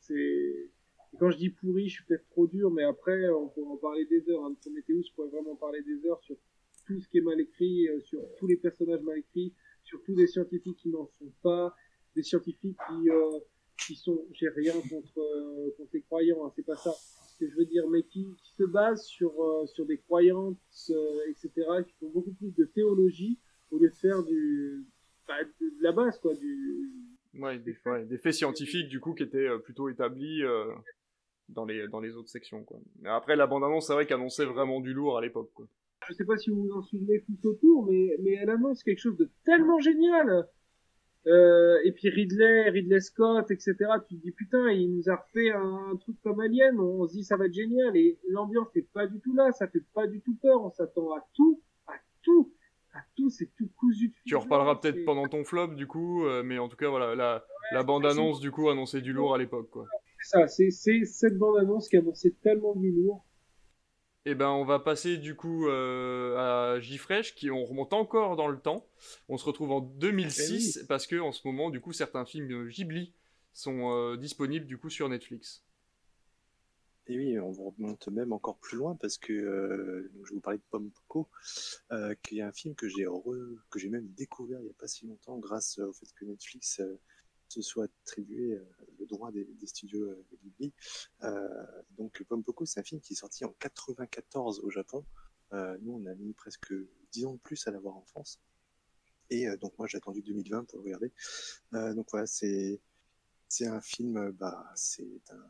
C'est 0.00 0.70
quand 1.18 1.30
je 1.30 1.38
dis 1.38 1.50
pourri, 1.50 1.88
je 1.88 1.94
suis 1.94 2.04
peut-être 2.04 2.28
trop 2.30 2.46
dur, 2.46 2.70
mais 2.70 2.82
après, 2.82 3.28
on 3.30 3.48
pourrait 3.48 3.72
en 3.72 3.76
parler 3.76 4.04
des 4.06 4.28
heures. 4.30 4.44
Hein. 4.44 4.54
Prometheus, 4.60 5.02
je 5.08 5.14
pourrais 5.14 5.28
vraiment 5.28 5.56
parler 5.56 5.82
des 5.82 6.06
heures 6.06 6.20
sur 6.22 6.36
tout 6.86 7.00
ce 7.00 7.08
qui 7.08 7.18
est 7.18 7.22
mal 7.22 7.40
écrit, 7.40 7.88
euh, 7.88 8.00
sur 8.00 8.20
tous 8.36 8.46
les 8.46 8.56
personnages 8.56 9.00
mal 9.00 9.18
écrits, 9.18 9.54
sur 9.84 10.02
tous 10.02 10.14
les 10.14 10.26
scientifiques 10.26 10.76
qui 10.76 10.88
n'en 10.90 11.06
sont 11.06 11.32
pas, 11.42 11.74
des 12.14 12.22
scientifiques 12.22 12.76
qui, 12.76 13.10
euh, 13.10 13.38
qui 13.86 13.94
sont, 13.94 14.26
j'ai 14.32 14.48
rien 14.48 14.74
contre, 14.90 15.18
euh, 15.18 15.70
contre 15.76 15.90
les 15.94 16.02
croyants, 16.02 16.44
hein, 16.44 16.52
c'est 16.54 16.64
pas 16.64 16.76
ça 16.76 16.94
que 17.38 17.48
je 17.48 17.56
veux 17.56 17.64
dire, 17.64 17.88
mais 17.88 18.02
qui, 18.02 18.26
se 18.56 18.64
base 18.64 19.04
sur, 19.04 19.42
euh, 19.42 19.66
sur 19.66 19.86
des 19.86 19.98
croyances, 19.98 20.92
euh, 20.94 21.30
etc., 21.30 21.50
qui 21.86 21.92
font 21.94 22.10
beaucoup 22.10 22.32
plus 22.32 22.54
de 22.54 22.64
théologie 22.64 23.38
au 23.70 23.78
lieu 23.78 23.88
de 23.88 23.94
faire 23.94 24.22
du, 24.22 24.86
bah, 25.26 25.42
de, 25.42 25.82
la 25.82 25.92
base, 25.92 26.18
quoi, 26.20 26.34
du... 26.34 26.90
Ouais, 27.34 27.58
des, 27.58 27.76
des 28.06 28.18
faits 28.18 28.34
scientifiques, 28.34 28.88
du 28.88 29.00
coup, 29.00 29.14
qui 29.14 29.24
étaient 29.24 29.48
euh, 29.48 29.58
plutôt 29.58 29.88
établis 29.88 30.42
dans, 31.48 31.64
les, 31.64 31.88
dans 31.88 32.00
les 32.00 32.16
autres 32.16 32.28
sections, 32.28 32.62
quoi. 32.64 32.78
Mais 33.00 33.08
après, 33.08 33.36
la 33.36 33.46
bande-annonce, 33.46 33.88
c'est 33.88 33.94
vrai 33.94 34.06
qu'elle 34.06 34.18
annonçait 34.18 34.44
vraiment 34.44 34.80
du 34.80 34.92
lourd 34.92 35.18
à 35.18 35.20
l'époque, 35.20 35.50
quoi. 35.54 35.66
Je 36.08 36.12
sais 36.12 36.24
pas 36.24 36.36
si 36.36 36.50
vous 36.50 36.64
vous 36.64 36.72
en 36.72 36.82
souvenez 36.82 37.22
tout 37.22 37.48
autour, 37.48 37.86
mais, 37.86 38.16
mais 38.20 38.32
elle 38.32 38.50
annonce 38.50 38.82
quelque 38.82 38.98
chose 38.98 39.16
de 39.16 39.30
tellement 39.44 39.80
génial 39.80 40.46
euh, 41.26 41.78
et 41.84 41.92
puis 41.92 42.10
Ridley, 42.10 42.68
Ridley 42.68 43.00
Scott, 43.00 43.50
etc. 43.50 43.74
Tu 44.08 44.16
te 44.16 44.22
dis 44.22 44.32
putain, 44.32 44.70
il 44.70 44.94
nous 44.94 45.08
a 45.08 45.16
refait 45.16 45.50
un, 45.50 45.96
truc 46.00 46.16
comme 46.22 46.40
Alien. 46.40 46.78
On 46.78 47.06
se 47.06 47.14
dit 47.14 47.24
ça 47.24 47.36
va 47.36 47.46
être 47.46 47.54
génial. 47.54 47.96
Et 47.96 48.18
l'ambiance 48.28 48.68
n'est 48.74 48.82
pas 48.82 49.06
du 49.06 49.20
tout 49.20 49.34
là. 49.34 49.50
Ça 49.52 49.66
fait 49.68 49.84
pas 49.94 50.06
du 50.06 50.20
tout 50.20 50.36
peur. 50.36 50.62
On 50.62 50.70
s'attend 50.70 51.12
à 51.12 51.26
tout, 51.34 51.62
à 51.86 51.94
tout, 52.22 52.52
à 52.92 52.98
tout. 53.16 53.30
C'est 53.30 53.50
tout 53.56 53.70
cousu. 53.76 54.08
De 54.08 54.14
tu 54.26 54.36
reparleras 54.36 54.76
peut-être 54.76 55.04
pendant 55.04 55.26
ton 55.26 55.44
flop 55.44 55.68
du 55.68 55.86
coup, 55.86 56.26
euh, 56.26 56.42
mais 56.42 56.58
en 56.58 56.68
tout 56.68 56.76
cas 56.76 56.88
voilà, 56.88 57.14
la, 57.14 57.44
la 57.72 57.82
bande 57.82 58.04
annonce 58.04 58.40
du 58.40 58.50
coup 58.50 58.68
annonçait 58.68 59.00
du 59.00 59.12
lourd 59.12 59.34
à 59.34 59.38
l'époque 59.38 59.70
quoi. 59.70 59.86
C'est 60.20 60.46
ça. 60.46 60.48
C'est 60.48 61.04
cette 61.04 61.38
bande 61.38 61.58
annonce 61.58 61.88
qui 61.88 61.96
annonçait 61.96 62.34
tellement 62.42 62.74
du 62.76 62.92
lourd. 62.92 63.24
Eh 64.26 64.34
ben, 64.34 64.48
on 64.48 64.64
va 64.64 64.78
passer 64.78 65.18
du 65.18 65.34
coup 65.34 65.68
euh, 65.68 66.36
à 66.38 66.80
Gifresh, 66.80 67.34
qui 67.34 67.50
on 67.50 67.64
remonte 67.64 67.92
encore 67.92 68.36
dans 68.36 68.48
le 68.48 68.58
temps. 68.58 68.86
On 69.28 69.36
se 69.36 69.44
retrouve 69.44 69.70
en 69.70 69.80
2006 69.80 70.78
eh 70.82 70.86
parce 70.86 71.06
que 71.06 71.16
en 71.16 71.30
ce 71.30 71.46
moment, 71.46 71.68
du 71.68 71.80
coup, 71.80 71.92
certains 71.92 72.24
films 72.24 72.68
Ghibli 72.68 73.12
sont 73.52 73.92
euh, 73.92 74.16
disponibles 74.16 74.64
du 74.64 74.78
coup 74.78 74.88
sur 74.88 75.10
Netflix. 75.10 75.62
Et 77.06 77.18
oui, 77.18 77.38
on 77.38 77.52
remonte 77.52 78.08
même 78.08 78.32
encore 78.32 78.56
plus 78.56 78.78
loin 78.78 78.96
parce 78.98 79.18
que 79.18 79.34
euh, 79.34 80.10
je 80.22 80.30
vais 80.30 80.34
vous 80.36 80.40
parler 80.40 80.58
de 80.58 80.64
Pompoko, 80.70 81.28
qui 82.22 82.38
est 82.38 82.42
un 82.42 82.52
film 82.52 82.74
que 82.74 82.88
j'ai 82.88 83.04
que 83.68 83.78
j'ai 83.78 83.90
même 83.90 84.08
découvert 84.16 84.58
il 84.60 84.64
n'y 84.64 84.70
a 84.70 84.74
pas 84.78 84.88
si 84.88 85.06
longtemps 85.06 85.36
grâce 85.36 85.78
au 85.80 85.92
fait 85.92 86.06
que 86.18 86.24
Netflix 86.24 86.80
se 87.54 87.62
soit 87.62 87.84
attribué 87.84 88.52
euh, 88.52 88.64
le 88.98 89.06
droit 89.06 89.30
des, 89.30 89.46
studios 89.66 90.02
euh, 90.02 90.26
Ghibli. 90.42 90.72
Euh, 91.22 91.66
donc 91.96 92.22
Pompoko, 92.24 92.64
c'est 92.64 92.80
un 92.80 92.82
film 92.82 93.00
qui 93.00 93.12
est 93.12 93.16
sorti 93.16 93.44
en 93.44 93.52
94 93.58 94.60
au 94.60 94.70
Japon. 94.70 95.04
nous, 95.52 95.92
on 95.92 96.06
a 96.06 96.14
mis 96.14 96.32
presque 96.32 96.74
10 97.12 97.26
ans 97.26 97.34
de 97.34 97.38
plus 97.38 97.66
à 97.66 97.70
l'avoir 97.70 97.96
en 97.96 98.04
France. 98.04 98.40
Et 99.30 99.46
donc 99.56 99.78
moi, 99.78 99.86
j'ai 99.86 99.96
attendu 99.96 100.20
2020 100.22 100.64
pour 100.64 100.78
le 100.78 100.84
regarder. 100.84 101.12
donc 101.94 102.06
voilà, 102.10 102.26
c'est 102.26 102.80
un 103.60 103.80
film, 103.80 104.32
bah, 104.32 104.70
c'est 104.74 105.22
un 105.30 105.46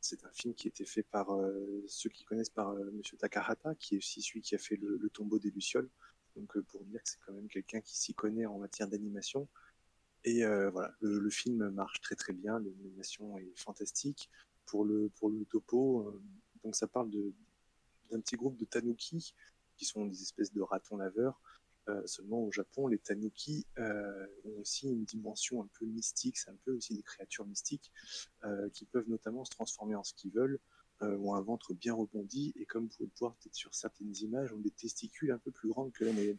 c'est 0.00 0.24
un 0.24 0.30
film 0.30 0.54
qui 0.54 0.68
a 0.68 0.70
été 0.70 0.84
fait 0.84 1.02
par 1.02 1.28
ceux 1.88 2.10
qui 2.10 2.24
connaissent 2.24 2.50
par 2.50 2.72
Monsieur 2.92 3.16
Takahata, 3.16 3.74
qui 3.74 3.96
est 3.96 3.98
aussi 3.98 4.22
celui 4.22 4.40
qui 4.40 4.54
a 4.54 4.58
fait 4.58 4.76
le, 4.76 5.10
tombeau 5.10 5.38
des 5.38 5.50
lucioles. 5.50 5.90
Donc 6.36 6.56
pour 6.60 6.84
dire 6.84 7.02
que 7.02 7.08
c'est 7.08 7.18
quand 7.26 7.32
même 7.32 7.48
quelqu'un 7.48 7.80
qui 7.80 7.98
s'y 7.98 8.14
connaît 8.14 8.46
en 8.46 8.58
matière 8.58 8.88
d'animation. 8.88 9.48
Et 10.24 10.44
voilà, 10.44 10.92
le, 11.00 11.30
film 11.30 11.68
marche 11.70 12.00
très 12.00 12.16
très 12.16 12.32
bien, 12.32 12.58
l'animation 12.58 13.38
est 13.38 13.52
fantastique. 13.56 14.30
Pour 14.66 14.84
le, 14.84 15.10
pour 15.10 15.30
le 15.30 15.44
topo, 15.44 16.20
donc 16.64 16.74
ça 16.74 16.88
parle 16.88 17.08
d'un 18.10 18.20
petit 18.20 18.34
groupe 18.34 18.56
de 18.56 18.64
tanuki 18.64 19.32
qui 19.76 19.84
sont 19.84 20.06
des 20.06 20.22
espèces 20.22 20.52
de 20.52 20.60
ratons 20.60 20.96
laveurs. 20.96 21.40
seulement 22.06 22.42
au 22.42 22.50
Japon, 22.50 22.88
les 22.88 22.98
tanuki 22.98 23.64
ont 23.78 24.60
aussi 24.60 24.88
une 24.88 25.04
dimension 25.04 25.62
un 25.62 25.68
peu 25.78 25.86
mystique, 25.86 26.36
c'est 26.36 26.50
un 26.50 26.58
peu 26.64 26.72
aussi 26.72 26.96
des 26.96 27.02
créatures 27.04 27.46
mystiques 27.46 27.92
qui 28.72 28.86
peuvent 28.86 29.08
notamment 29.08 29.44
se 29.44 29.52
transformer 29.52 29.94
en 29.94 30.02
ce 30.02 30.14
qu'ils 30.14 30.32
veulent, 30.32 30.58
ont 31.00 31.34
un 31.34 31.42
ventre 31.42 31.74
bien 31.74 31.94
rebondi 31.94 32.52
et 32.56 32.66
comme 32.66 32.84
vous 32.84 32.88
pouvez 32.88 33.06
le 33.06 33.18
voir 33.18 33.34
peut-être 33.36 33.54
sur 33.54 33.74
certaines 33.74 34.16
images, 34.16 34.52
ont 34.52 34.58
des 34.58 34.70
testicules 34.70 35.30
un 35.30 35.38
peu 35.38 35.50
plus 35.50 35.68
grandes 35.68 35.92
que 35.92 36.04
la 36.04 36.12
moyenne 36.12 36.38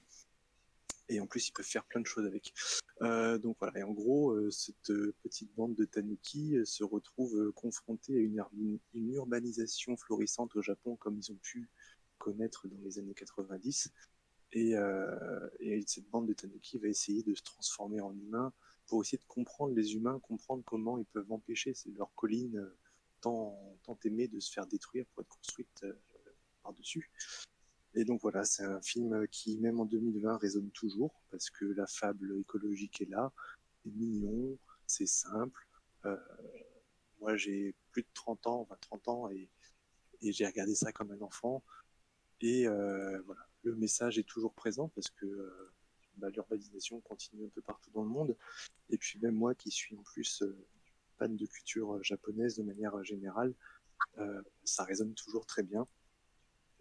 et 1.09 1.19
en 1.19 1.27
plus 1.27 1.47
ils 1.47 1.51
peuvent 1.51 1.65
faire 1.65 1.85
plein 1.85 2.01
de 2.01 2.05
choses 2.05 2.25
avec. 2.25 2.53
Euh, 3.01 3.37
donc 3.37 3.57
voilà, 3.59 3.79
et 3.79 3.83
en 3.83 3.91
gros, 3.91 4.31
euh, 4.31 4.49
cette 4.51 4.89
euh, 4.89 5.13
petite 5.23 5.53
bande 5.55 5.75
de 5.75 5.85
tanuki 5.85 6.55
se 6.65 6.83
retrouve 6.83 7.51
confrontée 7.53 8.17
à 8.17 8.21
une, 8.21 8.79
urbanisation 9.13 9.95
florissante 9.97 10.55
au 10.55 10.61
Japon 10.61 10.95
comme 10.95 11.17
ils 11.17 11.31
ont 11.31 11.39
pu 11.41 11.69
connaître 12.17 12.67
dans 12.67 12.79
les 12.83 12.99
années 12.99 13.13
90. 13.13 13.91
Et, 14.53 14.75
et 15.59 15.83
cette 15.85 16.09
bande 16.09 16.25
de 16.25 16.33
tanuki 16.33 16.79
va 16.79 16.87
essayer 16.87 17.21
de 17.21 17.35
se 17.35 17.43
transformer 17.43 17.99
en 17.99 18.13
humain 18.17 18.53
pour 18.87 19.03
essayer 19.03 19.17
de 19.17 19.27
comprendre 19.27 19.75
les 19.75 19.93
humains, 19.93 20.19
comprendre 20.19 20.63
comment 20.65 20.97
ils 20.97 21.05
peuvent 21.05 21.31
empêcher 21.31 21.73
c'est 21.73 21.89
leur 21.91 22.09
colline 22.15 22.65
tant, 23.19 23.77
tant 23.83 23.99
aimée 24.05 24.29
de 24.29 24.39
se 24.39 24.51
faire 24.51 24.65
détruire 24.65 25.05
pour 25.07 25.21
être 25.21 25.29
construite 25.29 25.85
par-dessus. 26.63 27.11
Et 27.97 28.05
donc 28.05 28.21
voilà, 28.21 28.43
c'est 28.43 28.63
un 28.63 28.79
film 28.79 29.27
qui, 29.29 29.57
même 29.57 29.79
en 29.79 29.85
2020, 29.85 30.37
résonne 30.37 30.69
toujours, 30.69 31.19
parce 31.31 31.49
que 31.49 31.65
la 31.65 31.87
fable 31.87 32.39
écologique 32.39 33.01
est 33.01 33.09
là, 33.09 33.33
c'est 33.83 33.89
mignon, 33.89 34.55
c'est 34.85 35.07
simple. 35.07 35.67
Euh, 36.05 36.15
moi, 37.19 37.35
j'ai 37.37 37.73
plus 37.91 38.03
de 38.03 38.07
30 38.13 38.45
ans, 38.45 38.67
20, 38.69 38.77
30 38.81 39.07
ans, 39.07 39.31
et, 39.31 39.49
et 40.21 40.31
j'ai 40.31 40.45
regardé 40.45 40.75
ça 40.75 40.91
comme 40.91 41.11
un 41.11 41.21
enfant. 41.21 41.63
Et 42.39 42.67
euh, 42.67 43.19
voilà, 43.25 43.41
le 43.63 43.75
message 43.75 44.19
est 44.19 44.27
toujours 44.27 44.53
présent, 44.53 44.89
parce 44.89 45.09
que 45.09 45.25
euh, 45.25 45.73
bah, 46.17 46.29
l'urbanisation 46.29 47.01
continue 47.01 47.47
un 47.47 47.49
peu 47.49 47.63
partout 47.63 47.89
dans 47.89 48.03
le 48.03 48.09
monde. 48.09 48.37
Et 48.91 48.99
puis 48.99 49.17
même 49.21 49.33
moi, 49.33 49.55
qui 49.55 49.71
suis 49.71 49.95
en 49.97 50.03
plus 50.03 50.43
fan 51.17 51.35
de 51.35 51.45
culture 51.47 52.03
japonaise 52.03 52.57
de 52.57 52.63
manière 52.63 53.03
générale, 53.03 53.55
ça 54.63 54.83
résonne 54.83 55.15
toujours 55.15 55.47
très 55.47 55.63
bien. 55.63 55.87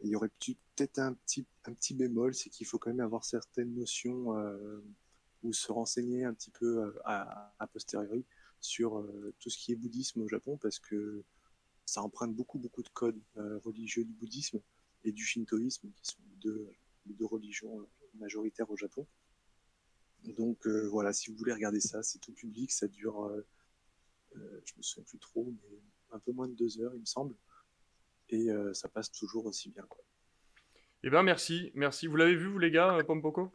Il 0.03 0.11
y 0.11 0.17
aurait 0.17 0.31
peut-être 0.77 0.99
un 0.99 1.15
petit, 1.15 1.95
bémol, 1.95 2.35
c'est 2.35 2.51
qu'il 2.51 2.67
faut 2.67 2.79
quand 2.79 2.91
même 2.91 3.01
avoir 3.01 3.25
certaines 3.25 3.75
notions 3.75 4.37
euh, 4.37 4.79
ou 5.43 5.53
se 5.53 5.73
renseigner 5.73 6.25
un 6.25 6.35
petit 6.35 6.51
peu 6.51 6.85
euh, 6.85 7.01
à, 7.05 7.55
à 7.59 7.67
posteriori 7.67 8.25
sur 8.61 8.99
euh, 8.99 9.35
tout 9.39 9.51
ce 9.51 9.59
qui 9.59 9.73
est 9.73 9.77
bouddhisme 9.77 10.21
au 10.23 10.29
Japon 10.29 10.59
parce 10.59 10.79
que 10.79 11.25
ça 11.87 12.03
emprunte 12.03 12.35
beaucoup 12.35 12.59
beaucoup 12.59 12.83
de 12.83 12.89
codes 12.89 13.21
religieux 13.37 14.05
du 14.05 14.13
bouddhisme 14.13 14.61
et 15.05 15.13
du 15.13 15.25
shintoïsme 15.25 15.89
qui 15.93 16.05
sont 16.05 16.19
les 16.29 16.37
deux, 16.37 16.69
deux 17.07 17.27
religions 17.27 17.87
majoritaires 18.15 18.69
au 18.71 18.77
Japon. 18.77 19.07
Donc 20.37 20.67
voilà, 20.67 21.13
si 21.13 21.31
vous 21.31 21.37
voulez 21.37 21.53
regarder 21.53 21.79
ça, 21.79 22.03
c'est 22.03 22.19
tout 22.19 22.33
public, 22.33 22.73
ça 22.73 22.89
dure, 22.89 23.31
je 24.35 24.73
me 24.77 24.83
souviens 24.83 25.05
plus 25.05 25.19
trop, 25.19 25.55
mais 25.63 25.79
un 26.11 26.19
peu 26.19 26.33
moins 26.33 26.49
de 26.49 26.55
deux 26.55 26.81
heures 26.81 26.95
il 26.95 27.01
me 27.01 27.07
semble 27.07 27.37
et 28.29 28.51
euh, 28.51 28.73
ça 28.73 28.89
passe 28.89 29.11
toujours 29.11 29.47
aussi 29.47 29.71
bien. 29.71 29.85
Quoi. 29.89 30.05
Eh 31.03 31.11
bien, 31.11 31.23
merci, 31.23 31.71
merci. 31.75 32.07
Vous 32.07 32.17
l'avez 32.17 32.35
vu, 32.35 32.49
vous 32.49 32.59
les 32.59 32.71
gars, 32.71 32.97
euh, 32.97 33.03
Pompoko? 33.03 33.53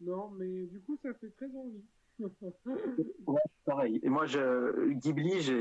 Non, 0.00 0.30
mais 0.30 0.66
du 0.66 0.80
coup, 0.80 0.98
ça 1.02 1.12
fait 1.14 1.30
très 1.30 1.46
envie. 1.46 1.84
ouais, 3.26 3.40
pareil. 3.64 4.00
Et 4.02 4.08
moi, 4.08 4.26
je, 4.26 4.92
Ghibli, 4.94 5.40
je 5.40 5.52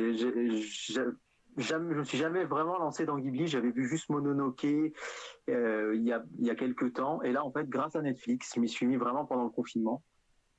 ne 1.75 1.93
me 1.93 2.03
suis 2.03 2.17
jamais 2.17 2.45
vraiment 2.45 2.77
lancé 2.79 3.05
dans 3.05 3.17
Ghibli. 3.17 3.47
J'avais 3.47 3.71
vu 3.71 3.87
juste 3.87 4.09
Mononoke 4.09 4.65
euh, 4.65 5.95
il, 5.95 6.03
y 6.03 6.11
a, 6.11 6.23
il 6.39 6.45
y 6.45 6.49
a 6.49 6.55
quelques 6.55 6.93
temps. 6.93 7.21
Et 7.21 7.31
là, 7.31 7.43
en 7.43 7.51
fait, 7.51 7.69
grâce 7.69 7.95
à 7.95 8.01
Netflix, 8.01 8.53
je 8.55 8.59
m'y 8.59 8.69
suis 8.69 8.85
mis 8.87 8.95
vraiment 8.95 9.25
pendant 9.25 9.43
le 9.43 9.49
confinement. 9.49 10.03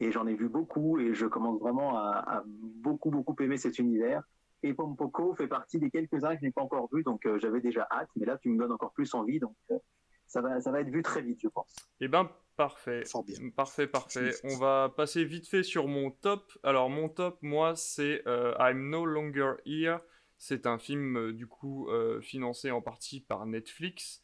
Et 0.01 0.13
j'en 0.13 0.29
ai 0.29 0.35
vu 0.35 0.49
beaucoup 0.49 1.01
et 1.01 1.13
je 1.13 1.27
commence 1.27 1.59
vraiment 1.59 1.99
à, 1.99 2.39
à 2.39 2.45
beaucoup, 2.47 3.11
beaucoup 3.11 3.35
aimer 3.43 3.57
cet 3.57 3.81
univers. 3.81 4.23
Et 4.63 4.75
Pompoko 4.75 5.35
fait 5.35 5.47
partie 5.47 5.79
des 5.79 5.91
quelques-uns 5.91 6.35
que 6.35 6.41
je 6.41 6.47
n'ai 6.47 6.53
pas 6.53 6.63
encore 6.63 6.89
vus, 6.93 7.05
donc 7.05 7.25
euh, 7.27 7.39
j'avais 7.39 7.61
déjà 7.61 7.87
hâte, 7.91 8.09
mais 8.17 8.27
là 8.27 8.37
tu 8.39 8.49
me 8.49 8.59
donnes 8.59 8.73
encore 8.73 8.93
plus 8.93 9.15
envie, 9.15 9.39
donc 9.39 9.55
euh, 9.71 9.79
ça, 10.27 10.41
va, 10.41 10.61
ça 10.61 10.73
va 10.73 10.81
être 10.81 10.91
vu 10.91 11.03
très 11.03 11.23
vite, 11.23 11.41
je 11.41 11.49
pense. 11.49 11.75
Eh 12.01 12.09
ben 12.09 12.29
parfait. 12.57 13.05
Parfait, 13.55 13.87
parfait. 13.87 14.33
On 14.43 14.57
va 14.57 14.93
passer 14.97 15.25
vite 15.25 15.47
fait 15.47 15.63
sur 15.63 15.87
mon 15.87 16.11
top. 16.11 16.53
Alors 16.65 16.91
mon 16.91 17.09
top, 17.09 17.39
moi, 17.41 17.77
c'est 17.77 18.27
euh, 18.27 18.53
I'm 18.59 18.91
No 18.91 19.07
Longer 19.07 19.55
Here. 19.65 19.99
C'est 20.39 20.67
un 20.67 20.79
film 20.79 21.33
du 21.33 21.47
coup 21.47 21.89
financé 22.21 22.71
en 22.71 22.83
partie 22.83 23.21
par 23.21 23.47
Netflix. 23.47 24.23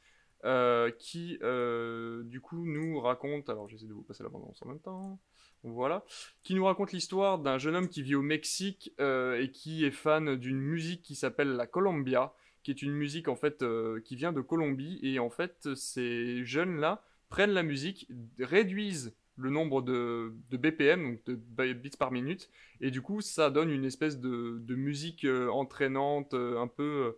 qui 0.99 1.39
du 1.39 2.41
coup 2.41 2.67
nous 2.67 3.01
raconte, 3.01 3.49
alors 3.49 3.69
j'essaie 3.69 3.87
de 3.87 3.95
vous 3.95 4.03
passer 4.03 4.25
la 4.25 4.29
bande 4.29 4.45
en 4.45 4.69
même 4.69 4.81
temps, 4.81 5.21
voilà, 5.65 6.05
qui 6.43 6.55
nous 6.55 6.65
raconte 6.65 6.93
l'histoire 6.93 7.39
d'un 7.39 7.59
jeune 7.59 7.75
homme 7.75 7.89
qui 7.89 8.03
vit 8.03 8.15
au 8.15 8.23
Mexique 8.23 8.93
euh, 9.01 9.41
et 9.41 9.51
qui 9.51 9.85
est 9.85 9.91
fan 9.91 10.37
d'une 10.37 10.61
musique 10.61 11.03
qui 11.03 11.15
s'appelle 11.15 11.57
la 11.57 11.67
Colombia, 11.67 12.35
qui 12.63 12.71
est 12.71 12.83
une 12.83 12.93
musique 12.93 13.29
en 13.29 13.37
fait 13.37 13.63
euh, 13.63 14.01
qui 14.03 14.15
vient 14.15 14.33
de 14.33 14.43
Colombie. 14.43 15.01
Et 15.03 15.19
en 15.19 15.31
fait 15.31 15.75
ces 15.75 16.45
jeunes 16.45 16.77
là 16.77 17.03
prennent 17.31 17.53
la 17.53 17.63
musique, 17.63 18.09
réduisent 18.39 19.17
le 19.37 19.51
nombre 19.51 19.83
de, 19.83 20.33
BPM, 20.53 21.17
donc 21.17 21.25
de 21.25 21.73
bits 21.73 21.91
par 21.99 22.13
minute, 22.13 22.51
et 22.81 22.91
du 22.91 23.03
coup 23.03 23.21
ça 23.21 23.51
donne 23.51 23.71
une 23.71 23.85
espèce 23.85 24.21
de, 24.21 24.75
musique 24.75 25.25
euh, 25.25 25.49
entraînante, 25.49 26.35
un 26.35 26.69
peu 26.69 27.17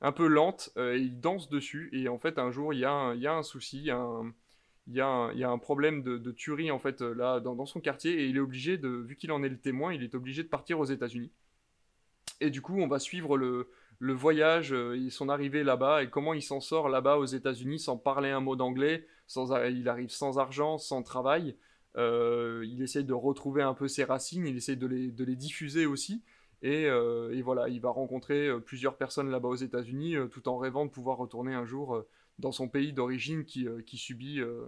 un 0.00 0.12
peu 0.12 0.28
lente, 0.28 0.70
et 0.76 0.98
ils 0.98 1.18
dansent 1.20 1.48
dessus. 1.48 1.90
Et 1.92 2.08
en 2.08 2.18
fait 2.18 2.38
un 2.38 2.52
jour 2.52 2.72
il 2.72 2.78
y, 2.78 2.84
a 2.84 3.14
y 3.16 3.26
a 3.26 3.34
un 3.34 3.42
souci, 3.42 3.90
un 3.90 4.32
il 4.90 4.94
y, 4.94 5.02
a 5.02 5.50
un, 5.50 5.58
problème 5.58 6.02
de, 6.02 6.32
tuerie 6.32 6.70
en 6.70 6.78
fait 6.78 7.02
euh, 7.02 7.12
là 7.12 7.40
dans, 7.40 7.66
son 7.66 7.78
quartier 7.78 8.22
et 8.22 8.26
il 8.26 8.36
est 8.38 8.40
obligé 8.40 8.78
de, 8.78 8.88
vu 8.88 9.16
qu'il 9.16 9.30
en 9.32 9.42
est 9.42 9.48
le 9.50 9.58
témoin, 9.58 9.92
il 9.92 10.02
est 10.02 10.14
obligé 10.14 10.42
de 10.42 10.48
partir 10.48 10.80
aux 10.80 10.86
États-Unis. 10.86 11.30
Et 12.40 12.48
du 12.48 12.62
coup, 12.62 12.78
on 12.80 12.88
va 12.88 12.98
suivre 12.98 13.36
le, 13.36 13.68
voyage 14.00 14.72
euh, 14.72 15.10
son 15.10 15.28
arrivée 15.28 15.62
là-bas 15.62 16.02
et 16.02 16.08
comment 16.08 16.32
il 16.32 16.40
s'en 16.40 16.60
sort 16.60 16.88
là-bas 16.88 17.18
aux 17.18 17.26
États-Unis 17.26 17.80
sans 17.80 17.98
parler 17.98 18.30
un 18.30 18.40
mot 18.40 18.56
d'anglais, 18.56 19.06
sans, 19.26 19.54
il 19.66 19.88
arrive 19.90 20.08
sans 20.08 20.38
argent, 20.38 20.78
sans 20.78 21.02
travail. 21.02 21.54
Euh, 21.96 22.64
il 22.66 22.80
essaye 22.80 23.04
de 23.04 23.12
retrouver 23.12 23.62
un 23.62 23.74
peu 23.74 23.88
ses 23.88 24.04
racines, 24.04 24.46
il 24.46 24.56
essaye 24.56 24.78
de 24.78 24.86
les, 24.86 25.36
diffuser 25.36 25.84
aussi. 25.84 26.22
Et, 26.62 26.84
et, 26.84 27.42
voilà, 27.42 27.68
il 27.68 27.80
va 27.80 27.90
rencontrer 27.90 28.48
plusieurs 28.64 28.96
personnes 28.96 29.30
là-bas 29.30 29.48
aux 29.48 29.54
États-Unis 29.54 30.16
tout 30.32 30.48
en 30.48 30.56
rêvant 30.56 30.86
de 30.86 30.90
pouvoir 30.90 31.18
retourner 31.18 31.54
un 31.54 31.64
jour 31.64 32.04
dans 32.38 32.52
son 32.52 32.68
pays 32.68 32.92
d'origine 32.92 33.44
qui, 33.44 33.66
euh, 33.66 33.82
subit, 33.94 34.40
euh, 34.40 34.66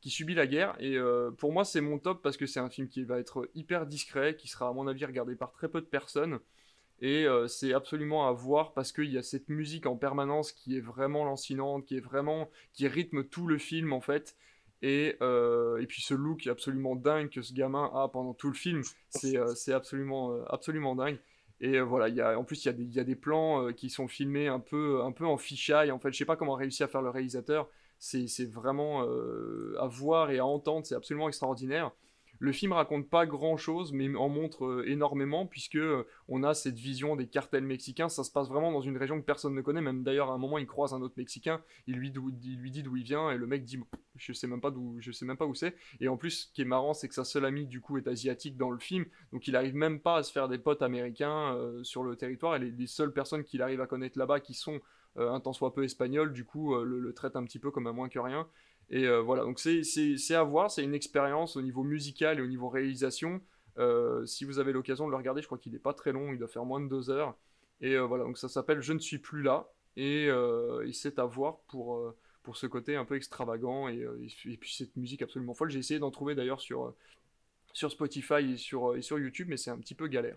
qui 0.00 0.10
subit 0.10 0.34
la 0.34 0.46
guerre. 0.46 0.74
Et 0.80 0.96
euh, 0.96 1.30
pour 1.30 1.52
moi, 1.52 1.64
c'est 1.64 1.80
mon 1.80 1.98
top 1.98 2.22
parce 2.22 2.36
que 2.36 2.46
c'est 2.46 2.60
un 2.60 2.68
film 2.68 2.88
qui 2.88 3.04
va 3.04 3.18
être 3.18 3.48
hyper 3.54 3.86
discret, 3.86 4.36
qui 4.36 4.48
sera 4.48 4.68
à 4.68 4.72
mon 4.72 4.86
avis 4.88 5.04
regardé 5.04 5.36
par 5.36 5.52
très 5.52 5.68
peu 5.68 5.80
de 5.80 5.86
personnes. 5.86 6.40
Et 7.04 7.26
c'est 7.48 7.74
absolument 7.74 8.28
à 8.28 8.32
voir 8.32 8.74
parce 8.74 8.92
qu'il 8.92 9.10
y 9.10 9.18
a 9.18 9.24
cette 9.24 9.48
musique 9.48 9.86
en 9.86 9.96
permanence 9.96 10.52
qui 10.52 10.76
est 10.76 10.80
vraiment 10.80 11.24
lancinante, 11.24 11.84
qui 11.84 11.96
est 11.96 12.00
vraiment 12.00 12.48
qui 12.74 12.86
rythme 12.86 13.24
tout 13.24 13.48
le 13.48 13.58
film 13.58 13.92
en 13.92 14.00
fait. 14.00 14.36
Et, 14.82 15.08
et 15.08 15.86
puis 15.88 16.00
ce 16.00 16.14
look 16.14 16.46
absolument 16.46 16.94
dingue 16.94 17.28
que 17.28 17.42
ce 17.42 17.54
gamin 17.54 17.90
a 17.92 18.06
pendant 18.06 18.34
tout 18.34 18.46
le 18.46 18.54
film, 18.54 18.82
c'est 19.08 19.72
absolument, 19.72 20.44
absolument 20.46 20.94
dingue. 20.94 21.18
Et 21.62 21.78
euh, 21.78 21.82
voilà, 21.82 22.08
y 22.08 22.20
a, 22.20 22.36
en 22.36 22.42
plus, 22.42 22.64
il 22.64 22.92
y, 22.92 22.98
a 22.98 23.04
des 23.04 23.14
plans 23.14 23.68
euh, 23.68 23.72
qui 23.72 23.88
sont 23.88 24.08
filmés 24.08 24.48
un 24.48 24.58
peu, 24.58 25.00
un 25.02 25.12
peu 25.12 25.24
en 25.24 25.38
fisheye. 25.38 25.92
En 25.92 26.00
fait, 26.00 26.12
je 26.12 26.18
sais 26.18 26.24
pas 26.24 26.34
comment 26.36 26.56
a 26.56 26.58
réussi 26.58 26.82
à 26.82 26.88
faire 26.88 27.02
le 27.02 27.08
réalisateur. 27.08 27.68
C'est 28.00 28.50
vraiment 28.50 29.04
euh, 29.04 29.76
à 29.78 29.86
voir 29.86 30.32
et 30.32 30.40
à 30.40 30.44
entendre, 30.44 30.84
c'est 30.84 30.96
absolument 30.96 31.28
extraordinaire. 31.28 31.92
Le 32.42 32.50
film 32.50 32.72
raconte 32.72 33.08
pas 33.08 33.24
grand 33.24 33.56
chose, 33.56 33.92
mais 33.92 34.12
en 34.16 34.28
montre 34.28 34.64
euh, 34.64 34.90
énormément, 34.90 35.46
puisque 35.46 35.76
euh, 35.76 36.08
on 36.26 36.42
a 36.42 36.54
cette 36.54 36.76
vision 36.76 37.14
des 37.14 37.28
cartels 37.28 37.62
mexicains. 37.62 38.08
Ça 38.08 38.24
se 38.24 38.32
passe 38.32 38.48
vraiment 38.48 38.72
dans 38.72 38.80
une 38.80 38.96
région 38.96 39.20
que 39.20 39.24
personne 39.24 39.54
ne 39.54 39.60
connaît. 39.60 39.80
Même 39.80 40.02
d'ailleurs, 40.02 40.28
à 40.28 40.34
un 40.34 40.38
moment, 40.38 40.58
il 40.58 40.66
croise 40.66 40.92
un 40.92 41.02
autre 41.02 41.14
Mexicain, 41.16 41.62
il 41.86 41.94
lui, 41.94 42.12
il 42.42 42.58
lui 42.58 42.72
dit 42.72 42.82
d'où 42.82 42.96
il 42.96 43.04
vient, 43.04 43.30
et 43.30 43.36
le 43.36 43.46
mec 43.46 43.62
dit 43.62 43.78
Je 44.16 44.32
sais 44.32 44.48
même 44.48 44.60
pas 44.60 44.72
d'où, 44.72 44.96
je 44.98 45.12
sais 45.12 45.24
même 45.24 45.36
pas 45.36 45.46
où 45.46 45.54
c'est. 45.54 45.76
Et 46.00 46.08
en 46.08 46.16
plus, 46.16 46.30
ce 46.30 46.52
qui 46.52 46.62
est 46.62 46.64
marrant, 46.64 46.94
c'est 46.94 47.06
que 47.06 47.14
sa 47.14 47.22
seule 47.22 47.44
amie, 47.44 47.68
du 47.68 47.80
coup, 47.80 47.96
est 47.96 48.08
asiatique 48.08 48.56
dans 48.56 48.72
le 48.72 48.80
film, 48.80 49.04
donc 49.32 49.46
il 49.46 49.54
arrive 49.54 49.76
même 49.76 50.00
pas 50.00 50.16
à 50.16 50.22
se 50.24 50.32
faire 50.32 50.48
des 50.48 50.58
potes 50.58 50.82
américains 50.82 51.54
euh, 51.54 51.84
sur 51.84 52.02
le 52.02 52.16
territoire. 52.16 52.56
Et 52.56 52.58
les, 52.58 52.86
seules 52.88 53.12
personnes 53.12 53.44
qu'il 53.44 53.62
arrive 53.62 53.80
à 53.80 53.86
connaître 53.86 54.18
là-bas, 54.18 54.40
qui 54.40 54.54
sont 54.54 54.80
un 55.14 55.38
tant 55.38 55.52
soit 55.52 55.74
peu 55.74 55.84
espagnols, 55.84 56.32
du 56.32 56.44
coup, 56.44 56.74
le, 56.74 56.98
le 56.98 57.12
traite 57.12 57.36
un 57.36 57.44
petit 57.44 57.60
peu 57.60 57.70
comme 57.70 57.86
un 57.86 57.92
moins 57.92 58.08
que 58.08 58.18
rien. 58.18 58.48
Et 58.92 59.06
euh, 59.06 59.22
voilà, 59.22 59.42
donc 59.42 59.58
c'est 59.58 60.34
à 60.34 60.42
voir, 60.42 60.70
c'est 60.70 60.84
une 60.84 60.94
expérience 60.94 61.56
au 61.56 61.62
niveau 61.62 61.82
musical 61.82 62.38
et 62.38 62.42
au 62.42 62.46
niveau 62.46 62.68
réalisation. 62.68 63.40
Euh, 63.78 64.26
si 64.26 64.44
vous 64.44 64.58
avez 64.58 64.72
l'occasion 64.72 65.06
de 65.06 65.10
le 65.10 65.16
regarder, 65.16 65.40
je 65.40 65.46
crois 65.46 65.56
qu'il 65.56 65.72
n'est 65.72 65.78
pas 65.78 65.94
très 65.94 66.12
long, 66.12 66.32
il 66.34 66.38
doit 66.38 66.46
faire 66.46 66.66
moins 66.66 66.78
de 66.78 66.88
deux 66.88 67.08
heures. 67.08 67.34
Et 67.80 67.94
euh, 67.94 68.02
voilà, 68.02 68.24
donc 68.24 68.36
ça 68.36 68.50
s'appelle 68.50 68.82
Je 68.82 68.92
ne 68.92 68.98
suis 68.98 69.18
plus 69.18 69.42
là. 69.42 69.66
Et, 69.96 70.28
c'est 70.92 71.18
à 71.18 71.24
voir 71.24 71.60
pour, 71.68 72.14
pour 72.42 72.56
ce 72.56 72.66
côté 72.66 72.94
un 72.96 73.06
peu 73.06 73.16
extravagant 73.16 73.88
et, 73.88 74.06
et, 74.44 74.56
puis 74.58 74.74
cette 74.74 74.94
musique 74.96 75.22
absolument 75.22 75.54
folle. 75.54 75.70
J'ai 75.70 75.78
essayé 75.78 75.98
d'en 75.98 76.10
trouver 76.10 76.34
d'ailleurs 76.34 76.60
sur, 76.60 76.94
sur 77.72 77.90
Spotify 77.90 78.52
et 78.52 78.56
sur, 78.58 78.94
et 78.94 79.02
sur 79.02 79.18
YouTube, 79.18 79.48
mais 79.50 79.56
c'est 79.56 79.70
un 79.70 79.78
petit 79.78 79.94
peu 79.94 80.06
galère. 80.06 80.36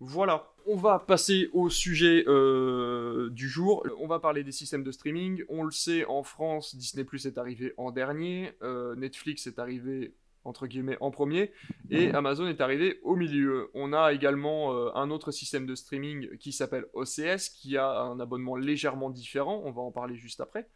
Voilà, 0.00 0.52
on 0.66 0.76
va 0.76 0.98
passer 0.98 1.48
au 1.54 1.70
sujet 1.70 2.24
euh, 2.26 3.30
du 3.30 3.48
jour. 3.48 3.86
On 3.98 4.06
va 4.06 4.18
parler 4.18 4.44
des 4.44 4.52
systèmes 4.52 4.84
de 4.84 4.92
streaming. 4.92 5.42
On 5.48 5.64
le 5.64 5.70
sait, 5.70 6.04
en 6.04 6.22
France, 6.22 6.76
Disney 6.76 7.04
Plus 7.04 7.24
est 7.24 7.38
arrivé 7.38 7.72
en 7.78 7.90
dernier, 7.90 8.52
euh, 8.62 8.94
Netflix 8.94 9.46
est 9.46 9.58
arrivé 9.58 10.14
entre 10.44 10.68
guillemets 10.68 10.96
en 11.00 11.10
premier 11.10 11.50
et 11.90 12.10
Amazon 12.12 12.46
est 12.46 12.60
arrivé 12.60 13.00
au 13.02 13.16
milieu. 13.16 13.68
On 13.74 13.92
a 13.92 14.12
également 14.12 14.72
euh, 14.74 14.90
un 14.94 15.10
autre 15.10 15.32
système 15.32 15.66
de 15.66 15.74
streaming 15.74 16.36
qui 16.36 16.52
s'appelle 16.52 16.84
OCS 16.92 17.48
qui 17.48 17.76
a 17.76 17.90
un 18.02 18.20
abonnement 18.20 18.54
légèrement 18.54 19.10
différent. 19.10 19.62
On 19.64 19.72
va 19.72 19.82
en 19.82 19.90
parler 19.90 20.14
juste 20.14 20.40
après. 20.40 20.68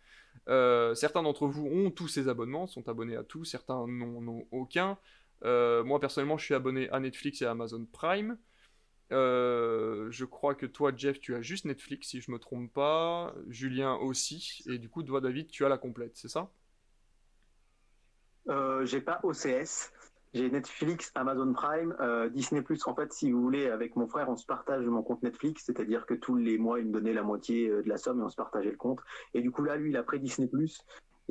certains 0.94 1.22
d'entre 1.22 1.46
vous 1.46 1.66
ont 1.66 1.90
tous 1.90 2.08
ces 2.08 2.28
abonnements, 2.28 2.66
sont 2.66 2.88
abonnés 2.88 3.16
à 3.16 3.22
tous, 3.22 3.44
certains 3.44 3.86
n'en 3.86 4.26
ont 4.26 4.46
aucun. 4.50 4.98
moi 5.44 6.00
personnellement, 6.00 6.38
je 6.38 6.46
suis 6.46 6.54
abonné 6.54 6.88
à 6.90 6.98
Netflix 6.98 7.42
et 7.42 7.46
Amazon 7.46 7.86
Prime. 7.92 8.38
Euh, 9.12 10.10
je 10.10 10.24
crois 10.24 10.54
que 10.54 10.66
toi, 10.66 10.92
Jeff, 10.94 11.20
tu 11.20 11.34
as 11.34 11.42
juste 11.42 11.64
Netflix, 11.64 12.08
si 12.08 12.20
je 12.20 12.30
me 12.30 12.38
trompe 12.38 12.72
pas. 12.72 13.34
Julien 13.48 13.94
aussi. 13.94 14.62
Et 14.68 14.78
du 14.78 14.88
coup, 14.88 15.02
toi, 15.02 15.20
David, 15.20 15.48
tu 15.48 15.64
as 15.64 15.68
la 15.68 15.78
complète, 15.78 16.12
c'est 16.14 16.28
ça? 16.28 16.50
Euh, 18.48 18.84
J'ai 18.86 19.00
pas 19.00 19.20
OCS. 19.22 19.92
J'ai 20.32 20.48
Netflix, 20.48 21.10
Amazon 21.16 21.52
Prime, 21.52 21.96
euh, 22.00 22.28
Disney. 22.28 22.62
En 22.86 22.94
fait, 22.94 23.12
si 23.12 23.32
vous 23.32 23.42
voulez, 23.42 23.68
avec 23.68 23.96
mon 23.96 24.06
frère, 24.06 24.28
on 24.28 24.36
se 24.36 24.46
partage 24.46 24.86
mon 24.86 25.02
compte 25.02 25.24
Netflix, 25.24 25.64
c'est-à-dire 25.66 26.06
que 26.06 26.14
tous 26.14 26.36
les 26.36 26.56
mois, 26.56 26.78
il 26.78 26.86
me 26.86 26.92
donnait 26.92 27.12
la 27.12 27.24
moitié 27.24 27.68
de 27.68 27.88
la 27.88 27.96
somme 27.96 28.20
et 28.20 28.22
on 28.22 28.28
se 28.28 28.36
partageait 28.36 28.70
le 28.70 28.76
compte. 28.76 29.00
Et 29.34 29.40
du 29.40 29.50
coup, 29.50 29.64
là, 29.64 29.76
lui, 29.76 29.90
il 29.90 29.96
a 29.96 30.04
pris 30.04 30.20
Disney. 30.20 30.48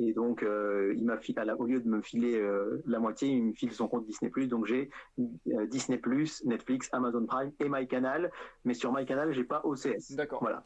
Et 0.02 0.14
donc, 0.14 0.42
euh, 0.42 0.94
il 0.96 1.04
m'a 1.04 1.18
au 1.58 1.66
lieu 1.66 1.80
de 1.80 1.88
me 1.88 2.00
filer 2.00 2.34
euh, 2.34 2.82
la 2.86 2.98
moitié, 2.98 3.28
il 3.28 3.44
me 3.44 3.52
file 3.52 3.72
son 3.72 3.86
compte 3.86 4.06
Disney+. 4.06 4.30
Donc, 4.46 4.64
j'ai 4.64 4.88
euh, 5.18 5.66
Disney+, 5.66 6.00
Netflix, 6.44 6.88
Amazon 6.92 7.26
Prime 7.26 7.52
et 7.60 7.68
MyCanal. 7.68 8.32
Mais 8.64 8.72
sur 8.72 8.92
MyCanal, 8.92 9.32
j'ai 9.32 9.44
pas 9.44 9.60
OCS. 9.62 10.12
D'accord. 10.12 10.40
Voilà. 10.40 10.64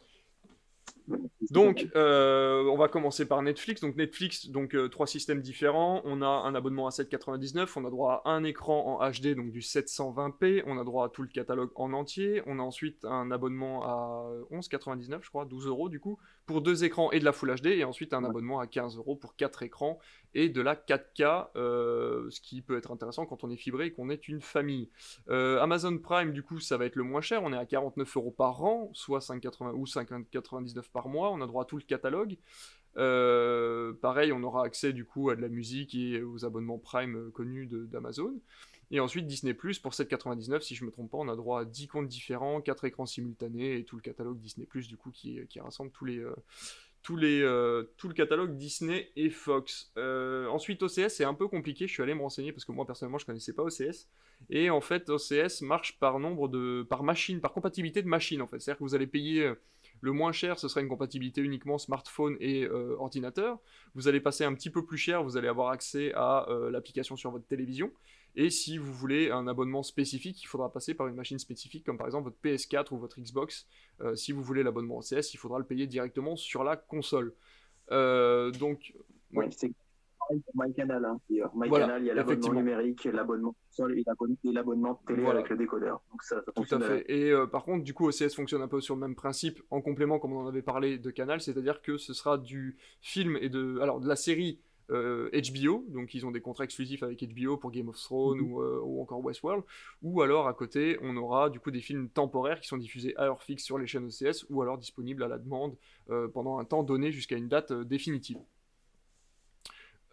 Donc, 1.50 1.86
on 1.94 2.76
va 2.78 2.88
commencer 2.88 3.26
par 3.26 3.42
Netflix. 3.42 3.80
Donc, 3.80 3.96
Netflix, 3.96 4.48
donc 4.50 4.76
trois 4.90 5.08
systèmes 5.08 5.40
différents. 5.40 6.00
On 6.04 6.22
a 6.22 6.26
un 6.26 6.54
abonnement 6.54 6.86
à 6.86 6.90
7,99. 6.90 7.72
On 7.76 7.84
a 7.84 7.90
droit 7.90 8.22
à 8.24 8.30
un 8.30 8.44
écran 8.44 9.00
en 9.00 9.10
HD, 9.10 9.34
donc 9.34 9.50
du 9.50 9.60
720p. 9.60 10.62
On 10.66 10.78
a 10.78 10.84
droit 10.84 11.06
à 11.06 11.08
tout 11.08 11.22
le 11.22 11.28
catalogue 11.28 11.70
en 11.74 11.92
entier. 11.92 12.42
On 12.46 12.60
a 12.60 12.62
ensuite 12.62 13.04
un 13.04 13.32
abonnement 13.32 13.82
à 13.82 14.30
11,99, 14.52 15.22
je 15.22 15.28
crois, 15.28 15.44
12 15.44 15.66
euros 15.66 15.88
du 15.88 15.98
coup, 15.98 16.18
pour 16.46 16.60
deux 16.60 16.84
écrans 16.84 17.10
et 17.10 17.20
de 17.20 17.24
la 17.24 17.32
Full 17.32 17.54
HD. 17.54 17.66
Et 17.66 17.84
ensuite 17.84 18.12
un 18.14 18.24
abonnement 18.24 18.60
à 18.60 18.66
15 18.66 18.96
euros 18.96 19.16
pour 19.16 19.36
quatre 19.36 19.62
écrans 19.62 19.98
et 20.34 20.48
de 20.48 20.60
la 20.60 20.74
4K, 20.74 21.48
euh, 21.56 22.28
ce 22.30 22.40
qui 22.40 22.60
peut 22.60 22.76
être 22.76 22.90
intéressant 22.90 23.26
quand 23.26 23.44
on 23.44 23.50
est 23.50 23.56
fibré 23.56 23.86
et 23.86 23.92
qu'on 23.92 24.10
est 24.10 24.28
une 24.28 24.40
famille. 24.40 24.90
Amazon 25.28 25.96
Prime, 25.98 26.32
du 26.32 26.42
coup, 26.42 26.60
ça 26.60 26.76
va 26.76 26.86
être 26.86 26.96
le 26.96 27.04
moins 27.04 27.20
cher. 27.20 27.42
On 27.42 27.52
est 27.52 27.56
à 27.56 27.66
49 27.66 28.16
euros 28.16 28.30
par 28.30 28.64
an, 28.64 28.90
soit 28.92 29.20
5,80 29.20 29.72
ou 29.74 29.84
5,99 29.84 30.90
par 30.92 31.08
mois, 31.08 31.30
on 31.30 31.40
a 31.40 31.46
droit 31.46 31.62
à 31.62 31.66
tout 31.66 31.76
le 31.76 31.82
catalogue. 31.82 32.36
Euh, 32.96 33.92
pareil, 34.00 34.32
on 34.32 34.42
aura 34.42 34.64
accès 34.64 34.92
du 34.92 35.04
coup 35.04 35.30
à 35.30 35.36
de 35.36 35.42
la 35.42 35.48
musique 35.48 35.94
et 35.94 36.22
aux 36.22 36.44
abonnements 36.44 36.78
Prime 36.78 37.16
euh, 37.16 37.30
connus 37.30 37.66
d'Amazon. 37.66 38.34
Et 38.94 39.00
ensuite 39.00 39.26
Disney 39.26 39.54
Plus 39.54 39.80
pour 39.80 39.92
7,99 39.92 40.60
si 40.60 40.76
je 40.76 40.84
me 40.84 40.92
trompe 40.92 41.10
pas, 41.10 41.18
on 41.18 41.28
a 41.28 41.34
droit 41.34 41.62
à 41.62 41.64
10 41.64 41.88
comptes 41.88 42.06
différents, 42.06 42.60
4 42.60 42.84
écrans 42.84 43.06
simultanés 43.06 43.76
et 43.76 43.84
tout 43.84 43.96
le 43.96 44.02
catalogue 44.02 44.38
Disney 44.38 44.66
Plus 44.66 44.86
du 44.86 44.96
coup 44.96 45.10
qui, 45.10 45.40
rassemble 45.58 45.90
tous 45.90 46.04
les, 46.04 46.20
euh, 46.20 46.32
tous 47.02 47.16
les, 47.16 47.40
tout 47.96 48.06
le 48.06 48.14
catalogue 48.14 48.56
Disney 48.56 49.10
et 49.16 49.30
Fox. 49.30 49.92
ensuite 49.96 50.80
OCS 50.84 51.08
c'est 51.08 51.24
un 51.24 51.34
peu 51.34 51.48
compliqué, 51.48 51.88
je 51.88 51.92
suis 51.92 52.04
allé 52.04 52.14
me 52.14 52.20
renseigner 52.20 52.52
parce 52.52 52.64
que 52.64 52.70
moi 52.70 52.86
personnellement 52.86 53.18
je 53.18 53.26
connaissais 53.26 53.52
pas 53.52 53.64
OCS. 53.64 54.06
Et 54.48 54.70
en 54.70 54.80
fait 54.80 55.10
OCS 55.10 55.62
marche 55.62 55.98
par 55.98 56.20
nombre 56.20 56.46
de 56.46 56.86
par 56.88 57.02
machine, 57.02 57.40
par 57.40 57.52
compatibilité 57.52 58.00
de 58.00 58.06
machines 58.06 58.42
en 58.42 58.46
fait. 58.46 58.60
C'est-à-dire 58.60 58.78
que 58.78 58.84
vous 58.84 58.94
allez 58.94 59.08
payer 59.08 59.54
le 60.00 60.12
moins 60.12 60.32
cher, 60.32 60.58
ce 60.58 60.68
sera 60.68 60.80
une 60.82 60.88
compatibilité 60.88 61.40
uniquement 61.40 61.78
smartphone 61.78 62.36
et 62.40 62.64
euh, 62.64 62.94
ordinateur. 62.98 63.58
Vous 63.94 64.06
allez 64.06 64.20
passer 64.20 64.44
un 64.44 64.52
petit 64.54 64.70
peu 64.70 64.84
plus 64.84 64.98
cher, 64.98 65.22
vous 65.22 65.36
allez 65.36 65.48
avoir 65.48 65.70
accès 65.70 66.12
à 66.14 66.46
euh, 66.50 66.70
l'application 66.70 67.16
sur 67.16 67.30
votre 67.30 67.46
télévision. 67.46 67.90
Et 68.36 68.50
si 68.50 68.78
vous 68.78 68.92
voulez 68.92 69.30
un 69.30 69.46
abonnement 69.46 69.82
spécifique, 69.82 70.42
il 70.42 70.46
faudra 70.46 70.72
passer 70.72 70.94
par 70.94 71.06
une 71.06 71.14
machine 71.14 71.38
spécifique, 71.38 71.84
comme 71.84 71.98
par 71.98 72.06
exemple 72.06 72.24
votre 72.24 72.38
PS4 72.42 72.92
ou 72.92 72.98
votre 72.98 73.20
Xbox. 73.20 73.66
Euh, 74.00 74.14
si 74.16 74.32
vous 74.32 74.42
voulez 74.42 74.62
l'abonnement 74.62 74.98
OCS, 74.98 75.34
il 75.34 75.36
faudra 75.36 75.58
le 75.58 75.64
payer 75.64 75.86
directement 75.86 76.36
sur 76.36 76.64
la 76.64 76.76
console. 76.76 77.34
donc, 77.90 78.94
oui, 79.32 79.46
c'est 79.50 79.72
MyCanal. 80.54 81.04
Hein. 81.04 81.20
MyCanal, 81.54 82.02
il 82.02 82.06
y 82.06 82.10
a 82.10 82.14
l'abonnement 82.14 82.52
numérique, 82.54 83.04
l'abonnement 83.04 83.54
et 83.78 84.52
l'abonnement 84.52 85.00
télé 85.06 85.26
avec 85.26 85.48
le 85.48 85.56
décodeur. 85.56 86.02
Donc 86.10 86.22
ça, 86.22 86.42
Tout 86.54 86.74
à 86.74 86.80
fait. 86.80 87.04
Et 87.08 87.30
euh, 87.30 87.46
par 87.46 87.64
contre, 87.64 87.84
du 87.84 87.94
coup, 87.94 88.08
OCS 88.08 88.34
fonctionne 88.34 88.62
un 88.62 88.68
peu 88.68 88.80
sur 88.80 88.94
le 88.94 89.00
même 89.00 89.14
principe, 89.14 89.62
en 89.70 89.80
complément, 89.80 90.18
comme 90.18 90.32
on 90.32 90.40
en 90.40 90.46
avait 90.46 90.62
parlé, 90.62 90.98
de 90.98 91.10
Canal, 91.10 91.40
c'est-à-dire 91.40 91.82
que 91.82 91.96
ce 91.96 92.14
sera 92.14 92.38
du 92.38 92.76
film 93.00 93.36
et 93.40 93.48
de, 93.48 93.78
alors, 93.80 94.00
de 94.00 94.08
la 94.08 94.16
série 94.16 94.60
HBO, 94.88 94.94
euh, 94.94 95.92
donc 95.92 96.14
ils 96.14 96.26
ont 96.26 96.30
des 96.30 96.40
contrats 96.40 96.64
exclusifs 96.64 97.02
avec 97.02 97.22
HBO 97.22 97.56
pour 97.56 97.70
Game 97.70 97.88
of 97.88 97.96
Thrones 97.96 98.40
mhm. 98.40 98.58
euh, 98.58 98.80
ou, 98.82 99.00
encore 99.00 99.24
Westworld, 99.24 99.64
ou 100.02 100.22
alors 100.22 100.46
à 100.46 100.54
côté 100.54 100.98
on 101.02 101.16
aura 101.16 101.50
du 101.50 101.60
coup 101.60 101.70
des 101.70 101.80
films 101.80 102.08
temporaires 102.08 102.60
qui 102.60 102.68
sont 102.68 102.78
diffusés 102.78 103.16
à 103.16 103.24
heure 103.24 103.42
fixe 103.42 103.64
sur 103.64 103.78
les 103.78 103.86
chaînes 103.86 104.06
OCS 104.06 104.46
ou 104.50 104.62
alors 104.62 104.78
disponibles 104.78 105.22
à 105.22 105.28
la 105.28 105.38
demande 105.38 105.76
pendant 106.34 106.58
un 106.58 106.64
temps 106.64 106.82
donné 106.82 107.12
jusqu'à 107.12 107.36
une 107.36 107.48
date 107.48 107.72
définitive. 107.72 108.38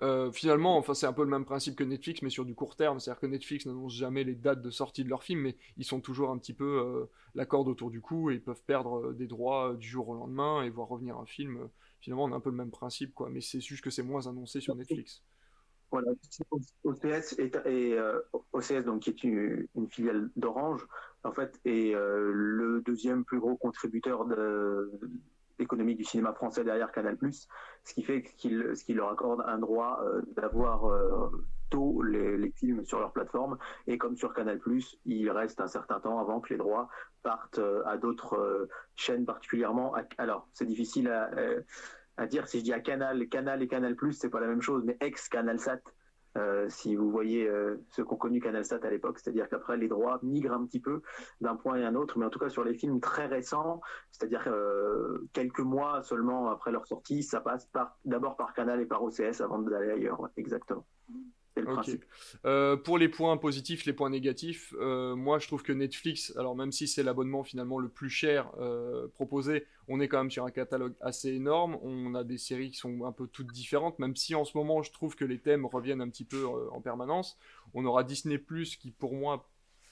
Euh, 0.03 0.31
finalement, 0.31 0.77
enfin, 0.77 0.95
c'est 0.95 1.05
un 1.05 1.13
peu 1.13 1.23
le 1.23 1.29
même 1.29 1.45
principe 1.45 1.75
que 1.75 1.83
Netflix, 1.83 2.21
mais 2.23 2.31
sur 2.31 2.43
du 2.45 2.55
court 2.55 2.75
terme. 2.75 2.99
C'est-à-dire 2.99 3.19
que 3.19 3.27
Netflix 3.27 3.65
n'annonce 3.67 3.93
jamais 3.93 4.23
les 4.23 4.35
dates 4.35 4.61
de 4.61 4.71
sortie 4.71 5.03
de 5.03 5.09
leurs 5.09 5.23
films, 5.23 5.41
mais 5.41 5.55
ils 5.77 5.85
sont 5.85 5.99
toujours 6.01 6.31
un 6.31 6.37
petit 6.39 6.53
peu 6.53 6.79
euh, 6.79 7.05
la 7.35 7.45
corde 7.45 7.67
autour 7.67 7.91
du 7.91 8.01
cou 8.01 8.31
et 8.31 8.35
ils 8.35 8.41
peuvent 8.41 8.63
perdre 8.65 9.09
euh, 9.09 9.13
des 9.13 9.27
droits 9.27 9.75
du 9.75 9.87
jour 9.87 10.09
au 10.09 10.15
lendemain 10.15 10.63
et 10.63 10.69
voir 10.69 10.87
revenir 10.87 11.17
un 11.17 11.25
film. 11.25 11.69
Finalement, 12.01 12.25
on 12.25 12.33
a 12.33 12.35
un 12.35 12.41
peu 12.41 12.49
le 12.49 12.57
même 12.57 12.71
principe, 12.71 13.13
quoi. 13.13 13.29
Mais 13.29 13.41
c'est 13.41 13.61
juste 13.61 13.83
que 13.83 13.89
c'est 13.89 14.03
moins 14.03 14.27
annoncé 14.27 14.59
sur 14.59 14.75
Netflix. 14.75 15.23
Voilà, 15.91 16.11
OCS, 16.83 17.35
est, 17.39 17.97
OCS 18.53 18.85
donc, 18.85 19.01
qui 19.01 19.09
est 19.09 19.23
une, 19.23 19.67
filiale 19.89 20.29
d'Orange, 20.37 20.87
en 21.23 21.33
fait, 21.33 21.59
est 21.65 21.93
le 21.93 22.81
deuxième 22.85 23.25
plus 23.25 23.39
gros 23.39 23.57
contributeur 23.57 24.25
de, 24.25 24.89
économique 25.61 25.97
du 25.97 26.03
cinéma 26.03 26.33
français 26.33 26.63
derrière 26.63 26.91
Canal+, 26.91 27.17
ce 27.83 27.93
qui 27.93 28.03
fait 28.03 28.21
qu'il 28.23 28.75
ce 28.75 28.83
qui 28.83 28.93
leur 28.93 29.09
accorde 29.09 29.43
un 29.47 29.57
droit 29.57 30.01
euh, 30.03 30.21
d'avoir 30.35 30.85
euh, 30.89 31.29
tôt 31.69 32.01
les, 32.03 32.51
films 32.51 32.83
sur 32.83 32.99
leur 32.99 33.11
plateforme 33.11 33.57
et 33.87 33.97
comme 33.97 34.17
sur 34.17 34.33
Canal+, 34.33 34.59
il 35.05 35.29
reste 35.29 35.61
un 35.61 35.67
certain 35.67 35.99
temps 35.99 36.19
avant 36.19 36.41
que 36.41 36.49
les 36.49 36.57
droits 36.57 36.89
partent 37.23 37.59
euh, 37.59 37.83
à 37.85 37.97
d'autres 37.97 38.67
chaînes 38.95 39.25
particulièrement. 39.25 39.93
alors 40.17 40.47
c'est 40.53 40.65
difficile 40.65 41.09
à, 41.09 41.31
à, 42.17 42.25
dire 42.25 42.47
si 42.47 42.59
je 42.59 42.63
dis 42.63 42.73
à 42.73 42.79
Canal, 42.79 43.27
Canal 43.29 43.61
et 43.61 43.67
Canal+, 43.67 43.95
c'est 44.11 44.29
pas 44.29 44.39
la 44.39 44.47
même 44.47 44.61
chose, 44.61 44.83
mais 44.85 44.97
ex 44.99 45.29
Canalsat 45.29 45.81
euh, 46.37 46.67
si 46.69 46.95
vous 46.95 47.11
voyez 47.11 47.47
euh, 47.47 47.83
ce 47.89 48.01
qu'ont 48.01 48.15
connu 48.15 48.39
CanalSat 48.39 48.79
à 48.83 48.89
l'époque, 48.89 49.19
c'est-à-dire 49.19 49.49
qu'après 49.49 49.77
les 49.77 49.87
droits 49.87 50.19
migrent 50.23 50.53
un 50.53 50.65
petit 50.65 50.79
peu 50.79 51.01
d'un 51.41 51.55
point 51.55 51.77
et 51.77 51.83
un 51.83 51.95
autre, 51.95 52.17
mais 52.17 52.25
en 52.25 52.29
tout 52.29 52.39
cas 52.39 52.49
sur 52.49 52.63
les 52.63 52.73
films 52.73 53.01
très 53.01 53.25
récents, 53.25 53.81
c'est-à-dire 54.11 54.43
euh, 54.47 55.27
quelques 55.33 55.59
mois 55.59 56.01
seulement 56.03 56.49
après 56.49 56.71
leur 56.71 56.87
sortie, 56.87 57.23
ça 57.23 57.41
passe 57.41 57.69
d'abord 58.05 58.37
par 58.37 58.53
Canal 58.53 58.79
et 58.81 58.85
par 58.85 59.03
OCS 59.03 59.41
avant 59.41 59.59
d'aller 59.59 59.91
ailleurs, 59.91 60.29
exactement. 60.37 60.85
Euh, 62.45 62.77
pour 62.77 62.97
les 62.97 63.09
points 63.09 63.35
positifs, 63.37 63.85
les 63.85 63.93
points 63.93 64.09
négatifs, 64.09 64.73
euh, 64.79 65.15
moi 65.15 65.39
je 65.39 65.47
trouve 65.47 65.63
que 65.63 65.73
Netflix, 65.73 66.33
alors 66.37 66.55
même 66.55 66.71
si 66.71 66.87
c'est 66.87 67.03
l'abonnement 67.03 67.43
finalement 67.43 67.79
le 67.79 67.89
plus 67.89 68.09
cher 68.09 68.51
euh, 68.59 69.07
proposé, 69.09 69.65
on 69.87 69.99
est 69.99 70.07
quand 70.07 70.19
même 70.19 70.31
sur 70.31 70.45
un 70.45 70.51
catalogue 70.51 70.93
assez 71.01 71.29
énorme. 71.29 71.77
On 71.81 72.15
a 72.15 72.23
des 72.23 72.37
séries 72.37 72.71
qui 72.71 72.77
sont 72.77 73.05
un 73.05 73.11
peu 73.11 73.27
toutes 73.27 73.51
différentes, 73.51 73.99
même 73.99 74.15
si 74.15 74.35
en 74.35 74.45
ce 74.45 74.57
moment 74.57 74.81
je 74.81 74.91
trouve 74.91 75.15
que 75.15 75.25
les 75.25 75.39
thèmes 75.39 75.65
reviennent 75.65 76.01
un 76.01 76.09
petit 76.09 76.25
peu 76.25 76.45
en 76.45 76.79
permanence. 76.81 77.37
On 77.73 77.85
aura 77.85 78.03
Disney 78.03 78.37
Plus 78.37 78.77
qui 78.77 78.91
pour 78.91 79.13
moi 79.13 79.49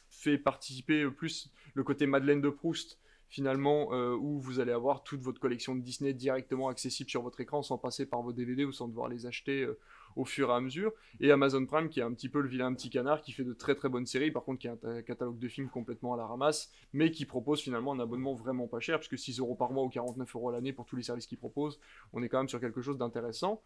fait 0.09 0.38
participer 0.38 1.09
plus 1.11 1.51
le 1.73 1.84
côté 1.84 2.07
Madeleine 2.07 2.41
de 2.41 2.49
Proust 2.49 2.99
finalement, 3.27 3.91
où 4.15 4.39
vous 4.39 4.59
allez 4.59 4.71
avoir 4.71 5.03
toute 5.03 5.21
votre 5.21 5.39
collection 5.39 5.75
de 5.75 5.81
Disney 5.81 6.13
directement 6.13 6.67
accessible 6.67 7.11
sur 7.11 7.21
votre 7.21 7.39
écran 7.41 7.61
sans 7.61 7.77
passer 7.77 8.07
par 8.07 8.23
vos 8.23 8.34
DVD 8.34 8.65
ou 8.65 8.71
sans 8.71 8.88
devoir 8.88 9.07
les 9.07 9.27
acheter 9.27 9.67
au 10.15 10.26
fur 10.26 10.49
et 10.49 10.53
à 10.53 10.60
mesure. 10.60 10.91
Et 11.19 11.31
Amazon 11.31 11.65
Prime 11.65 11.90
qui 11.90 11.99
est 11.99 12.03
un 12.03 12.14
petit 12.14 12.30
peu 12.30 12.41
le 12.41 12.48
vilain 12.48 12.73
petit 12.73 12.90
canard 12.90 13.22
qui 13.22 13.31
fait 13.31 13.44
de 13.44 13.53
très 13.53 13.76
très 13.76 13.90
bonnes 13.90 14.06
séries, 14.06 14.31
par 14.31 14.44
contre 14.44 14.60
qui 14.60 14.68
a 14.68 14.76
un 14.84 15.02
catalogue 15.02 15.40
de 15.40 15.48
films 15.48 15.69
complètement 15.69 16.14
à 16.14 16.18
la 16.18 16.26
ramasse, 16.26 16.72
mais 16.94 17.11
qui 17.11 17.26
propose 17.26 17.61
finalement 17.61 17.94
un 17.94 17.99
abonnement 17.99 18.34
vraiment 18.34 18.68
pas 18.68 18.80
cher, 18.80 18.99
puisque 18.99 19.18
6 19.18 19.40
euros 19.40 19.56
par 19.56 19.72
mois 19.72 19.84
ou 19.84 19.90
49 19.90 20.36
euros 20.36 20.52
l'année 20.52 20.73
pour 20.73 20.86
tous 20.86 20.95
les 20.95 21.03
services 21.03 21.27
qu'il 21.27 21.38
propose, 21.38 21.80
on 22.14 22.23
est 22.23 22.30
quand 22.30 22.40
même 22.40 22.49
sur 22.49 22.60
quelque 22.60 22.81
chose 22.81 22.98
d'intéressant. 22.98 23.61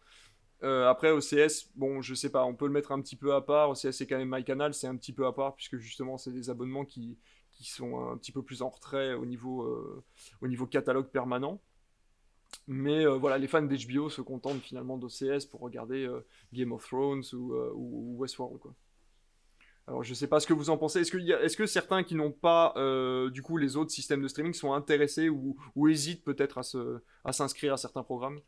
Euh, 0.62 0.88
après 0.88 1.10
OCS, 1.10 1.70
bon 1.74 2.00
je 2.00 2.14
sais 2.14 2.30
pas, 2.30 2.44
on 2.44 2.54
peut 2.54 2.66
le 2.66 2.72
mettre 2.72 2.92
un 2.92 3.00
petit 3.00 3.16
peu 3.16 3.34
à 3.34 3.40
part, 3.40 3.70
OCS 3.70 3.90
c'est 3.90 4.06
quand 4.06 4.16
même 4.16 4.34
MyCanal, 4.34 4.72
c'est 4.72 4.86
un 4.86 4.96
petit 4.96 5.12
peu 5.12 5.26
à 5.26 5.32
part, 5.32 5.54
puisque 5.56 5.76
justement 5.76 6.16
c'est 6.16 6.32
des 6.32 6.48
abonnements 6.48 6.84
qui, 6.84 7.18
qui 7.50 7.68
sont 7.70 8.10
un 8.10 8.16
petit 8.16 8.32
peu 8.32 8.42
plus 8.42 8.62
en 8.62 8.68
retrait 8.68 9.14
au 9.14 9.26
niveau, 9.26 9.62
euh, 9.62 10.02
au 10.40 10.48
niveau 10.48 10.66
catalogue 10.66 11.08
permanent. 11.08 11.60
Mais 12.66 13.06
euh, 13.06 13.16
voilà, 13.16 13.38
les 13.38 13.46
fans 13.46 13.62
d'HBO 13.62 14.08
se 14.08 14.22
contentent 14.22 14.60
finalement 14.60 14.96
d'OCS 14.96 15.46
pour 15.50 15.60
regarder 15.60 16.06
euh, 16.06 16.20
Game 16.52 16.72
of 16.72 16.86
Thrones 16.86 17.22
ou, 17.32 17.54
euh, 17.54 17.72
ou, 17.74 18.16
Westworld. 18.18 18.58
Quoi. 18.58 18.74
Alors 19.86 20.02
je 20.02 20.14
sais 20.14 20.28
pas 20.28 20.40
ce 20.40 20.46
que 20.46 20.54
vous 20.54 20.70
en 20.70 20.78
pensez. 20.78 21.00
Est-ce 21.00 21.56
que, 21.56 21.66
certains 21.66 22.02
qui 22.04 22.14
n'ont 22.14 22.32
pas 22.32 22.72
du 23.30 23.42
coup 23.42 23.58
les 23.58 23.76
autres 23.76 23.90
systèmes 23.90 24.22
de 24.22 24.28
streaming 24.28 24.54
sont 24.54 24.72
intéressés 24.72 25.28
ou, 25.28 25.56
hésitent 25.88 26.24
peut-être 26.24 26.58
à, 27.24 27.32
s'inscrire 27.32 27.74
à 27.74 27.76
certains 27.76 28.02
programmes? 28.02 28.40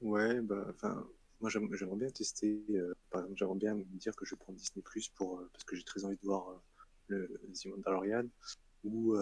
Ouais, 0.00 0.40
bah, 0.40 0.74
moi 1.40 1.50
j'aimerais 1.50 1.96
bien 1.96 2.08
tester. 2.08 2.58
Par 3.10 3.20
exemple, 3.20 3.38
j'aimerais 3.38 3.58
bien 3.58 3.74
me 3.74 3.84
dire 3.98 4.16
que 4.16 4.24
je 4.24 4.34
prendre 4.34 4.58
Disney 4.58 4.82
Plus 4.82 5.12
parce 5.18 5.64
que 5.66 5.76
j'ai 5.76 5.84
très 5.84 6.06
envie 6.06 6.16
de 6.16 6.26
voir 6.26 6.58
le 7.08 7.28
The 7.52 7.66
Mandalorian 7.66 8.28
ou 8.84 9.16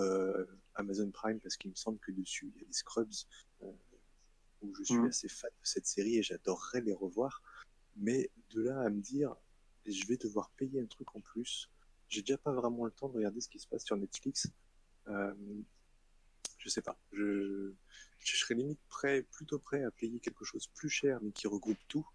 Amazon 0.74 1.10
Prime 1.10 1.40
parce 1.40 1.56
qu'il 1.56 1.70
me 1.70 1.76
semble 1.76 1.98
que 1.98 2.12
dessus 2.12 2.52
il 2.54 2.60
y 2.60 2.64
a 2.64 2.66
des 2.66 2.72
Scrubs 2.72 3.12
où 4.62 4.74
je 4.74 4.82
suis 4.82 4.94
mmh. 4.96 5.06
assez 5.06 5.28
fan 5.28 5.50
de 5.50 5.66
cette 5.66 5.86
série 5.86 6.18
et 6.18 6.22
j'adorerais 6.22 6.80
les 6.80 6.94
revoir. 6.94 7.42
Mais 7.96 8.30
de 8.50 8.62
là 8.62 8.80
à 8.82 8.90
me 8.90 9.00
dire, 9.00 9.34
je 9.86 10.06
vais 10.06 10.16
devoir 10.16 10.50
payer 10.50 10.80
un 10.80 10.86
truc 10.86 11.14
en 11.14 11.20
plus, 11.20 11.68
j'ai 12.08 12.22
déjà 12.22 12.38
pas 12.38 12.52
vraiment 12.52 12.84
le 12.84 12.90
temps 12.90 13.08
de 13.08 13.14
regarder 13.14 13.40
ce 13.40 13.48
qui 13.48 13.58
se 13.58 13.66
passe 13.66 13.84
sur 13.84 13.96
Netflix. 13.96 14.48
Euh, 15.08 15.34
je 16.58 16.68
sais 16.68 16.82
pas. 16.82 16.98
Je, 17.12 17.72
je 18.18 18.36
serais 18.36 18.54
limite 18.54 18.80
prêt, 18.88 19.22
plutôt 19.22 19.58
prêt 19.58 19.84
à 19.84 19.90
payer 19.90 20.18
quelque 20.20 20.44
chose 20.44 20.68
plus 20.74 20.88
cher, 20.88 21.20
mais 21.22 21.32
qui 21.32 21.46
regroupe 21.46 21.78
tout. 21.88 22.06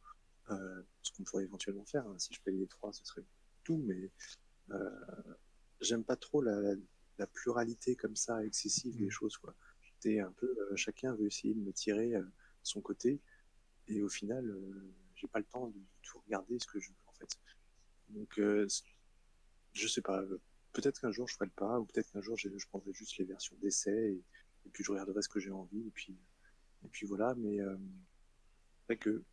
Euh, 0.49 0.81
ce 1.01 1.11
qu'on 1.13 1.23
pourrait 1.23 1.43
éventuellement 1.43 1.85
faire. 1.85 2.05
Hein. 2.05 2.15
Si 2.17 2.33
je 2.33 2.41
paye 2.41 2.57
les 2.57 2.67
trois, 2.67 2.91
ce 2.91 3.05
serait 3.05 3.23
tout, 3.63 3.77
mais 3.77 4.11
euh, 4.71 4.89
j'aime 5.79 6.03
pas 6.03 6.17
trop 6.17 6.41
la, 6.41 6.75
la, 7.17 7.27
pluralité 7.27 7.95
comme 7.95 8.15
ça 8.15 8.43
excessive 8.45 8.95
des 8.97 9.07
mmh. 9.07 9.11
choses. 9.11 9.37
Quoi. 9.37 9.53
un 10.05 10.31
peu, 10.31 10.47
euh, 10.47 10.75
chacun 10.75 11.13
veut 11.15 11.27
essayer 11.27 11.53
de 11.53 11.59
me 11.59 11.71
tirer 11.71 12.15
euh, 12.15 12.23
son 12.61 12.81
côté, 12.81 13.21
et 13.87 14.01
au 14.01 14.09
final, 14.09 14.49
euh, 14.49 14.93
j'ai 15.15 15.27
pas 15.27 15.39
le 15.39 15.45
temps 15.45 15.67
de 15.67 15.79
tout 16.01 16.19
regarder 16.25 16.59
ce 16.59 16.67
que 16.67 16.79
je 16.79 16.89
veux 16.89 16.95
en 17.07 17.13
fait. 17.13 17.39
Donc, 18.09 18.39
je 19.73 19.87
sais 19.87 20.01
pas. 20.01 20.23
Peut-être 20.73 21.01
qu'un 21.01 21.11
jour 21.11 21.27
je 21.27 21.35
ferai 21.35 21.45
le 21.45 21.51
pas, 21.51 21.79
ou 21.79 21.85
peut-être 21.85 22.11
qu'un 22.11 22.21
jour 22.21 22.37
je, 22.37 22.49
prendrai 22.67 22.93
juste 22.93 23.17
les 23.17 23.25
versions 23.25 23.55
d'essai 23.57 24.21
et, 24.65 24.69
puis 24.71 24.83
je 24.83 24.91
regarderai 24.91 25.21
ce 25.21 25.29
que 25.29 25.39
j'ai 25.39 25.51
envie, 25.51 25.87
et 25.87 25.91
puis, 25.91 26.17
et 26.83 26.87
puis 26.87 27.05
voilà. 27.05 27.35
Mais 27.35 27.59
euh, 27.59 27.75
que 28.95 29.23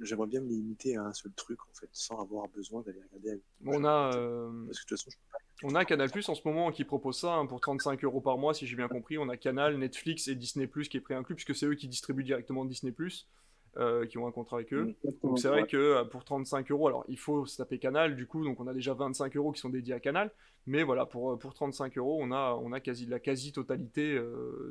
j'aimerais 0.00 0.26
bien 0.26 0.40
me 0.40 0.48
limiter 0.48 0.96
à 0.96 1.04
un 1.04 1.12
seul 1.12 1.32
truc 1.32 1.60
en 1.62 1.74
fait, 1.74 1.88
sans 1.92 2.20
avoir 2.20 2.48
besoin 2.48 2.82
d'aller 2.82 3.00
regarder. 3.12 3.42
on 3.66 3.84
a, 3.84 4.10
Parce 4.10 4.16
que 4.16 4.20
de 4.20 4.72
toute 4.72 4.88
façon, 4.90 5.10
je 5.10 5.16
peux 5.16 5.32
pas 5.32 5.38
on 5.62 5.74
a 5.74 5.84
Canal 5.84 6.10
Plus 6.10 6.28
en 6.28 6.34
ce 6.34 6.40
moment 6.46 6.70
qui 6.70 6.84
propose 6.84 7.18
ça 7.18 7.34
hein, 7.34 7.46
pour 7.46 7.60
35 7.60 8.02
euros 8.04 8.20
par 8.20 8.38
mois, 8.38 8.54
si 8.54 8.66
j'ai 8.66 8.76
bien 8.76 8.88
compris. 8.88 9.18
On 9.18 9.28
a 9.28 9.36
Canal, 9.36 9.76
Netflix 9.76 10.28
et 10.28 10.34
Disney 10.34 10.66
Plus 10.66 10.88
qui 10.88 10.96
est 10.96 11.00
préinclus, 11.00 11.34
puisque 11.34 11.54
c'est 11.54 11.66
eux 11.66 11.74
qui 11.74 11.88
distribuent 11.88 12.24
directement 12.24 12.64
Disney 12.64 12.92
Plus, 12.92 13.28
euh, 13.76 14.06
qui 14.06 14.16
ont 14.16 14.26
un 14.26 14.32
contrat 14.32 14.56
avec 14.56 14.72
eux. 14.72 14.94
Donc 15.22 15.38
c'est 15.38 15.48
vrai 15.48 15.66
que 15.66 15.76
euh, 15.76 16.04
pour 16.04 16.24
35 16.24 16.70
euros, 16.70 16.88
alors 16.88 17.04
il 17.08 17.18
faut 17.18 17.44
se 17.44 17.58
taper 17.58 17.78
Canal 17.78 18.16
du 18.16 18.26
coup, 18.26 18.44
donc 18.44 18.58
on 18.60 18.66
a 18.68 18.74
déjà 18.74 18.94
25 18.94 19.36
euros 19.36 19.52
qui 19.52 19.60
sont 19.60 19.68
dédiés 19.68 19.94
à 19.94 20.00
Canal. 20.00 20.30
Mais 20.66 20.82
voilà, 20.82 21.04
pour, 21.06 21.32
euh, 21.32 21.36
pour 21.36 21.52
35 21.52 21.98
euros, 21.98 22.18
on 22.20 22.32
a, 22.32 22.58
on 22.62 22.72
a 22.72 22.80
quasi, 22.80 23.06
la 23.06 23.18
quasi-totalité 23.18 24.18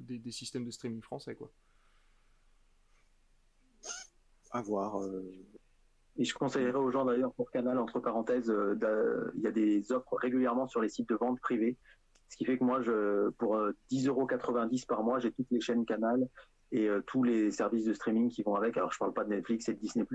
des, 0.01 0.17
des, 0.17 0.31
systèmes 0.31 0.65
de 0.65 0.71
streaming 0.71 1.01
français. 1.01 1.35
Quoi. 1.35 1.51
À 4.51 4.61
voir. 4.61 5.01
Et 6.19 6.25
je 6.25 6.33
conseillerais 6.33 6.77
aux 6.77 6.91
gens 6.91 7.05
d'ailleurs 7.05 7.33
pour 7.33 7.49
Canal, 7.49 7.77
entre 7.79 8.01
parenthèses, 8.01 8.51
euh, 8.51 9.31
il 9.35 9.41
y 9.41 9.47
a 9.47 9.51
des 9.51 9.91
offres 9.93 10.17
régulièrement 10.17 10.67
sur 10.67 10.81
les 10.81 10.89
sites 10.89 11.07
de 11.07 11.15
vente 11.15 11.39
privées. 11.39 11.77
Ce 12.27 12.35
qui 12.35 12.43
fait 12.43 12.57
que 12.57 12.63
moi, 12.65 12.81
je, 12.81 13.29
pour 13.29 13.55
10,90€ 13.89 14.81
euh, 14.81 14.85
par 14.85 15.01
mois, 15.01 15.19
j'ai 15.19 15.31
toutes 15.31 15.49
les 15.49 15.61
chaînes 15.61 15.85
Canal 15.85 16.27
et 16.73 16.89
euh, 16.89 17.01
tous 17.07 17.23
les 17.23 17.51
services 17.51 17.85
de 17.85 17.93
streaming 17.93 18.29
qui 18.29 18.43
vont 18.43 18.55
avec. 18.55 18.75
Alors, 18.75 18.91
je 18.91 18.99
parle 18.99 19.13
pas 19.13 19.23
de 19.23 19.29
Netflix 19.29 19.69
et 19.69 19.73
de 19.73 19.79
Disney+, 19.79 20.05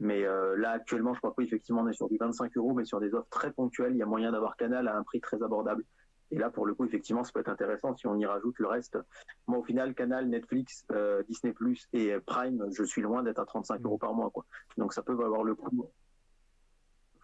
mais 0.00 0.22
là, 0.22 0.72
actuellement, 0.72 1.14
je 1.14 1.20
crois 1.20 1.34
qu'effectivement, 1.36 1.80
on 1.80 1.88
est 1.88 1.94
sur 1.94 2.10
du 2.10 2.18
25 2.18 2.54
euros, 2.58 2.74
mais 2.74 2.84
sur 2.84 3.00
des 3.00 3.14
offres 3.14 3.30
très 3.30 3.50
ponctuelles, 3.50 3.92
il 3.94 3.98
y 3.98 4.02
a 4.02 4.06
moyen 4.06 4.32
d'avoir 4.32 4.54
Canal 4.56 4.86
à 4.86 4.98
un 4.98 5.02
prix 5.02 5.20
très 5.22 5.42
abordable. 5.42 5.82
Et 6.30 6.36
là, 6.36 6.50
pour 6.50 6.66
le 6.66 6.74
coup, 6.74 6.84
effectivement, 6.84 7.24
ça 7.24 7.32
peut 7.32 7.40
être 7.40 7.48
intéressant 7.48 7.96
si 7.96 8.06
on 8.06 8.16
y 8.16 8.26
rajoute 8.26 8.58
le 8.58 8.66
reste. 8.66 8.98
Moi, 9.46 9.58
au 9.58 9.62
final, 9.62 9.94
Canal, 9.94 10.28
Netflix, 10.28 10.84
euh, 10.92 11.22
Disney 11.28 11.52
Plus 11.52 11.88
et 11.92 12.12
Prime, 12.26 12.66
je 12.76 12.84
suis 12.84 13.00
loin 13.00 13.22
d'être 13.22 13.38
à 13.38 13.46
35 13.46 13.80
euros 13.82 13.98
par 13.98 14.12
mois. 14.12 14.30
Quoi. 14.30 14.44
Donc, 14.76 14.92
ça 14.92 15.02
peut 15.02 15.14
valoir 15.14 15.42
le 15.42 15.54
coup. 15.54 15.88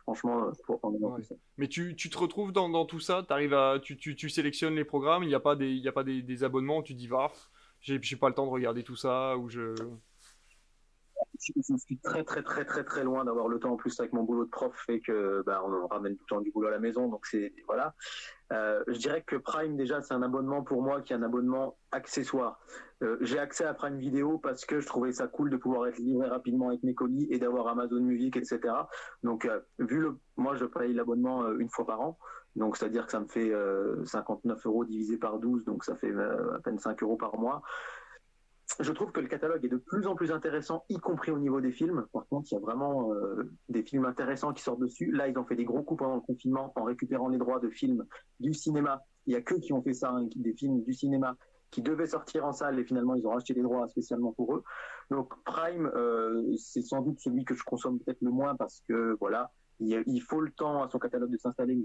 Franchement, 0.04 0.50
pour 0.66 0.80
Mais 1.56 1.68
tu, 1.68 1.96
tu, 1.96 2.10
te 2.10 2.18
retrouves 2.18 2.52
dans, 2.52 2.68
dans 2.68 2.84
tout 2.84 3.00
ça? 3.00 3.24
Arrives 3.30 3.54
à, 3.54 3.78
tu, 3.82 3.96
tu, 3.96 4.14
tu, 4.16 4.28
sélectionnes 4.28 4.74
les 4.74 4.84
programmes, 4.84 5.22
il 5.22 5.28
n'y 5.28 5.34
a 5.34 5.40
pas, 5.40 5.56
des, 5.56 5.72
y 5.72 5.88
a 5.88 5.92
pas 5.92 6.04
des, 6.04 6.44
abonnements, 6.44 6.82
tu 6.82 6.92
dis, 6.92 7.06
va, 7.06 7.32
j'ai 7.80 7.98
pas 8.16 8.28
le 8.28 8.34
temps 8.34 8.44
de 8.44 8.50
regarder 8.50 8.82
tout 8.84 8.96
ça, 8.96 9.36
ou 9.38 9.48
je 9.48 9.74
je 11.38 11.76
suis 11.76 11.98
très 11.98 12.24
très 12.24 12.42
très 12.42 12.64
très 12.64 12.84
très 12.84 13.04
loin 13.04 13.24
d'avoir 13.24 13.48
le 13.48 13.58
temps 13.58 13.72
en 13.72 13.76
plus 13.76 13.98
avec 14.00 14.12
mon 14.12 14.22
boulot 14.22 14.44
de 14.44 14.50
prof 14.50 14.72
fait 14.86 15.00
que 15.00 15.42
ben, 15.46 15.60
on 15.64 15.86
ramène 15.86 16.16
tout 16.16 16.24
le 16.28 16.36
temps 16.36 16.40
du 16.40 16.50
boulot 16.50 16.68
à 16.68 16.70
la 16.70 16.78
maison 16.78 17.08
donc 17.08 17.26
c'est 17.26 17.52
voilà. 17.66 17.94
Euh, 18.52 18.84
je 18.88 18.98
dirais 18.98 19.22
que 19.22 19.36
Prime 19.36 19.76
déjà 19.76 20.02
c'est 20.02 20.14
un 20.14 20.22
abonnement 20.22 20.62
pour 20.62 20.82
moi 20.82 21.02
qui 21.02 21.12
est 21.12 21.16
un 21.16 21.22
abonnement 21.22 21.76
accessoire. 21.92 22.60
Euh, 23.02 23.16
j'ai 23.20 23.38
accès 23.38 23.64
à 23.64 23.74
Prime 23.74 23.98
Vidéo 23.98 24.38
parce 24.38 24.64
que 24.64 24.80
je 24.80 24.86
trouvais 24.86 25.12
ça 25.12 25.26
cool 25.26 25.50
de 25.50 25.56
pouvoir 25.56 25.86
être 25.88 25.98
livré 25.98 26.28
rapidement 26.28 26.68
avec 26.68 26.82
mes 26.82 26.94
colis 26.94 27.26
et 27.30 27.38
d'avoir 27.38 27.68
Amazon 27.68 28.00
Music 28.00 28.36
etc 28.36 28.74
donc 29.22 29.46
euh, 29.46 29.60
vu 29.78 30.00
le 30.00 30.16
moi 30.36 30.54
je 30.54 30.64
paye 30.64 30.92
l'abonnement 30.92 31.50
une 31.52 31.68
fois 31.68 31.86
par 31.86 32.00
an. 32.00 32.18
Donc 32.56 32.76
c'est 32.76 32.84
à 32.84 32.88
dire 32.88 33.06
que 33.06 33.10
ça 33.10 33.18
me 33.18 33.26
fait 33.26 33.52
59 34.04 34.64
euros 34.66 34.84
divisé 34.84 35.18
par 35.18 35.40
12 35.40 35.64
donc 35.64 35.84
ça 35.84 35.96
fait 35.96 36.14
à 36.14 36.60
peine 36.62 36.78
5 36.78 37.02
euros 37.02 37.16
par 37.16 37.36
mois 37.36 37.62
je 38.80 38.92
trouve 38.92 39.12
que 39.12 39.20
le 39.20 39.28
catalogue 39.28 39.64
est 39.64 39.68
de 39.68 39.76
plus 39.76 40.06
en 40.06 40.14
plus 40.14 40.32
intéressant, 40.32 40.84
y 40.88 40.98
compris 40.98 41.30
au 41.30 41.38
niveau 41.38 41.60
des 41.60 41.72
films. 41.72 42.06
Par 42.12 42.26
contre, 42.26 42.48
il 42.50 42.54
y 42.54 42.56
a 42.56 42.60
vraiment 42.60 43.12
euh, 43.12 43.50
des 43.68 43.82
films 43.82 44.04
intéressants 44.04 44.52
qui 44.52 44.62
sortent 44.62 44.80
dessus. 44.80 45.12
Là, 45.12 45.28
ils 45.28 45.38
ont 45.38 45.44
fait 45.44 45.56
des 45.56 45.64
gros 45.64 45.82
coups 45.82 46.00
pendant 46.00 46.16
le 46.16 46.20
confinement 46.20 46.72
en 46.76 46.84
récupérant 46.84 47.28
les 47.28 47.38
droits 47.38 47.60
de 47.60 47.70
films 47.70 48.04
du 48.40 48.52
cinéma. 48.52 49.02
Il 49.26 49.32
y 49.32 49.36
a 49.36 49.42
que 49.42 49.54
qui 49.54 49.72
ont 49.72 49.82
fait 49.82 49.94
ça, 49.94 50.10
hein, 50.10 50.28
des 50.36 50.54
films 50.54 50.82
du 50.82 50.92
cinéma 50.92 51.36
qui 51.70 51.82
devaient 51.82 52.06
sortir 52.06 52.44
en 52.44 52.52
salle 52.52 52.78
et 52.78 52.84
finalement 52.84 53.16
ils 53.16 53.26
ont 53.26 53.30
racheté 53.30 53.52
les 53.52 53.62
droits 53.62 53.88
spécialement 53.88 54.32
pour 54.32 54.54
eux. 54.54 54.62
Donc 55.10 55.32
Prime, 55.44 55.90
euh, 55.96 56.54
c'est 56.56 56.82
sans 56.82 57.02
doute 57.02 57.18
celui 57.18 57.44
que 57.44 57.54
je 57.54 57.64
consomme 57.64 57.98
peut-être 57.98 58.20
le 58.22 58.30
moins 58.30 58.54
parce 58.54 58.80
que 58.88 59.16
voilà, 59.18 59.50
il, 59.80 60.22
faut 60.22 60.40
le 60.40 60.52
temps 60.52 60.84
à 60.84 60.88
son 60.88 60.98
catalogue 61.00 61.30
de 61.30 61.36
s'installer. 61.36 61.76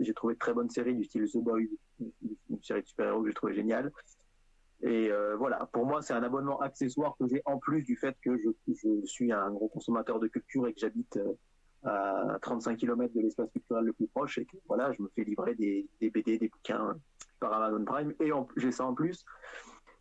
J'ai 0.00 0.14
trouvé 0.14 0.34
de 0.34 0.38
très 0.38 0.52
bonnes 0.52 0.70
séries 0.70 0.96
du 0.96 1.04
style 1.04 1.24
The 1.30 1.38
Boys, 1.38 1.60
une 2.00 2.62
série 2.62 2.82
de 2.82 2.86
super-héros 2.86 3.22
que 3.22 3.28
j'ai 3.28 3.34
trouvé 3.34 3.54
géniale. 3.54 3.92
Et 4.82 5.10
euh, 5.10 5.36
voilà, 5.36 5.68
pour 5.72 5.86
moi, 5.86 6.02
c'est 6.02 6.12
un 6.12 6.22
abonnement 6.22 6.60
accessoire 6.60 7.16
que 7.18 7.26
j'ai 7.26 7.42
en 7.44 7.58
plus 7.58 7.82
du 7.82 7.96
fait 7.96 8.16
que 8.22 8.36
je, 8.38 9.04
suis 9.04 9.32
un 9.32 9.50
gros 9.50 9.68
consommateur 9.68 10.20
de 10.20 10.28
culture 10.28 10.68
et 10.68 10.72
que 10.72 10.80
j'habite 10.80 11.16
euh, 11.16 11.32
à 11.84 12.38
35 12.42 12.76
km 12.76 13.12
de 13.12 13.20
l'espace 13.20 13.50
culturel 13.50 13.84
le 13.84 13.92
plus 13.92 14.06
proche 14.06 14.38
et 14.38 14.44
que 14.44 14.56
voilà, 14.68 14.92
je 14.92 15.02
me 15.02 15.08
fais 15.14 15.24
livrer 15.24 15.54
des, 15.56 15.88
BD, 16.00 16.38
des 16.38 16.48
bouquins 16.48 16.96
par 17.40 17.52
Amazon 17.54 17.84
Prime 17.84 18.14
et 18.20 18.30
j'ai 18.56 18.70
ça 18.70 18.86
en 18.86 18.94
plus. 18.94 19.24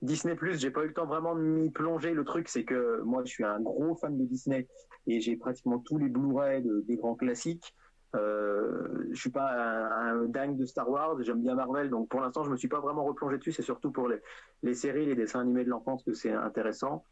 Disney 0.03 0.35
Plus, 0.35 0.59
j'ai 0.59 0.69
pas 0.69 0.83
eu 0.83 0.89
le 0.89 0.93
temps 0.93 1.07
vraiment 1.07 1.35
de 1.35 1.41
m'y 1.41 1.71
plonger. 1.71 2.13
Le 2.13 2.23
truc, 2.23 2.47
c'est 2.49 2.63
que 2.63 3.01
moi, 3.01 3.23
je 3.25 3.31
suis 3.31 3.43
un 3.43 3.59
gros 3.59 3.95
fan 3.95 4.15
de 4.15 4.25
Disney 4.25 4.67
et 5.07 5.21
j'ai 5.21 5.37
pratiquement 5.37 5.79
tous 5.79 5.97
les 5.97 6.07
Blu-ray 6.07 6.63
des 6.87 6.97
grands 6.97 7.15
classiques. 7.15 7.73
Euh, 8.18 9.07
je 9.11 9.19
suis 9.19 9.30
pas 9.30 9.52
un, 9.52 10.26
dingue 10.26 10.57
de 10.57 10.65
Star 10.65 10.89
Wars, 10.89 11.22
j'aime 11.22 11.41
bien 11.41 11.56
Marvel, 11.56 11.89
donc 11.89 12.10
pour 12.10 12.22
l'instant 12.22 12.44
je 12.44 12.49
me 12.49 12.57
suis 12.57 12.68
pas 12.68 12.80
vraiment 12.80 13.06
replongé 13.06 13.38
dessus. 13.38 13.52
C'est 13.52 13.64
surtout 13.64 13.91
pour 13.91 14.07
les, 14.07 14.19
les 14.64 14.73
séries, 14.73 15.06
les 15.06 15.15
dessins 15.15 15.41
animés 15.41 15.64
de 15.64 15.69
l'enfance 15.69 16.03
que 16.03 16.14
c'est 16.14 16.31
intéressant. 16.31 17.03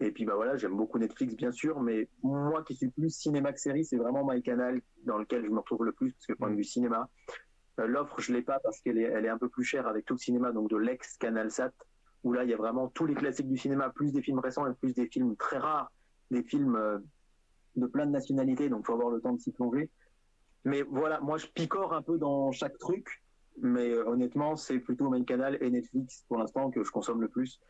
Et 0.00 0.12
puis 0.12 0.26
bah 0.26 0.34
voilà, 0.34 0.56
j'aime 0.56 0.76
beaucoup 0.76 0.98
Netflix 0.98 1.34
bien 1.34 1.52
sûr, 1.52 1.80
mais 1.80 2.08
moi 2.22 2.62
qui 2.62 2.74
suis 2.74 2.88
plus 2.88 3.10
cinéma 3.10 3.52
que 3.52 3.60
série, 3.60 3.84
c'est 3.84 3.96
vraiment 3.96 4.26
my 4.28 4.42
canal 4.42 4.80
dans 5.04 5.16
lequel 5.18 5.44
je 5.44 5.50
me 5.50 5.58
retrouve 5.58 5.84
le 5.84 5.92
plus 5.92 6.12
parce 6.12 6.26
que 6.26 6.32
point 6.34 6.50
de 6.50 6.56
vue 6.56 6.64
cinéma, 6.64 7.08
euh, 7.80 7.86
l'offre 7.86 8.20
je 8.20 8.32
l'ai 8.32 8.42
pas 8.42 8.58
parce 8.60 8.80
qu'elle 8.80 8.98
est, 8.98 9.04
elle 9.04 9.24
est 9.24 9.30
un 9.30 9.38
peu 9.38 9.48
plus 9.48 9.64
chère 9.64 9.86
avec 9.86 10.04
tout 10.04 10.14
le 10.14 10.18
cinéma 10.18 10.52
donc 10.52 10.68
de 10.68 10.76
l'ex 10.76 11.16
Canal 11.16 11.50
Sat 11.50 11.72
où 12.24 12.32
là 12.32 12.44
il 12.44 12.50
y 12.50 12.54
a 12.54 12.58
vraiment 12.58 12.88
tous 12.88 13.06
les 13.06 13.14
classiques 13.14 13.48
du 13.48 13.56
cinéma 13.56 13.88
plus 13.88 14.12
des 14.12 14.20
films 14.20 14.40
récents 14.40 14.70
et 14.70 14.74
plus 14.74 14.94
des 14.94 15.06
films 15.06 15.34
très 15.36 15.56
rares, 15.56 15.90
des 16.30 16.42
films 16.42 16.76
euh, 16.76 16.98
de 17.76 17.86
plein 17.86 18.04
de 18.04 18.10
nationalités 18.10 18.68
donc 18.68 18.86
faut 18.86 18.92
avoir 18.92 19.10
le 19.10 19.20
temps 19.20 19.32
de 19.32 19.40
s'y 19.40 19.52
plonger. 19.52 19.88
Mais 20.66 20.82
voilà, 20.82 21.20
moi 21.20 21.38
je 21.38 21.46
picore 21.46 21.94
un 21.94 22.02
peu 22.02 22.18
dans 22.18 22.50
chaque 22.50 22.76
truc, 22.78 23.22
mais 23.62 23.88
euh, 23.88 24.04
honnêtement, 24.04 24.56
c'est 24.56 24.80
plutôt 24.80 25.08
Main 25.08 25.22
Canal 25.22 25.56
et 25.60 25.70
Netflix 25.70 26.24
pour 26.26 26.38
l'instant 26.38 26.72
que 26.72 26.82
je 26.82 26.90
consomme 26.90 27.20
le 27.20 27.28
plus, 27.28 27.60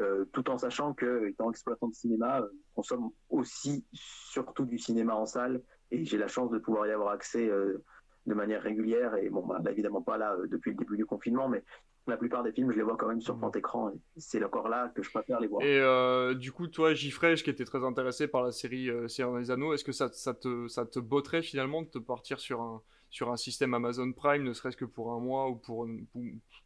euh, 0.00 0.24
tout 0.32 0.50
en 0.50 0.58
sachant 0.58 0.92
que, 0.92 1.28
étant 1.28 1.50
exploitant 1.50 1.86
de 1.86 1.94
cinéma, 1.94 2.40
euh, 2.40 2.48
je 2.52 2.74
consomme 2.74 3.10
aussi 3.28 3.86
surtout 3.92 4.64
du 4.64 4.76
cinéma 4.76 5.14
en 5.14 5.24
salle 5.24 5.62
et 5.92 6.04
j'ai 6.04 6.18
la 6.18 6.26
chance 6.26 6.50
de 6.50 6.58
pouvoir 6.58 6.88
y 6.88 6.90
avoir 6.90 7.12
accès 7.12 7.48
de 7.48 8.34
manière 8.34 8.62
régulière 8.62 9.14
et 9.14 9.30
bon, 9.30 9.46
bah, 9.46 9.60
évidemment 9.70 10.02
pas 10.02 10.18
là 10.18 10.36
depuis 10.50 10.72
le 10.72 10.78
début 10.78 10.96
du 10.96 11.06
confinement, 11.06 11.48
mais 11.48 11.62
la 12.06 12.16
plupart 12.16 12.42
des 12.42 12.52
films, 12.52 12.72
je 12.72 12.76
les 12.76 12.82
vois 12.82 12.96
quand 12.96 13.08
même 13.08 13.20
sur 13.20 13.36
grand 13.36 13.54
écran. 13.54 13.92
C'est 14.16 14.42
encore 14.42 14.68
là 14.68 14.88
que 14.94 15.02
je 15.02 15.10
préfère 15.10 15.38
les 15.40 15.46
voir. 15.46 15.62
Et 15.62 15.78
euh, 15.78 16.34
du 16.34 16.50
coup, 16.50 16.66
toi, 16.66 16.94
Gifresh, 16.94 17.44
qui 17.44 17.50
était 17.50 17.64
très 17.64 17.84
intéressé 17.84 18.26
par 18.26 18.42
la 18.42 18.50
série 18.50 18.90
euh, 18.90 19.06
Seigneur 19.06 19.38
des 19.38 19.50
Anneaux, 19.50 19.72
est-ce 19.72 19.84
que 19.84 19.92
ça, 19.92 20.10
ça, 20.12 20.34
te, 20.34 20.66
ça 20.68 20.84
te 20.84 20.98
botterait 20.98 21.42
finalement 21.42 21.82
de 21.82 21.88
te 21.88 21.98
partir 21.98 22.40
sur 22.40 22.60
un, 22.60 22.82
sur 23.10 23.30
un 23.30 23.36
système 23.36 23.74
Amazon 23.74 24.12
Prime, 24.12 24.42
ne 24.42 24.52
serait-ce 24.52 24.76
que 24.76 24.84
pour 24.84 25.12
un 25.12 25.20
mois 25.20 25.48
ou 25.48 25.56
pour, 25.56 25.88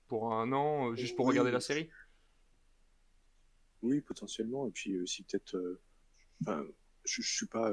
pour, 0.09 0.33
un 0.33 0.53
an, 0.53 0.91
euh, 0.91 0.95
juste 0.97 1.17
pour 1.17 1.27
regarder 1.27 1.51
la 1.51 1.61
série? 1.61 1.91
Oui, 3.83 4.01
potentiellement. 4.01 4.67
Et 4.67 4.71
puis 4.71 4.99
aussi 4.99 5.23
peut-être. 5.23 5.59
Enfin, 6.43 6.65
je, 7.05 7.21
je 7.21 7.35
suis 7.37 7.47
pas 7.47 7.71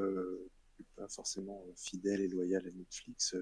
suis 0.75 0.85
pas 0.97 1.07
forcément 1.07 1.63
fidèle 1.77 2.21
et 2.21 2.27
loyal 2.27 2.65
à 2.67 2.71
Netflix. 2.71 3.35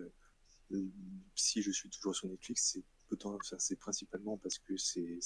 si 1.35 1.61
je 1.64 1.72
suis 1.72 1.89
toujours 1.89 2.15
sur 2.15 2.27
Netflix, 2.27 2.73
c'est 2.73 2.84
c'est 3.60 3.76
principalement 3.76 4.38
parce 4.38 4.60
que 4.60 4.78
c'est 4.78 5.20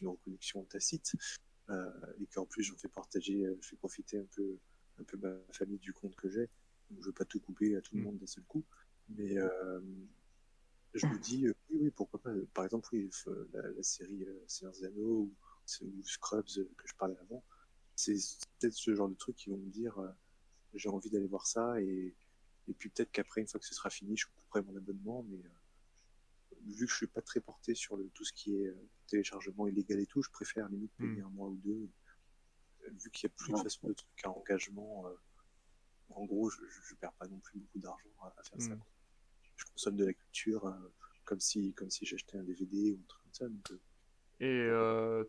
une 0.00 0.08
reconnexion 0.08 0.64
tacite 0.64 1.12
et 1.70 2.26
qu'en 2.34 2.46
plus 2.46 2.62
j'en 2.62 2.76
fais 2.76 2.88
partager, 2.88 3.44
je 3.60 3.68
fais 3.68 3.76
profiter 3.76 4.18
un 4.18 4.26
peu 4.34 4.58
un 4.98 5.04
peu 5.04 5.16
ma 5.16 5.34
famille 5.52 5.78
du 5.78 5.92
compte 5.92 6.14
que 6.16 6.28
j'ai. 6.28 6.48
Je 6.98 7.06
veux 7.06 7.12
pas 7.12 7.24
tout 7.24 7.40
couper 7.40 7.76
à 7.76 7.80
tout 7.80 7.94
le 7.94 8.00
mm. 8.00 8.04
monde 8.04 8.18
d'un 8.18 8.26
seul 8.26 8.44
coup, 8.44 8.64
mais 9.08 9.36
je 10.94 11.06
me 11.06 11.18
dis 11.18 11.48
oui 11.48 11.78
oui 11.80 11.90
pourquoi 11.90 12.20
pas. 12.20 12.32
Par 12.54 12.64
exemple 12.64 12.88
oui 12.92 13.10
la, 13.52 13.82
série 13.82 14.26
Seigneur 14.46 14.74
Zano 14.74 15.02
ou, 15.02 15.34
ou, 15.82 16.02
Scrubs 16.02 16.46
que 16.76 16.88
je 16.88 16.94
parlais 16.96 17.16
avant, 17.18 17.44
c'est 17.94 18.16
peut-être 18.58 18.74
ce 18.74 18.94
genre 18.94 19.08
de 19.08 19.14
truc 19.14 19.36
qui 19.36 19.50
vont 19.50 19.58
me 19.58 19.70
dire 19.70 19.96
j'ai 20.74 20.88
envie 20.88 21.10
d'aller 21.10 21.28
voir 21.28 21.46
ça 21.46 21.80
et 21.80 22.14
et 22.68 22.74
puis 22.74 22.88
peut-être 22.88 23.10
qu'après 23.10 23.40
une 23.40 23.48
fois 23.48 23.58
que 23.58 23.66
ce 23.66 23.74
sera 23.74 23.90
fini 23.90 24.16
je 24.16 24.26
couperai 24.26 24.62
mon 24.62 24.76
abonnement 24.76 25.24
mais 25.28 25.40
vu 26.66 26.86
que 26.86 26.92
je 26.92 26.96
suis 26.96 27.06
pas 27.06 27.22
très 27.22 27.40
porté 27.40 27.74
sur 27.74 27.96
le, 27.96 28.08
tout 28.10 28.24
ce 28.24 28.32
qui 28.32 28.56
est 28.56 28.66
euh, 28.66 28.88
téléchargement 29.06 29.66
illégal 29.66 30.00
et 30.00 30.06
tout, 30.06 30.22
je 30.22 30.30
préfère 30.30 30.68
limite 30.68 30.92
payer 30.96 31.22
hmm. 31.22 31.26
un 31.26 31.30
mois 31.30 31.48
ou 31.48 31.56
deux. 31.56 31.88
Euh, 32.84 32.90
vu 32.92 33.10
qu'il 33.10 33.28
y 33.28 33.32
a 33.32 33.34
plus 33.36 33.52
de 33.52 33.58
façon 33.58 33.88
de 33.88 33.92
trucs 33.92 34.24
à 34.24 34.30
engagement, 34.30 35.06
euh, 35.06 35.14
en 36.10 36.24
gros, 36.24 36.50
je, 36.50 36.60
je, 36.88 36.94
perds 36.96 37.12
pas 37.12 37.28
non 37.28 37.38
plus 37.38 37.58
beaucoup 37.58 37.78
d'argent 37.78 38.08
à, 38.22 38.42
faire 38.42 38.60
ça. 38.60 38.74
Hmm. 38.74 38.82
Je 39.56 39.64
consomme 39.66 39.96
de 39.96 40.06
la 40.06 40.12
culture 40.12 40.74
comme 41.24 41.40
si, 41.40 41.72
comme 41.74 41.90
si 41.90 42.06
j'achetais 42.06 42.38
un 42.38 42.42
DVD 42.42 42.92
ou 42.92 43.00
un 43.00 43.06
truc 43.06 43.22
comme 43.22 43.32
ça. 43.68 43.74
et 44.40 44.70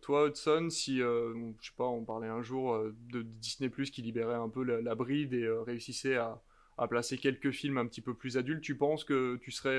toi, 0.01 0.27
Hudson, 0.27 0.69
si, 0.69 0.99
je 0.99 1.53
sais 1.61 1.75
pas, 1.75 1.85
on 1.85 2.05
parlait 2.05 2.29
un 2.29 2.41
jour 2.41 2.81
de 2.93 3.21
Disney 3.23 3.69
Plus 3.69 3.91
qui 3.91 4.01
libérait 4.01 4.35
un 4.35 4.47
peu 4.47 4.63
la, 4.63 4.95
bride 4.95 5.33
et 5.33 5.49
réussissait 5.49 6.15
à, 6.15 6.41
à, 6.77 6.87
placer 6.87 7.17
quelques 7.17 7.51
films 7.51 7.77
un 7.77 7.85
petit 7.87 8.01
peu 8.01 8.15
plus 8.15 8.37
adultes, 8.37 8.63
tu 8.63 8.77
penses 8.77 9.03
que 9.03 9.35
tu 9.43 9.51
serais 9.51 9.77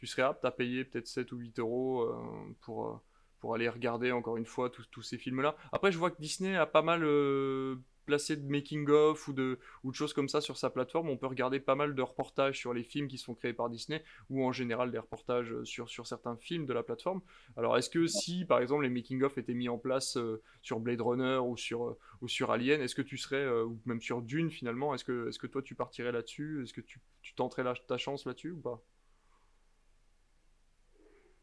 tu 0.00 0.06
serais 0.06 0.22
apte 0.22 0.46
à 0.46 0.50
payer 0.50 0.84
peut-être 0.84 1.06
7 1.06 1.30
ou 1.32 1.36
8 1.36 1.58
euros 1.58 2.04
euh, 2.04 2.16
pour, 2.62 2.88
euh, 2.88 2.94
pour 3.38 3.54
aller 3.54 3.68
regarder 3.68 4.12
encore 4.12 4.38
une 4.38 4.46
fois 4.46 4.70
tous 4.70 5.02
ces 5.02 5.18
films-là. 5.18 5.56
Après, 5.72 5.92
je 5.92 5.98
vois 5.98 6.10
que 6.10 6.18
Disney 6.18 6.56
a 6.56 6.64
pas 6.64 6.80
mal 6.80 7.04
euh, 7.04 7.76
placé 8.06 8.34
de 8.36 8.48
making-of 8.48 9.28
ou 9.28 9.34
de, 9.34 9.58
ou 9.84 9.90
de 9.90 9.94
choses 9.94 10.14
comme 10.14 10.30
ça 10.30 10.40
sur 10.40 10.56
sa 10.56 10.70
plateforme. 10.70 11.10
On 11.10 11.18
peut 11.18 11.26
regarder 11.26 11.60
pas 11.60 11.74
mal 11.74 11.94
de 11.94 12.00
reportages 12.00 12.58
sur 12.58 12.72
les 12.72 12.82
films 12.82 13.08
qui 13.08 13.18
sont 13.18 13.34
créés 13.34 13.52
par 13.52 13.68
Disney 13.68 14.02
ou 14.30 14.42
en 14.42 14.52
général 14.52 14.90
des 14.90 14.98
reportages 14.98 15.54
sur, 15.64 15.90
sur 15.90 16.06
certains 16.06 16.38
films 16.38 16.64
de 16.64 16.72
la 16.72 16.82
plateforme. 16.82 17.20
Alors, 17.58 17.76
est-ce 17.76 17.90
que 17.90 18.06
si, 18.06 18.46
par 18.46 18.60
exemple, 18.60 18.84
les 18.84 18.88
making-of 18.88 19.36
étaient 19.36 19.52
mis 19.52 19.68
en 19.68 19.76
place 19.76 20.16
sur 20.62 20.80
Blade 20.80 21.02
Runner 21.02 21.40
ou 21.44 21.58
sur, 21.58 21.98
ou 22.22 22.28
sur 22.28 22.50
Alien, 22.52 22.80
est-ce 22.80 22.94
que 22.94 23.02
tu 23.02 23.18
serais, 23.18 23.46
ou 23.50 23.78
même 23.84 24.00
sur 24.00 24.22
Dune 24.22 24.50
finalement, 24.50 24.94
est-ce 24.94 25.04
que, 25.04 25.28
est 25.28 25.38
que 25.38 25.46
toi 25.46 25.60
tu 25.60 25.74
partirais 25.74 26.10
là-dessus? 26.10 26.62
Est-ce 26.62 26.72
que 26.72 26.80
tu, 26.80 27.02
tu 27.20 27.34
tenterais 27.34 27.64
ta 27.86 27.98
chance 27.98 28.24
là-dessus 28.24 28.52
ou 28.52 28.60
pas? 28.60 28.82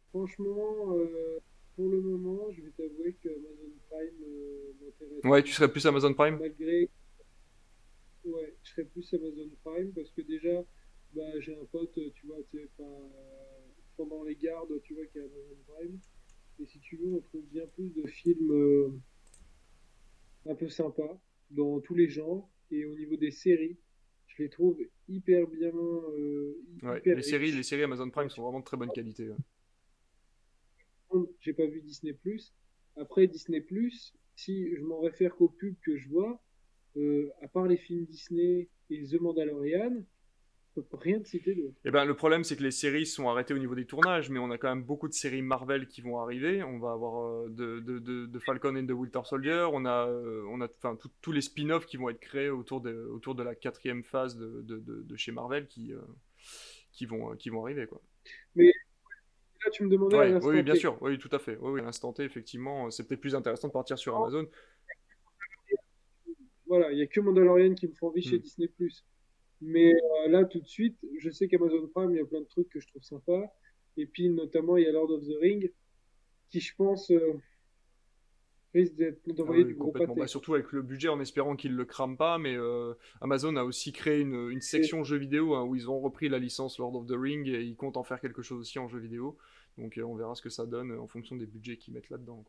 Franchement, 0.10 0.94
euh, 0.96 1.40
pour 1.76 1.90
le 1.90 2.02
moment, 2.02 2.52
je 2.52 2.62
vais 2.62 2.72
t'avouer 2.72 3.14
que 3.22 3.30
Amazon 3.30 3.72
Prime 3.90 4.24
euh, 4.24 4.74
m'intéresse. 4.82 5.24
Ouais, 5.24 5.44
tu 5.44 5.52
serais 5.54 5.72
plus 5.72 5.86
Amazon 5.86 6.14
Prime? 6.14 6.38
Malgré. 6.40 6.90
Ouais, 8.24 8.56
je 8.64 8.72
serais 8.72 8.86
plus 8.86 9.14
Amazon 9.14 9.50
Prime 9.64 9.92
parce 9.94 10.12
que 10.12 10.22
déjà, 10.22 10.66
bah, 11.14 11.40
j'ai 11.40 11.56
un 11.56 11.66
pote, 11.66 11.94
tu 12.14 12.26
vois, 12.26 12.38
pas... 12.78 12.84
pendant 13.96 14.24
les 14.24 14.36
gardes, 14.36 14.82
tu 14.84 14.96
vois, 14.96 15.06
qui 15.06 15.18
est 15.18 15.22
Amazon 15.22 15.58
Prime. 15.68 16.00
Et 16.60 16.66
si 16.66 16.80
tu 16.80 16.98
veux, 16.98 17.14
on 17.14 17.22
trouve 17.22 17.46
bien 17.52 17.66
plus 17.68 17.94
de 17.94 18.08
films 18.08 18.52
euh, 18.52 18.90
un 20.50 20.56
peu 20.56 20.70
sympas 20.70 21.22
dans 21.52 21.80
tous 21.80 21.96
les 21.96 22.10
genres. 22.10 22.50
Et 22.72 22.86
au 22.86 22.96
niveau 22.96 23.16
des 23.18 23.32
séries, 23.32 23.78
je 24.28 24.44
les 24.44 24.50
trouve 24.50 24.80
hyper 25.08 25.48
bien. 25.48 25.72
ouais, 26.84 27.02
les, 27.06 27.22
séries, 27.22 27.52
les 27.52 27.64
séries 27.64 27.84
Amazon 27.84 28.10
Prime 28.10 28.30
sont 28.30 28.42
vraiment 28.42 28.60
de 28.60 28.66
très 28.66 28.78
bonne 28.78 28.92
qualité 28.92 29.30
j'ai 31.39 31.53
pas 31.53 31.65
vu 31.65 31.81
Disney 31.81 32.14
Plus. 32.14 32.53
Après 32.95 33.27
Disney 33.27 33.61
Plus, 33.61 34.14
si 34.35 34.76
je 34.76 34.81
m'en 34.84 34.99
réfère 34.99 35.35
qu'aux 35.35 35.49
pubs 35.49 35.76
que 35.85 35.98
je 35.98 36.10
vois, 36.10 36.41
euh, 36.98 37.30
à 37.41 37.48
part 37.48 37.68
les 37.68 37.77
films 37.77 38.06
Disney 38.06 38.69
et 38.89 39.03
The 39.03 39.19
Mandalorian, 39.19 40.03
rien 40.94 41.19
de 41.19 41.26
citer 41.26 41.56
d'autre. 41.56 41.76
Eh 41.85 41.91
ben, 41.91 42.06
le 42.06 42.15
problème, 42.15 42.44
c'est 42.44 42.56
que 42.56 42.64
les 42.64 42.72
séries 42.72 43.06
sont 43.06 43.30
arrêtées 43.30 43.53
au 43.53 43.57
niveau 43.57 43.76
des 43.76 43.85
tournages, 43.85 44.30
mais 44.30 44.39
on 44.39 44.52
a 44.52 44.57
quand 44.57 44.69
même 44.69 44.84
beaucoup 44.84 45.07
de 45.07 45.14
séries 45.14 45.41
Marvel 45.41 45.88
qui 45.88 46.02
vont 46.02 46.19
arriver. 46.19 46.64
On 46.64 46.80
va 46.80 46.91
avoir 46.91 47.23
euh, 47.23 47.49
de, 47.49 47.80
de, 47.80 47.99
de, 48.26 48.39
Falcon 48.39 48.76
and 48.76 48.85
the 48.85 48.91
Winter 48.91 49.22
Soldier, 49.23 49.68
on 49.72 49.85
a, 49.85 50.07
euh, 50.07 50.44
on 50.49 50.61
a 50.61 50.68
tous 51.22 51.31
les 51.31 51.41
spin-offs 51.41 51.85
qui 51.85 51.98
vont 51.98 52.10
être 52.10 52.19
créés 52.19 52.49
autour 52.49 52.81
de, 52.81 52.94
autour 53.11 53.35
de 53.35 53.44
la 53.44 53.56
quatrième 53.56 54.03
phase 54.03 54.38
de, 54.38 55.15
chez 55.15 55.31
Marvel 55.31 55.68
qui, 55.68 55.94
qui, 56.91 57.06
vont, 57.06 57.35
qui 57.35 57.49
vont 57.49 57.64
arriver. 57.64 57.88
Quoi. 57.88 58.02
Mais 58.56 58.72
tu 59.69 59.84
me 59.84 59.89
demandais 59.89 60.35
Oui, 60.44 60.64
bien 60.64 60.76
sûr, 60.76 60.98
oui, 61.02 61.18
tout 61.18 61.30
à 61.31 61.39
fait. 61.39 61.57
Oui, 61.61 61.72
oui, 61.72 61.81
l'instant 61.81 62.14
T, 62.14 62.23
effectivement, 62.23 62.89
c'est 62.91 63.07
peut-être 63.07 63.22
plus 63.22 63.35
intéressant 63.35 63.68
de 63.68 63.73
partir 63.73 63.98
sur 63.98 64.15
Amazon. 64.15 64.48
Voilà, 66.68 66.91
il 66.91 66.98
n'y 66.98 67.02
a 67.02 67.07
que 67.07 67.19
Mandalorian 67.19 67.73
qui 67.76 67.88
me 67.88 67.94
font 67.94 68.07
envie 68.07 68.22
chez 68.22 68.38
hmm. 68.38 68.41
Disney. 68.41 68.69
Mais 69.61 69.94
euh, 69.94 70.30
là, 70.30 70.45
tout 70.45 70.60
de 70.60 70.68
suite, 70.68 70.98
je 71.19 71.30
sais 71.30 71.48
qu'Amazon 71.48 71.88
Prime, 71.88 72.11
il 72.11 72.18
y 72.18 72.22
a 72.22 72.26
plein 72.26 72.41
de 72.41 72.45
trucs 72.45 72.69
que 72.69 72.80
je 72.80 72.88
trouve 72.88 73.03
sympas. 73.03 73.44
Et 73.95 74.06
puis, 74.06 74.30
notamment, 74.30 74.77
il 74.77 74.84
y 74.84 74.88
a 74.88 74.91
Lord 74.91 75.10
of 75.11 75.23
the 75.23 75.35
Ring, 75.41 75.72
qui, 76.49 76.60
je 76.60 76.76
pense, 76.76 77.10
euh, 77.10 77.34
risque 78.73 78.94
d'envoyer 79.27 79.64
ah 79.64 79.68
du 79.68 79.76
gros 79.76 79.91
bah, 79.91 80.27
surtout 80.27 80.53
avec 80.53 80.72
le 80.72 80.84
budget, 80.84 81.07
en 81.07 81.19
espérant 81.19 81.56
qu'ils 81.56 81.72
ne 81.72 81.77
le 81.77 81.85
crament 81.85 82.18
pas. 82.18 82.38
Mais 82.38 82.56
euh, 82.56 82.94
Amazon 83.22 83.56
a 83.56 83.64
aussi 83.64 83.91
créé 83.91 84.19
une, 84.19 84.49
une 84.52 84.61
section 84.61 85.03
jeux 85.03 85.18
vidéo 85.18 85.56
hein, 85.56 85.64
où 85.64 85.76
ils 85.76 85.89
ont 85.89 85.99
repris 85.99 86.30
la 86.30 86.38
licence 86.38 86.77
Lord 86.77 86.95
of 86.95 87.07
the 87.07 87.15
Ring 87.18 87.48
et 87.48 87.64
ils 87.64 87.76
comptent 87.76 87.98
en 87.98 88.03
faire 88.03 88.19
quelque 88.19 88.44
chose 88.44 88.60
aussi 88.60 88.77
en 88.77 88.88
jeu 88.88 88.99
vidéo. 88.99 89.38
Donc 89.78 89.99
on 90.04 90.16
verra 90.16 90.36
ce 90.36 90.41
que 90.41 90.49
ça 90.49 90.66
donne 90.66 90.98
en 90.98 91.08
fonction 91.08 91.36
des 91.36 91.45
budgets 91.45 91.78
qu'ils 91.78 91.94
mettent 91.94 92.10
là-dedans. 92.10 92.44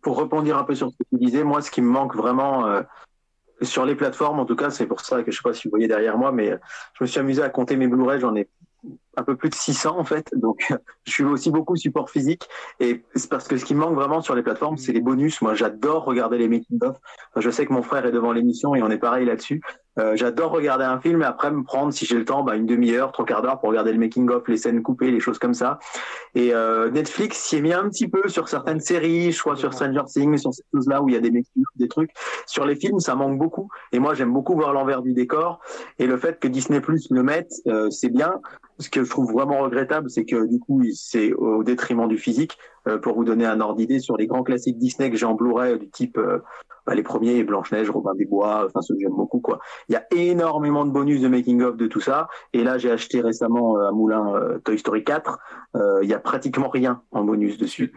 Pour 0.00 0.16
rebondir 0.16 0.56
un 0.56 0.64
peu 0.64 0.74
sur 0.74 0.90
ce 0.90 0.96
que 0.96 1.04
tu 1.10 1.16
disais, 1.16 1.44
moi, 1.44 1.62
ce 1.62 1.70
qui 1.70 1.82
me 1.82 1.88
manque 1.88 2.14
vraiment 2.16 2.66
euh, 2.66 2.82
sur 3.62 3.84
les 3.84 3.94
plateformes, 3.94 4.40
en 4.40 4.46
tout 4.46 4.56
cas, 4.56 4.70
c'est 4.70 4.86
pour 4.86 5.00
ça 5.00 5.22
que 5.22 5.30
je 5.30 5.36
ne 5.36 5.40
sais 5.40 5.48
pas 5.48 5.54
si 5.54 5.68
vous 5.68 5.70
voyez 5.70 5.88
derrière 5.88 6.18
moi, 6.18 6.32
mais 6.32 6.58
je 6.94 7.04
me 7.04 7.06
suis 7.06 7.20
amusé 7.20 7.42
à 7.42 7.50
compter 7.50 7.76
mes 7.76 7.86
Blu-ray. 7.86 8.20
J'en 8.20 8.34
ai 8.34 8.48
un 9.16 9.22
peu 9.22 9.36
plus 9.36 9.50
de 9.50 9.54
600 9.54 9.98
en 9.98 10.04
fait. 10.04 10.30
Donc, 10.34 10.72
je 11.04 11.12
suis 11.12 11.24
aussi 11.24 11.50
beaucoup 11.50 11.76
support 11.76 12.10
physique. 12.10 12.48
Et 12.80 13.04
c'est 13.14 13.28
parce 13.28 13.46
que 13.46 13.56
ce 13.56 13.64
qui 13.64 13.74
me 13.74 13.80
manque 13.80 13.94
vraiment 13.94 14.22
sur 14.22 14.34
les 14.34 14.42
plateformes, 14.42 14.78
c'est 14.78 14.92
les 14.92 15.00
bonus. 15.00 15.42
Moi, 15.42 15.54
j'adore 15.54 16.04
regarder 16.04 16.38
les 16.38 16.48
making-of. 16.48 16.96
Je 17.36 17.50
sais 17.50 17.66
que 17.66 17.72
mon 17.72 17.82
frère 17.82 18.06
est 18.06 18.12
devant 18.12 18.32
l'émission 18.32 18.74
et 18.74 18.82
on 18.82 18.90
est 18.90 18.98
pareil 18.98 19.26
là-dessus. 19.26 19.62
Euh, 19.98 20.16
j'adore 20.16 20.50
regarder 20.50 20.84
un 20.84 21.00
film 21.00 21.22
et 21.22 21.24
après 21.24 21.50
me 21.50 21.62
prendre, 21.62 21.92
si 21.92 22.04
j'ai 22.04 22.16
le 22.16 22.24
temps, 22.24 22.42
bah, 22.42 22.56
une 22.56 22.66
demi-heure, 22.66 23.12
trois 23.12 23.24
quarts 23.24 23.42
d'heure 23.42 23.60
pour 23.60 23.68
regarder 23.68 23.92
le 23.92 23.98
making-of, 23.98 24.46
les 24.48 24.56
scènes 24.56 24.82
coupées, 24.82 25.10
les 25.10 25.20
choses 25.20 25.38
comme 25.38 25.54
ça. 25.54 25.78
Et 26.34 26.52
euh, 26.54 26.90
Netflix 26.90 27.38
s'y 27.38 27.56
est 27.56 27.60
mis 27.60 27.72
un 27.72 27.88
petit 27.88 28.08
peu 28.08 28.28
sur 28.28 28.48
certaines 28.48 28.80
séries, 28.80 29.32
je 29.32 29.40
crois 29.40 29.56
sur 29.56 29.72
Stranger 29.72 30.02
Things, 30.06 30.38
sur 30.38 30.52
ces 30.52 30.64
choses-là 30.74 31.02
où 31.02 31.08
il 31.08 31.14
y 31.14 31.18
a 31.18 31.20
des 31.20 31.30
making 31.30 31.64
des 31.76 31.88
trucs. 31.88 32.10
Sur 32.46 32.64
les 32.64 32.76
films, 32.76 33.00
ça 33.00 33.14
manque 33.14 33.38
beaucoup. 33.38 33.68
Et 33.92 33.98
moi, 33.98 34.14
j'aime 34.14 34.32
beaucoup 34.32 34.54
voir 34.54 34.72
l'envers 34.72 35.02
du 35.02 35.12
décor. 35.12 35.60
Et 35.98 36.06
le 36.06 36.16
fait 36.16 36.40
que 36.40 36.48
Disney 36.48 36.80
Plus 36.80 37.08
le 37.10 37.22
mette, 37.22 37.52
euh, 37.66 37.90
c'est 37.90 38.10
bien. 38.10 38.40
Ce 38.78 38.88
que 38.90 39.04
je 39.04 39.10
trouve 39.10 39.32
vraiment 39.32 39.60
regrettable, 39.60 40.10
c'est 40.10 40.24
que 40.24 40.46
du 40.46 40.58
coup, 40.58 40.82
c'est 40.94 41.32
au 41.32 41.62
détriment 41.62 42.08
du 42.08 42.18
physique. 42.18 42.58
Euh, 42.86 42.98
pour 42.98 43.14
vous 43.14 43.24
donner 43.24 43.46
un 43.46 43.60
ordre 43.60 43.76
d'idée 43.76 43.98
sur 43.98 44.18
les 44.18 44.26
grands 44.26 44.42
classiques 44.42 44.76
Disney 44.76 45.10
que 45.10 45.16
j'ai 45.16 45.24
en 45.24 45.32
Blu-ray 45.32 45.78
du 45.78 45.88
type 45.88 46.18
euh, 46.18 46.40
bah, 46.86 46.94
les 46.94 47.02
premiers 47.02 47.42
Blanche-Neige, 47.42 47.88
Robin 47.88 48.14
des 48.14 48.26
Bois, 48.26 48.66
enfin 48.66 48.82
ceux 48.82 48.94
que 48.94 49.00
j'aime 49.00 49.16
beaucoup 49.16 49.40
quoi. 49.40 49.58
Il 49.88 49.94
y 49.94 49.96
a 49.96 50.04
énormément 50.14 50.84
de 50.84 50.90
bonus 50.90 51.22
de 51.22 51.28
making 51.28 51.62
of 51.62 51.78
de 51.78 51.86
tout 51.86 52.00
ça 52.00 52.28
et 52.52 52.62
là 52.62 52.76
j'ai 52.76 52.90
acheté 52.90 53.22
récemment 53.22 53.78
euh, 53.78 53.88
à 53.88 53.90
Moulin 53.90 54.58
Toy 54.64 54.78
Story 54.78 55.02
4, 55.02 55.38
il 56.02 56.08
y 56.08 56.12
a 56.12 56.18
pratiquement 56.18 56.68
rien 56.68 57.02
en 57.10 57.24
bonus 57.24 57.56
dessus 57.56 57.94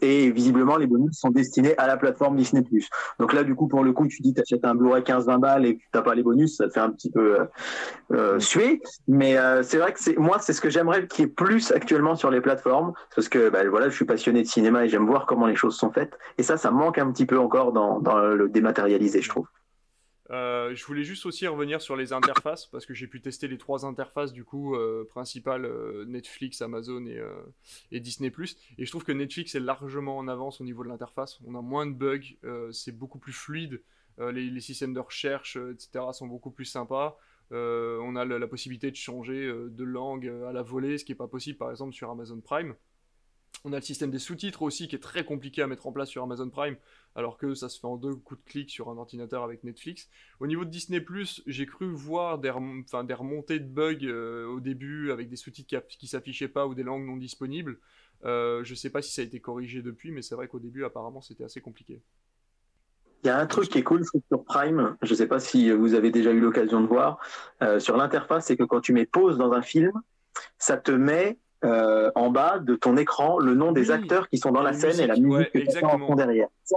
et 0.00 0.30
visiblement 0.30 0.76
les 0.76 0.86
bonus 0.86 1.18
sont 1.18 1.30
destinés 1.30 1.76
à 1.78 1.86
la 1.86 1.96
plateforme 1.96 2.36
Disney+. 2.36 2.64
Donc 3.18 3.32
là 3.32 3.44
du 3.44 3.54
coup 3.54 3.68
pour 3.68 3.84
le 3.84 3.92
coup 3.92 4.06
tu 4.06 4.22
dis 4.22 4.34
tu 4.34 4.40
achètes 4.40 4.64
un 4.64 4.74
Blu-ray 4.74 5.02
15-20 5.02 5.40
balles 5.40 5.66
et 5.66 5.76
tu 5.76 5.88
n'as 5.94 6.02
pas 6.02 6.14
les 6.14 6.22
bonus, 6.22 6.56
ça 6.56 6.68
te 6.68 6.72
fait 6.72 6.80
un 6.80 6.90
petit 6.90 7.10
peu 7.10 7.40
euh, 7.40 7.44
euh 8.12 8.40
suer, 8.40 8.80
mais 9.06 9.36
euh, 9.36 9.62
c'est 9.62 9.78
vrai 9.78 9.92
que 9.92 10.00
c'est 10.00 10.16
moi 10.18 10.38
c'est 10.40 10.52
ce 10.52 10.60
que 10.60 10.70
j'aimerais 10.70 11.06
qu'il 11.06 11.24
y 11.24 11.28
ait 11.28 11.30
plus 11.30 11.72
actuellement 11.72 12.16
sur 12.16 12.30
les 12.30 12.40
plateformes 12.40 12.92
parce 13.14 13.28
que 13.28 13.48
bah, 13.48 13.60
voilà, 13.68 13.88
je 13.88 13.94
suis 13.94 14.04
passionné 14.04 14.42
de 14.42 14.48
cinéma 14.48 14.84
et 14.84 14.88
j'aime 14.88 15.06
voir 15.06 15.26
comment 15.26 15.46
les 15.46 15.56
choses 15.56 15.76
sont 15.76 15.90
faites 15.90 16.18
et 16.38 16.42
ça 16.42 16.56
ça 16.56 16.70
manque 16.70 16.98
un 16.98 17.10
petit 17.10 17.26
peu 17.26 17.38
encore 17.38 17.72
dans, 17.72 18.00
dans 18.00 18.18
le 18.18 18.48
dématérialisé, 18.48 19.20
je 19.22 19.28
trouve. 19.28 19.46
Euh, 20.30 20.74
je 20.74 20.84
voulais 20.84 21.04
juste 21.04 21.24
aussi 21.24 21.46
revenir 21.46 21.80
sur 21.80 21.96
les 21.96 22.12
interfaces 22.12 22.66
parce 22.66 22.84
que 22.84 22.92
j'ai 22.92 23.06
pu 23.06 23.22
tester 23.22 23.48
les 23.48 23.56
trois 23.56 23.86
interfaces 23.86 24.32
du 24.32 24.44
coup 24.44 24.74
euh, 24.74 25.06
principales 25.08 25.64
euh, 25.64 26.04
Netflix, 26.06 26.60
Amazon 26.60 27.06
et, 27.90 28.00
Disney 28.00 28.30
et 28.76 28.84
je 28.84 28.90
trouve 28.90 29.04
que 29.04 29.12
Netflix 29.12 29.54
est 29.54 29.60
largement 29.60 30.18
en 30.18 30.28
avance 30.28 30.60
au 30.60 30.64
niveau 30.64 30.84
de 30.84 30.88
l'interface. 30.88 31.38
On 31.46 31.54
a 31.54 31.62
moins 31.62 31.86
de 31.86 31.92
bugs, 31.92 32.72
c'est 32.72 32.96
beaucoup 32.96 33.18
plus 33.18 33.32
fluide, 33.32 33.82
les, 34.18 34.60
systèmes 34.60 34.92
de 34.92 35.00
recherche 35.00 35.56
etc 35.56 36.04
sont 36.12 36.26
beaucoup 36.26 36.50
plus 36.50 36.66
sympas. 36.66 37.18
on 37.50 38.16
a 38.16 38.24
la, 38.24 38.46
possibilité 38.46 38.90
de 38.90 38.96
changer 38.96 39.46
de 39.46 39.84
langue 39.84 40.28
à 40.46 40.52
la 40.52 40.62
volée, 40.62 40.98
ce 40.98 41.04
qui 41.04 41.12
n'est 41.12 41.16
pas 41.16 41.28
possible 41.28 41.56
par 41.56 41.70
exemple 41.70 41.94
sur 41.94 42.10
Amazon 42.10 42.40
Prime. 42.40 42.74
On 43.64 43.72
a 43.72 43.76
le 43.76 43.82
système 43.82 44.10
des 44.10 44.18
sous-titres 44.18 44.62
aussi 44.62 44.88
qui 44.88 44.96
est 44.96 45.00
très 45.00 45.24
compliqué 45.24 45.62
à 45.62 45.66
mettre 45.66 45.86
en 45.86 45.92
place 45.92 46.08
sur 46.08 46.22
Amazon 46.22 46.48
Prime, 46.48 46.76
alors 47.14 47.36
que 47.36 47.54
ça 47.54 47.68
se 47.68 47.80
fait 47.80 47.86
en 47.86 47.96
deux 47.96 48.14
coups 48.14 48.40
de 48.44 48.50
clic 48.50 48.70
sur 48.70 48.90
un 48.90 48.96
ordinateur 48.96 49.42
avec 49.42 49.64
Netflix. 49.64 50.08
Au 50.40 50.46
niveau 50.46 50.64
de 50.64 50.70
Disney⁇ 50.70 51.00
j'ai 51.46 51.66
cru 51.66 51.90
voir 51.92 52.38
des, 52.38 52.50
remontées 52.50 53.58
de 53.58 53.66
bugs 53.66 54.04
euh, 54.04 54.46
au 54.46 54.60
début 54.60 55.10
avec 55.10 55.28
des 55.28 55.36
sous-titres 55.36 55.82
qui, 55.88 55.98
qui 55.98 56.06
s'affichaient 56.06 56.48
pas 56.48 56.66
ou 56.66 56.74
des 56.74 56.82
langues 56.84 57.04
non 57.04 57.16
disponibles. 57.16 57.78
Euh, 58.24 58.64
je 58.64 58.74
sais 58.74 58.90
pas 58.90 59.02
si 59.02 59.12
ça 59.12 59.22
a 59.22 59.24
été 59.24 59.40
corrigé 59.40 59.82
depuis, 59.82 60.10
mais 60.10 60.22
c'est 60.22 60.34
vrai 60.34 60.48
qu'au 60.48 60.58
début 60.58 60.84
apparemment 60.84 61.20
c'était 61.20 61.44
assez 61.44 61.60
compliqué. 61.60 62.00
Il 63.24 63.26
y 63.26 63.30
a 63.30 63.38
un 63.38 63.46
truc 63.46 63.68
qui 63.68 63.78
est 63.78 63.82
cool 63.82 64.04
sur 64.04 64.44
Prime, 64.44 64.96
je 65.02 65.10
ne 65.10 65.16
sais 65.16 65.26
pas 65.26 65.40
si 65.40 65.70
vous 65.72 65.94
avez 65.94 66.10
déjà 66.10 66.30
eu 66.30 66.38
l'occasion 66.38 66.80
de 66.80 66.86
voir, 66.86 67.18
euh, 67.62 67.80
sur 67.80 67.96
l'interface, 67.96 68.46
c'est 68.46 68.56
que 68.56 68.62
quand 68.62 68.80
tu 68.80 68.92
mets 68.92 69.06
pause 69.06 69.38
dans 69.38 69.52
un 69.52 69.62
film, 69.62 69.92
ça 70.56 70.76
te 70.76 70.92
met 70.92 71.36
euh, 71.64 72.10
en 72.14 72.30
bas 72.30 72.58
de 72.60 72.74
ton 72.76 72.96
écran 72.96 73.38
le 73.38 73.54
nom 73.54 73.72
des 73.72 73.90
acteurs 73.90 74.28
qui 74.28 74.38
sont 74.38 74.52
dans 74.52 74.62
la, 74.62 74.72
scène 74.72 75.00
et 75.00 75.06
la 75.06 75.16
musique 75.16 75.50
que 75.52 75.58
tu 75.58 75.84
en 75.84 75.98
fond 75.98 76.14
derrière. 76.14 76.48
Ça, 76.64 76.76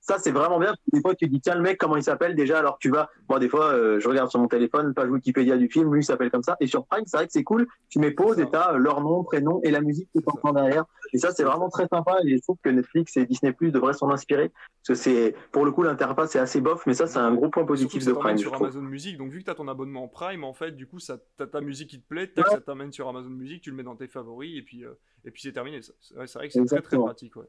ça, 0.00 0.18
c'est 0.18 0.30
vraiment 0.30 0.58
bien. 0.58 0.74
Des 0.92 1.00
fois, 1.00 1.14
tu 1.14 1.28
dis, 1.28 1.40
tiens, 1.40 1.54
le 1.54 1.60
mec, 1.60 1.78
comment 1.78 1.96
il 1.96 2.02
s'appelle 2.02 2.34
déjà? 2.34 2.58
Alors 2.58 2.78
tu 2.78 2.90
vas, 2.90 3.10
moi, 3.28 3.38
des 3.38 3.48
fois, 3.48 3.72
euh, 3.72 4.00
je 4.00 4.08
regarde 4.08 4.30
sur 4.30 4.40
mon 4.40 4.48
téléphone, 4.48 4.94
page 4.94 5.10
Wikipédia 5.10 5.56
du 5.56 5.68
film, 5.68 5.92
lui, 5.92 6.00
il 6.00 6.04
s'appelle 6.04 6.30
comme 6.30 6.42
ça. 6.42 6.56
Et 6.60 6.66
sur 6.66 6.86
Prime, 6.86 7.04
c'est 7.06 7.16
vrai 7.16 7.26
que 7.26 7.32
c'est 7.32 7.44
cool. 7.44 7.66
Tu 7.88 7.98
mets 7.98 8.10
pause 8.10 8.38
et 8.40 8.48
tu 8.48 8.56
as 8.56 8.72
leur 8.72 9.02
nom, 9.02 9.22
prénom 9.24 9.60
et 9.62 9.70
la 9.70 9.80
musique 9.80 10.08
que 10.14 10.20
tu 10.20 10.28
entends 10.28 10.52
derrière. 10.52 10.84
Et 11.12 11.18
ça, 11.18 11.32
c'est 11.32 11.44
vraiment 11.44 11.68
très 11.68 11.86
sympa. 11.86 12.18
Et 12.24 12.36
je 12.36 12.42
trouve 12.42 12.56
que 12.62 12.70
Netflix 12.70 13.16
et 13.16 13.26
Disney 13.26 13.52
Plus 13.52 13.72
devraient 13.72 13.92
s'en 13.92 14.10
inspirer. 14.10 14.48
Parce 14.48 14.88
que 14.88 14.94
c'est, 14.94 15.34
pour 15.52 15.64
le 15.64 15.72
coup, 15.72 15.82
l'interface 15.82 16.34
est 16.34 16.38
assez 16.38 16.60
bof, 16.60 16.86
mais 16.86 16.94
ça, 16.94 17.06
c'est 17.06 17.18
un 17.18 17.34
gros 17.34 17.50
point 17.50 17.66
positif 17.66 18.04
de 18.06 18.12
Prime. 18.12 18.38
sur 18.38 18.54
Amazon 18.54 18.82
Music. 18.82 19.18
Donc, 19.18 19.30
vu 19.30 19.40
que 19.40 19.44
tu 19.44 19.50
as 19.50 19.54
ton 19.54 19.68
abonnement 19.68 20.08
Prime, 20.08 20.44
en 20.44 20.54
fait, 20.54 20.72
du 20.72 20.86
coup, 20.86 20.98
ça, 20.98 21.18
as 21.38 21.46
ta 21.46 21.60
musique 21.60 21.90
qui 21.90 22.00
te 22.00 22.08
plaît, 22.08 22.32
ça 22.48 22.60
t'amène 22.60 22.92
sur 22.92 23.08
Amazon 23.08 23.30
Music, 23.30 23.60
tu 23.60 23.70
le 23.70 23.76
mets 23.76 23.82
dans 23.82 23.96
tes 23.96 24.08
favoris 24.08 24.58
et 24.58 24.62
puis, 24.62 24.84
euh, 24.84 24.94
et 25.24 25.30
puis 25.30 25.42
c'est 25.42 25.52
terminé. 25.52 25.80
C'est 25.82 26.14
vrai 26.14 26.48
que 26.48 26.52
c'est 26.52 26.64
très, 26.64 26.80
très 26.80 26.96
pratique. 26.96 27.36
Ouais. 27.36 27.46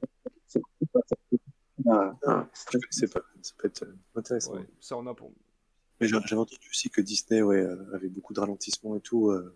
Ah, 1.88 2.14
ah, 2.26 2.48
c'est 2.90 3.12
pas, 3.12 3.22
ça 3.42 3.54
peut 3.58 3.68
être 3.68 3.84
euh, 3.84 3.96
intéressant. 4.16 4.56
ça 4.80 4.98
en 4.98 5.08
a 5.08 5.14
pour. 5.14 5.32
Mais 6.02 6.08
j'avais 6.08 6.34
entendu 6.34 6.68
aussi 6.70 6.90
que 6.90 7.00
Disney 7.00 7.44
ouais, 7.44 7.62
euh, 7.62 7.94
avait 7.94 8.10
beaucoup 8.10 8.34
de 8.34 8.40
ralentissement 8.40 8.96
et 8.96 9.02
tout. 9.02 9.30
Euh, 9.30 9.56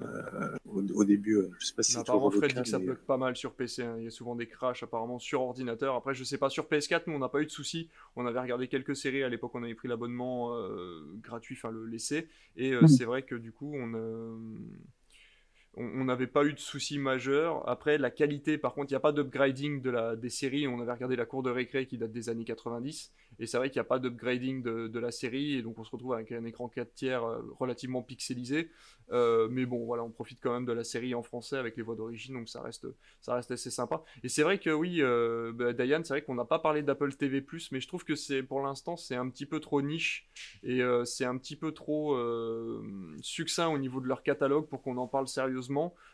euh, 0.00 0.56
au, 0.64 1.04
début, 1.04 1.36
je 1.58 1.66
sais 1.66 1.74
pas 1.74 1.82
si 1.82 1.92
c'est 1.92 1.98
Apparemment, 1.98 2.30
Fred 2.30 2.54
dit 2.54 2.62
que 2.62 2.68
ça 2.68 2.78
bloque 2.78 3.04
pas 3.04 3.16
mal 3.16 3.36
sur 3.36 3.52
PC. 3.52 3.82
Hein. 3.82 3.96
Il 3.98 4.04
y 4.04 4.06
a 4.06 4.10
souvent 4.10 4.36
des 4.36 4.46
crashs 4.46 4.82
apparemment 4.82 5.18
sur 5.18 5.42
ordinateur. 5.42 5.94
Après, 5.96 6.14
je 6.14 6.24
sais 6.24 6.38
pas 6.38 6.48
sur 6.48 6.66
PS4, 6.66 7.02
nous 7.08 7.14
on 7.14 7.18
n'a 7.18 7.28
pas 7.28 7.42
eu 7.42 7.46
de 7.46 7.50
soucis. 7.50 7.90
On 8.16 8.24
avait 8.24 8.40
regardé 8.40 8.68
quelques 8.68 8.96
séries 8.96 9.24
à 9.24 9.28
l'époque, 9.28 9.50
on 9.54 9.62
avait 9.62 9.74
pris 9.74 9.88
l'abonnement 9.88 10.56
gratuit, 11.20 11.56
enfin 11.58 11.72
le 11.72 11.84
laisser. 11.84 12.28
Et 12.56 12.72
mm. 12.74 12.86
c'est 12.86 13.04
vrai 13.04 13.22
que 13.22 13.34
du 13.34 13.50
coup, 13.52 13.72
on 13.74 13.92
on 15.76 16.04
n'avait 16.04 16.26
pas 16.26 16.44
eu 16.44 16.54
de 16.54 16.58
soucis 16.58 16.98
majeurs. 16.98 17.68
Après, 17.68 17.98
la 17.98 18.10
qualité, 18.10 18.58
par 18.58 18.74
contre, 18.74 18.90
il 18.90 18.94
n'y 18.94 18.96
a 18.96 19.00
pas 19.00 19.12
d'upgrading 19.12 19.80
de 19.80 19.90
la, 19.90 20.16
des 20.16 20.30
séries. 20.30 20.66
On 20.66 20.80
avait 20.80 20.92
regardé 20.92 21.14
la 21.14 21.26
cour 21.26 21.42
de 21.42 21.50
récré 21.50 21.86
qui 21.86 21.98
date 21.98 22.10
des 22.10 22.28
années 22.28 22.44
90. 22.44 23.12
Et 23.38 23.46
c'est 23.46 23.58
vrai 23.58 23.70
qu'il 23.70 23.78
n'y 23.78 23.86
a 23.86 23.88
pas 23.88 24.00
d'upgrading 24.00 24.62
de, 24.62 24.88
de, 24.88 24.98
la 24.98 25.12
série. 25.12 25.54
Et 25.54 25.62
donc, 25.62 25.78
on 25.78 25.84
se 25.84 25.90
retrouve 25.90 26.14
avec 26.14 26.32
un 26.32 26.44
écran 26.44 26.68
4 26.68 26.94
tiers 26.94 27.22
euh, 27.22 27.42
relativement 27.60 28.02
pixelisé. 28.02 28.70
Euh, 29.12 29.46
mais 29.50 29.66
bon, 29.66 29.84
voilà, 29.84 30.02
on 30.02 30.10
profite 30.10 30.40
quand 30.42 30.52
même 30.52 30.66
de 30.66 30.72
la 30.72 30.82
série 30.82 31.14
en 31.14 31.22
français 31.22 31.56
avec 31.56 31.76
les 31.76 31.82
voix 31.82 31.94
d'origine. 31.94 32.34
Donc, 32.34 32.48
ça 32.48 32.60
reste, 32.60 32.88
ça 33.20 33.34
reste 33.34 33.52
assez 33.52 33.70
sympa. 33.70 34.02
Et 34.24 34.28
c'est 34.28 34.42
vrai 34.42 34.58
que 34.58 34.70
oui, 34.70 35.00
euh, 35.00 35.52
bah, 35.54 35.72
Diane, 35.72 36.04
c'est 36.04 36.14
vrai 36.14 36.22
qu'on 36.22 36.34
n'a 36.34 36.44
pas 36.44 36.58
parlé 36.58 36.82
d'Apple 36.82 37.14
TV, 37.14 37.44
mais 37.70 37.80
je 37.80 37.86
trouve 37.86 38.04
que 38.04 38.16
c'est 38.16 38.42
pour 38.42 38.60
l'instant, 38.62 38.96
c'est 38.96 39.14
un 39.14 39.28
petit 39.28 39.46
peu 39.46 39.60
trop 39.60 39.80
niche. 39.80 40.28
Et 40.64 40.80
c'est 41.04 41.24
un 41.24 41.36
petit 41.38 41.56
peu 41.56 41.72
trop 41.72 42.18
succinct 43.22 43.68
au 43.68 43.78
niveau 43.78 44.00
de 44.00 44.06
leur 44.06 44.22
catalogue 44.22 44.66
pour 44.68 44.82
qu'on 44.82 44.96
en 44.96 45.06
parle 45.06 45.28
sérieusement 45.28 45.57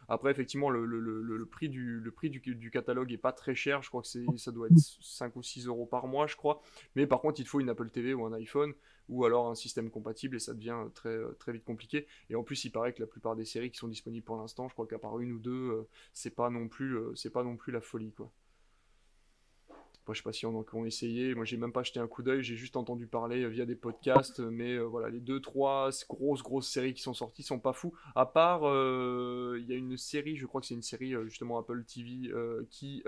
après, 0.09 0.31
effectivement, 0.31 0.71
le, 0.71 1.47
prix, 1.51 1.69
du, 1.69 2.71
catalogue 2.73 3.13
est 3.13 3.19
pas 3.19 3.33
très 3.33 3.55
cher. 3.55 3.83
Je 3.83 3.89
crois 3.89 4.03
que 4.03 4.37
ça 4.37 4.53
doit 4.53 4.69
être 4.69 4.79
5 4.79 5.37
ou 5.37 5.43
6 5.43 5.67
euros 5.67 5.87
par 5.87 6.07
mois, 6.07 6.27
je 6.27 6.37
crois. 6.37 6.63
Mais 6.95 7.07
par 7.07 7.21
contre, 7.21 7.41
il 7.41 7.47
faut 7.47 7.61
une 7.61 7.69
Apple 7.69 7.91
TV 7.91 8.15
ou 8.15 8.25
un 8.25 8.33
iPhone 8.33 8.75
ou 9.09 9.25
alors 9.25 9.49
un 9.49 9.55
système 9.55 9.91
compatible 9.91 10.37
et 10.37 10.39
ça 10.39 10.55
devient 10.55 10.79
très, 10.95 11.19
très 11.39 11.53
vite 11.53 11.65
compliqué. 11.65 12.07
Et 12.31 12.35
en 12.35 12.43
plus, 12.43 12.65
il 12.65 12.71
paraît 12.71 12.93
que 12.93 13.01
la 13.01 13.07
plupart 13.07 13.37
des 13.37 13.45
séries 13.45 13.71
qui 13.71 13.79
sont 13.79 13.89
disponibles 13.89 14.25
pour 14.25 14.37
l'instant, 14.37 14.69
je 14.69 14.75
crois 14.75 14.87
qu'à 14.87 14.99
part 14.99 15.19
une 15.21 15.33
ou 15.33 15.39
deux, 15.39 15.71
euh, 15.71 15.89
c'est 16.13 16.35
pas 16.35 16.51
non 16.51 16.69
plus, 16.69 16.97
euh, 16.97 17.15
c'est 17.15 17.31
pas 17.31 17.43
non 17.43 17.57
plus 17.57 17.73
la 17.73 17.81
folie, 17.81 18.13
quoi. 18.13 18.31
Je 20.13 20.19
sais 20.19 20.23
pas 20.23 20.33
si 20.33 20.45
on 20.45 20.59
en 20.59 20.65
ont 20.75 20.85
essayé. 20.85 21.35
Moi, 21.35 21.47
j'ai 21.47 21.57
même 21.57 21.73
pas 21.73 21.81
acheté 21.81 21.99
un 21.99 22.07
coup 22.07 22.23
d'œil. 22.23 22.43
J'ai 22.43 22.57
juste 22.57 22.77
entendu 22.77 23.07
parler 23.07 23.49
via 23.49 23.65
des 23.65 23.75
podcasts. 23.75 24.41
Mais 24.41 24.75
euh, 24.75 24.83
voilà, 24.83 25.09
les 25.09 25.21
deux, 25.21 25.41
trois 25.41 25.89
grosses, 26.11 26.43
grosses 26.43 26.69
séries 26.69 26.93
qui 26.93 27.03
sont 27.03 27.15
sorties 27.15 27.43
sont 27.43 27.59
pas 27.59 27.73
fous. 27.73 27.95
À 28.15 28.27
part, 28.27 28.69
euh, 28.69 29.59
il 29.61 29.67
y 29.67 29.73
a 29.73 29.77
une 29.77 29.97
série, 29.97 30.37
je 30.37 30.47
crois 30.47 30.61
que 30.61 30.67
c'est 30.67 30.75
une 30.75 30.83
série 30.83 31.15
euh, 31.15 31.25
justement 31.25 31.59
Apple 31.59 31.85
TV 31.85 32.31
qui 32.69 33.03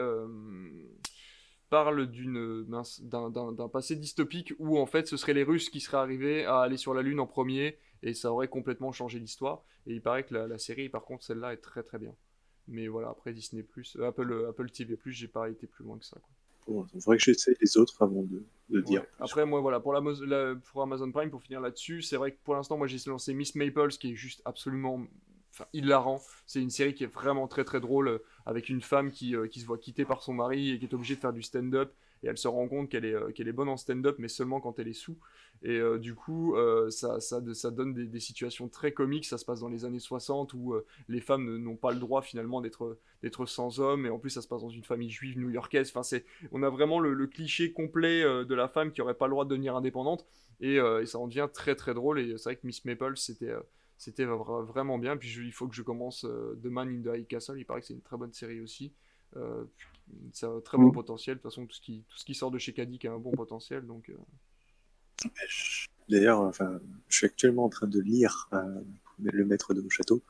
parle 1.68 2.06
d'une 2.06 2.64
d'un 3.00 3.68
passé 3.68 3.96
dystopique 3.96 4.54
où 4.58 4.78
en 4.78 4.86
fait 4.86 5.08
ce 5.08 5.16
seraient 5.16 5.34
les 5.34 5.42
Russes 5.42 5.68
qui 5.68 5.80
seraient 5.80 5.96
arrivés 5.96 6.44
à 6.44 6.60
aller 6.60 6.76
sur 6.76 6.94
la 6.94 7.02
Lune 7.02 7.18
en 7.18 7.26
premier 7.26 7.76
et 8.02 8.14
ça 8.14 8.32
aurait 8.32 8.48
complètement 8.48 8.92
changé 8.92 9.18
l'histoire. 9.18 9.64
Et 9.86 9.94
il 9.94 10.00
paraît 10.00 10.24
que 10.24 10.34
la, 10.34 10.58
série, 10.58 10.88
par 10.88 11.04
contre, 11.04 11.24
celle-là 11.24 11.52
est 11.52 11.58
très 11.58 11.82
très 11.82 11.98
bien. 11.98 12.14
Mais 12.68 12.88
voilà, 12.88 13.10
après 13.10 13.32
Disney 13.32 13.64
Apple 14.02 14.46
Apple 14.48 14.70
TV 14.70 14.98
j'ai 15.06 15.28
pas 15.28 15.50
été 15.50 15.66
plus 15.66 15.84
loin 15.84 15.98
que 15.98 16.04
ça. 16.04 16.18
Quoi. 16.20 16.30
Il 16.68 17.00
faudrait 17.00 17.18
que 17.18 17.22
j'essaye 17.22 17.54
les 17.60 17.78
autres 17.78 18.02
avant 18.02 18.24
de, 18.24 18.80
dire. 18.80 19.04
Après, 19.20 19.46
moi, 19.46 19.60
voilà, 19.60 19.80
pour, 19.80 19.92
la, 19.92 20.54
pour 20.72 20.82
Amazon 20.82 21.10
Prime, 21.12 21.30
pour 21.30 21.42
finir 21.42 21.60
là-dessus, 21.60 22.02
c'est 22.02 22.16
vrai 22.16 22.32
que 22.32 22.38
pour 22.42 22.54
l'instant, 22.54 22.76
moi, 22.76 22.86
j'ai 22.86 22.98
lancé 23.06 23.34
Miss 23.34 23.54
Maples, 23.54 23.90
qui 23.90 24.12
est 24.12 24.14
juste 24.14 24.42
absolument 24.44 25.06
enfin, 25.52 25.66
hilarant. 25.72 26.20
C'est 26.46 26.60
une 26.60 26.70
série 26.70 26.94
qui 26.94 27.04
est 27.04 27.12
vraiment 27.12 27.46
très 27.46 27.64
très 27.64 27.80
drôle, 27.80 28.08
euh, 28.08 28.18
avec 28.46 28.68
une 28.68 28.82
femme 28.82 29.10
qui, 29.10 29.36
euh, 29.36 29.46
qui 29.46 29.60
se 29.60 29.66
voit 29.66 29.78
quitter 29.78 30.04
par 30.04 30.22
son 30.22 30.34
mari 30.34 30.70
et 30.70 30.78
qui 30.78 30.86
est 30.86 30.94
obligée 30.94 31.14
de 31.14 31.20
faire 31.20 31.32
du 31.32 31.42
stand-up 31.42 31.92
et 32.26 32.28
elle 32.28 32.38
se 32.38 32.48
rend 32.48 32.66
compte 32.66 32.88
qu'elle 32.88 33.04
est, 33.04 33.14
euh, 33.14 33.30
qu'elle 33.30 33.46
est 33.46 33.52
bonne 33.52 33.68
en 33.68 33.76
stand-up, 33.76 34.16
mais 34.18 34.26
seulement 34.26 34.60
quand 34.60 34.80
elle 34.80 34.88
est 34.88 34.92
sous. 34.92 35.16
Et 35.62 35.78
euh, 35.78 35.98
du 35.98 36.14
coup, 36.14 36.56
euh, 36.56 36.90
ça, 36.90 37.20
ça, 37.20 37.40
ça, 37.54 37.70
donne 37.70 37.94
des, 37.94 38.20
situations 38.20 38.68
très 38.68 38.92
comiques. 38.92 39.26
Ça 39.26 39.38
se 39.38 39.44
passe 39.44 39.60
dans 39.60 39.68
les 39.68 39.84
années 39.84 40.00
60 40.00 40.52
où 40.54 40.74
les 41.08 41.20
femmes 41.20 41.56
n'ont 41.58 41.76
pas 41.76 41.92
le 41.92 42.00
droit 42.00 42.22
finalement 42.22 42.60
d'être, 42.60 42.98
sans 43.46 43.78
homme. 43.78 44.06
Et 44.06 44.10
en 44.10 44.18
plus, 44.18 44.30
ça 44.30 44.42
se 44.42 44.48
passe 44.48 44.62
dans 44.62 44.70
une 44.70 44.82
famille 44.82 45.10
juive 45.10 45.38
new-yorkaise. 45.38 45.88
Enfin, 45.90 46.02
c'est, 46.02 46.24
on 46.50 46.62
a 46.64 46.68
vraiment 46.68 46.98
le, 46.98 47.26
cliché 47.26 47.72
complet 47.72 48.22
de 48.22 48.54
la 48.54 48.68
femme 48.68 48.90
qui 48.90 49.00
aurait 49.00 49.14
pas 49.14 49.26
le 49.26 49.30
droit 49.30 49.44
de 49.44 49.50
devenir 49.50 49.76
indépendante. 49.76 50.26
Et, 50.60 50.78
ça 51.04 51.18
en 51.18 51.28
devient 51.28 51.48
très 51.52 51.76
très 51.76 51.94
drôle. 51.94 52.18
Et 52.18 52.36
c'est 52.36 52.44
vrai 52.44 52.56
que 52.56 52.66
Miss 52.66 52.84
Maple, 52.84 53.16
c'était 53.16 53.54
c'était 53.98 54.24
vraiment 54.24 54.98
bien. 54.98 55.16
Puis 55.16 55.32
il 55.38 55.52
faut 55.52 55.68
que 55.68 55.74
je 55.74 55.82
commence 55.82 56.26
The 56.62 56.66
Man 56.66 56.88
in 56.88 57.02
the 57.02 57.16
High 57.16 57.26
Castle. 57.26 57.58
Il 57.58 57.64
paraît 57.64 57.80
que 57.80 57.86
c'est 57.86 57.94
une 57.94 58.02
très 58.02 58.16
bonne 58.16 58.32
série 58.32 58.60
aussi. 58.60 58.92
Euh, 60.08 60.28
c'est 60.32 60.46
un 60.46 60.60
très 60.60 60.76
bon 60.76 60.88
mm. 60.88 60.92
potentiel. 60.92 61.36
De 61.36 61.42
toute 61.42 61.50
façon, 61.50 61.66
tout 61.66 61.74
ce 61.74 61.80
qui, 61.80 62.04
tout 62.08 62.18
ce 62.18 62.24
qui 62.24 62.34
sort 62.34 62.50
de 62.50 62.58
chez 62.58 62.72
Kadik 62.72 63.04
a 63.04 63.12
un 63.12 63.18
bon 63.18 63.32
potentiel. 63.32 63.86
Donc, 63.86 64.10
euh. 64.10 65.28
D'ailleurs, 66.08 66.40
enfin, 66.40 66.80
je 67.08 67.16
suis 67.16 67.26
actuellement 67.26 67.64
en 67.64 67.68
train 67.68 67.86
de 67.86 68.00
lire 68.00 68.48
euh, 68.52 68.80
Le 69.22 69.44
Maître 69.44 69.74
de 69.74 69.80
mon 69.80 69.88
château. 69.88 70.22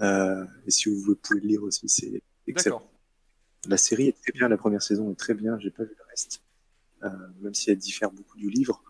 et 0.00 0.70
si 0.70 0.88
vous 0.88 1.14
pouvez 1.16 1.40
le 1.40 1.46
lire 1.46 1.62
aussi, 1.62 1.88
c'est 1.88 2.22
excellent. 2.46 2.88
La 3.68 3.76
série 3.76 4.08
est 4.08 4.20
très 4.20 4.32
bien, 4.32 4.48
la 4.48 4.56
première 4.56 4.82
saison 4.82 5.12
est 5.12 5.16
très 5.16 5.34
bien, 5.34 5.56
j'ai 5.60 5.70
pas 5.70 5.84
vu 5.84 5.94
le 5.96 6.04
reste. 6.08 6.42
même 7.40 7.54
si 7.54 7.70
elle 7.70 7.78
diffère 7.78 8.10
beaucoup 8.10 8.36
du 8.36 8.50
livre, 8.50 8.82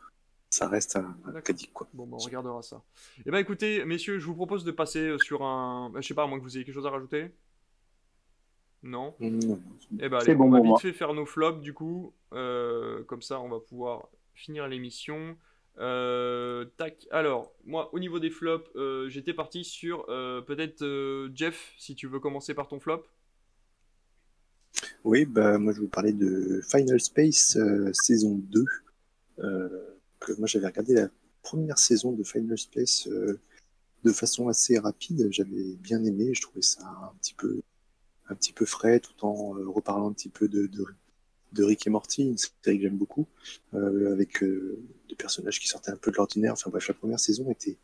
ça 0.49 0.67
reste 0.69 0.97
un, 0.97 1.41
Kadik 1.43 1.73
quoi. 1.75 1.89
Bon, 1.93 2.07
bah, 2.07 2.17
on 2.19 2.25
regardera 2.25 2.63
ça. 2.63 2.83
Eh 3.27 3.31
ben 3.31 3.39
écoutez, 3.39 3.85
messieurs, 3.85 4.19
je 4.19 4.25
vous 4.25 4.35
propose 4.35 4.65
de 4.65 4.71
passer 4.71 5.17
sur 5.19 5.43
un. 5.43 5.93
Je 5.97 6.07
sais 6.07 6.15
pas, 6.15 6.23
à 6.23 6.27
moins 6.27 6.39
que 6.39 6.45
vous 6.45 6.57
ayez 6.57 6.65
quelque 6.65 6.75
chose 6.75 6.87
à 6.87 6.91
rajouter. 6.91 7.33
Non 8.83 9.15
Eh 9.21 10.09
ben, 10.09 10.19
allez, 10.19 10.35
on 10.35 10.51
va 10.51 10.61
vite 10.61 10.81
fait 10.81 10.93
faire 10.93 11.15
nos 11.15 11.27
flops 11.27 11.61
du 11.61 11.73
coup. 11.73 12.13
Euh, 12.33 13.05
comme 13.05 13.23
ça, 13.23 13.41
on 13.41 13.49
va 13.49 13.61
pouvoir 13.61 14.09
finir 14.35 14.67
l'émission. 14.67 15.37
Euh, 15.79 16.67
tac. 16.77 17.07
Alors, 17.11 17.55
moi, 17.65 17.91
au 17.95 17.99
niveau 17.99 18.19
des 18.19 18.31
flops, 18.31 18.69
euh, 18.77 19.09
j'étais 19.09 19.35
parti 19.35 19.65
sur 19.65 20.07
peut-être 20.07 21.31
Jeff, 21.35 21.75
si 21.79 21.95
tu 21.95 22.09
veux 22.09 22.19
commencer 22.19 22.55
par 22.55 22.69
ton 22.69 22.81
flop. 22.81 23.05
Oui, 25.05 25.25
bah 25.25 25.59
moi 25.59 25.73
je 25.73 25.79
vais 25.79 25.85
vous 25.85 25.91
parler 25.91 26.13
de 26.13 26.61
Final 26.63 27.01
Space 27.01 27.59
saison 27.93 28.41
2. 28.51 28.65
que 29.39 30.33
moi 30.39 30.47
j'avais 30.47 30.67
regardé 30.67 30.95
la 30.95 31.09
première 31.43 31.79
saison 31.79 32.13
de 32.13 32.23
Final 32.25 32.59
Space 32.59 33.09
de 33.09 34.13
façon 34.13 34.49
assez 34.49 34.79
rapide. 34.79 35.29
J'avais 35.31 35.77
bien 35.77 36.03
aimé, 36.05 36.35
je 36.35 36.43
trouvais 36.43 36.63
ça 36.63 36.85
un 36.87 37.15
petit 37.21 37.35
peu 37.35 37.63
un 38.29 38.35
petit 38.35 38.53
peu 38.53 38.65
frais 38.65 39.01
tout 39.01 39.25
en 39.25 39.57
euh, 39.57 39.69
reparlant 39.69 40.11
un 40.11 40.13
petit 40.13 40.29
peu 40.29 40.49
de, 40.49 40.67
de, 40.67 41.65
Rick 41.65 41.87
et 41.87 41.91
Morty, 41.91 42.23
une 42.23 42.39
série 42.39 42.79
que 42.79 42.83
j'aime 42.83 42.97
beaucoup, 42.97 43.29
euh, 43.75 44.13
avec 44.13 44.43
euh, 44.43 44.83
des 45.09 45.15
personnages 45.15 45.61
qui 45.61 45.69
sortaient 45.69 45.91
un 45.91 45.97
peu 45.97 46.11
de 46.11 46.17
l'ordinaire. 46.17 46.53
Enfin 46.53 46.71
bref, 46.71 46.89
la 46.89 46.95
première 46.95 47.21
saison 47.21 47.51
était, 47.51 47.79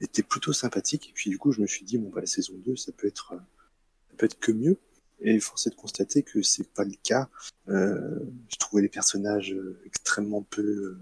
était 0.00 0.22
plutôt 0.22 0.52
sympathique. 0.52 1.08
Et 1.10 1.12
puis 1.12 1.30
du 1.30 1.38
coup, 1.38 1.52
je 1.52 1.60
me 1.60 1.66
suis 1.66 1.84
dit, 1.84 1.98
bon, 1.98 2.10
bah, 2.10 2.20
la 2.20 2.26
saison 2.26 2.54
2, 2.56 2.76
ça 2.76 2.92
peut 2.92 3.06
être, 3.06 3.34
ça 4.10 4.16
peut 4.16 4.26
être 4.26 4.38
que 4.40 4.52
mieux. 4.52 4.78
Et 5.20 5.38
force 5.40 5.68
de 5.68 5.74
constater 5.74 6.22
que 6.22 6.42
c'est 6.42 6.68
pas 6.68 6.84
le 6.84 6.94
cas. 7.02 7.28
Euh, 7.68 8.20
je 8.48 8.56
trouvais 8.56 8.82
les 8.82 8.88
personnages 8.88 9.56
extrêmement 9.84 10.42
peu 10.42 10.96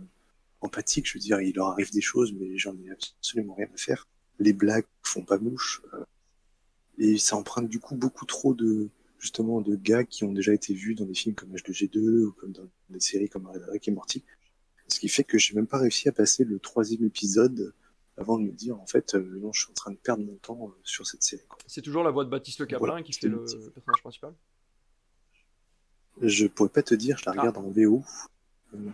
empathiques. 0.62 1.06
Je 1.06 1.14
veux 1.14 1.20
dire, 1.20 1.40
il 1.40 1.54
leur 1.54 1.68
arrive 1.68 1.92
des 1.92 2.00
choses, 2.00 2.32
mais 2.32 2.56
j'en 2.56 2.74
ai 2.78 2.90
absolument 2.90 3.54
rien 3.54 3.68
à 3.72 3.76
faire. 3.76 4.06
Les 4.38 4.52
blagues 4.54 4.86
font 5.02 5.22
pas 5.22 5.38
mouche 5.38 5.82
et 6.98 7.18
ça 7.18 7.36
emprunte 7.36 7.68
du 7.68 7.80
coup 7.80 7.94
beaucoup 7.94 8.26
trop 8.26 8.54
de, 8.54 8.88
justement 9.18 9.60
de 9.60 9.76
gags 9.76 10.06
qui 10.06 10.24
ont 10.24 10.32
déjà 10.32 10.52
été 10.52 10.74
vus 10.74 10.94
dans 10.94 11.04
des 11.04 11.14
films 11.14 11.34
comme 11.34 11.54
H2G2 11.54 12.24
ou 12.24 12.32
comme 12.32 12.52
dans 12.52 12.68
des 12.90 13.00
séries 13.00 13.28
comme 13.28 13.48
Rick 13.68 13.88
et 13.88 13.90
Morty. 13.90 14.24
Ce 14.88 15.00
qui 15.00 15.08
fait 15.08 15.24
que 15.24 15.38
j'ai 15.38 15.54
même 15.54 15.66
pas 15.66 15.78
réussi 15.78 16.08
à 16.08 16.12
passer 16.12 16.44
le 16.44 16.58
troisième 16.58 17.04
épisode 17.04 17.74
avant 18.16 18.38
de 18.38 18.44
me 18.44 18.52
dire 18.52 18.80
en 18.80 18.86
fait 18.86 19.14
euh, 19.14 19.38
non 19.40 19.52
je 19.52 19.62
suis 19.62 19.70
en 19.70 19.74
train 19.74 19.90
de 19.90 19.96
perdre 19.96 20.24
mon 20.24 20.36
temps 20.36 20.68
euh, 20.68 20.80
sur 20.84 21.06
cette 21.06 21.22
série. 21.22 21.42
C'est 21.66 21.82
toujours 21.82 22.04
la 22.04 22.10
voix 22.10 22.24
de 22.24 22.30
Baptiste 22.30 22.60
Le 22.60 22.66
Caplin 22.66 23.02
qui 23.02 23.12
fait 23.12 23.28
le 23.28 23.40
personnage 23.40 24.00
principal? 24.00 24.34
Je 26.22 26.46
pourrais 26.46 26.70
pas 26.70 26.82
te 26.82 26.94
dire, 26.94 27.18
je 27.18 27.26
la 27.26 27.32
regarde 27.32 27.56
ah. 27.58 27.60
en 27.60 27.70
VO. 27.70 28.02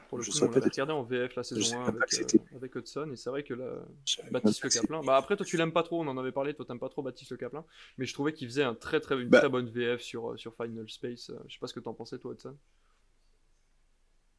Pour 0.09 0.19
le 0.19 0.25
je 0.25 0.31
coup, 0.31 0.39
on 0.43 0.49
regardé 0.49 0.93
en 0.93 1.03
VF 1.03 1.35
la 1.35 1.43
saison 1.43 1.81
1 1.81 1.87
avec, 1.87 2.03
euh, 2.15 2.57
avec, 2.57 2.75
Hudson 2.75 3.11
et 3.13 3.17
c'est 3.17 3.31
vrai 3.31 3.43
que 3.43 3.55
la... 3.55 3.85
Baptiste 4.31 4.65
Le 4.65 4.71
Caplin. 4.71 5.01
Bah 5.03 5.17
après 5.17 5.37
toi 5.37 5.47
tu 5.47 5.57
l'aimes 5.57 5.73
pas 5.73 5.83
trop, 5.83 6.03
on 6.03 6.09
en 6.09 6.19
avait 6.19 6.33
parlé, 6.33 6.55
toi 6.55 6.65
t'aimes 6.65 6.79
pas 6.79 6.89
trop 6.89 7.03
Baptiste 7.03 7.31
Le 7.31 7.37
Caplin, 7.37 7.65
mais 7.99 8.07
je 8.07 8.15
trouvais 8.15 8.33
qu'il 8.33 8.49
faisait 8.49 8.63
un 8.63 8.75
très, 8.75 9.01
très, 9.01 9.21
une 9.21 9.29
bah. 9.29 9.39
très 9.39 9.49
bonne 9.49 9.69
VF 9.69 10.01
sur, 10.01 10.39
sur 10.39 10.55
Final 10.55 10.89
Space. 10.89 11.31
Je 11.47 11.55
sais 11.55 11.61
pas 11.61 11.67
ce 11.67 11.75
que 11.75 11.81
t'en 11.81 11.95
pensais 11.95 12.19
toi 12.19 12.33
Hudson. 12.33 12.57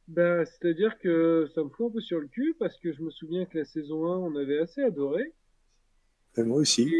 Bah, 0.08 0.44
c'est-à-dire 0.44 0.98
que 0.98 1.48
ça 1.54 1.62
me 1.62 1.70
fout 1.70 1.86
un 1.88 1.94
peu 1.94 2.00
sur 2.00 2.20
le 2.20 2.28
cul 2.28 2.54
parce 2.58 2.76
que 2.78 2.92
je 2.92 3.02
me 3.02 3.10
souviens 3.10 3.46
que 3.46 3.58
la 3.58 3.64
saison 3.64 4.06
1, 4.06 4.16
on 4.18 4.36
avait 4.36 4.58
assez 4.58 4.82
adoré. 4.82 5.32
moi 6.36 6.58
aussi. 6.58 6.90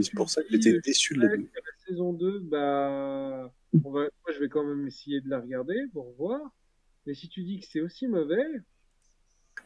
C'est 0.00 0.14
pour 0.14 0.28
ça 0.28 0.42
que 0.42 0.48
j'étais 0.50 0.78
déçu 0.80 1.14
de 1.14 1.20
la, 1.20 1.36
la 1.36 1.86
saison 1.86 2.12
2, 2.12 2.40
bah, 2.40 3.50
on 3.84 3.90
va, 3.90 4.00
moi 4.00 4.32
je 4.34 4.38
vais 4.38 4.48
quand 4.48 4.64
même 4.64 4.86
essayer 4.86 5.20
de 5.20 5.30
la 5.30 5.40
regarder 5.40 5.86
pour 5.92 6.12
voir. 6.12 6.40
Mais 7.06 7.14
si 7.14 7.28
tu 7.28 7.42
dis 7.42 7.60
que 7.60 7.66
c'est 7.70 7.80
aussi 7.80 8.06
mauvais. 8.06 8.46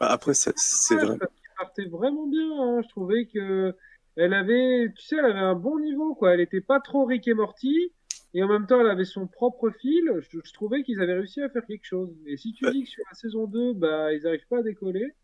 Bah, 0.01 0.09
après, 0.09 0.35
c'est 0.35 0.53
vrai. 0.95 1.19
Ça 1.19 1.27
partait 1.59 1.87
vraiment 1.87 2.27
bien. 2.27 2.51
Hein. 2.51 2.81
Je 2.83 2.89
trouvais 2.89 3.27
que 3.27 3.75
elle 4.17 4.33
avait, 4.33 4.93
tu 4.97 5.05
sais, 5.05 5.17
elle 5.17 5.27
avait 5.27 5.39
un 5.39 5.55
bon 5.55 5.79
niveau, 5.79 6.15
quoi. 6.15 6.35
Elle 6.35 6.41
était 6.41 6.61
pas 6.61 6.81
trop 6.81 7.05
Rick 7.05 7.29
et 7.29 7.35
Morty 7.35 7.93
et 8.37 8.43
en 8.43 8.49
même 8.49 8.67
temps 8.67 8.81
elle 8.81 8.91
avait 8.91 9.07
son 9.07 9.27
propre 9.27 9.71
fil, 9.71 10.21
je, 10.31 10.53
trouvais 10.53 10.83
qu'ils 10.83 11.01
avaient 11.01 11.15
réussi 11.15 11.41
à 11.41 11.49
faire 11.49 11.65
quelque 11.67 11.87
chose. 11.87 12.11
Et 12.27 12.37
si 12.37 12.53
tu 12.53 12.71
dis 12.71 12.85
que 12.85 12.91
sur 12.91 13.03
la 13.11 13.17
saison 13.17 13.47
2, 13.47 13.73
bah, 13.73 14.13
ils 14.13 14.23
n'arrivent 14.25 14.47
pas 14.51 14.59
à 14.59 14.63
décoller. 14.63 15.15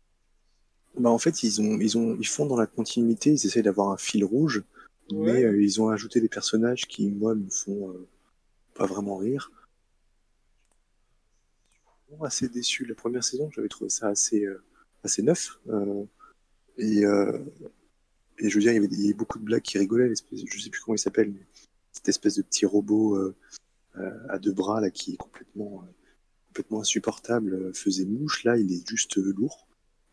Bah 0.97 1.11
en 1.11 1.19
fait, 1.19 1.43
ils, 1.43 1.61
ont, 1.61 1.79
ils, 1.79 1.95
ont, 1.95 2.15
ils 2.19 2.27
font 2.27 2.47
dans 2.47 2.55
la 2.55 2.65
continuité, 2.65 3.29
ils 3.29 3.45
essaient 3.45 3.61
d'avoir 3.61 3.91
un 3.91 3.97
fil 3.97 4.25
rouge, 4.25 4.63
mais 5.11 5.43
euh, 5.43 5.61
ils 5.61 5.79
ont 5.79 5.89
ajouté 5.89 6.21
des 6.21 6.27
personnages 6.27 6.87
qui, 6.87 7.11
moi, 7.11 7.35
me 7.35 7.49
font 7.49 7.91
euh, 7.91 8.07
pas 8.73 8.87
vraiment 8.87 9.17
rire. 9.17 9.51
Assez 12.21 12.49
déçu. 12.49 12.85
La 12.85 12.95
première 12.95 13.23
saison, 13.23 13.49
j'avais 13.51 13.69
trouvé 13.69 13.89
ça 13.89 14.07
assez, 14.07 14.45
euh, 14.45 14.63
assez 15.03 15.21
neuf. 15.23 15.59
et, 16.77 17.03
et 18.39 18.49
je 18.49 18.55
veux 18.55 18.61
dire, 18.61 18.71
il 18.71 18.75
y, 18.75 19.05
avait, 19.05 19.13
beaucoup 19.13 19.39
de 19.39 19.43
blagues 19.43 19.61
qui 19.61 19.77
rigolaient, 19.77 20.09
je 20.09 20.61
sais 20.61 20.69
plus 20.69 20.81
comment 20.81 20.95
il 20.95 20.99
s'appelle, 20.99 21.31
mais 21.31 21.45
cette 21.91 22.09
espèce 22.09 22.35
de 22.35 22.41
petit 22.41 22.65
robot 22.65 23.15
euh, 23.15 23.35
euh, 23.97 24.27
à 24.29 24.39
deux 24.39 24.51
bras 24.51 24.81
là 24.81 24.89
qui 24.89 25.13
est 25.13 25.17
complètement, 25.17 25.83
euh, 25.83 25.91
complètement 26.47 26.81
insupportable 26.81 27.73
faisait 27.73 28.05
mouche. 28.05 28.43
Là, 28.43 28.57
il 28.57 28.73
est 28.73 28.87
juste 28.87 29.17
lourd. 29.17 29.67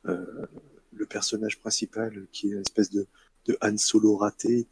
le 0.04 1.06
personnage 1.06 1.58
principal 1.58 2.26
qui 2.32 2.48
est 2.48 2.52
une 2.52 2.60
espèce 2.60 2.90
de, 2.90 3.06
de 3.46 3.56
Han 3.62 3.76
Solo 3.78 4.16
raté, 4.16 4.68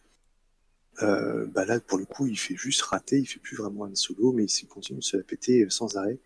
bah 1.01 1.65
là 1.65 1.81
pour 1.81 1.99
le 1.99 2.05
coup 2.05 2.27
il 2.27 2.39
fait 2.39 2.57
juste 2.57 2.83
rater, 2.83 3.19
il 3.19 3.27
fait 3.27 3.41
plus 3.41 3.57
vraiment 3.57 3.85
Han 3.85 3.95
Solo, 3.95 4.33
mais 4.33 4.45
il 4.45 4.67
continue 4.67 4.99
de 4.99 5.05
se 5.05 5.17
la 5.17 5.23
péter 5.23 5.67
sans 5.71 5.97
arrêt. 5.97 6.19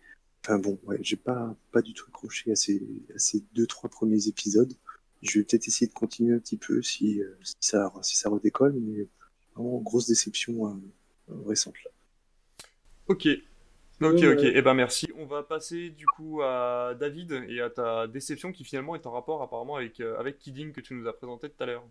Enfin 0.43 0.59
bon, 0.59 0.77
ouais, 0.83 0.97
j'ai 1.01 1.15
pas 1.15 1.55
pas 1.71 1.81
du 1.81 1.93
tout 1.93 2.05
accroché 2.09 2.51
à 2.51 2.55
ces, 2.55 2.81
à 3.15 3.19
ces 3.19 3.43
deux 3.53 3.65
trois 3.65 3.89
premiers 3.89 4.27
épisodes. 4.27 4.73
Je 5.21 5.39
vais 5.39 5.45
peut-être 5.45 5.67
essayer 5.67 5.87
de 5.87 5.93
continuer 5.93 6.35
un 6.35 6.39
petit 6.39 6.57
peu 6.57 6.81
si, 6.81 7.21
si 7.43 7.55
ça 7.61 7.91
si 8.01 8.17
ça 8.17 8.29
redécolle, 8.29 8.73
mais 8.73 9.07
vraiment 9.55 9.79
grosse 9.79 10.07
déception 10.07 10.67
euh, 10.67 11.35
récente 11.45 11.75
là. 11.85 11.91
Ok. 13.07 13.27
Ok, 14.01 14.15
ok, 14.15 14.43
et 14.43 14.51
eh 14.55 14.61
ben 14.61 14.73
merci. 14.73 15.07
On 15.17 15.25
va 15.25 15.43
passer 15.43 15.89
du 15.89 16.05
coup 16.05 16.41
à 16.41 16.93
David 16.99 17.45
et 17.47 17.61
à 17.61 17.69
ta 17.69 18.07
déception 18.07 18.51
qui 18.51 18.65
finalement 18.65 18.95
est 18.95 19.05
en 19.05 19.11
rapport 19.11 19.41
apparemment 19.41 19.77
avec, 19.77 20.01
euh, 20.01 20.19
avec 20.19 20.39
Kidding 20.39 20.73
que 20.73 20.81
tu 20.81 20.93
nous 20.93 21.07
as 21.07 21.13
présenté 21.13 21.49
tout 21.49 21.63
à 21.63 21.67
l'heure. 21.67 21.83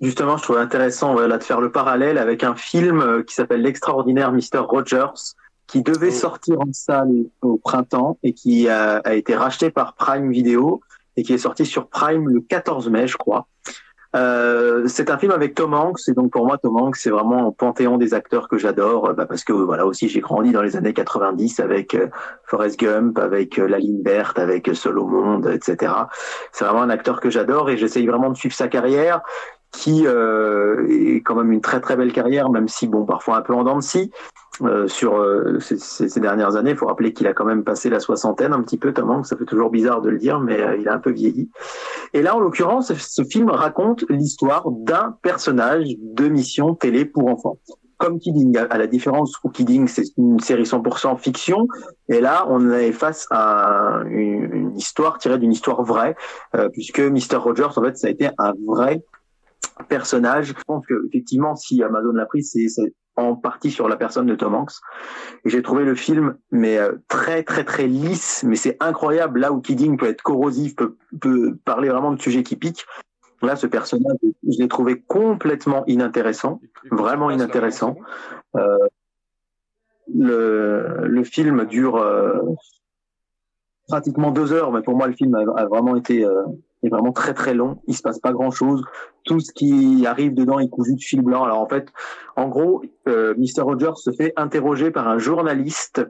Justement, 0.00 0.36
je 0.36 0.42
trouvais 0.42 0.60
intéressant 0.60 1.12
voilà, 1.12 1.38
de 1.38 1.44
faire 1.44 1.60
le 1.60 1.70
parallèle 1.70 2.18
avec 2.18 2.42
un 2.42 2.56
film 2.56 3.00
euh, 3.00 3.22
qui 3.22 3.34
s'appelle 3.34 3.62
L'extraordinaire 3.62 4.32
Mr. 4.32 4.58
Rogers, 4.58 5.36
qui 5.70 5.82
devait 5.82 6.08
oh. 6.08 6.10
sortir 6.10 6.60
en 6.60 6.72
salle 6.72 7.26
au 7.42 7.56
printemps 7.56 8.18
et 8.22 8.32
qui 8.32 8.68
a, 8.68 8.96
a, 8.98 9.14
été 9.14 9.36
racheté 9.36 9.70
par 9.70 9.94
Prime 9.94 10.30
Video 10.30 10.80
et 11.16 11.22
qui 11.22 11.32
est 11.32 11.38
sorti 11.38 11.64
sur 11.64 11.88
Prime 11.88 12.28
le 12.28 12.40
14 12.40 12.90
mai, 12.90 13.06
je 13.06 13.16
crois. 13.16 13.46
Euh, 14.16 14.88
c'est 14.88 15.08
un 15.08 15.18
film 15.18 15.30
avec 15.30 15.54
Tom 15.54 15.72
Hanks 15.72 16.00
et 16.08 16.14
donc 16.14 16.32
pour 16.32 16.44
moi 16.44 16.58
Tom 16.58 16.76
Hanks 16.76 16.96
c'est 16.96 17.10
vraiment 17.10 17.46
un 17.46 17.52
panthéon 17.52 17.96
des 17.96 18.12
acteurs 18.12 18.48
que 18.48 18.58
j'adore 18.58 19.14
bah 19.14 19.24
parce 19.24 19.44
que 19.44 19.52
voilà 19.52 19.86
aussi 19.86 20.08
j'ai 20.08 20.18
grandi 20.18 20.50
dans 20.50 20.62
les 20.62 20.74
années 20.74 20.92
90 20.92 21.60
avec 21.60 21.94
euh, 21.94 22.08
Forrest 22.44 22.80
Gump, 22.80 23.20
avec 23.20 23.60
euh, 23.60 23.68
La 23.68 23.78
Ligne 23.78 24.02
Verte, 24.02 24.40
avec 24.40 24.68
euh, 24.68 24.74
Seul 24.74 24.98
au 24.98 25.06
monde, 25.06 25.46
etc. 25.46 25.92
C'est 26.50 26.64
vraiment 26.64 26.82
un 26.82 26.90
acteur 26.90 27.20
que 27.20 27.30
j'adore 27.30 27.70
et 27.70 27.76
j'essaye 27.76 28.04
vraiment 28.04 28.30
de 28.30 28.36
suivre 28.36 28.54
sa 28.54 28.66
carrière 28.66 29.20
qui 29.70 30.06
euh, 30.06 30.84
est 30.88 31.22
quand 31.22 31.36
même 31.36 31.52
une 31.52 31.60
très 31.60 31.80
très 31.80 31.96
belle 31.96 32.12
carrière, 32.12 32.50
même 32.50 32.66
si 32.66 32.88
bon 32.88 33.04
parfois 33.04 33.36
un 33.36 33.42
peu 33.42 33.54
en 33.54 33.62
dents 33.62 33.76
de 33.76 33.82
scie 33.82 34.10
euh, 34.62 34.88
sur 34.88 35.16
euh, 35.16 35.58
ces, 35.60 35.78
ces, 35.78 36.20
dernières 36.20 36.56
années. 36.56 36.70
Il 36.70 36.76
faut 36.76 36.86
rappeler 36.86 37.12
qu'il 37.12 37.26
a 37.26 37.32
quand 37.32 37.44
même 37.44 37.64
passé 37.64 37.88
la 37.88 38.00
soixantaine 38.00 38.52
un 38.52 38.62
petit 38.62 38.78
peu, 38.78 38.92
tellement 38.92 39.22
ça 39.22 39.36
fait 39.36 39.44
toujours 39.44 39.70
bizarre 39.70 40.02
de 40.02 40.10
le 40.10 40.18
dire, 40.18 40.40
mais 40.40 40.58
il 40.78 40.88
a 40.88 40.94
un 40.94 40.98
peu 40.98 41.10
vieilli. 41.10 41.50
Et 42.12 42.22
là, 42.22 42.36
en 42.36 42.40
l'occurrence, 42.40 42.92
ce 42.92 43.24
film 43.24 43.50
raconte 43.50 44.04
l'histoire 44.08 44.70
d'un 44.70 45.16
personnage 45.22 45.88
de 46.00 46.28
mission 46.28 46.74
télé 46.74 47.04
pour 47.04 47.28
enfants. 47.28 47.58
Comme 47.98 48.18
Kidding, 48.18 48.56
à 48.56 48.78
la 48.78 48.86
différence 48.86 49.34
où 49.44 49.50
Kidding, 49.50 49.86
c'est 49.86 50.04
une 50.16 50.40
série 50.40 50.62
100% 50.62 51.18
fiction, 51.18 51.66
et 52.08 52.20
là, 52.20 52.46
on 52.48 52.70
est 52.70 52.92
face 52.92 53.26
à 53.30 54.00
une, 54.06 54.54
une 54.54 54.76
histoire 54.76 55.18
tirée 55.18 55.38
d'une 55.38 55.52
histoire 55.52 55.82
vraie, 55.82 56.16
puisque 56.72 57.00
Mr. 57.00 57.36
Rogers, 57.36 57.76
en 57.76 57.82
fait, 57.82 57.96
ça 57.98 58.06
a 58.06 58.10
été 58.10 58.30
un 58.38 58.52
vrai 58.66 59.02
personnage. 59.88 60.46
Je 60.46 60.64
pense 60.66 60.86
que 60.86 60.94
effectivement, 61.08 61.56
si 61.56 61.82
Amazon 61.82 62.12
l'a 62.12 62.26
pris, 62.26 62.42
c'est 62.42 62.66
en 63.20 63.36
partie 63.36 63.70
sur 63.70 63.88
la 63.88 63.96
personne 63.96 64.26
de 64.26 64.34
Tom 64.34 64.54
Hanks. 64.54 64.72
Et 65.44 65.50
j'ai 65.50 65.62
trouvé 65.62 65.84
le 65.84 65.94
film 65.94 66.36
mais 66.50 66.78
euh, 66.78 66.92
très 67.08 67.42
très 67.42 67.64
très 67.64 67.86
lisse, 67.86 68.42
mais 68.44 68.56
c'est 68.56 68.76
incroyable 68.80 69.40
là 69.40 69.52
où 69.52 69.60
Kidding 69.60 69.96
peut 69.96 70.08
être 70.08 70.22
corrosif, 70.22 70.76
peut, 70.76 70.96
peut 71.20 71.56
parler 71.64 71.88
vraiment 71.88 72.12
de 72.12 72.20
sujets 72.20 72.42
qui 72.42 72.56
piquent. 72.56 72.86
Là, 73.42 73.56
ce 73.56 73.66
personnage, 73.66 74.18
je 74.22 74.58
l'ai 74.58 74.68
trouvé 74.68 75.00
complètement 75.00 75.84
inintéressant, 75.86 76.60
vraiment 76.90 77.30
inintéressant. 77.30 77.96
Euh, 78.56 78.78
le, 80.14 81.06
le 81.06 81.24
film 81.24 81.64
dure 81.64 81.96
euh, 81.96 82.38
pratiquement 83.88 84.30
deux 84.30 84.52
heures, 84.52 84.72
mais 84.72 84.82
pour 84.82 84.94
moi, 84.94 85.06
le 85.06 85.14
film 85.14 85.34
a, 85.34 85.40
a 85.58 85.66
vraiment 85.66 85.96
été 85.96 86.24
euh, 86.24 86.42
est 86.82 86.88
vraiment 86.88 87.12
très 87.12 87.34
très 87.34 87.54
long. 87.54 87.80
Il 87.86 87.96
se 87.96 88.02
passe 88.02 88.18
pas 88.18 88.32
grand 88.32 88.50
chose. 88.50 88.84
Tout 89.24 89.40
ce 89.40 89.52
qui 89.52 90.06
arrive 90.06 90.34
dedans 90.34 90.58
est 90.58 90.68
cousu 90.68 90.94
de 90.94 91.00
fil 91.00 91.22
blanc. 91.22 91.44
Alors 91.44 91.60
en 91.60 91.68
fait, 91.68 91.88
en 92.36 92.48
gros, 92.48 92.82
euh, 93.08 93.34
Mr. 93.36 93.62
Rogers 93.62 93.96
se 93.96 94.10
fait 94.10 94.32
interroger 94.36 94.90
par 94.90 95.08
un 95.08 95.18
journaliste 95.18 96.02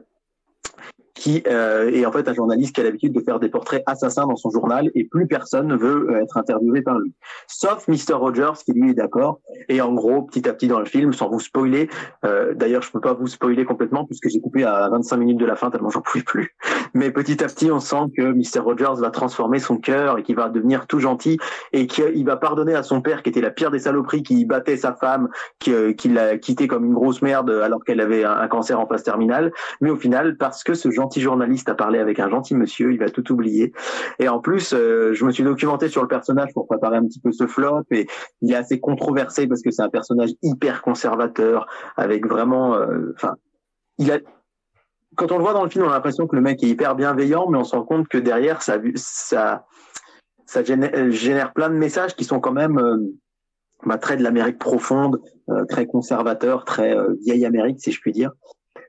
qui 1.21 1.43
euh, 1.45 1.91
est 1.91 2.03
en 2.07 2.11
fait 2.11 2.27
un 2.27 2.33
journaliste 2.33 2.73
qui 2.73 2.81
a 2.81 2.83
l'habitude 2.83 3.13
de 3.13 3.19
faire 3.19 3.39
des 3.39 3.47
portraits 3.47 3.83
assassins 3.85 4.25
dans 4.25 4.35
son 4.35 4.49
journal 4.49 4.89
et 4.95 5.03
plus 5.03 5.27
personne 5.27 5.67
ne 5.67 5.75
veut 5.75 6.09
euh, 6.09 6.23
être 6.23 6.35
interviewé 6.35 6.81
par 6.81 6.97
lui. 6.97 7.13
Sauf 7.45 7.87
Mr. 7.87 8.13
Rogers 8.13 8.63
qui 8.65 8.73
lui 8.73 8.89
est 8.89 8.93
d'accord. 8.95 9.39
Et 9.69 9.81
en 9.81 9.93
gros, 9.93 10.23
petit 10.23 10.49
à 10.49 10.53
petit 10.53 10.67
dans 10.67 10.79
le 10.79 10.85
film, 10.85 11.13
sans 11.13 11.29
vous 11.29 11.39
spoiler, 11.39 11.91
euh, 12.25 12.55
d'ailleurs 12.55 12.81
je 12.81 12.91
peux 12.91 12.99
pas 12.99 13.13
vous 13.13 13.27
spoiler 13.27 13.65
complètement 13.65 14.03
puisque 14.03 14.29
j'ai 14.29 14.41
coupé 14.41 14.63
à 14.63 14.89
25 14.89 15.17
minutes 15.17 15.37
de 15.37 15.45
la 15.45 15.55
fin 15.55 15.69
tellement 15.69 15.91
j'en 15.91 16.01
pouvais 16.01 16.23
plus. 16.23 16.55
Mais 16.95 17.11
petit 17.11 17.43
à 17.43 17.47
petit, 17.47 17.69
on 17.69 17.79
sent 17.79 18.05
que 18.17 18.23
Mr. 18.23 18.61
Rogers 18.61 18.99
va 18.99 19.11
transformer 19.11 19.59
son 19.59 19.77
cœur 19.77 20.17
et 20.17 20.23
qu'il 20.23 20.35
va 20.35 20.49
devenir 20.49 20.87
tout 20.87 20.99
gentil 20.99 21.37
et 21.71 21.85
qu'il 21.85 22.25
va 22.25 22.35
pardonner 22.35 22.73
à 22.73 22.81
son 22.81 22.99
père 22.99 23.21
qui 23.21 23.29
était 23.29 23.41
la 23.41 23.51
pire 23.51 23.69
des 23.69 23.79
saloperies, 23.79 24.23
qui 24.23 24.43
battait 24.45 24.75
sa 24.75 24.93
femme, 24.93 25.29
qui, 25.59 25.71
euh, 25.71 25.93
qui 25.93 26.09
l'a 26.09 26.39
quitté 26.39 26.67
comme 26.67 26.83
une 26.83 26.95
grosse 26.95 27.21
merde 27.21 27.51
alors 27.51 27.83
qu'elle 27.85 28.01
avait 28.01 28.23
un, 28.23 28.47
cancer 28.47 28.79
en 28.79 28.87
phase 28.87 29.03
terminale. 29.03 29.51
Mais 29.81 29.91
au 29.91 29.97
final, 29.97 30.35
parce 30.35 30.63
que 30.63 30.73
ce 30.73 30.89
gentil 30.89 31.10
journaliste 31.19 31.67
a 31.69 31.75
parlé 31.75 31.99
avec 31.99 32.19
un 32.19 32.29
gentil 32.29 32.55
monsieur, 32.55 32.93
il 32.93 32.99
va 32.99 33.09
tout 33.09 33.31
oublier. 33.31 33.73
Et 34.19 34.29
en 34.29 34.39
plus, 34.39 34.73
euh, 34.73 35.13
je 35.13 35.25
me 35.25 35.31
suis 35.31 35.43
documenté 35.43 35.89
sur 35.89 36.01
le 36.01 36.07
personnage 36.07 36.53
pour 36.53 36.67
préparer 36.67 36.97
un 36.97 37.05
petit 37.05 37.19
peu 37.19 37.31
ce 37.31 37.47
flop 37.47 37.83
et 37.91 38.07
il 38.41 38.51
est 38.51 38.55
assez 38.55 38.79
controversé 38.79 39.47
parce 39.47 39.61
que 39.61 39.71
c'est 39.71 39.81
un 39.81 39.89
personnage 39.89 40.31
hyper 40.41 40.81
conservateur 40.81 41.67
avec 41.97 42.27
vraiment, 42.27 42.75
euh, 42.75 43.13
enfin, 43.15 43.35
quand 45.15 45.31
on 45.31 45.37
le 45.37 45.43
voit 45.43 45.53
dans 45.53 45.63
le 45.63 45.69
film, 45.69 45.85
on 45.85 45.89
a 45.89 45.93
l'impression 45.93 46.27
que 46.27 46.35
le 46.35 46.41
mec 46.41 46.63
est 46.63 46.67
hyper 46.67 46.95
bienveillant, 46.95 47.49
mais 47.49 47.57
on 47.57 47.63
se 47.63 47.75
rend 47.75 47.83
compte 47.83 48.07
que 48.07 48.17
derrière, 48.17 48.61
ça, 48.61 48.79
ça 50.45 50.63
génère, 50.63 51.53
plein 51.53 51.69
de 51.69 51.75
messages 51.75 52.15
qui 52.15 52.23
sont 52.23 52.39
quand 52.39 52.53
même 52.53 52.77
euh, 52.77 52.97
bah, 53.85 53.97
très 53.97 54.15
de 54.15 54.23
l'Amérique 54.23 54.59
profonde, 54.59 55.19
très 55.67 55.85
conservateur, 55.85 56.63
très 56.63 56.95
vieille 57.25 57.45
Amérique, 57.45 57.81
si 57.81 57.91
je 57.91 57.99
puis 57.99 58.13
dire. 58.13 58.31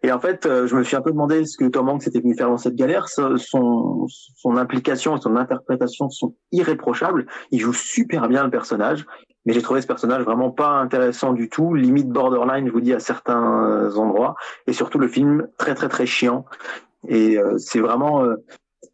Et 0.03 0.11
en 0.11 0.19
fait, 0.19 0.47
euh, 0.47 0.67
je 0.67 0.75
me 0.75 0.83
suis 0.83 0.97
un 0.97 1.01
peu 1.01 1.13
demandé 1.13 1.45
ce 1.45 1.57
que 1.57 1.65
Tom 1.65 1.89
Hanks 1.89 2.07
était 2.07 2.21
venu 2.21 2.37
faire 2.37 2.49
dans 2.49 2.59
cette 2.59 2.75
galère. 2.75 3.09
Son, 3.09 4.07
son 4.09 4.57
implication 4.57 5.17
et 5.17 5.21
son 5.21 5.37
interprétation 5.37 6.11
sont 6.11 6.35
irréprochables. 6.51 7.27
Il 7.51 7.61
joue 7.61 7.73
super 7.73 8.29
bien 8.29 8.45
le 8.45 8.51
personnage. 8.51 9.07
mais 9.47 9.53
j'ai 9.53 9.63
trouvé 9.63 9.81
ce 9.81 9.87
personnage 9.87 10.23
vraiment 10.23 10.51
pas 10.51 10.71
intéressant 10.71 11.33
du 11.33 11.49
tout, 11.49 11.75
limite 11.75 12.09
borderline, 12.09 12.67
je 12.67 12.73
vous 12.73 12.81
dis 12.81 12.93
à 12.93 13.01
certains 13.01 13.95
endroits, 13.97 14.35
et 14.67 14.73
surtout 14.73 14.99
le 14.99 15.09
film 15.09 15.49
très 15.59 15.75
très 15.75 15.89
très 15.89 16.07
chiant. 16.07 16.45
Et 17.09 17.39
euh, 17.39 17.59
c'est 17.59 17.81
vraiment 17.81 18.25
euh, 18.25 18.37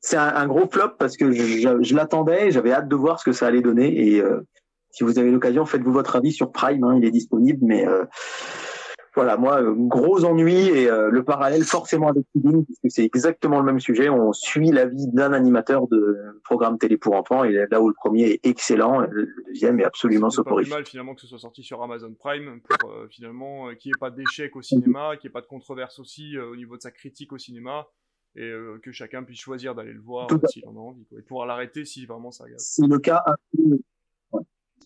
c'est 0.01 0.17
un, 0.17 0.47
gros 0.47 0.69
flop 0.71 0.91
parce 0.99 1.17
que 1.17 1.33
je, 1.33 1.79
je 1.81 1.95
l'attendais, 1.95 2.51
j'avais 2.51 2.73
hâte 2.73 2.89
de 2.89 2.97
voir 2.97 3.19
ce 3.19 3.25
que 3.25 3.33
ça 3.33 3.47
allait 3.47 3.63
donner. 3.63 4.09
Et 4.09 4.21
euh, 4.21 4.41
si 4.91 5.05
vous 5.05 5.19
avez 5.19 5.31
l'occasion, 5.31 5.67
faites-vous 5.67 5.93
votre 5.93 6.17
avis 6.17 6.33
sur 6.33 6.53
Prime, 6.53 6.85
hein, 6.85 6.95
il 6.97 7.05
est 7.05 7.11
disponible, 7.11 7.59
mais 7.63 7.87
voilà, 9.19 9.37
moi, 9.37 9.61
euh, 9.61 9.75
gros 9.77 10.25
ennui 10.25 10.69
et 10.69 10.89
euh, 10.89 11.11
le 11.11 11.25
parallèle 11.25 11.65
forcément 11.65 12.07
avec 12.07 12.25
Kidding, 12.33 12.65
puisque 12.65 12.89
c'est 12.89 13.05
exactement 13.05 13.59
le 13.59 13.65
même 13.65 13.81
sujet. 13.81 14.09
On 14.09 14.33
suit 14.33 14.71
la 14.71 14.87
vie 14.87 15.09
d'un 15.09 15.33
animateur 15.33 15.89
de 15.89 16.41
programme 16.45 16.79
télé 16.79 16.97
pour 16.97 17.17
enfants, 17.17 17.43
et 17.43 17.67
là 17.69 17.83
où 17.83 17.89
le 17.89 17.95
premier 17.95 18.27
est 18.27 18.47
excellent, 18.47 19.01
le 19.01 19.29
deuxième 19.49 19.81
est 19.81 19.85
absolument 19.85 20.31
soporifique. 20.31 20.73
C'est 20.73 20.79
mal 20.79 20.87
finalement 20.87 21.17
que 21.17 21.21
ce 21.21 21.27
soit 21.27 21.41
sorti 21.41 21.65
sur 21.65 21.83
Amazon 21.83 22.15
Prime 22.15 22.61
pour 22.61 22.93
euh, 22.93 23.09
finalement 23.11 23.75
qu'il 23.75 23.91
n'y 23.91 23.95
ait 23.97 23.99
pas 23.99 24.13
d'échec 24.13 24.55
au 24.55 24.63
cinéma, 24.63 25.17
qu'il 25.17 25.29
n'y 25.29 25.33
ait 25.33 25.35
pas 25.35 25.41
de 25.41 25.47
controverse 25.47 25.99
aussi 25.99 26.39
au 26.39 26.55
niveau 26.55 26.77
de 26.77 26.83
sa 26.83 26.93
critique 26.93 27.33
au 27.33 27.39
cinéma. 27.39 27.89
Et 28.37 28.53
que 28.85 28.93
chacun 28.93 29.25
puisse 29.25 29.41
choisir 29.41 29.75
d'aller 29.75 29.95
le 29.95 30.01
voir 30.01 30.29
s'il 30.49 30.65
en 30.69 30.77
a 30.77 30.79
envie, 30.79 31.05
et 31.19 31.23
pouvoir 31.23 31.47
l'arrêter 31.47 31.85
si 31.85 32.07
vraiment 32.07 32.31
ça 32.31 32.45
regarde. 32.45 32.61
C'est 32.61 32.87
le 32.87 32.99
cas 32.99 33.25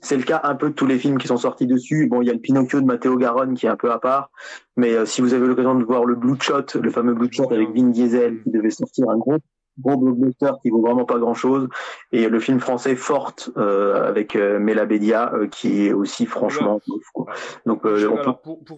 c'est 0.00 0.16
le 0.16 0.22
cas 0.22 0.40
un 0.44 0.54
peu 0.54 0.70
de 0.70 0.74
tous 0.74 0.86
les 0.86 0.98
films 0.98 1.18
qui 1.18 1.28
sont 1.28 1.36
sortis 1.36 1.66
dessus. 1.66 2.08
Bon, 2.08 2.22
il 2.22 2.26
y 2.26 2.30
a 2.30 2.32
le 2.32 2.40
Pinocchio 2.40 2.80
de 2.80 2.86
Matteo 2.86 3.16
Garonne 3.16 3.54
qui 3.54 3.66
est 3.66 3.70
un 3.70 3.76
peu 3.76 3.92
à 3.92 3.98
part, 3.98 4.30
mais 4.76 4.94
euh, 4.94 5.06
si 5.06 5.20
vous 5.20 5.34
avez 5.34 5.46
l'occasion 5.46 5.74
de 5.74 5.84
voir 5.84 6.04
le 6.04 6.14
Bloodshot, 6.14 6.66
le 6.80 6.90
fameux 6.90 7.14
Bloodshot 7.14 7.52
avec 7.52 7.74
Vin 7.74 7.88
Diesel 7.88 8.42
qui 8.42 8.50
devait 8.50 8.70
sortir 8.70 9.08
un 9.10 9.16
gros 9.16 9.38
gros 9.78 9.96
blockbuster 9.96 10.52
qui 10.62 10.70
vaut 10.70 10.82
vraiment 10.82 11.04
pas 11.04 11.18
grand 11.18 11.34
chose 11.34 11.68
et 12.12 12.28
le 12.28 12.40
film 12.40 12.60
français 12.60 12.96
Forte 12.96 13.50
euh, 13.56 14.06
avec 14.08 14.36
euh, 14.36 14.58
Mela 14.58 14.84
Bédia 14.84 15.32
euh, 15.34 15.46
qui 15.46 15.86
est 15.86 15.92
aussi 15.92 16.26
franchement 16.26 16.80
ouf, 16.88 17.04
quoi. 17.12 17.26
donc 17.66 17.84
on 17.84 18.34
peut... 18.34 18.74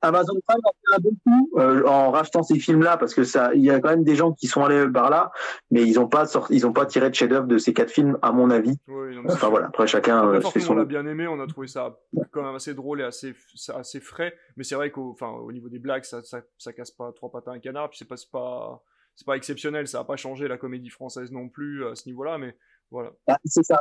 Amazon 0.00 0.34
Prime 0.46 0.60
a 0.64 0.70
fait 0.70 0.96
un 0.96 1.00
bon 1.00 1.16
coup 1.26 1.58
euh, 1.58 1.86
en 1.86 2.10
rachetant 2.10 2.42
ces 2.42 2.58
films-là 2.58 2.96
parce 2.96 3.14
que 3.14 3.24
ça, 3.24 3.54
il 3.54 3.62
y 3.62 3.70
a 3.70 3.80
quand 3.80 3.90
même 3.90 4.04
des 4.04 4.14
gens 4.14 4.32
qui 4.32 4.46
sont 4.46 4.64
allés 4.64 4.86
par 4.88 5.10
là, 5.10 5.32
mais 5.70 5.82
ils 5.82 5.94
n'ont 5.94 6.08
pas 6.08 6.26
sorti, 6.26 6.54
ils 6.54 6.66
ont 6.66 6.72
pas 6.72 6.86
tiré 6.86 7.10
de 7.10 7.14
chef-d'œuvre 7.14 7.46
de 7.46 7.58
ces 7.58 7.74
quatre 7.74 7.90
films, 7.90 8.18
à 8.22 8.32
mon 8.32 8.50
avis. 8.50 8.78
Oui, 8.86 9.16
enfin 9.28 9.48
voilà, 9.48 9.66
après 9.66 9.86
chacun 9.86 10.18
après, 10.18 10.36
euh, 10.36 10.50
fait 10.50 10.60
son. 10.60 10.74
On 10.74 10.76
l'a 10.76 10.84
bien 10.84 11.06
aimé, 11.06 11.26
on 11.26 11.40
a 11.40 11.46
trouvé 11.46 11.66
ça 11.66 11.98
quand 12.30 12.42
même 12.42 12.54
assez 12.54 12.74
drôle 12.74 13.00
et 13.00 13.04
assez, 13.04 13.34
assez 13.74 14.00
frais, 14.00 14.34
mais 14.56 14.64
c'est 14.64 14.76
vrai 14.76 14.90
qu'au, 14.90 15.10
enfin, 15.10 15.30
au 15.30 15.50
niveau 15.52 15.68
des 15.68 15.78
blagues, 15.78 16.04
ça, 16.04 16.22
ça, 16.22 16.42
ça, 16.58 16.72
casse 16.72 16.90
pas 16.90 17.12
trois 17.12 17.30
pattes 17.30 17.48
à 17.48 17.52
un 17.52 17.58
canard, 17.58 17.90
puis 17.90 17.98
c'est 17.98 18.08
pas, 18.08 18.16
pas, 18.30 18.82
c'est 19.16 19.26
pas 19.26 19.36
exceptionnel, 19.36 19.88
ça 19.88 20.00
a 20.00 20.04
pas 20.04 20.16
changé 20.16 20.46
la 20.46 20.58
comédie 20.58 20.90
française 20.90 21.32
non 21.32 21.48
plus 21.48 21.86
à 21.86 21.94
ce 21.94 22.08
niveau-là, 22.08 22.38
mais 22.38 22.56
voilà. 22.90 23.10
Ah, 23.26 23.38
c'est 23.44 23.64
ça. 23.64 23.80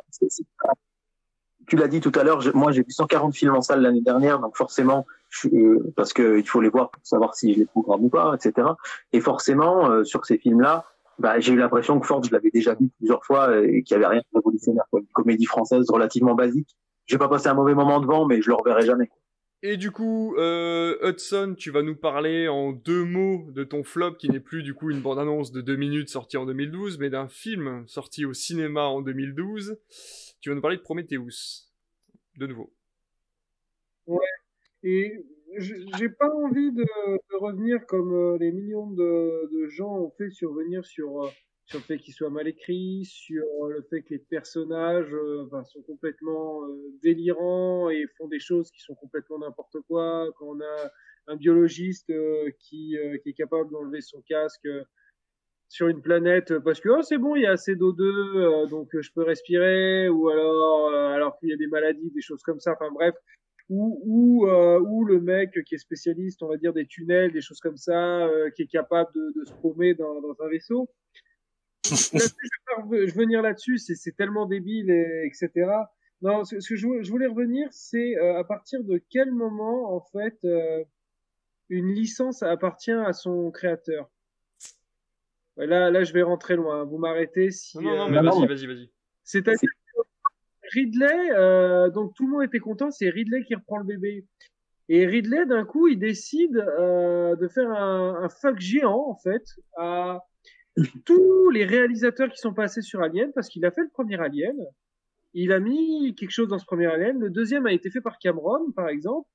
Tu 1.67 1.75
l'as 1.75 1.87
dit 1.87 1.99
tout 1.99 2.11
à 2.15 2.23
l'heure, 2.23 2.41
moi 2.53 2.71
j'ai 2.71 2.81
vu 2.81 2.91
140 2.91 3.35
films 3.35 3.55
en 3.55 3.61
salle 3.61 3.81
l'année 3.81 4.01
dernière, 4.01 4.39
donc 4.39 4.55
forcément, 4.55 5.05
je, 5.29 5.47
euh, 5.49 5.93
parce 5.95 6.13
qu'il 6.13 6.47
faut 6.47 6.61
les 6.61 6.69
voir 6.69 6.91
pour 6.91 7.01
savoir 7.05 7.35
si 7.35 7.53
je 7.53 7.59
les 7.59 7.65
programme 7.65 8.03
ou 8.03 8.09
pas, 8.09 8.35
etc. 8.35 8.67
Et 9.11 9.19
forcément, 9.19 9.89
euh, 9.89 10.03
sur 10.03 10.25
ces 10.25 10.37
films-là, 10.37 10.85
bah, 11.19 11.39
j'ai 11.39 11.53
eu 11.53 11.57
l'impression 11.57 11.99
que 11.99 12.05
Ford, 12.05 12.23
je 12.23 12.31
l'avais 12.31 12.51
déjà 12.51 12.75
vu 12.75 12.89
plusieurs 12.97 13.25
fois 13.25 13.57
et 13.59 13.83
qu'il 13.83 13.97
n'y 13.97 14.03
avait 14.03 14.13
rien 14.13 14.21
de 14.21 14.37
révolutionnaire. 14.37 14.85
Quoi. 14.91 14.99
Une 14.99 15.07
comédie 15.07 15.45
française 15.45 15.85
relativement 15.89 16.35
basique. 16.35 16.77
J'ai 17.05 17.17
pas 17.17 17.27
passé 17.27 17.47
un 17.47 17.55
mauvais 17.55 17.73
moment 17.73 17.99
devant, 17.99 18.25
mais 18.25 18.41
je 18.41 18.49
le 18.49 18.55
reverrai 18.55 18.85
jamais. 18.85 19.09
Et 19.63 19.77
du 19.77 19.89
coup, 19.89 20.35
euh, 20.37 20.97
Hudson, 21.01 21.55
tu 21.57 21.71
vas 21.71 21.81
nous 21.81 21.95
parler 21.95 22.47
en 22.47 22.73
deux 22.73 23.03
mots 23.03 23.49
de 23.51 23.63
ton 23.63 23.83
flop, 23.83 24.13
qui 24.13 24.29
n'est 24.29 24.39
plus 24.39 24.61
du 24.61 24.75
coup 24.75 24.91
une 24.91 25.01
bande-annonce 25.01 25.51
de 25.51 25.61
deux 25.61 25.75
minutes 25.75 26.09
sortie 26.09 26.37
en 26.37 26.45
2012, 26.45 26.99
mais 26.99 27.09
d'un 27.09 27.27
film 27.27 27.83
sorti 27.87 28.23
au 28.25 28.33
cinéma 28.33 28.83
en 28.83 29.01
2012. 29.01 29.79
Tu 30.41 30.49
vas 30.49 30.55
nous 30.55 30.61
parler 30.61 30.77
de 30.77 30.83
Prometheus, 30.83 31.71
de 32.37 32.45
nouveau. 32.45 32.71
Ouais, 34.05 34.27
et 34.83 35.25
j'ai 35.57 36.09
pas 36.09 36.29
envie 36.29 36.71
de, 36.71 36.85
revenir 37.37 37.85
comme 37.87 38.13
euh, 38.13 38.37
les 38.37 38.51
millions 38.51 38.91
de, 38.91 39.67
gens 39.69 39.97
ont 39.97 40.11
fait 40.11 40.29
survenir 40.29 40.85
sur, 40.85 41.23
euh, 41.23 41.29
sur 41.67 41.79
le 41.79 41.83
fait 41.83 41.99
qu'il 41.99 42.13
soit 42.13 42.29
mal 42.29 42.47
écrit, 42.47 43.05
sur 43.05 43.43
euh, 43.43 43.73
le 43.73 43.81
fait 43.83 44.01
que 44.01 44.15
les 44.15 44.19
personnages 44.19 45.15
sont 45.65 45.81
complètement 45.83 46.61
délirants 47.03 47.89
et 47.89 48.07
font 48.17 48.27
des 48.27 48.39
choses 48.39 48.71
qui 48.71 48.81
sont 48.81 48.95
complètement 48.95 49.39
n'importe 49.39 49.77
quoi. 49.87 50.27
Quand 50.37 50.47
on 50.47 50.61
a 50.61 50.91
un 51.27 51.35
biologiste 51.35 52.11
qui, 52.59 52.97
qui 53.21 53.29
est 53.29 53.33
capable 53.33 53.69
d'enlever 53.69 54.01
son 54.01 54.21
casque 54.21 54.67
sur 55.69 55.87
une 55.87 56.01
planète 56.01 56.57
parce 56.59 56.79
que 56.79 56.89
oh, 56.89 57.01
c'est 57.01 57.17
bon, 57.17 57.35
il 57.35 57.43
y 57.43 57.45
a 57.45 57.51
assez 57.51 57.75
d'eau 57.75 57.91
2 57.91 58.03
euh, 58.05 58.65
donc 58.67 58.93
euh, 58.95 59.01
je 59.01 59.11
peux 59.13 59.23
respirer, 59.23 60.09
ou 60.09 60.29
alors 60.29 60.87
euh, 60.87 61.09
alors 61.09 61.37
qu'il 61.39 61.49
y 61.49 61.53
a 61.53 61.57
des 61.57 61.67
maladies, 61.67 62.11
des 62.11 62.21
choses 62.21 62.41
comme 62.43 62.59
ça. 62.59 62.73
Enfin 62.73 62.91
bref, 62.91 63.15
ou 63.69 64.05
ou, 64.05 65.05
le 65.05 65.19
mec 65.19 65.51
qui 65.65 65.75
est 65.75 65.77
spécialiste, 65.77 66.41
on 66.41 66.47
va 66.47 66.57
dire 66.57 66.73
des 66.73 66.85
tunnels, 66.85 67.33
des 67.33 67.41
choses 67.41 67.59
comme 67.59 67.77
ça, 67.77 68.29
qui 68.55 68.63
est 68.63 68.67
capable 68.67 69.11
de, 69.13 69.39
de 69.39 69.45
se 69.45 69.53
paumer 69.61 69.93
dans, 69.93 70.21
dans 70.21 70.35
un 70.41 70.49
vaisseau. 70.49 70.89
Je, 71.87 72.89
vais 72.89 73.05
venir 73.07 73.41
là-dessus, 73.41 73.77
c'est 73.77 74.15
tellement 74.15 74.45
débile, 74.45 74.89
et, 74.89 75.25
etc. 75.25 75.71
Non, 76.21 76.43
ce, 76.43 76.55
que 76.55 76.75
je, 76.75 76.87
je, 77.01 77.11
voulais 77.11 77.27
revenir, 77.27 77.67
c'est 77.71 78.17
à 78.17 78.43
partir 78.43 78.83
de 78.83 79.01
quel 79.09 79.31
moment 79.31 79.95
en 79.95 80.01
fait 80.01 80.39
une 81.69 81.93
licence 81.93 82.43
appartient 82.43 82.91
à 82.91 83.13
son 83.13 83.51
créateur? 83.51 84.09
Là, 85.57 85.89
là, 85.89 86.03
je 86.03 86.13
vais 86.13 86.21
rentrer 86.21 86.55
loin. 86.55 86.83
Vous 86.83 86.97
m'arrêtez 86.97 87.51
si. 87.51 87.79
Non, 87.79 87.97
non, 87.97 88.09
mais 88.09 88.21
vas-y, 88.21 88.47
vas-y, 88.47 88.67
vas-y. 88.67 88.91
C'est-à-dire 89.23 89.69
Ridley, 90.73 91.31
euh, 91.31 91.89
donc 91.89 92.13
tout 92.13 92.25
le 92.25 92.31
monde 92.31 92.43
était 92.43 92.59
content, 92.59 92.91
c'est 92.91 93.09
Ridley 93.09 93.43
qui 93.43 93.55
reprend 93.55 93.77
le 93.77 93.85
bébé. 93.85 94.25
Et 94.89 95.05
Ridley, 95.05 95.45
d'un 95.45 95.65
coup, 95.65 95.87
il 95.87 95.97
décide 95.97 96.57
euh, 96.57 97.35
de 97.35 97.47
faire 97.47 97.69
un, 97.69 98.23
un, 98.23 98.29
fuck 98.29 98.59
géant, 98.59 99.05
en 99.09 99.15
fait, 99.15 99.43
à 99.77 100.23
tous 101.05 101.49
les 101.49 101.65
réalisateurs 101.65 102.29
qui 102.29 102.37
sont 102.37 102.53
passés 102.53 102.81
sur 102.81 103.01
Alien, 103.01 103.31
parce 103.33 103.49
qu'il 103.49 103.65
a 103.65 103.71
fait 103.71 103.81
le 103.81 103.89
premier 103.89 104.19
Alien. 104.19 104.55
Il 105.33 105.51
a 105.51 105.59
mis 105.59 106.15
quelque 106.15 106.31
chose 106.31 106.47
dans 106.47 106.59
ce 106.59 106.65
premier 106.65 106.87
Alien. 106.87 107.19
Le 107.19 107.29
deuxième 107.29 107.65
a 107.65 107.73
été 107.73 107.89
fait 107.89 108.01
par 108.01 108.17
Cameron, 108.19 108.71
par 108.71 108.89
exemple. 108.89 109.27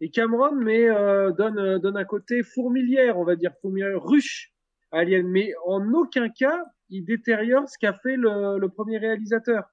Et 0.00 0.10
Cameron 0.10 0.54
mais, 0.54 0.88
euh, 0.88 1.32
donne, 1.32 1.78
donne 1.78 1.96
un 1.96 2.04
côté 2.04 2.42
fourmilière, 2.42 3.18
on 3.18 3.24
va 3.24 3.36
dire, 3.36 3.52
fourmilière, 3.62 4.02
ruche 4.02 4.52
Alien, 4.92 5.26
mais 5.26 5.52
en 5.64 5.92
aucun 5.92 6.28
cas 6.28 6.64
il 6.90 7.04
détériore 7.04 7.68
ce 7.68 7.78
qu'a 7.78 7.92
fait 7.92 8.16
le, 8.16 8.66
premier 8.68 8.98
réalisateur. 8.98 9.64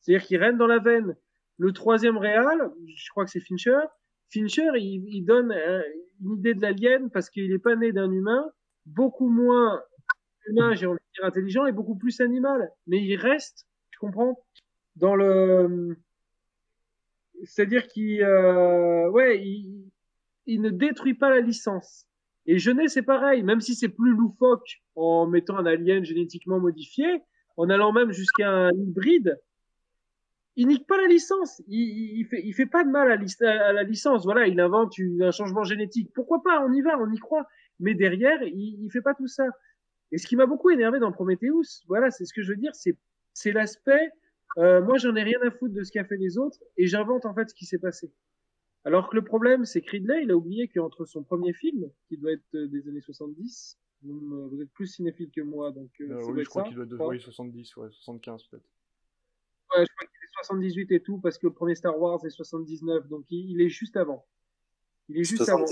C'est-à-dire 0.00 0.26
qu'il 0.26 0.42
rentre 0.42 0.58
dans 0.58 0.66
la 0.66 0.78
veine. 0.78 1.16
Le 1.58 1.72
troisième 1.72 2.18
réal, 2.18 2.70
je 2.86 3.10
crois 3.10 3.24
que 3.24 3.30
c'est 3.30 3.40
Fincher. 3.40 3.78
Fincher, 4.30 4.70
il, 4.74 5.24
donne 5.24 5.52
une 6.20 6.32
idée 6.38 6.54
de 6.54 6.62
l'alien 6.62 7.10
parce 7.10 7.30
qu'il 7.30 7.50
n'est 7.50 7.58
pas 7.58 7.76
né 7.76 7.92
d'un 7.92 8.10
humain, 8.10 8.50
beaucoup 8.84 9.28
moins 9.28 9.80
humain, 10.48 10.74
j'ai 10.74 10.86
envie 10.86 10.96
de 10.96 11.18
dire 11.18 11.24
intelligent, 11.24 11.66
et 11.66 11.72
beaucoup 11.72 11.96
plus 11.96 12.20
animal. 12.20 12.70
Mais 12.86 13.02
il 13.02 13.16
reste, 13.16 13.66
tu 13.90 13.98
comprends, 13.98 14.38
dans 14.96 15.14
le, 15.14 15.96
c'est-à-dire 17.44 17.86
qu'il, 17.86 18.22
euh, 18.22 19.10
ouais, 19.10 19.42
il 20.46 20.60
ne 20.60 20.70
détruit 20.70 21.14
pas 21.14 21.30
la 21.30 21.40
licence. 21.40 22.06
Et 22.46 22.58
Jeunet, 22.58 22.88
c'est 22.88 23.02
pareil, 23.02 23.42
même 23.42 23.60
si 23.60 23.74
c'est 23.74 23.88
plus 23.88 24.12
loufoque 24.12 24.82
en 24.94 25.26
mettant 25.26 25.58
un 25.58 25.66
alien 25.66 26.04
génétiquement 26.04 26.60
modifié, 26.60 27.22
en 27.56 27.68
allant 27.70 27.92
même 27.92 28.12
jusqu'à 28.12 28.48
un 28.48 28.70
hybride, 28.70 29.40
il 30.54 30.68
nique 30.68 30.86
pas 30.86 30.96
la 30.96 31.08
licence. 31.08 31.60
Il, 31.66 32.18
il, 32.18 32.24
fait, 32.26 32.40
il 32.44 32.54
fait 32.54 32.66
pas 32.66 32.84
de 32.84 32.88
mal 32.88 33.10
à, 33.10 33.72
la 33.72 33.82
licence. 33.82 34.24
Voilà, 34.24 34.46
il 34.46 34.58
invente 34.60 34.94
un 35.20 35.30
changement 35.30 35.64
génétique. 35.64 36.10
Pourquoi 36.14 36.42
pas? 36.42 36.64
On 36.64 36.72
y 36.72 36.80
va, 36.80 36.98
on 36.98 37.12
y 37.12 37.18
croit. 37.18 37.46
Mais 37.78 37.94
derrière, 37.94 38.42
il, 38.42 38.78
il 38.82 38.90
fait 38.90 39.02
pas 39.02 39.14
tout 39.14 39.26
ça. 39.26 39.44
Et 40.12 40.18
ce 40.18 40.26
qui 40.26 40.36
m'a 40.36 40.46
beaucoup 40.46 40.70
énervé 40.70 40.98
dans 40.98 41.12
Prometheus, 41.12 41.82
voilà, 41.88 42.10
c'est 42.10 42.24
ce 42.24 42.32
que 42.32 42.42
je 42.42 42.52
veux 42.52 42.56
dire, 42.58 42.74
c'est 42.74 42.96
c'est 43.36 43.52
l'aspect. 43.52 44.10
Euh, 44.56 44.82
moi, 44.82 44.96
j'en 44.96 45.14
ai 45.14 45.22
rien 45.22 45.38
à 45.42 45.50
foutre 45.50 45.74
de 45.74 45.82
ce 45.82 45.92
qu'a 45.92 46.04
fait 46.04 46.16
les 46.16 46.38
autres, 46.38 46.58
et 46.78 46.86
j'invente 46.86 47.26
en 47.26 47.34
fait 47.34 47.50
ce 47.50 47.54
qui 47.54 47.66
s'est 47.66 47.78
passé. 47.78 48.10
Alors 48.84 49.10
que 49.10 49.16
le 49.16 49.22
problème, 49.22 49.64
c'est 49.64 49.82
que 49.82 49.90
Ridley, 49.90 50.22
il 50.22 50.30
a 50.30 50.36
oublié 50.36 50.68
qu'entre 50.68 51.04
son 51.04 51.22
premier 51.22 51.52
film, 51.52 51.90
qui 52.08 52.16
doit 52.16 52.32
être 52.32 52.54
euh, 52.54 52.66
des 52.68 52.88
années 52.88 53.02
70, 53.02 53.78
vous, 54.02 54.62
êtes 54.62 54.70
plus 54.70 54.86
cinéphile 54.86 55.30
que 55.30 55.40
moi, 55.40 55.72
donc 55.72 55.90
euh, 56.00 56.10
euh 56.10 56.32
oui, 56.32 56.44
je 56.44 56.48
crois 56.48 56.62
qu'il 56.62 56.76
doit 56.76 56.84
être 56.84 56.90
de 56.90 56.96
oui, 56.96 57.20
70, 57.20 57.76
ouais, 57.76 57.88
75 57.90 58.44
peut-être. 58.44 58.62
Ouais, 59.74 59.84
je 59.84 59.92
crois 59.96 60.06
qu'il 60.06 60.22
est 60.22 60.32
78 60.44 60.92
et 60.92 61.00
tout, 61.00 61.18
parce 61.18 61.36
que 61.36 61.48
le 61.48 61.52
premier 61.52 61.74
Star 61.74 61.98
Wars 61.98 62.24
est 62.24 62.30
79, 62.30 63.08
donc 63.08 63.24
il, 63.30 63.60
est 63.60 63.68
juste 63.68 63.96
avant. 63.96 64.24
Il 65.08 65.18
est 65.18 65.24
juste 65.24 65.44
79. 65.44 65.68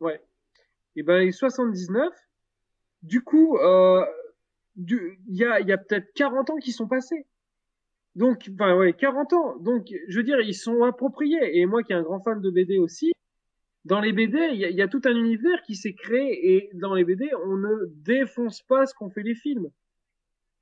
avant. 0.00 0.06
Ouais. 0.06 0.22
Et 0.96 1.02
ben, 1.02 1.22
il 1.22 1.28
est 1.28 1.32
79. 1.32 2.12
Du 3.04 3.22
coup, 3.22 3.58
euh, 3.58 4.02
il 4.76 5.18
y 5.28 5.44
a, 5.44 5.60
y 5.60 5.72
a 5.72 5.78
peut-être 5.78 6.12
40 6.14 6.50
ans 6.50 6.56
qui 6.56 6.72
sont 6.72 6.88
passés. 6.88 7.26
Donc, 8.14 8.48
enfin, 8.54 8.74
ouais, 8.76 8.94
40 8.94 9.32
ans. 9.34 9.56
Donc, 9.58 9.88
je 10.08 10.16
veux 10.16 10.22
dire, 10.22 10.40
ils 10.40 10.54
sont 10.54 10.82
appropriés. 10.84 11.58
Et 11.58 11.66
moi, 11.66 11.82
qui 11.82 11.92
est 11.92 11.96
un 11.96 12.02
grand 12.02 12.20
fan 12.20 12.40
de 12.40 12.50
BD 12.50 12.78
aussi, 12.78 13.12
dans 13.84 14.00
les 14.00 14.14
BD, 14.14 14.38
il 14.52 14.58
y, 14.58 14.82
a 14.82 14.88
tout 14.88 15.02
un 15.04 15.14
univers 15.14 15.60
qui 15.66 15.76
s'est 15.76 15.92
créé. 15.92 16.54
Et 16.54 16.70
dans 16.72 16.94
les 16.94 17.04
BD, 17.04 17.30
on 17.44 17.56
ne 17.56 17.86
défonce 17.96 18.62
pas 18.62 18.86
ce 18.86 18.94
qu'ont 18.94 19.10
fait 19.10 19.22
les 19.22 19.34
films. 19.34 19.68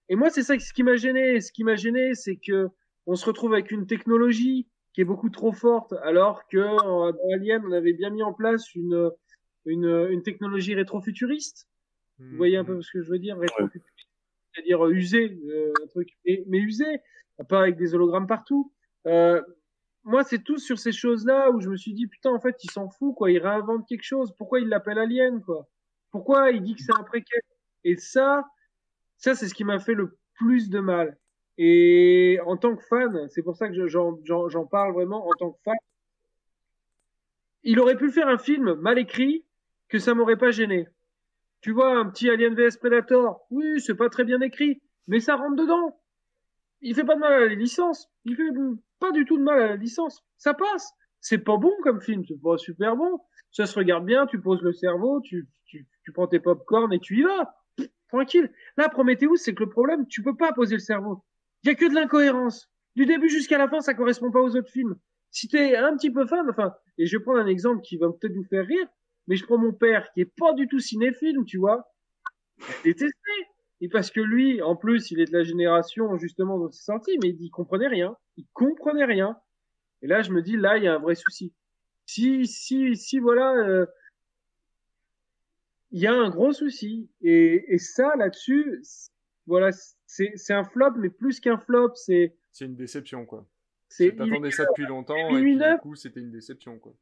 Et 0.08 0.16
moi, 0.16 0.28
c'est 0.28 0.42
ça 0.42 0.58
ce 0.58 0.72
qui 0.72 0.82
m'a 0.82 0.96
gêné. 0.96 1.40
Ce 1.40 1.52
qui 1.52 1.62
m'a 1.62 1.76
gêné, 1.76 2.14
c'est 2.14 2.36
que 2.36 2.70
on 3.06 3.14
se 3.14 3.24
retrouve 3.24 3.52
avec 3.52 3.70
une 3.70 3.86
technologie 3.86 4.66
qui 4.92 5.00
est 5.00 5.04
beaucoup 5.04 5.30
trop 5.30 5.52
forte, 5.52 5.94
alors 6.02 6.46
que 6.48 6.58
dans 6.58 7.12
Alien, 7.32 7.62
on 7.66 7.72
avait 7.72 7.92
bien 7.92 8.10
mis 8.10 8.22
en 8.22 8.32
place 8.32 8.74
une, 8.74 9.10
une, 9.64 10.08
une 10.10 10.22
technologie 10.22 10.74
rétrofuturiste. 10.74 11.68
Vous 12.30 12.36
voyez 12.36 12.56
un 12.56 12.64
peu 12.64 12.80
ce 12.80 12.90
que 12.90 13.02
je 13.02 13.10
veux 13.10 13.18
dire 13.18 13.36
c'est-à-dire 14.54 14.86
usé, 14.86 15.38
euh, 15.48 15.72
un 15.82 15.86
truc, 15.86 16.10
mais, 16.26 16.44
mais 16.46 16.58
usé, 16.58 17.00
pas 17.48 17.60
avec 17.60 17.76
des 17.76 17.94
hologrammes 17.94 18.26
partout. 18.26 18.72
Euh, 19.06 19.40
moi, 20.04 20.24
c'est 20.24 20.42
tout 20.42 20.58
sur 20.58 20.78
ces 20.78 20.92
choses-là 20.92 21.50
où 21.50 21.60
je 21.60 21.68
me 21.68 21.76
suis 21.76 21.94
dit, 21.94 22.06
putain, 22.06 22.30
en 22.30 22.40
fait, 22.40 22.56
il 22.64 22.70
s'en 22.70 22.88
fout, 22.88 23.14
quoi. 23.14 23.30
Il 23.30 23.38
réinvente 23.38 23.86
quelque 23.88 24.04
chose. 24.04 24.34
Pourquoi 24.36 24.60
il 24.60 24.68
l'appelle 24.68 24.98
Alien, 24.98 25.42
quoi? 25.42 25.68
Pourquoi 26.10 26.50
il 26.50 26.62
dit 26.62 26.74
que 26.74 26.82
c'est 26.82 26.98
un 26.98 27.04
préquel? 27.04 27.40
Et 27.84 27.96
ça, 27.96 28.44
ça, 29.16 29.34
c'est 29.34 29.48
ce 29.48 29.54
qui 29.54 29.64
m'a 29.64 29.78
fait 29.78 29.94
le 29.94 30.18
plus 30.34 30.68
de 30.68 30.80
mal. 30.80 31.16
Et 31.58 32.38
en 32.46 32.56
tant 32.56 32.76
que 32.76 32.82
fan, 32.84 33.28
c'est 33.28 33.42
pour 33.42 33.56
ça 33.56 33.68
que 33.68 33.86
j'en 33.86 34.66
parle 34.66 34.92
vraiment 34.92 35.26
en 35.26 35.32
tant 35.38 35.52
que 35.52 35.58
fan. 35.64 35.76
Il 37.62 37.78
aurait 37.78 37.96
pu 37.96 38.10
faire 38.10 38.28
un 38.28 38.38
film 38.38 38.74
mal 38.74 38.98
écrit 38.98 39.44
que 39.88 39.98
ça 39.98 40.14
m'aurait 40.14 40.36
pas 40.36 40.50
gêné. 40.50 40.88
Tu 41.62 41.70
vois, 41.70 41.96
un 41.96 42.10
petit 42.10 42.28
Alien 42.28 42.54
vs 42.54 42.76
Predator, 42.78 43.46
oui, 43.50 43.80
c'est 43.80 43.94
pas 43.94 44.08
très 44.08 44.24
bien 44.24 44.40
écrit, 44.40 44.82
mais 45.06 45.20
ça 45.20 45.36
rentre 45.36 45.54
dedans. 45.54 45.96
Il 46.80 46.96
fait 46.96 47.04
pas 47.04 47.14
de 47.14 47.20
mal 47.20 47.32
à 47.32 47.40
la 47.46 47.54
licence. 47.54 48.08
Il 48.24 48.34
fait 48.34 48.50
pas 48.98 49.12
du 49.12 49.24
tout 49.24 49.38
de 49.38 49.44
mal 49.44 49.62
à 49.62 49.66
la 49.68 49.76
licence. 49.76 50.24
Ça 50.38 50.54
passe. 50.54 50.92
C'est 51.20 51.38
pas 51.38 51.56
bon 51.56 51.72
comme 51.84 52.00
film, 52.00 52.24
c'est 52.26 52.40
pas 52.42 52.58
super 52.58 52.96
bon. 52.96 53.20
Ça 53.52 53.66
se 53.66 53.78
regarde 53.78 54.04
bien, 54.04 54.26
tu 54.26 54.40
poses 54.40 54.60
le 54.62 54.72
cerveau, 54.72 55.20
tu, 55.20 55.48
tu, 55.64 55.86
prends 56.12 56.26
tes 56.26 56.40
popcorn 56.40 56.92
et 56.92 56.98
tu 56.98 57.20
y 57.20 57.22
vas. 57.22 57.54
tranquille. 58.08 58.50
Là, 58.76 58.88
Prometheus, 58.88 59.36
c'est 59.36 59.54
que 59.54 59.62
le 59.62 59.70
problème, 59.70 60.08
tu 60.08 60.20
peux 60.20 60.36
pas 60.36 60.52
poser 60.52 60.74
le 60.74 60.80
cerveau. 60.80 61.24
Il 61.62 61.68
y 61.68 61.70
a 61.70 61.76
que 61.76 61.88
de 61.88 61.94
l'incohérence. 61.94 62.68
Du 62.96 63.06
début 63.06 63.28
jusqu'à 63.28 63.56
la 63.56 63.68
fin, 63.68 63.80
ça 63.80 63.94
correspond 63.94 64.32
pas 64.32 64.40
aux 64.40 64.56
autres 64.56 64.70
films. 64.70 64.96
Si 65.30 65.46
t'es 65.46 65.76
un 65.76 65.96
petit 65.96 66.10
peu 66.10 66.26
fan, 66.26 66.44
enfin, 66.50 66.74
et 66.98 67.06
je 67.06 67.16
vais 67.16 67.22
prendre 67.22 67.38
un 67.38 67.46
exemple 67.46 67.82
qui 67.82 67.98
va 67.98 68.08
peut-être 68.08 68.34
vous 68.34 68.44
faire 68.44 68.66
rire, 68.66 68.88
mais 69.26 69.36
je 69.36 69.44
prends 69.44 69.58
mon 69.58 69.72
père 69.72 70.10
qui 70.12 70.20
est 70.20 70.32
pas 70.36 70.52
du 70.52 70.68
tout 70.68 70.80
cinéphile, 70.80 71.38
tu 71.46 71.58
vois, 71.58 71.92
détesté. 72.84 73.30
Et 73.80 73.88
parce 73.88 74.10
que 74.10 74.20
lui, 74.20 74.62
en 74.62 74.76
plus, 74.76 75.10
il 75.10 75.20
est 75.20 75.24
de 75.24 75.36
la 75.36 75.42
génération 75.42 76.16
justement 76.16 76.58
dont 76.58 76.70
c'est 76.70 76.84
sorti, 76.84 77.18
mais 77.20 77.30
il 77.30 77.50
comprenait 77.50 77.88
rien. 77.88 78.16
Il 78.36 78.46
comprenait 78.52 79.04
rien. 79.04 79.36
Et 80.02 80.06
là, 80.06 80.22
je 80.22 80.30
me 80.30 80.40
dis, 80.40 80.56
là, 80.56 80.78
il 80.78 80.84
y 80.84 80.88
a 80.88 80.94
un 80.94 80.98
vrai 80.98 81.14
souci. 81.14 81.52
Si, 82.06 82.46
si, 82.46 82.96
si, 82.96 83.18
voilà, 83.18 83.54
euh, 83.54 83.86
il 85.90 86.00
y 86.00 86.06
a 86.06 86.12
un 86.12 86.30
gros 86.30 86.52
souci. 86.52 87.10
Et, 87.22 87.74
et 87.74 87.78
ça, 87.78 88.14
là-dessus, 88.16 88.82
voilà, 89.46 89.70
c'est 90.06 90.54
un 90.54 90.64
flop, 90.64 90.92
mais 90.98 91.10
plus 91.10 91.40
qu'un 91.40 91.58
flop, 91.58 91.92
c'est. 91.94 92.36
C'est 92.52 92.66
une 92.66 92.76
déception, 92.76 93.26
quoi. 93.26 93.46
T'attendais 93.98 94.50
ça 94.50 94.64
depuis 94.64 94.86
longtemps, 94.86 95.36
et 95.36 95.40
puis, 95.40 95.56
du 95.56 95.78
coup, 95.80 95.94
c'était 95.94 96.20
une 96.20 96.30
déception, 96.30 96.78
quoi. 96.78 96.94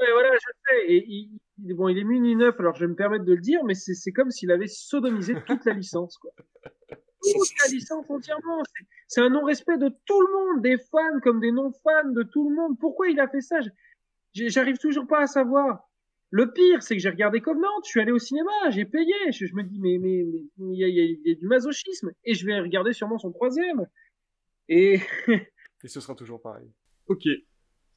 Ouais, 0.00 0.12
voilà, 0.12 0.30
je 0.34 0.38
sais. 0.38 0.92
Et 0.92 1.04
il, 1.06 1.40
bon, 1.74 1.88
il 1.88 1.98
est 1.98 2.04
muni 2.04 2.36
neuf, 2.36 2.58
alors 2.58 2.74
je 2.74 2.80
vais 2.80 2.90
me 2.90 2.94
permettre 2.94 3.24
de 3.24 3.34
le 3.34 3.40
dire, 3.40 3.62
mais 3.64 3.74
c'est 3.74 4.12
comme 4.12 4.30
s'il 4.30 4.50
avait 4.50 4.66
sodomisé 4.66 5.34
toute 5.46 5.64
la 5.64 5.74
licence, 5.74 6.16
quoi. 6.18 6.30
Toute 7.22 7.50
la 7.62 7.70
licence 7.70 8.08
entièrement. 8.08 8.62
C'est 9.06 9.20
un 9.20 9.28
non-respect 9.28 9.76
de 9.76 9.90
tout 10.06 10.20
le 10.22 10.32
monde, 10.32 10.62
des 10.62 10.78
fans 10.78 11.20
comme 11.22 11.38
des 11.38 11.52
non-fans, 11.52 12.08
de 12.12 12.22
tout 12.22 12.48
le 12.48 12.56
monde. 12.56 12.78
Pourquoi 12.78 13.10
il 13.10 13.20
a 13.20 13.28
fait 13.28 13.42
ça? 13.42 13.56
J'arrive 14.32 14.78
toujours 14.78 15.06
pas 15.06 15.20
à 15.20 15.26
savoir. 15.26 15.86
Le 16.30 16.50
pire, 16.50 16.82
c'est 16.82 16.96
que 16.96 17.02
j'ai 17.02 17.10
regardé 17.10 17.42
Covenant, 17.42 17.68
je 17.84 17.90
suis 17.90 18.00
allé 18.00 18.12
au 18.12 18.18
cinéma, 18.18 18.50
j'ai 18.70 18.86
payé. 18.86 19.12
Je, 19.32 19.54
me 19.54 19.62
dis, 19.64 19.78
mais 19.80 19.98
mais 20.00 20.20
il 20.20 20.78
y, 20.78 20.84
a, 20.84 20.88
y, 20.88 21.30
a, 21.30 21.34
du 21.34 21.46
masochisme. 21.46 22.10
Et 22.24 22.32
je 22.32 22.46
vais 22.46 22.58
regarder 22.58 22.94
sûrement 22.94 23.18
son 23.18 23.32
troisième. 23.32 23.86
Et. 24.70 25.00
Et 25.82 25.88
ce 25.88 26.00
sera 26.00 26.14
toujours 26.14 26.40
pareil. 26.40 26.70
Ok. 27.06 27.26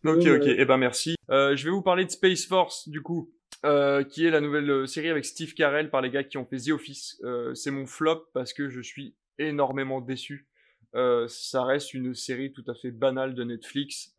Ok, 0.05 0.25
ok. 0.25 0.43
Eh 0.45 0.65
ben 0.65 0.77
merci. 0.77 1.15
Euh, 1.29 1.55
je 1.55 1.65
vais 1.65 1.71
vous 1.71 1.81
parler 1.81 2.05
de 2.05 2.11
Space 2.11 2.45
Force, 2.45 2.89
du 2.89 3.01
coup. 3.01 3.31
Euh, 3.65 4.03
qui 4.03 4.25
est 4.25 4.29
la 4.29 4.41
nouvelle 4.41 4.69
euh, 4.69 4.85
série 4.85 5.09
avec 5.09 5.23
Steve 5.23 5.53
Carell 5.53 5.89
par 5.89 6.01
les 6.01 6.09
gars 6.09 6.25
qui 6.25 6.37
ont 6.37 6.45
fait 6.45 6.57
The 6.57 6.71
Office. 6.71 7.21
Euh, 7.23 7.53
c'est 7.53 7.71
mon 7.71 7.85
flop 7.85 8.25
parce 8.33 8.51
que 8.51 8.67
je 8.67 8.81
suis 8.81 9.15
énormément 9.39 10.01
déçu. 10.01 10.49
Euh, 10.95 11.27
ça 11.29 11.63
reste 11.63 11.93
une 11.93 12.13
série 12.13 12.51
tout 12.51 12.65
à 12.67 12.75
fait 12.75 12.91
banale 12.91 13.35
de 13.35 13.43
Netflix 13.45 14.17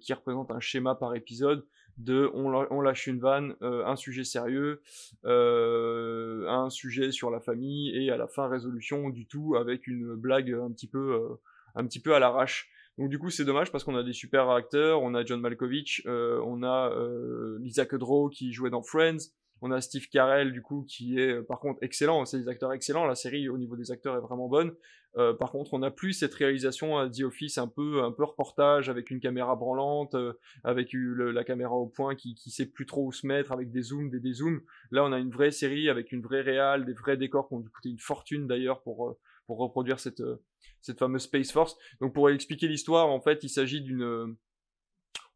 qui 0.00 0.14
représente 0.14 0.50
un 0.50 0.60
schéma 0.60 0.94
par 0.94 1.14
épisode 1.14 1.66
de 1.98 2.30
on, 2.34 2.80
lâche 2.80 3.06
une 3.06 3.20
vanne, 3.20 3.54
euh, 3.62 3.84
un 3.86 3.96
sujet 3.96 4.24
sérieux, 4.24 4.82
euh, 5.24 6.46
un 6.48 6.68
sujet 6.68 7.10
sur 7.10 7.30
la 7.30 7.40
famille 7.40 7.96
et 7.96 8.10
à 8.10 8.16
la 8.16 8.26
fin 8.26 8.48
résolution 8.48 9.08
du 9.08 9.26
tout 9.26 9.56
avec 9.56 9.86
une 9.86 10.14
blague 10.14 10.52
un 10.52 10.70
petit 10.70 10.88
peu, 10.88 11.14
euh, 11.14 11.40
un 11.74 11.86
petit 11.86 12.00
peu 12.00 12.14
à 12.14 12.18
l'arrache. 12.18 12.70
Donc 12.98 13.10
du 13.10 13.18
coup 13.18 13.30
c'est 13.30 13.44
dommage 13.44 13.70
parce 13.70 13.84
qu'on 13.84 13.96
a 13.96 14.02
des 14.02 14.12
super 14.12 14.48
acteurs, 14.50 15.02
on 15.02 15.14
a 15.14 15.24
John 15.24 15.40
Malkovich, 15.40 16.02
on 16.06 16.62
a 16.62 16.90
Lisa 17.60 17.84
Kudrow 17.84 18.30
qui 18.30 18.52
jouait 18.52 18.70
dans 18.70 18.82
Friends, 18.82 19.18
on 19.60 19.70
a 19.70 19.82
Steve 19.82 20.08
Carell 20.08 20.52
du 20.52 20.62
coup 20.62 20.86
qui 20.88 21.18
est 21.18 21.42
par 21.42 21.60
contre 21.60 21.78
excellent, 21.82 22.24
c'est 22.24 22.38
des 22.38 22.48
acteurs 22.48 22.72
excellents, 22.72 23.06
la 23.06 23.14
série 23.14 23.50
au 23.50 23.58
niveau 23.58 23.76
des 23.76 23.90
acteurs 23.90 24.16
est 24.16 24.20
vraiment 24.20 24.48
bonne. 24.48 24.72
Euh, 25.18 25.32
par 25.32 25.50
contre, 25.50 25.72
on 25.72 25.78
n'a 25.78 25.90
plus 25.90 26.12
cette 26.12 26.34
réalisation 26.34 26.98
à 26.98 27.08
The 27.08 27.22
Office 27.22 27.56
un 27.56 27.68
peu, 27.68 28.02
un 28.02 28.12
peu 28.12 28.24
reportage 28.24 28.90
avec 28.90 29.10
une 29.10 29.18
caméra 29.18 29.56
branlante, 29.56 30.14
euh, 30.14 30.34
avec 30.62 30.90
la 30.92 31.42
caméra 31.42 31.74
au 31.74 31.86
point 31.86 32.14
qui, 32.14 32.34
qui 32.34 32.50
sait 32.50 32.66
plus 32.66 32.84
trop 32.84 33.06
où 33.06 33.12
se 33.12 33.26
mettre, 33.26 33.52
avec 33.52 33.70
des 33.70 33.82
zooms, 33.82 34.10
des 34.10 34.20
dézooms. 34.20 34.60
Là, 34.90 35.04
on 35.04 35.12
a 35.12 35.18
une 35.18 35.30
vraie 35.30 35.50
série 35.50 35.88
avec 35.88 36.12
une 36.12 36.20
vraie 36.20 36.42
réale, 36.42 36.84
des 36.84 36.92
vrais 36.92 37.16
décors 37.16 37.48
qui 37.48 37.54
ont 37.54 37.62
coûté 37.62 37.88
une 37.88 37.98
fortune 37.98 38.46
d'ailleurs 38.46 38.82
pour 38.82 39.08
euh, 39.08 39.18
pour 39.46 39.58
reproduire 39.58 40.00
cette 40.00 40.22
cette 40.80 40.98
fameuse 40.98 41.22
Space 41.22 41.52
Force. 41.52 41.76
Donc, 42.00 42.14
pour 42.14 42.30
expliquer 42.30 42.68
l'histoire, 42.68 43.08
en 43.08 43.20
fait, 43.20 43.42
il 43.42 43.48
s'agit 43.48 43.80
d'une 43.80 44.36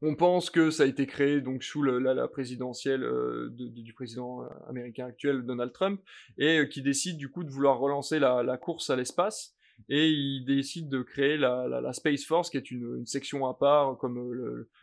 on 0.03 0.15
pense 0.15 0.49
que 0.49 0.71
ça 0.71 0.85
a 0.85 0.87
été 0.87 1.07
créé 1.07 1.43
donc 1.43 1.63
sous 1.63 1.83
la, 1.83 2.27
présidentielle 2.27 3.07
du 3.51 3.93
président 3.93 4.49
américain 4.67 5.05
actuel 5.05 5.43
Donald 5.43 5.73
Trump 5.75 6.01
et 6.39 6.67
qui 6.71 6.81
décide 6.81 7.19
du 7.19 7.31
coup 7.31 7.45
de 7.45 7.51
vouloir 7.51 7.79
relancer 7.79 8.19
la 8.19 8.57
course 8.57 8.89
à 8.89 8.97
l'espace 8.97 9.55
et 9.89 10.09
il 10.09 10.45
décide 10.45 10.89
de 10.89 11.03
créer 11.03 11.37
la, 11.37 11.93
Space 11.93 12.25
Force, 12.25 12.51
qui 12.51 12.57
est 12.57 12.71
une, 12.71 13.07
section 13.07 13.47
à 13.47 13.55
part, 13.55 13.97
comme 13.99 14.19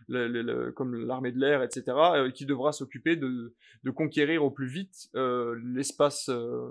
euh, 0.10 0.72
comme 0.72 0.96
l'armée 0.96 1.32
de 1.32 1.40
l'air, 1.40 1.64
etc., 1.64 1.84
euh, 1.88 2.32
qui 2.32 2.46
devra 2.46 2.72
s'occuper 2.72 3.16
de, 3.16 3.54
conquérir 3.96 4.44
au 4.44 4.52
plus 4.52 4.68
vite 4.68 5.10
euh, 5.16 5.60
l'espace 5.64 6.30
euh, 6.30 6.70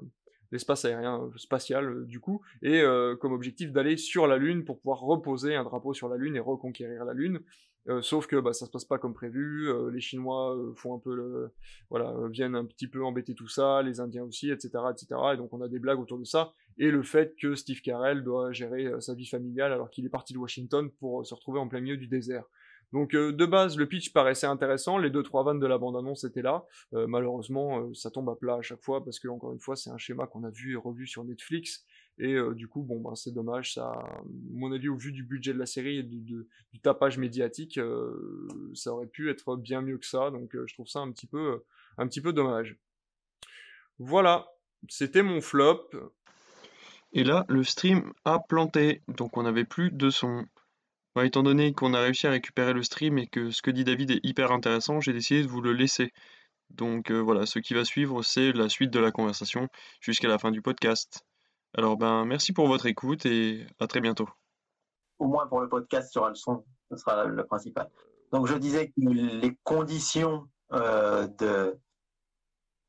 l'espace 0.52 0.85
aérien 0.85 1.31
spatial 1.36 2.06
du 2.06 2.20
coup, 2.20 2.40
et 2.62 2.82
comme 3.20 3.32
objectif 3.32 3.73
d'aller 3.73 3.97
sur 3.97 4.27
la 4.27 4.36
Lune 4.36 4.64
pour 4.64 4.78
pouvoir 4.78 5.01
reposer 5.01 5.55
un 5.55 5.64
drapeau 5.64 5.94
sur 5.94 6.09
la 6.09 6.16
Lune 6.16 6.36
et 6.36 6.40
reconquérir 6.40 7.05
la 7.05 7.12
Lune. 7.12 7.40
Euh, 7.89 8.02
sauf 8.02 8.27
que 8.27 8.36
bah, 8.36 8.52
ça 8.52 8.66
se 8.66 8.70
passe 8.70 8.85
pas 8.85 8.98
comme 8.98 9.14
prévu. 9.14 9.68
Euh, 9.68 9.90
les 9.90 10.01
Chinois 10.01 10.56
euh, 10.56 10.74
font 10.74 10.97
un 10.97 10.98
peu 10.98 11.14
le, 11.14 11.52
voilà, 11.89 12.14
viennent 12.31 12.56
un 12.56 12.64
petit 12.64 12.89
peu 12.89 13.05
embêter 13.05 13.35
tout 13.35 13.48
ça, 13.48 13.82
les 13.82 14.01
Indiens 14.01 14.24
aussi, 14.24 14.51
etc., 14.51 14.70
etc. 14.90 15.20
Et 15.35 15.36
donc 15.36 15.52
on 15.52 15.60
a 15.60 15.68
des 15.68 15.78
blagues 15.78 16.01
autour 16.01 16.18
de 16.18 16.24
ça. 16.24 16.52
Et 16.78 16.90
le 16.90 17.02
fait 17.02 17.35
que 17.40 17.55
Steve 17.55 17.81
Carell 17.82 18.24
doit 18.24 18.52
gérer 18.52 18.90
sa 19.01 19.14
vie 19.14 19.27
familiale 19.27 19.73
alors 19.73 19.90
qu'il 19.90 20.05
est 20.05 20.10
parti 20.10 20.32
de 20.32 20.39
Washington 20.39 20.90
pour 20.98 21.24
se 21.24 21.35
retrouver 21.35 21.60
en 21.60 21.68
plein 21.68 21.81
milieu 21.81 21.97
du 21.97 22.09
désert. 22.09 22.44
Donc 22.92 23.12
de 23.12 23.46
base, 23.46 23.76
le 23.76 23.86
pitch 23.86 24.12
paraissait 24.12 24.46
intéressant, 24.46 24.96
les 24.98 25.10
deux 25.10 25.22
trois 25.22 25.44
vannes 25.44 25.58
de 25.58 25.66
la 25.66 25.76
bande-annonce 25.76 26.24
étaient 26.24 26.42
là. 26.42 26.64
malheureusement, 26.92 27.92
ça 27.94 28.10
tombe 28.10 28.30
à 28.30 28.36
plat 28.36 28.56
à 28.56 28.62
chaque 28.62 28.82
fois 28.82 29.04
parce 29.04 29.18
que 29.18 29.28
encore 29.28 29.52
une 29.52 29.60
fois, 29.60 29.76
c'est 29.76 29.90
un 29.90 29.98
schéma 29.98 30.26
qu'on 30.26 30.44
a 30.44 30.50
vu 30.50 30.74
et 30.74 30.76
revu 30.76 31.06
sur 31.06 31.24
Netflix 31.24 31.84
et 32.18 32.34
euh, 32.34 32.54
du 32.54 32.66
coup, 32.66 32.82
bon, 32.82 33.00
ben, 33.00 33.14
c'est 33.14 33.32
dommage. 33.32 33.74
Ça, 33.74 33.92
mon 34.50 34.72
avis, 34.72 34.88
au 34.88 34.96
vu 34.96 35.12
du 35.12 35.22
budget 35.22 35.52
de 35.52 35.58
la 35.58 35.66
série 35.66 35.98
et 35.98 36.02
du, 36.02 36.46
tapage 36.82 37.18
médiatique, 37.18 37.78
euh, 37.78 38.48
ça 38.74 38.92
aurait 38.92 39.06
pu 39.06 39.30
être 39.30 39.56
bien 39.56 39.80
mieux 39.82 39.98
que 39.98 40.06
ça. 40.06 40.30
Donc, 40.30 40.54
euh, 40.54 40.64
je 40.66 40.74
trouve 40.74 40.88
ça 40.88 41.00
un 41.00 41.10
petit 41.12 41.26
peu, 41.26 41.64
un 41.98 42.06
petit 42.06 42.20
peu 42.20 42.32
dommage. 42.32 42.78
Voilà, 43.98 44.46
c'était 44.88 45.22
mon 45.22 45.40
flop. 45.40 45.90
Et 47.12 47.24
là, 47.24 47.44
le 47.48 47.62
stream 47.62 48.12
a 48.24 48.38
planté, 48.40 49.02
donc 49.08 49.36
on 49.36 49.42
n'avait 49.42 49.64
plus 49.64 49.90
de 49.90 50.10
son. 50.10 50.46
Étant 51.24 51.43
donné 51.43 51.72
qu'on 51.72 51.94
a 51.94 52.01
réussi 52.01 52.26
à 52.26 52.30
récupérer 52.30 52.72
le 52.72 52.82
stream 52.82 53.18
et 53.18 53.26
que 53.26 53.51
ce 53.51 53.62
que 53.62 53.70
dit 53.70 53.84
David 53.84 54.10
est 54.10 54.20
hyper 54.22 54.52
intéressant, 54.52 55.01
j'ai 55.01 55.12
décidé 55.12 55.43
de 55.43 55.48
vous 55.48 55.60
le 55.60 55.72
laisser. 55.72 56.12
Donc 56.70 57.10
voilà, 57.10 57.47
ce 57.47 57.59
qui 57.59 57.74
va 57.74 57.84
suivre, 57.84 58.22
c'est 58.22 58.52
la 58.52 58.68
suite 58.68 58.90
de 58.90 58.98
la 58.98 59.12
conversation 59.12 59.68
jusqu'à 60.01 60.28
la 60.28 60.38
fin 60.38 60.51
du 60.51 60.62
podcast. 60.62 61.24
Alors 61.76 61.97
ben 61.97 62.24
merci 62.24 62.52
pour 62.52 62.68
votre 62.68 62.86
écoute 62.86 63.26
et 63.26 63.66
à 63.78 63.86
très 63.86 64.01
bientôt. 64.01 64.28
Au 65.18 65.26
moins 65.26 65.47
pour 65.47 65.60
le 65.60 65.68
podcast 65.68 66.10
sur 66.10 66.28
le 66.28 66.34
son, 66.34 66.64
ce 66.90 66.97
sera 66.97 67.24
le 67.24 67.44
principal. 67.47 67.88
Donc 68.32 68.47
je 68.47 68.55
disais 68.55 68.88
que 68.88 69.09
les 69.09 69.56
conditions 69.62 70.48
euh, 70.72 71.28
de 71.38 71.78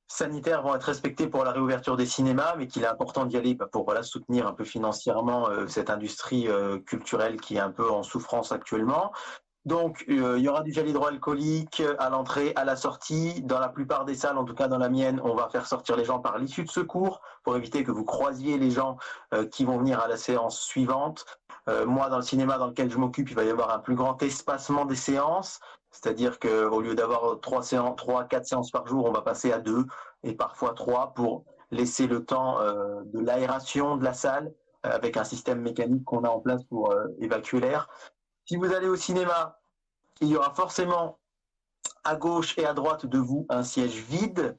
sanitaires 0.08 0.62
vont 0.62 0.76
être 0.76 0.84
respectées 0.84 1.28
pour 1.28 1.44
la 1.44 1.52
réouverture 1.52 1.98
des 1.98 2.06
cinémas, 2.06 2.56
mais 2.58 2.68
qu'il 2.68 2.84
est 2.84 2.88
important 2.88 3.26
d'y 3.26 3.38
aller 3.38 3.56
bah, 3.56 3.68
pour 3.72 3.94
soutenir 4.04 4.48
un 4.48 4.54
peu 4.54 4.64
financièrement 4.64 5.50
euh, 5.50 5.68
cette 5.68 5.90
industrie 5.90 6.48
euh, 6.48 6.80
culturelle 6.80 7.40
qui 7.40 7.58
est 7.58 7.60
un 7.60 7.72
peu 7.72 7.90
en 7.90 8.04
souffrance 8.04 8.52
actuellement. 8.52 9.12
Donc, 9.66 10.06
euh, 10.08 10.36
il 10.38 10.44
y 10.46 10.48
aura 10.48 10.64
du 10.64 10.72
gel 10.72 10.88
hydroalcoolique 10.88 11.84
à 12.00 12.10
l'entrée, 12.10 12.54
à 12.56 12.64
la 12.64 12.78
sortie. 12.78 13.42
Dans 13.42 13.60
la 13.60 13.68
plupart 13.68 14.06
des 14.06 14.16
salles, 14.16 14.38
en 14.38 14.46
tout 14.46 14.54
cas 14.54 14.70
dans 14.70 14.78
la 14.78 14.88
mienne, 14.88 15.20
on 15.26 15.36
va 15.36 15.50
faire 15.50 15.66
sortir 15.66 15.98
les 15.98 16.06
gens 16.06 16.20
par 16.20 16.38
l'issue 16.38 16.64
de 16.64 16.70
secours 16.70 17.20
pour 17.44 17.58
éviter 17.58 17.84
que 17.84 17.92
vous 17.92 18.06
croisiez 18.06 18.58
les 18.58 18.72
gens 18.72 18.96
qui 19.52 19.66
vont 19.66 19.78
venir 19.78 20.00
à 20.00 20.08
la 20.08 20.16
séance 20.16 20.62
suivante. 20.62 21.26
Moi, 21.86 22.08
dans 22.08 22.16
le 22.16 22.24
cinéma 22.24 22.58
dans 22.58 22.68
lequel 22.68 22.90
je 22.90 22.98
m'occupe, 22.98 23.30
il 23.30 23.36
va 23.36 23.44
y 23.44 23.50
avoir 23.50 23.72
un 23.72 23.80
plus 23.80 23.96
grand 23.96 24.24
espacement 24.24 24.86
des 24.86 24.96
séances. 24.96 25.60
C'est-à-dire 25.92 26.40
qu'au 26.40 26.82
lieu 26.82 26.96
d'avoir 26.96 27.40
trois, 27.40 27.64
séances, 27.64 27.96
trois, 27.96 28.26
quatre 28.26 28.46
séances 28.46 28.72
par 28.72 28.88
jour, 28.88 29.06
on 29.06 29.12
va 29.12 29.22
passer 29.22 29.52
à 29.52 29.60
deux 29.60 29.86
et 30.24 30.34
parfois 30.34 30.74
trois 30.74 31.14
pour 31.14 31.46
laisser 31.72 32.08
le 32.08 32.24
temps 32.24 32.60
de 32.60 33.20
l'aération 33.20 33.98
de 33.98 34.04
la 34.04 34.14
salle 34.14 34.54
avec 34.84 35.18
un 35.18 35.24
système 35.24 35.62
mécanique 35.62 36.04
qu'on 36.06 36.24
a 36.24 36.30
en 36.30 36.40
place 36.40 36.64
pour 36.66 36.94
évacuer 37.20 37.60
l'air. 37.60 37.90
Si 38.46 38.56
vous 38.56 38.72
allez 38.74 38.88
au 38.88 38.96
cinéma, 38.96 39.60
il 40.22 40.30
y 40.30 40.38
aura 40.38 40.54
forcément 40.54 41.20
à 42.04 42.16
gauche 42.16 42.58
et 42.58 42.66
à 42.66 42.74
droite 42.74 43.06
de 43.06 43.18
vous 43.18 43.46
un 43.50 43.64
siège 43.64 43.98
vide, 43.98 44.58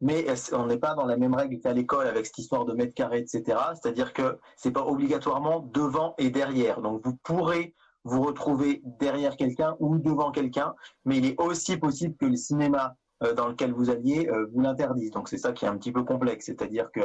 mais 0.00 0.26
on 0.52 0.66
n'est 0.66 0.78
pas 0.78 0.94
dans 0.94 1.06
la 1.06 1.16
même 1.16 1.34
règle 1.34 1.58
qu'à 1.58 1.72
l'école 1.72 2.06
avec 2.06 2.26
cette 2.26 2.38
histoire 2.38 2.66
de 2.66 2.74
mètres 2.74 2.94
carrés, 2.94 3.20
etc. 3.20 3.58
C'est-à-dire 3.74 4.12
que 4.12 4.38
c'est 4.56 4.72
pas 4.72 4.84
obligatoirement 4.84 5.60
devant 5.72 6.14
et 6.18 6.28
derrière. 6.28 6.82
Donc 6.82 7.00
vous 7.04 7.16
pourrez 7.22 7.74
vous 8.06 8.22
retrouver 8.22 8.82
derrière 8.84 9.36
quelqu'un 9.36 9.76
ou 9.80 9.98
devant 9.98 10.30
quelqu'un, 10.30 10.74
mais 11.04 11.18
il 11.18 11.26
est 11.26 11.40
aussi 11.40 11.76
possible 11.76 12.16
que 12.16 12.26
le 12.26 12.36
cinéma 12.36 12.94
euh, 13.22 13.34
dans 13.34 13.48
lequel 13.48 13.72
vous 13.72 13.90
alliez 13.90 14.28
euh, 14.28 14.46
vous 14.52 14.60
l'interdise. 14.60 15.10
Donc 15.10 15.28
c'est 15.28 15.38
ça 15.38 15.52
qui 15.52 15.64
est 15.64 15.68
un 15.68 15.76
petit 15.76 15.90
peu 15.90 16.04
complexe, 16.04 16.46
c'est-à-dire 16.46 16.90
que 16.92 17.00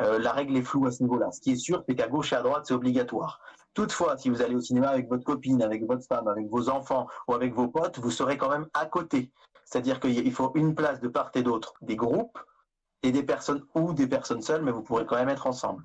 euh, 0.00 0.18
la 0.18 0.32
règle 0.32 0.56
est 0.56 0.62
floue 0.62 0.86
à 0.86 0.90
ce 0.90 1.02
niveau-là. 1.02 1.30
Ce 1.30 1.40
qui 1.40 1.52
est 1.52 1.56
sûr, 1.56 1.84
c'est 1.86 1.94
qu'à 1.94 2.08
gauche 2.08 2.32
et 2.32 2.36
à 2.36 2.42
droite, 2.42 2.64
c'est 2.66 2.74
obligatoire. 2.74 3.40
Toutefois, 3.74 4.16
si 4.16 4.30
vous 4.30 4.40
allez 4.40 4.54
au 4.54 4.60
cinéma 4.60 4.88
avec 4.88 5.08
votre 5.08 5.24
copine, 5.24 5.62
avec 5.62 5.84
votre 5.86 6.06
femme, 6.06 6.28
avec 6.28 6.48
vos 6.48 6.70
enfants 6.70 7.06
ou 7.28 7.34
avec 7.34 7.52
vos 7.52 7.68
potes, 7.68 7.98
vous 7.98 8.10
serez 8.10 8.38
quand 8.38 8.48
même 8.48 8.66
à 8.72 8.86
côté. 8.86 9.30
C'est-à-dire 9.66 10.00
qu'il 10.00 10.32
faut 10.32 10.52
une 10.54 10.74
place 10.74 11.00
de 11.00 11.08
part 11.08 11.30
et 11.34 11.42
d'autre 11.42 11.74
des 11.82 11.96
groupes 11.96 12.38
et 13.02 13.12
des 13.12 13.22
personnes 13.22 13.62
ou 13.74 13.92
des 13.92 14.06
personnes 14.06 14.40
seules, 14.40 14.62
mais 14.62 14.72
vous 14.72 14.82
pourrez 14.82 15.04
quand 15.04 15.16
même 15.16 15.28
être 15.28 15.46
ensemble. 15.46 15.84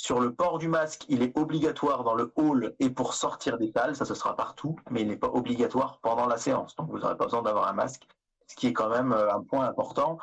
Sur 0.00 0.20
le 0.20 0.32
port 0.32 0.58
du 0.58 0.68
masque, 0.68 1.06
il 1.08 1.24
est 1.24 1.36
obligatoire 1.36 2.04
dans 2.04 2.14
le 2.14 2.32
hall 2.36 2.72
et 2.78 2.88
pour 2.88 3.14
sortir 3.14 3.58
des 3.58 3.72
salles, 3.72 3.96
ça 3.96 4.04
ce 4.04 4.14
sera 4.14 4.36
partout, 4.36 4.76
mais 4.92 5.00
il 5.00 5.08
n'est 5.08 5.16
pas 5.16 5.26
obligatoire 5.26 5.98
pendant 6.00 6.26
la 6.26 6.36
séance. 6.36 6.76
Donc 6.76 6.88
vous 6.88 7.00
n'aurez 7.00 7.16
pas 7.16 7.24
besoin 7.24 7.42
d'avoir 7.42 7.66
un 7.66 7.72
masque, 7.72 8.06
ce 8.46 8.54
qui 8.54 8.68
est 8.68 8.72
quand 8.72 8.90
même 8.90 9.12
euh, 9.12 9.34
un 9.34 9.42
point 9.42 9.66
important. 9.66 10.18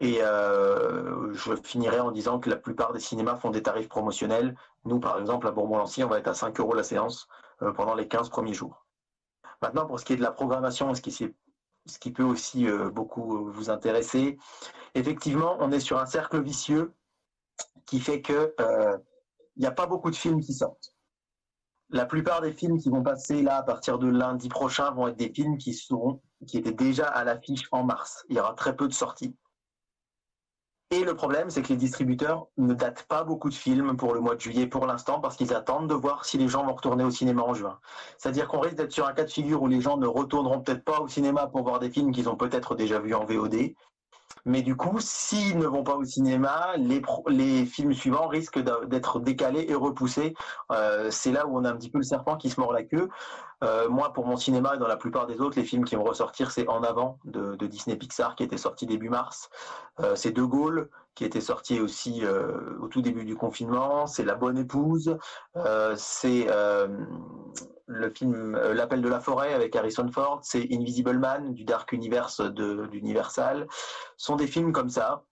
Et 0.00 0.22
euh, 0.22 1.34
je 1.34 1.54
finirai 1.54 2.00
en 2.00 2.12
disant 2.12 2.40
que 2.40 2.48
la 2.48 2.56
plupart 2.56 2.94
des 2.94 2.98
cinémas 2.98 3.36
font 3.36 3.50
des 3.50 3.62
tarifs 3.62 3.90
promotionnels. 3.90 4.56
Nous, 4.86 4.98
par 5.00 5.18
exemple, 5.18 5.46
à 5.46 5.50
Bourbon-Lancy, 5.50 6.02
on 6.02 6.08
va 6.08 6.18
être 6.18 6.28
à 6.28 6.34
5 6.34 6.58
euros 6.58 6.72
la 6.72 6.82
séance 6.82 7.28
euh, 7.60 7.72
pendant 7.72 7.94
les 7.94 8.08
15 8.08 8.30
premiers 8.30 8.54
jours. 8.54 8.86
Maintenant, 9.60 9.84
pour 9.84 10.00
ce 10.00 10.06
qui 10.06 10.14
est 10.14 10.16
de 10.16 10.22
la 10.22 10.32
programmation, 10.32 10.94
ce 10.94 11.02
qui, 11.02 12.10
peut 12.10 12.22
aussi 12.22 12.66
beaucoup 12.94 13.50
vous 13.50 13.68
intéresser, 13.68 14.38
effectivement, 14.94 15.58
on 15.60 15.70
est 15.72 15.80
sur 15.80 15.98
un 15.98 16.06
cercle 16.06 16.40
vicieux 16.40 16.94
qui 17.84 18.00
fait 18.00 18.22
que 18.22 18.54
il 19.56 19.60
n'y 19.60 19.66
a 19.66 19.72
pas 19.72 19.86
beaucoup 19.86 20.10
de 20.10 20.16
films 20.16 20.40
qui 20.40 20.54
sortent. 20.54 20.94
La 21.90 22.06
plupart 22.06 22.40
des 22.40 22.52
films 22.52 22.78
qui 22.78 22.88
vont 22.88 23.02
passer 23.02 23.42
là 23.42 23.56
à 23.56 23.62
partir 23.62 23.98
de 23.98 24.08
lundi 24.08 24.48
prochain 24.48 24.90
vont 24.92 25.08
être 25.08 25.16
des 25.16 25.32
films 25.32 25.58
qui 25.58 25.74
seront 25.74 26.20
qui 26.46 26.58
étaient 26.58 26.72
déjà 26.72 27.06
à 27.06 27.24
l'affiche 27.24 27.68
en 27.72 27.84
mars. 27.84 28.24
Il 28.28 28.36
y 28.36 28.40
aura 28.40 28.54
très 28.54 28.76
peu 28.76 28.88
de 28.88 28.92
sorties. 28.92 29.36
Et 30.92 31.04
le 31.04 31.14
problème, 31.14 31.50
c'est 31.50 31.62
que 31.62 31.68
les 31.68 31.76
distributeurs 31.76 32.48
ne 32.56 32.74
datent 32.74 33.04
pas 33.04 33.22
beaucoup 33.22 33.48
de 33.48 33.54
films 33.54 33.96
pour 33.96 34.12
le 34.12 34.18
mois 34.18 34.34
de 34.34 34.40
juillet 34.40 34.66
pour 34.66 34.86
l'instant 34.86 35.20
parce 35.20 35.36
qu'ils 35.36 35.54
attendent 35.54 35.88
de 35.88 35.94
voir 35.94 36.24
si 36.24 36.36
les 36.36 36.48
gens 36.48 36.66
vont 36.66 36.74
retourner 36.74 37.04
au 37.04 37.12
cinéma 37.12 37.42
en 37.42 37.54
juin. 37.54 37.78
C'est-à-dire 38.18 38.48
qu'on 38.48 38.58
risque 38.58 38.74
d'être 38.74 38.90
sur 38.90 39.06
un 39.06 39.12
cas 39.12 39.22
de 39.22 39.30
figure 39.30 39.62
où 39.62 39.68
les 39.68 39.80
gens 39.80 39.98
ne 39.98 40.08
retourneront 40.08 40.60
peut-être 40.60 40.84
pas 40.84 41.00
au 41.00 41.06
cinéma 41.06 41.46
pour 41.46 41.62
voir 41.62 41.78
des 41.78 41.90
films 41.90 42.10
qu'ils 42.10 42.28
ont 42.28 42.34
peut-être 42.34 42.74
déjà 42.74 42.98
vus 42.98 43.14
en 43.14 43.24
VOD. 43.24 43.74
Mais 44.44 44.62
du 44.62 44.76
coup, 44.76 44.96
s'ils 44.98 45.58
ne 45.58 45.66
vont 45.66 45.82
pas 45.82 45.96
au 45.96 46.04
cinéma, 46.04 46.74
les, 46.76 47.66
films 47.66 47.92
suivants 47.92 48.28
risquent 48.28 48.60
d'être 48.86 49.20
décalés 49.20 49.66
et 49.68 49.74
repoussés. 49.74 50.34
Euh, 50.72 51.10
c'est 51.10 51.32
là 51.32 51.46
où 51.46 51.56
on 51.58 51.64
a 51.64 51.70
un 51.70 51.76
petit 51.76 51.90
peu 51.90 51.98
le 51.98 52.04
serpent 52.04 52.36
qui 52.36 52.50
se 52.50 52.60
mord 52.60 52.72
la 52.72 52.82
queue. 52.82 53.08
Euh, 53.62 53.88
moi, 53.88 54.12
pour 54.12 54.26
mon 54.26 54.36
cinéma 54.36 54.74
et 54.74 54.78
dans 54.78 54.86
la 54.86 54.96
plupart 54.96 55.26
des 55.26 55.40
autres, 55.40 55.58
les 55.58 55.64
films 55.64 55.84
qui 55.84 55.94
vont 55.94 56.04
ressortir, 56.04 56.50
c'est 56.50 56.66
En 56.68 56.82
avant 56.82 57.18
de, 57.24 57.56
Disney 57.66 57.96
Pixar 57.96 58.34
qui 58.34 58.42
était 58.42 58.56
sorti 58.56 58.86
début 58.86 59.10
mars. 59.10 59.50
Euh, 60.00 60.16
c'est 60.16 60.32
De 60.32 60.42
Gaulle 60.42 60.88
qui 61.14 61.24
était 61.24 61.40
sorti 61.40 61.80
aussi 61.80 62.24
euh, 62.24 62.78
au 62.80 62.88
tout 62.88 63.02
début 63.02 63.24
du 63.24 63.34
confinement. 63.34 64.06
C'est 64.06 64.24
La 64.24 64.34
Bonne 64.34 64.58
Épouse. 64.58 65.16
c'est 65.96 66.46
le 67.86 68.10
film 68.10 68.56
L'Appel 68.56 69.02
de 69.02 69.08
la 69.08 69.20
forêt 69.20 69.52
avec 69.52 69.74
Harrison 69.74 70.08
Ford. 70.10 70.40
C'est 70.42 70.68
Invisible 70.72 71.18
Man 71.18 71.52
du 71.54 71.64
Dark 71.64 71.92
Universe 71.92 72.40
d'Universal. 72.40 73.66
Ce 74.16 74.26
sont 74.26 74.36
des 74.36 74.46
films 74.46 74.72
comme 74.72 74.90
ça 74.90 75.24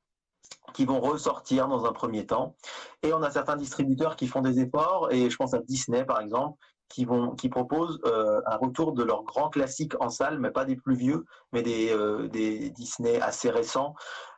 qui 0.74 0.84
vont 0.84 1.00
ressortir 1.00 1.68
dans 1.68 1.84
un 1.84 1.92
premier 1.92 2.26
temps. 2.26 2.56
Et 3.02 3.12
on 3.12 3.22
a 3.22 3.30
certains 3.30 3.56
distributeurs 3.56 4.16
qui 4.16 4.26
font 4.26 4.42
des 4.42 4.60
efforts, 4.60 5.08
et 5.10 5.30
je 5.30 5.36
pense 5.36 5.54
à 5.54 5.58
Disney 5.58 6.04
par 6.04 6.20
exemple, 6.20 6.58
qui, 6.88 7.04
vont, 7.04 7.34
qui 7.34 7.48
proposent 7.48 8.00
euh, 8.04 8.40
un 8.46 8.56
retour 8.56 8.92
de 8.92 9.02
leurs 9.02 9.24
grands 9.24 9.50
classiques 9.50 9.94
en 10.00 10.08
salle, 10.08 10.38
mais 10.38 10.50
pas 10.50 10.64
des 10.64 10.76
plus 10.76 10.96
vieux, 10.96 11.24
mais 11.52 11.62
des, 11.62 11.90
euh, 11.92 12.28
des 12.28 12.70
Disney 12.70 13.20
assez 13.20 13.50
récents, 13.50 13.94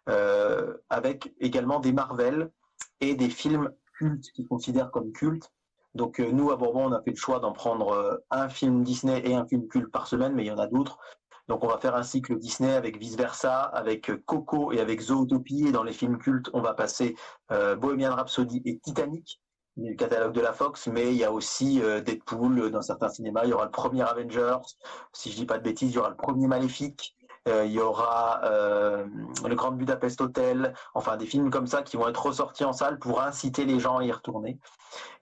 euh, 0.08 0.74
avec 0.88 1.32
également 1.40 1.80
des 1.80 1.92
Marvel 1.92 2.50
et 3.00 3.14
des 3.14 3.30
films 3.30 3.70
cultes 3.94 4.30
qu'ils 4.32 4.48
considèrent 4.48 4.90
comme 4.90 5.12
cultes. 5.12 5.52
Donc 5.94 6.20
nous, 6.20 6.50
à 6.52 6.56
Bourbon, 6.56 6.86
on 6.86 6.92
a 6.92 7.02
fait 7.02 7.10
le 7.10 7.16
choix 7.16 7.40
d'en 7.40 7.52
prendre 7.52 8.22
un 8.30 8.48
film 8.48 8.84
Disney 8.84 9.22
et 9.24 9.34
un 9.34 9.44
film 9.44 9.66
culte 9.66 9.90
par 9.90 10.06
semaine, 10.06 10.34
mais 10.34 10.44
il 10.44 10.46
y 10.46 10.52
en 10.52 10.58
a 10.58 10.68
d'autres. 10.68 10.98
Donc 11.48 11.64
on 11.64 11.66
va 11.66 11.78
faire 11.78 11.96
un 11.96 12.04
cycle 12.04 12.38
Disney 12.38 12.72
avec 12.72 12.96
Vice 12.96 13.16
Versa, 13.16 13.62
avec 13.62 14.12
Coco 14.24 14.70
et 14.70 14.78
avec 14.78 15.00
Zootopie. 15.00 15.66
Et 15.66 15.72
dans 15.72 15.82
les 15.82 15.92
films 15.92 16.18
cultes, 16.18 16.48
on 16.52 16.60
va 16.60 16.74
passer 16.74 17.16
Bohemian 17.48 18.14
Rhapsody 18.14 18.62
et 18.64 18.78
Titanic 18.78 19.40
le 19.76 19.94
catalogue 19.94 20.32
de 20.32 20.40
la 20.40 20.52
Fox, 20.52 20.86
mais 20.88 21.12
il 21.12 21.16
y 21.16 21.24
a 21.24 21.32
aussi 21.32 21.80
euh, 21.82 22.00
Deadpool 22.00 22.58
euh, 22.58 22.70
dans 22.70 22.82
certains 22.82 23.08
cinémas. 23.08 23.44
Il 23.44 23.50
y 23.50 23.52
aura 23.52 23.64
le 23.64 23.70
premier 23.70 24.02
Avengers, 24.02 24.58
si 25.12 25.30
je 25.30 25.36
dis 25.36 25.46
pas 25.46 25.58
de 25.58 25.62
bêtises, 25.62 25.90
il 25.92 25.94
y 25.94 25.98
aura 25.98 26.10
le 26.10 26.16
premier 26.16 26.46
Maléfique. 26.46 27.16
Euh, 27.48 27.64
il 27.64 27.72
y 27.72 27.80
aura 27.80 28.42
le 28.44 29.54
Grand 29.54 29.72
Budapest 29.72 30.20
Hotel, 30.20 30.74
enfin 30.92 31.16
des 31.16 31.24
films 31.24 31.50
comme 31.50 31.66
ça 31.66 31.82
qui 31.82 31.96
vont 31.96 32.06
être 32.06 32.26
ressortis 32.26 32.64
en 32.64 32.74
salle 32.74 32.98
pour 32.98 33.22
inciter 33.22 33.64
les 33.64 33.80
gens 33.80 33.96
à 33.96 34.04
y 34.04 34.12
retourner. 34.12 34.58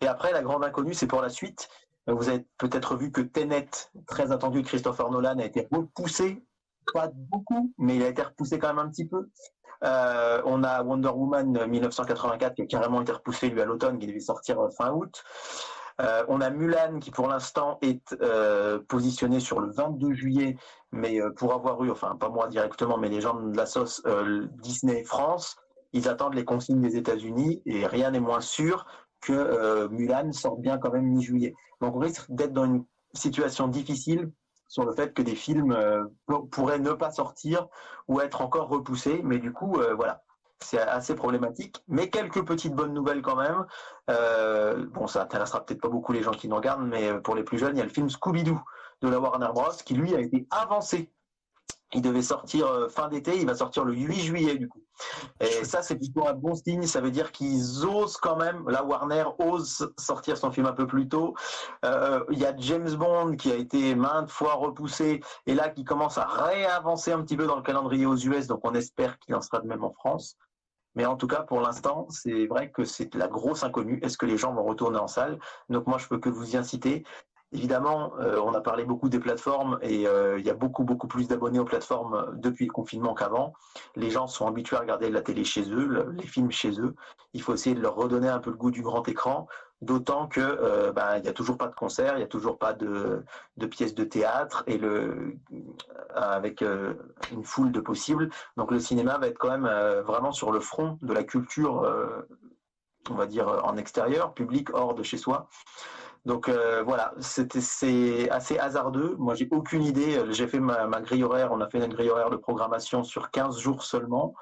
Et 0.01 0.09
après, 0.09 0.33
la 0.33 0.43
grande 0.43 0.65
inconnue, 0.65 0.95
c'est 0.95 1.07
pour 1.07 1.23
la 1.23 1.29
suite. 1.29 1.69
Vous 2.09 2.29
avez 2.29 2.45
peut-être 2.59 2.97
vu 2.97 3.13
que 3.13 3.21
Tenet, 3.21 3.69
très 4.09 4.33
attendu 4.33 4.63
de 4.63 4.67
Christopher 4.67 5.11
Nolan, 5.11 5.39
a 5.39 5.45
été 5.45 5.69
repoussé, 5.71 6.43
pas 6.93 7.09
beaucoup, 7.15 7.73
mais 7.79 7.97
il 7.97 8.03
a 8.03 8.09
été 8.09 8.23
repoussé 8.23 8.59
quand 8.59 8.69
même 8.69 8.79
un 8.81 8.89
petit 8.89 9.07
peu. 9.07 9.31
Euh, 9.85 10.43
on 10.45 10.65
a 10.65 10.83
Wonder 10.83 11.11
Woman 11.11 11.67
1984 11.67 12.55
qui 12.55 12.63
a 12.63 12.67
carrément 12.67 13.01
été 13.01 13.13
repoussé 13.13 13.49
lui 13.49 13.61
à 13.61 13.65
l'automne, 13.65 13.99
qui 13.99 14.07
devait 14.07 14.21
sortir 14.21 14.61
euh, 14.61 14.69
fin 14.71 14.93
août. 14.93 15.23
Euh, 16.01 16.25
on 16.29 16.41
a 16.41 16.51
Mulan 16.51 17.01
qui 17.01 17.11
pour 17.11 17.27
l'instant 17.27 17.79
est 17.83 18.15
positionné 18.87 19.41
sur 19.41 19.61
le 19.61 19.73
22 19.73 20.13
juillet, 20.13 20.57
mais 20.93 21.21
pour 21.37 21.53
avoir 21.55 21.83
eu, 21.83 21.91
enfin 21.91 22.15
pas 22.15 22.29
moi 22.29 22.47
directement, 22.47 22.99
mais 22.99 23.09
les 23.09 23.21
gens 23.21 23.35
de 23.35 23.57
la 23.57 23.67
sauce 23.67 24.01
Disney 24.63 25.03
France, 25.03 25.57
ils 25.93 26.09
attendent 26.09 26.35
les 26.35 26.45
consignes 26.45 26.81
des 26.81 26.97
États-Unis 26.97 27.63
et 27.67 27.85
rien 27.85 28.13
n'est 28.13 28.21
moins 28.21 28.41
sûr 28.41 28.87
que 29.21 29.89
Mulan 29.89 30.31
sorte 30.31 30.61
bien 30.61 30.79
quand 30.79 30.93
même 30.93 31.07
mi-juillet. 31.07 31.53
Donc 31.81 31.97
on 31.97 31.99
risque 31.99 32.27
d'être 32.29 32.53
dans 32.53 32.67
une 32.67 32.85
situation 33.13 33.67
difficile 33.67 34.31
sur 34.69 34.85
le 34.85 34.93
fait 34.93 35.13
que 35.13 35.23
des 35.23 35.35
films 35.35 35.73
euh, 35.73 36.05
pourraient 36.51 36.79
ne 36.79 36.93
pas 36.93 37.11
sortir 37.11 37.67
ou 38.07 38.21
être 38.21 38.43
encore 38.43 38.69
repoussés. 38.69 39.21
Mais 39.25 39.39
du 39.39 39.53
coup, 39.53 39.81
euh, 39.81 39.95
voilà, 39.95 40.23
c'est 40.61 40.79
assez 40.79 41.15
problématique. 41.15 41.83
Mais 41.89 42.11
quelques 42.11 42.45
petites 42.45 42.75
bonnes 42.75 42.95
nouvelles 42.95 43.23
quand 43.23 43.37
même. 43.37 43.67
Euh, 44.11 44.87
bon, 44.91 45.07
ça 45.07 45.23
intéressera 45.23 45.65
peut-être 45.65 45.81
pas 45.81 45.89
beaucoup 45.89 46.13
les 46.13 46.23
gens 46.23 46.33
qui 46.33 46.49
nous 46.49 46.57
regardent, 46.57 46.87
mais 46.87 47.19
pour 47.21 47.35
les 47.35 47.43
plus 47.43 47.59
jeunes, 47.59 47.77
il 47.77 47.79
y 47.79 47.83
a 47.83 47.87
le 47.87 47.91
film 47.91 48.09
Scooby-Doo 48.09 48.61
de 49.03 49.09
la 49.09 49.19
Warner 49.19 49.49
Bros. 49.53 49.73
qui 49.85 49.95
lui 49.95 50.15
a 50.15 50.21
été 50.21 50.47
avancé 50.51 51.13
il 51.95 52.03
devait 52.03 52.23
sortir 52.23 52.67
euh, 52.67 52.89
fin 52.89 53.09
d'été, 53.09 53.39
il 53.39 53.47
va 53.47 53.55
sortir 53.55 53.85
le 53.85 53.95
8 53.95 54.21
juillet 54.21 54.57
du 54.57 54.69
coup. 54.69 54.83
Et 55.41 55.65
ça, 55.65 55.81
c'est 55.83 55.97
plutôt 55.97 56.27
un 56.27 56.35
bon 56.35 56.55
signe. 56.55 56.87
Ça 56.87 57.01
veut 57.01 57.11
dire 57.11 57.33
qu'ils 57.33 57.87
osent 57.87 58.17
quand 58.17 58.37
même. 58.37 58.69
La 58.69 58.85
Warner 58.85 59.25
ose 59.39 59.93
sortir 59.97 60.37
son 60.37 60.51
film 60.51 60.67
un 60.67 60.73
peu 60.73 60.87
plus 60.87 61.09
tôt. 61.09 61.35
Euh, 61.85 62.25
il 62.31 62.39
y 62.39 62.45
a 62.45 62.55
James 62.59 62.95
Bond 62.95 63.37
qui 63.37 63.51
a 63.51 63.55
été 63.55 63.95
maintes 63.95 64.31
fois 64.31 64.55
repoussé 64.55 65.21
et 65.47 65.55
là 65.55 65.71
qui 65.71 65.85
commence 65.85 66.19
à 66.19 66.27
réavancer 66.27 67.13
un 67.13 67.23
petit 67.23 67.37
peu 67.37 67.47
dans 67.47 67.57
le 67.57 67.63
calendrier 67.63 68.07
aux 68.07 68.17
US. 68.17 68.49
Donc 68.49 68.61
on 68.65 68.75
espère 68.75 69.19
qu'il 69.21 69.35
en 69.35 69.41
sera 69.41 69.61
de 69.61 69.67
même 69.67 69.85
en 69.85 69.93
France. 69.93 70.37
Mais 70.95 71.07
en 71.07 71.17
tout 71.17 71.29
cas, 71.29 71.43
pour 71.43 71.61
l'instant, 71.61 72.09
c'est 72.11 72.47
vrai 72.47 72.71
que 72.71 72.85
c'est 72.85 73.15
la 73.15 73.29
grosse 73.29 73.63
inconnue. 73.63 74.01
Est-ce 74.03 74.19
que 74.19 74.27
les 74.27 74.37
gens 74.37 74.53
vont 74.53 74.65
retourner 74.65 74.99
en 74.99 75.07
salle? 75.07 75.39
Donc 75.69 75.87
moi, 75.87 75.97
je 75.99 76.09
peux 76.09 76.19
que 76.19 76.29
vous 76.29 76.55
y 76.55 76.57
inciter. 76.57 77.05
Évidemment, 77.53 78.13
euh, 78.21 78.39
on 78.45 78.53
a 78.53 78.61
parlé 78.61 78.85
beaucoup 78.85 79.09
des 79.09 79.19
plateformes 79.19 79.79
et 79.81 80.07
euh, 80.07 80.39
il 80.39 80.45
y 80.45 80.51
a 80.51 80.55
beaucoup, 80.55 80.85
beaucoup 80.85 81.09
plus 81.09 81.29
d'abonnés 81.29 81.59
aux 81.59 81.65
plateformes 81.65 82.35
depuis 82.35 82.67
le 82.67 82.73
confinement 82.73 83.15
qu'avant. 83.15 83.55
Les 83.97 84.11
gens 84.11 84.27
sont 84.27 84.47
habitués 84.47 84.77
à 84.77 84.81
regarder 84.81 85.09
la 85.09 85.23
télé 85.23 85.45
chez 85.45 85.63
eux, 85.73 86.11
les 86.13 86.27
films 86.27 86.51
chez 86.51 86.79
eux. 86.79 86.95
Il 87.33 87.41
faut 87.41 87.55
essayer 87.55 87.75
de 87.75 87.81
leur 87.81 87.95
redonner 87.95 88.29
un 88.29 88.39
peu 88.39 88.51
le 88.51 88.57
goût 88.57 88.71
du 88.71 88.83
grand 88.83 89.09
écran. 89.09 89.49
D'autant 89.81 90.27
que 90.27 90.91
bah, 90.91 91.19
il 91.19 91.23
n'y 91.23 91.29
a 91.29 91.33
toujours 91.33 91.57
pas 91.57 91.69
de 91.69 91.75
concert, 91.75 92.15
il 92.15 92.19
n'y 92.19 92.25
a 92.25 92.29
toujours 92.29 92.59
pas 92.59 92.73
de, 92.73 93.25
de 93.57 93.67
pièces 93.67 93.95
de 93.95 94.03
théâtre 94.03 94.65
et 94.67 94.77
le 94.77 95.37
avec 96.17 96.63
une 96.63 97.45
foule 97.45 97.71
de 97.71 97.79
possibles. 97.79 98.29
Donc 98.57 98.73
le 98.73 98.81
cinéma 98.81 99.19
va 99.19 99.29
être 99.29 99.39
quand 99.39 99.57
même 99.57 99.71
vraiment 100.01 100.33
sur 100.33 100.51
le 100.51 100.59
front 100.59 100.99
de 101.01 101.13
la 101.13 101.23
culture, 101.23 101.89
on 103.09 103.15
va 103.15 103.27
dire 103.27 103.65
en 103.65 103.77
extérieur, 103.77 104.35
public 104.35 104.75
hors 104.75 104.95
de 104.95 105.05
chez 105.05 105.17
soi. 105.17 105.49
Donc 106.29 106.49
voilà, 106.85 107.15
c'est 107.21 107.57
assez 108.31 108.59
hasardeux. 108.59 109.17
Moi, 109.19 109.35
j'ai 109.35 109.49
aucune 109.51 109.83
idée. 109.83 110.23
J'ai 110.31 110.47
fait 110.47 110.61
ma, 110.61 110.87
grille 111.01 111.25
horaire. 111.25 111.51
On 111.53 111.61
a 111.61 111.69
fait 111.69 111.79
une 111.79 111.93
grille 111.93 112.11
horaire 112.11 112.31
de 112.31 112.37
programmation 112.37 113.03
sur 113.03 113.31
15 113.31 113.59
jours 113.59 113.83
seulement, 113.83 114.35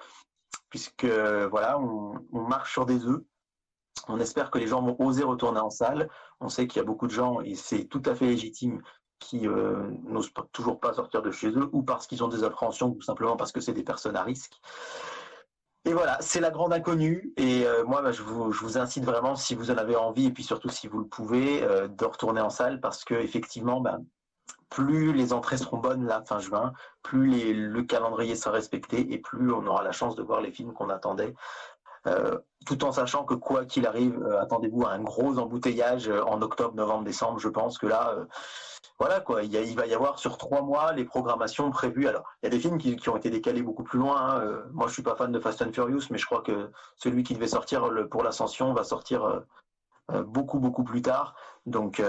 puisque 0.68 1.06
voilà, 1.06 1.78
on, 1.78 2.14
on 2.32 2.40
marche 2.42 2.72
sur 2.72 2.86
des 2.86 3.06
œufs. 3.06 3.22
On 4.08 4.20
espère 4.20 4.50
que 4.50 4.58
les 4.58 4.66
gens 4.66 4.82
vont 4.82 4.96
oser 4.98 5.24
retourner 5.24 5.60
en 5.60 5.70
salle. 5.70 6.08
On 6.40 6.48
sait 6.48 6.66
qu'il 6.66 6.80
y 6.80 6.84
a 6.84 6.84
beaucoup 6.84 7.06
de 7.06 7.12
gens, 7.12 7.40
et 7.40 7.54
c'est 7.54 7.84
tout 7.84 8.02
à 8.04 8.14
fait 8.14 8.26
légitime, 8.26 8.82
qui 9.18 9.48
euh, 9.48 9.90
n'osent 10.04 10.32
toujours 10.52 10.78
pas 10.80 10.92
sortir 10.92 11.22
de 11.22 11.30
chez 11.30 11.48
eux, 11.48 11.68
ou 11.72 11.82
parce 11.82 12.06
qu'ils 12.06 12.22
ont 12.22 12.28
des 12.28 12.44
appréhensions, 12.44 12.94
ou 12.96 13.00
simplement 13.00 13.36
parce 13.36 13.52
que 13.52 13.60
c'est 13.60 13.72
des 13.72 13.82
personnes 13.82 14.16
à 14.16 14.22
risque. 14.22 14.54
Et 15.86 15.92
voilà, 15.92 16.18
c'est 16.20 16.40
la 16.40 16.50
grande 16.50 16.72
inconnue. 16.72 17.32
Et 17.36 17.64
euh, 17.64 17.84
moi, 17.84 18.02
bah, 18.02 18.10
je, 18.10 18.22
vous, 18.22 18.76
incite 18.76 19.04
vraiment, 19.04 19.36
si 19.36 19.54
vous 19.54 19.70
en 19.70 19.76
avez 19.76 19.94
envie, 19.94 20.26
et 20.26 20.30
puis 20.32 20.42
surtout 20.42 20.68
si 20.68 20.88
vous 20.88 20.98
le 20.98 21.06
pouvez, 21.06 21.62
euh, 21.62 21.86
de 21.86 22.04
retourner 22.04 22.40
en 22.40 22.50
salle, 22.50 22.80
parce 22.80 23.04
que 23.04 23.14
effectivement, 23.14 23.80
bah, 23.80 23.98
plus 24.68 25.12
les 25.12 25.32
entrées 25.32 25.58
seront 25.58 25.78
bonnes 25.78 26.04
la 26.04 26.24
fin 26.24 26.40
juin, 26.40 26.72
plus 27.04 27.54
le 27.54 27.82
calendrier 27.84 28.34
sera 28.34 28.50
respecté, 28.50 29.12
et 29.12 29.18
plus 29.18 29.52
on 29.52 29.64
aura 29.64 29.84
la 29.84 29.92
chance 29.92 30.16
de 30.16 30.24
voir 30.24 30.40
les 30.40 30.50
films 30.50 30.72
qu'on 30.72 30.90
attendait 30.90 31.34
euh, 32.08 32.38
tout 32.66 32.84
en 32.84 32.92
sachant 32.92 33.24
que 33.24 33.34
quoi 33.34 33.64
qu'il 33.64 33.86
arrive, 33.86 34.24
attendez-vous 34.40 34.84
à 34.86 34.90
un 34.90 35.00
gros 35.00 35.38
embouteillage 35.38 36.08
en 36.08 36.40
octobre, 36.40 36.74
novembre, 36.74 37.04
décembre. 37.04 37.38
Je 37.38 37.48
pense 37.48 37.78
que 37.78 37.86
là, 37.86 38.14
voilà 38.98 39.20
quoi, 39.20 39.42
il, 39.42 39.76
va 39.76 39.86
y 39.86 39.94
avoir 39.94 40.18
sur 40.18 40.38
trois 40.38 40.62
mois 40.62 40.92
les 40.92 41.04
programmations 41.04 41.70
prévues. 41.70 42.08
Alors, 42.08 42.24
il 42.42 42.46
y 42.46 42.48
a 42.48 42.50
des 42.50 42.60
films 42.60 42.78
qui, 42.78 43.08
ont 43.08 43.16
été 43.16 43.30
décalés 43.30 43.62
beaucoup 43.62 43.84
plus 43.84 43.98
loin. 43.98 44.40
Hein. 44.40 44.62
moi, 44.72 44.88
je 44.88 44.94
suis 44.94 45.02
pas 45.02 45.16
fan 45.16 45.30
de 45.32 45.38
Fast 45.38 45.60
and 45.62 45.72
Furious, 45.72 46.04
mais 46.10 46.18
je 46.18 46.26
crois 46.26 46.42
que 46.42 46.70
celui 46.96 47.22
qui 47.22 47.34
devait 47.34 47.48
sortir 47.48 47.90
pour 48.10 48.22
l'Ascension 48.22 48.72
va 48.72 48.84
sortir 48.84 49.42
beaucoup 50.08 50.60
beaucoup 50.60 50.84
plus 50.84 51.02
tard. 51.02 51.34
Donc 51.66 52.02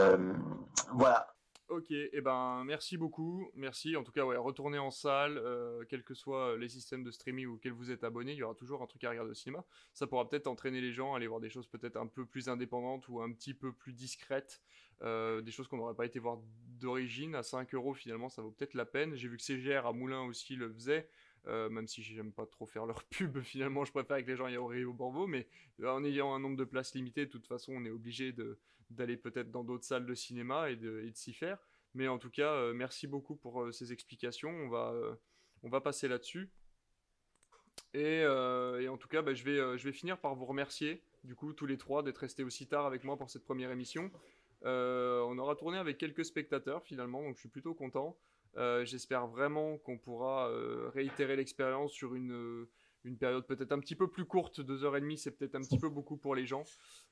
voilà, 0.93 1.27
Ok, 1.69 1.91
et 1.91 2.09
eh 2.13 2.21
ben 2.21 2.63
merci 2.63 2.95
beaucoup, 2.95 3.51
merci. 3.53 3.97
En 3.97 4.03
tout 4.05 4.13
cas, 4.13 4.23
ouais, 4.23 4.37
retournez 4.37 4.79
en 4.79 4.89
salle, 4.89 5.37
euh, 5.37 5.83
quels 5.89 6.03
que 6.03 6.13
soient 6.13 6.57
les 6.57 6.69
systèmes 6.69 7.03
de 7.03 7.11
streaming 7.11 7.47
auxquels 7.47 7.73
vous 7.73 7.91
êtes 7.91 8.05
abonné, 8.05 8.31
il 8.31 8.37
y 8.37 8.43
aura 8.43 8.55
toujours 8.55 8.81
un 8.81 8.85
truc 8.85 9.03
à 9.03 9.09
regarder 9.09 9.31
au 9.31 9.33
cinéma. 9.33 9.65
Ça 9.91 10.07
pourra 10.07 10.29
peut-être 10.29 10.47
entraîner 10.47 10.79
les 10.79 10.93
gens 10.93 11.13
à 11.13 11.17
aller 11.17 11.27
voir 11.27 11.41
des 11.41 11.49
choses 11.49 11.67
peut-être 11.67 11.97
un 11.97 12.07
peu 12.07 12.25
plus 12.25 12.47
indépendantes 12.47 13.09
ou 13.09 13.21
un 13.21 13.33
petit 13.33 13.53
peu 13.53 13.73
plus 13.73 13.91
discrètes, 13.91 14.61
euh, 15.01 15.41
des 15.41 15.51
choses 15.51 15.67
qu'on 15.67 15.77
n'aurait 15.77 15.95
pas 15.95 16.05
été 16.05 16.19
voir 16.19 16.39
d'origine. 16.79 17.35
À 17.35 17.43
5 17.43 17.73
euros, 17.73 17.93
finalement, 17.93 18.29
ça 18.29 18.41
vaut 18.41 18.51
peut-être 18.51 18.73
la 18.73 18.85
peine. 18.85 19.15
J'ai 19.15 19.27
vu 19.27 19.37
que 19.37 19.43
CGR 19.43 19.85
à 19.85 19.93
Moulin 19.93 20.23
aussi 20.23 20.55
le 20.55 20.71
faisait. 20.73 21.09
Euh, 21.45 21.69
même 21.69 21.87
si 21.87 22.03
j'aime 22.03 22.33
pas 22.33 22.45
trop 22.45 22.65
faire 22.65 22.85
leur 22.85 23.03
pub, 23.09 23.39
finalement 23.39 23.85
je 23.85 23.93
préfère 23.93 24.17
que 24.17 24.29
les 24.29 24.35
gens 24.35 24.45
aillent 24.45 24.57
au 24.57 24.65
Rio 24.65 24.93
mais 25.27 25.47
en 25.81 26.03
ayant 26.03 26.33
un 26.33 26.39
nombre 26.39 26.57
de 26.57 26.65
places 26.65 26.93
limité, 26.93 27.25
de 27.25 27.31
toute 27.31 27.47
façon 27.47 27.71
on 27.73 27.85
est 27.85 27.89
obligé 27.89 28.33
de, 28.33 28.59
d'aller 28.89 29.17
peut-être 29.17 29.51
dans 29.51 29.63
d'autres 29.63 29.85
salles 29.85 30.05
de 30.05 30.15
cinéma 30.15 30.69
et 30.69 30.75
de, 30.75 31.09
s'y 31.13 31.33
faire. 31.33 31.57
Mais 31.93 32.07
en 32.07 32.17
tout 32.17 32.29
cas, 32.29 32.53
euh, 32.53 32.73
merci 32.73 33.07
beaucoup 33.07 33.35
pour 33.35 33.63
euh, 33.63 33.71
ces 33.71 33.91
explications. 33.91 34.49
On 34.49 34.69
va, 34.69 34.91
euh, 34.93 35.15
on 35.63 35.69
va 35.69 35.81
passer 35.81 36.07
là-dessus. 36.07 36.49
Et, 37.93 38.25
en 38.25 38.97
tout 38.97 39.07
cas, 39.07 39.21
bah, 39.21 39.33
je, 39.33 39.43
vais, 39.43 39.77
je 39.77 39.83
vais 39.83 39.91
finir 39.91 40.19
par 40.19 40.35
vous 40.35 40.45
remercier, 40.45 41.01
du 41.23 41.35
coup, 41.35 41.53
tous 41.53 41.65
les 41.65 41.77
trois, 41.77 42.03
d'être 42.03 42.19
restés 42.19 42.43
aussi 42.43 42.67
tard 42.67 42.85
avec 42.85 43.03
moi 43.03 43.17
pour 43.17 43.29
cette 43.29 43.43
première 43.43 43.71
émission. 43.71 44.11
On 44.63 45.37
aura 45.37 45.55
tourné 45.55 45.77
avec 45.77 45.97
quelques 45.97 46.25
spectateurs 46.25 46.83
finalement, 46.83 47.21
donc 47.21 47.35
je 47.35 47.41
suis 47.41 47.49
plutôt 47.49 47.73
content. 47.73 48.17
J'espère 48.83 49.27
vraiment 49.27 49.77
qu'on 49.77 49.97
pourra 49.97 50.49
réitérer 50.93 51.35
l'expérience 51.35 51.91
sur 51.91 52.15
une 53.07 53.17
période 53.17 53.45
peut-être 53.47 53.71
un 53.71 53.79
petit 53.79 53.95
peu 53.95 54.07
plus 54.09 54.25
courte, 54.25 54.61
deux 54.61 54.83
heures 54.83 54.97
et 54.97 55.01
demie, 55.01 55.17
c'est 55.17 55.31
peut-être 55.31 55.55
un 55.55 55.61
petit 55.61 55.79
peu 55.79 55.89
beaucoup 55.89 56.17
pour 56.17 56.35
les 56.35 56.45
gens. 56.45 56.63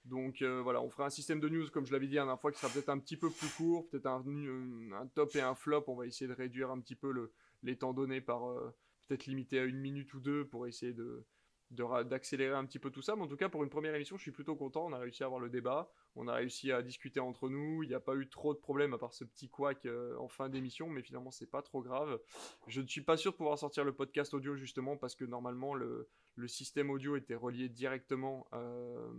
Donc 0.03 0.41
euh, 0.41 0.61
voilà, 0.61 0.81
on 0.81 0.89
fera 0.89 1.05
un 1.05 1.09
système 1.09 1.39
de 1.39 1.49
news, 1.49 1.67
comme 1.71 1.85
je 1.85 1.93
l'avais 1.93 2.07
dit 2.07 2.15
la 2.15 2.21
dernière 2.21 2.39
fois, 2.39 2.51
qui 2.51 2.59
sera 2.59 2.71
peut-être 2.71 2.89
un 2.89 2.99
petit 2.99 3.17
peu 3.17 3.29
plus 3.29 3.47
court, 3.49 3.87
peut-être 3.89 4.07
un, 4.07 5.07
top 5.15 5.35
et 5.35 5.41
un 5.41 5.55
flop. 5.55 5.85
On 5.87 5.95
va 5.95 6.05
essayer 6.05 6.27
de 6.27 6.33
réduire 6.33 6.69
un 6.69 6.79
petit 6.79 6.95
peu 6.95 7.11
le, 7.11 7.31
les 7.63 7.77
temps 7.77 7.93
donnés 7.93 8.21
par 8.21 8.49
euh, 8.49 8.75
peut-être 9.07 9.25
limiter 9.25 9.59
à 9.59 9.63
une 9.63 9.79
minute 9.79 10.13
ou 10.13 10.19
deux 10.19 10.45
pour 10.45 10.67
essayer 10.67 10.93
de, 10.93 11.25
d'accélérer 11.71 12.55
un 12.55 12.65
petit 12.65 12.79
peu 12.79 12.91
tout 12.91 13.01
ça. 13.01 13.15
Mais 13.15 13.23
en 13.23 13.27
tout 13.27 13.37
cas, 13.37 13.49
pour 13.49 13.63
une 13.63 13.69
première 13.69 13.95
émission, 13.95 14.17
je 14.17 14.21
suis 14.21 14.31
plutôt 14.31 14.55
content. 14.55 14.85
On 14.85 14.93
a 14.93 14.99
réussi 14.99 15.23
à 15.23 15.27
avoir 15.27 15.39
le 15.39 15.49
débat, 15.49 15.91
on 16.15 16.27
a 16.27 16.33
réussi 16.33 16.71
à 16.71 16.81
discuter 16.81 17.19
entre 17.19 17.49
nous. 17.49 17.83
Il 17.83 17.89
n'y 17.89 17.95
a 17.95 17.99
pas 17.99 18.15
eu 18.15 18.27
trop 18.27 18.53
de 18.53 18.59
problèmes 18.59 18.93
à 18.93 18.97
part 18.97 19.13
ce 19.13 19.23
petit 19.23 19.49
couac 19.49 19.85
euh, 19.85 20.17
en 20.17 20.27
fin 20.27 20.49
d'émission, 20.49 20.89
mais 20.89 21.01
finalement, 21.01 21.31
c'est 21.31 21.49
pas 21.49 21.61
trop 21.61 21.81
grave. 21.81 22.19
Je 22.67 22.81
ne 22.81 22.87
suis 22.87 23.01
pas 23.01 23.17
sûr 23.17 23.33
de 23.33 23.37
pouvoir 23.37 23.59
sortir 23.59 23.83
le 23.83 23.93
podcast 23.93 24.33
audio 24.33 24.55
justement 24.55 24.97
parce 24.97 25.15
que 25.15 25.25
normalement, 25.25 25.73
le, 25.73 26.07
système 26.47 26.89
audio 26.89 27.15
était 27.15 27.35
relié 27.35 27.69
directement 27.69 28.47
euh, 28.53 29.11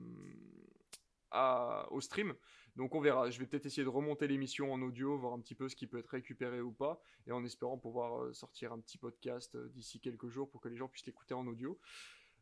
au 1.90 2.00
stream. 2.00 2.34
Donc 2.76 2.94
on 2.94 3.00
verra. 3.00 3.30
Je 3.30 3.38
vais 3.38 3.46
peut-être 3.46 3.66
essayer 3.66 3.84
de 3.84 3.88
remonter 3.88 4.26
l'émission 4.26 4.72
en 4.72 4.80
audio, 4.82 5.16
voir 5.16 5.32
un 5.32 5.40
petit 5.40 5.54
peu 5.54 5.68
ce 5.68 5.76
qui 5.76 5.86
peut 5.86 5.98
être 5.98 6.08
récupéré 6.08 6.60
ou 6.60 6.72
pas, 6.72 7.00
et 7.26 7.32
en 7.32 7.44
espérant 7.44 7.78
pouvoir 7.78 8.22
euh, 8.22 8.32
sortir 8.32 8.72
un 8.72 8.80
petit 8.80 8.98
podcast 8.98 9.56
d'ici 9.68 10.00
quelques 10.00 10.28
jours 10.28 10.50
pour 10.50 10.60
que 10.60 10.68
les 10.68 10.76
gens 10.76 10.88
puissent 10.88 11.06
l'écouter 11.06 11.34
en 11.34 11.46
audio. 11.46 11.78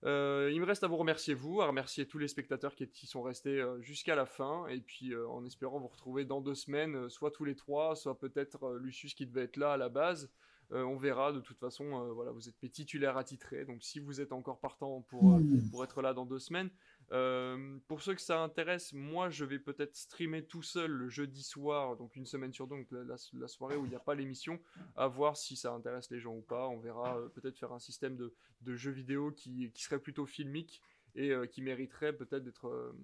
Euh, 0.05 0.51
il 0.52 0.60
me 0.60 0.66
reste 0.66 0.85
à 0.85 0.86
vous 0.86 0.97
remercier 0.97 1.32
vous, 1.32 1.62
à 1.62 1.66
remercier 1.66 2.06
tous 2.06 2.18
les 2.18 2.28
spectateurs 2.28 2.74
qui, 2.74 3.06
sont 3.06 3.22
restés 3.22 3.60
euh, 3.60 3.81
jusqu'à 3.81 4.14
la 4.14 4.26
fin, 4.26 4.66
et 4.66 4.81
puis 4.81 5.14
euh, 5.14 5.26
en 5.28 5.44
espérant 5.47 5.81
vous 5.81 5.89
retrouver 5.89 6.26
dans 6.26 6.43
deux 6.43 6.55
semaines, 6.55 7.09
soit 7.09 7.31
tous 7.31 7.44
les 7.44 7.55
trois, 7.55 7.97
soit 7.97 8.18
peut-être 8.18 8.74
Lucius 8.74 9.14
qui 9.14 9.26
devait 9.26 9.44
être 9.44 9.56
là 9.56 9.72
à 9.72 9.76
la 9.76 9.89
base. 9.89 10.31
on 10.70 10.97
verra. 10.97 11.32
De 11.32 11.40
toute 11.40 11.59
façon, 11.59 12.12
voilà, 12.12 12.32
vous 12.32 12.48
êtes 12.48 12.62
mes 12.62 12.68
titulaires 12.68 13.16
attitrés, 13.16 13.64
donc 13.64 13.82
si 13.82 13.98
vous 13.98 14.20
êtes 14.20 14.32
encore 14.32 14.60
partant 14.60 15.02
pour, 15.02 15.39
mmh. 15.39 15.70
pour 15.70 15.85
être 15.85 16.02
là 16.02 16.12
dans 16.12 16.26
deux 16.26 16.39
semaines, 16.39 16.70
euh, 17.12 17.78
pour 17.86 18.02
ceux 18.02 18.14
que 18.14 18.20
ça 18.20 18.43
intéresse, 18.43 18.93
moi 18.93 19.31
je 19.31 19.44
vais 19.44 19.59
peut-être 19.59 19.94
streamer 19.97 20.44
tout 20.44 20.62
seul 20.62 20.90
le 20.90 21.09
jeudi 21.09 21.43
soir, 21.43 21.97
donc 21.97 22.16
une 22.16 22.26
semaine 22.26 22.52
sur 22.52 22.66
deux, 22.66 22.76
donc 22.76 22.89
la, 22.90 23.48
soirée 23.48 23.76
où 23.76 23.85
il 23.85 23.90
n'y 23.90 23.97
a 23.97 24.01
pas 24.01 24.14
l'émission, 24.14 24.60
à 24.97 25.06
voir 25.06 25.36
si 25.36 25.56
ça 25.56 25.72
intéresse 25.72 26.10
les 26.10 26.20
gens 26.20 26.35
ou 26.35 26.43
pas. 26.43 26.68
On 26.68 26.78
verra 26.78 27.18
euh, 27.18 27.28
peut-être 27.28 27.59
faire 27.59 27.72
un 27.72 27.78
système 27.78 28.16
de, 28.16 28.35
jeux 28.74 28.90
vidéo 28.90 29.31
qui, 29.32 29.70
serait 29.74 29.98
plutôt 29.98 30.26
filmique 30.26 30.82
et 31.14 31.31
euh, 31.31 31.47
qui 31.47 31.62
mériterait 31.62 32.16
peut-être 32.16 32.94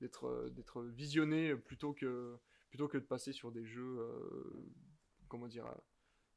d'être 0.00 0.82
visionné 0.84 1.56
plutôt 1.56 1.92
que 1.92 2.36
plutôt 2.68 2.88
que 2.88 2.98
de 2.98 3.04
passer 3.04 3.32
sur 3.32 3.50
des 3.50 3.64
jeux 3.64 3.98
comment 5.28 5.46
dire 5.46 5.66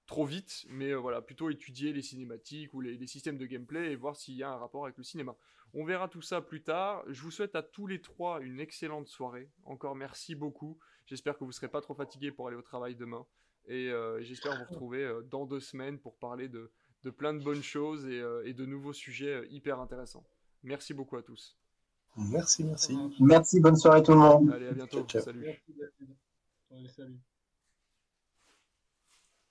trop 0.10 0.26
vite, 0.26 0.66
mais 0.70 0.94
voilà, 0.96 1.22
plutôt 1.22 1.52
étudier 1.52 1.94
les 1.94 2.02
cinématiques 2.02 2.74
ou 2.74 2.82
les, 2.82 2.98
les 2.98 3.08
systèmes 3.08 3.38
de 3.38 3.46
gameplay 3.46 3.92
et 3.92 3.96
voir 3.96 4.16
s'il 4.16 4.34
y 4.34 4.42
a 4.42 4.50
un 4.50 4.58
rapport 4.58 4.86
avec 4.86 4.98
le 4.98 5.04
cinéma. 5.04 5.36
On 5.74 5.86
verra 5.86 6.08
tout 6.08 6.24
ça 6.24 6.42
plus 6.42 6.64
tard. 6.64 7.04
Je 7.08 7.22
vous 7.22 7.30
souhaite 7.30 7.56
à 7.56 7.62
tous 7.62 7.86
les 7.86 8.02
trois 8.02 8.42
une 8.42 8.60
excellente 8.60 9.08
soirée. 9.08 9.52
Encore 9.66 9.96
merci 9.96 10.34
beaucoup. 10.34 10.80
J'espère 11.06 11.36
que 11.36 11.44
vous 11.44 11.52
ne 11.52 11.54
serez 11.54 11.68
pas 11.68 11.82
trop 11.82 11.94
fatigués 11.94 12.32
pour 12.32 12.48
aller 12.48 12.58
au 12.58 12.64
travail 12.64 12.96
demain. 12.96 13.24
Et 13.68 13.92
euh, 13.92 14.20
j'espère 14.24 14.58
vous 14.58 14.66
retrouver 14.68 15.04
euh, 15.04 15.22
dans 15.30 15.46
deux 15.46 15.60
semaines 15.60 16.00
pour 16.00 16.18
parler 16.18 16.50
de, 16.50 16.72
plein 17.18 17.36
de 17.36 17.44
bonnes 17.44 17.62
choses 17.62 18.04
euh, 18.08 18.42
et, 18.46 18.54
de 18.54 18.66
nouveaux 18.66 18.94
sujets 18.94 19.48
hyper 19.52 19.80
intéressants. 19.80 20.26
Merci 20.64 20.96
beaucoup 20.96 21.18
à 21.18 21.22
tous. 21.22 21.56
Merci, 22.18 22.64
merci. 22.64 22.98
Merci, 23.20 23.60
bonne 23.60 23.76
soirée 23.76 24.02
tout 24.02 24.14
le 24.14 24.18
monde. 24.18 24.52
Allez, 24.52 24.68
à 24.68 24.74
bientôt. 24.74 25.06
Salut. 25.08 25.46
salut. 26.88 27.20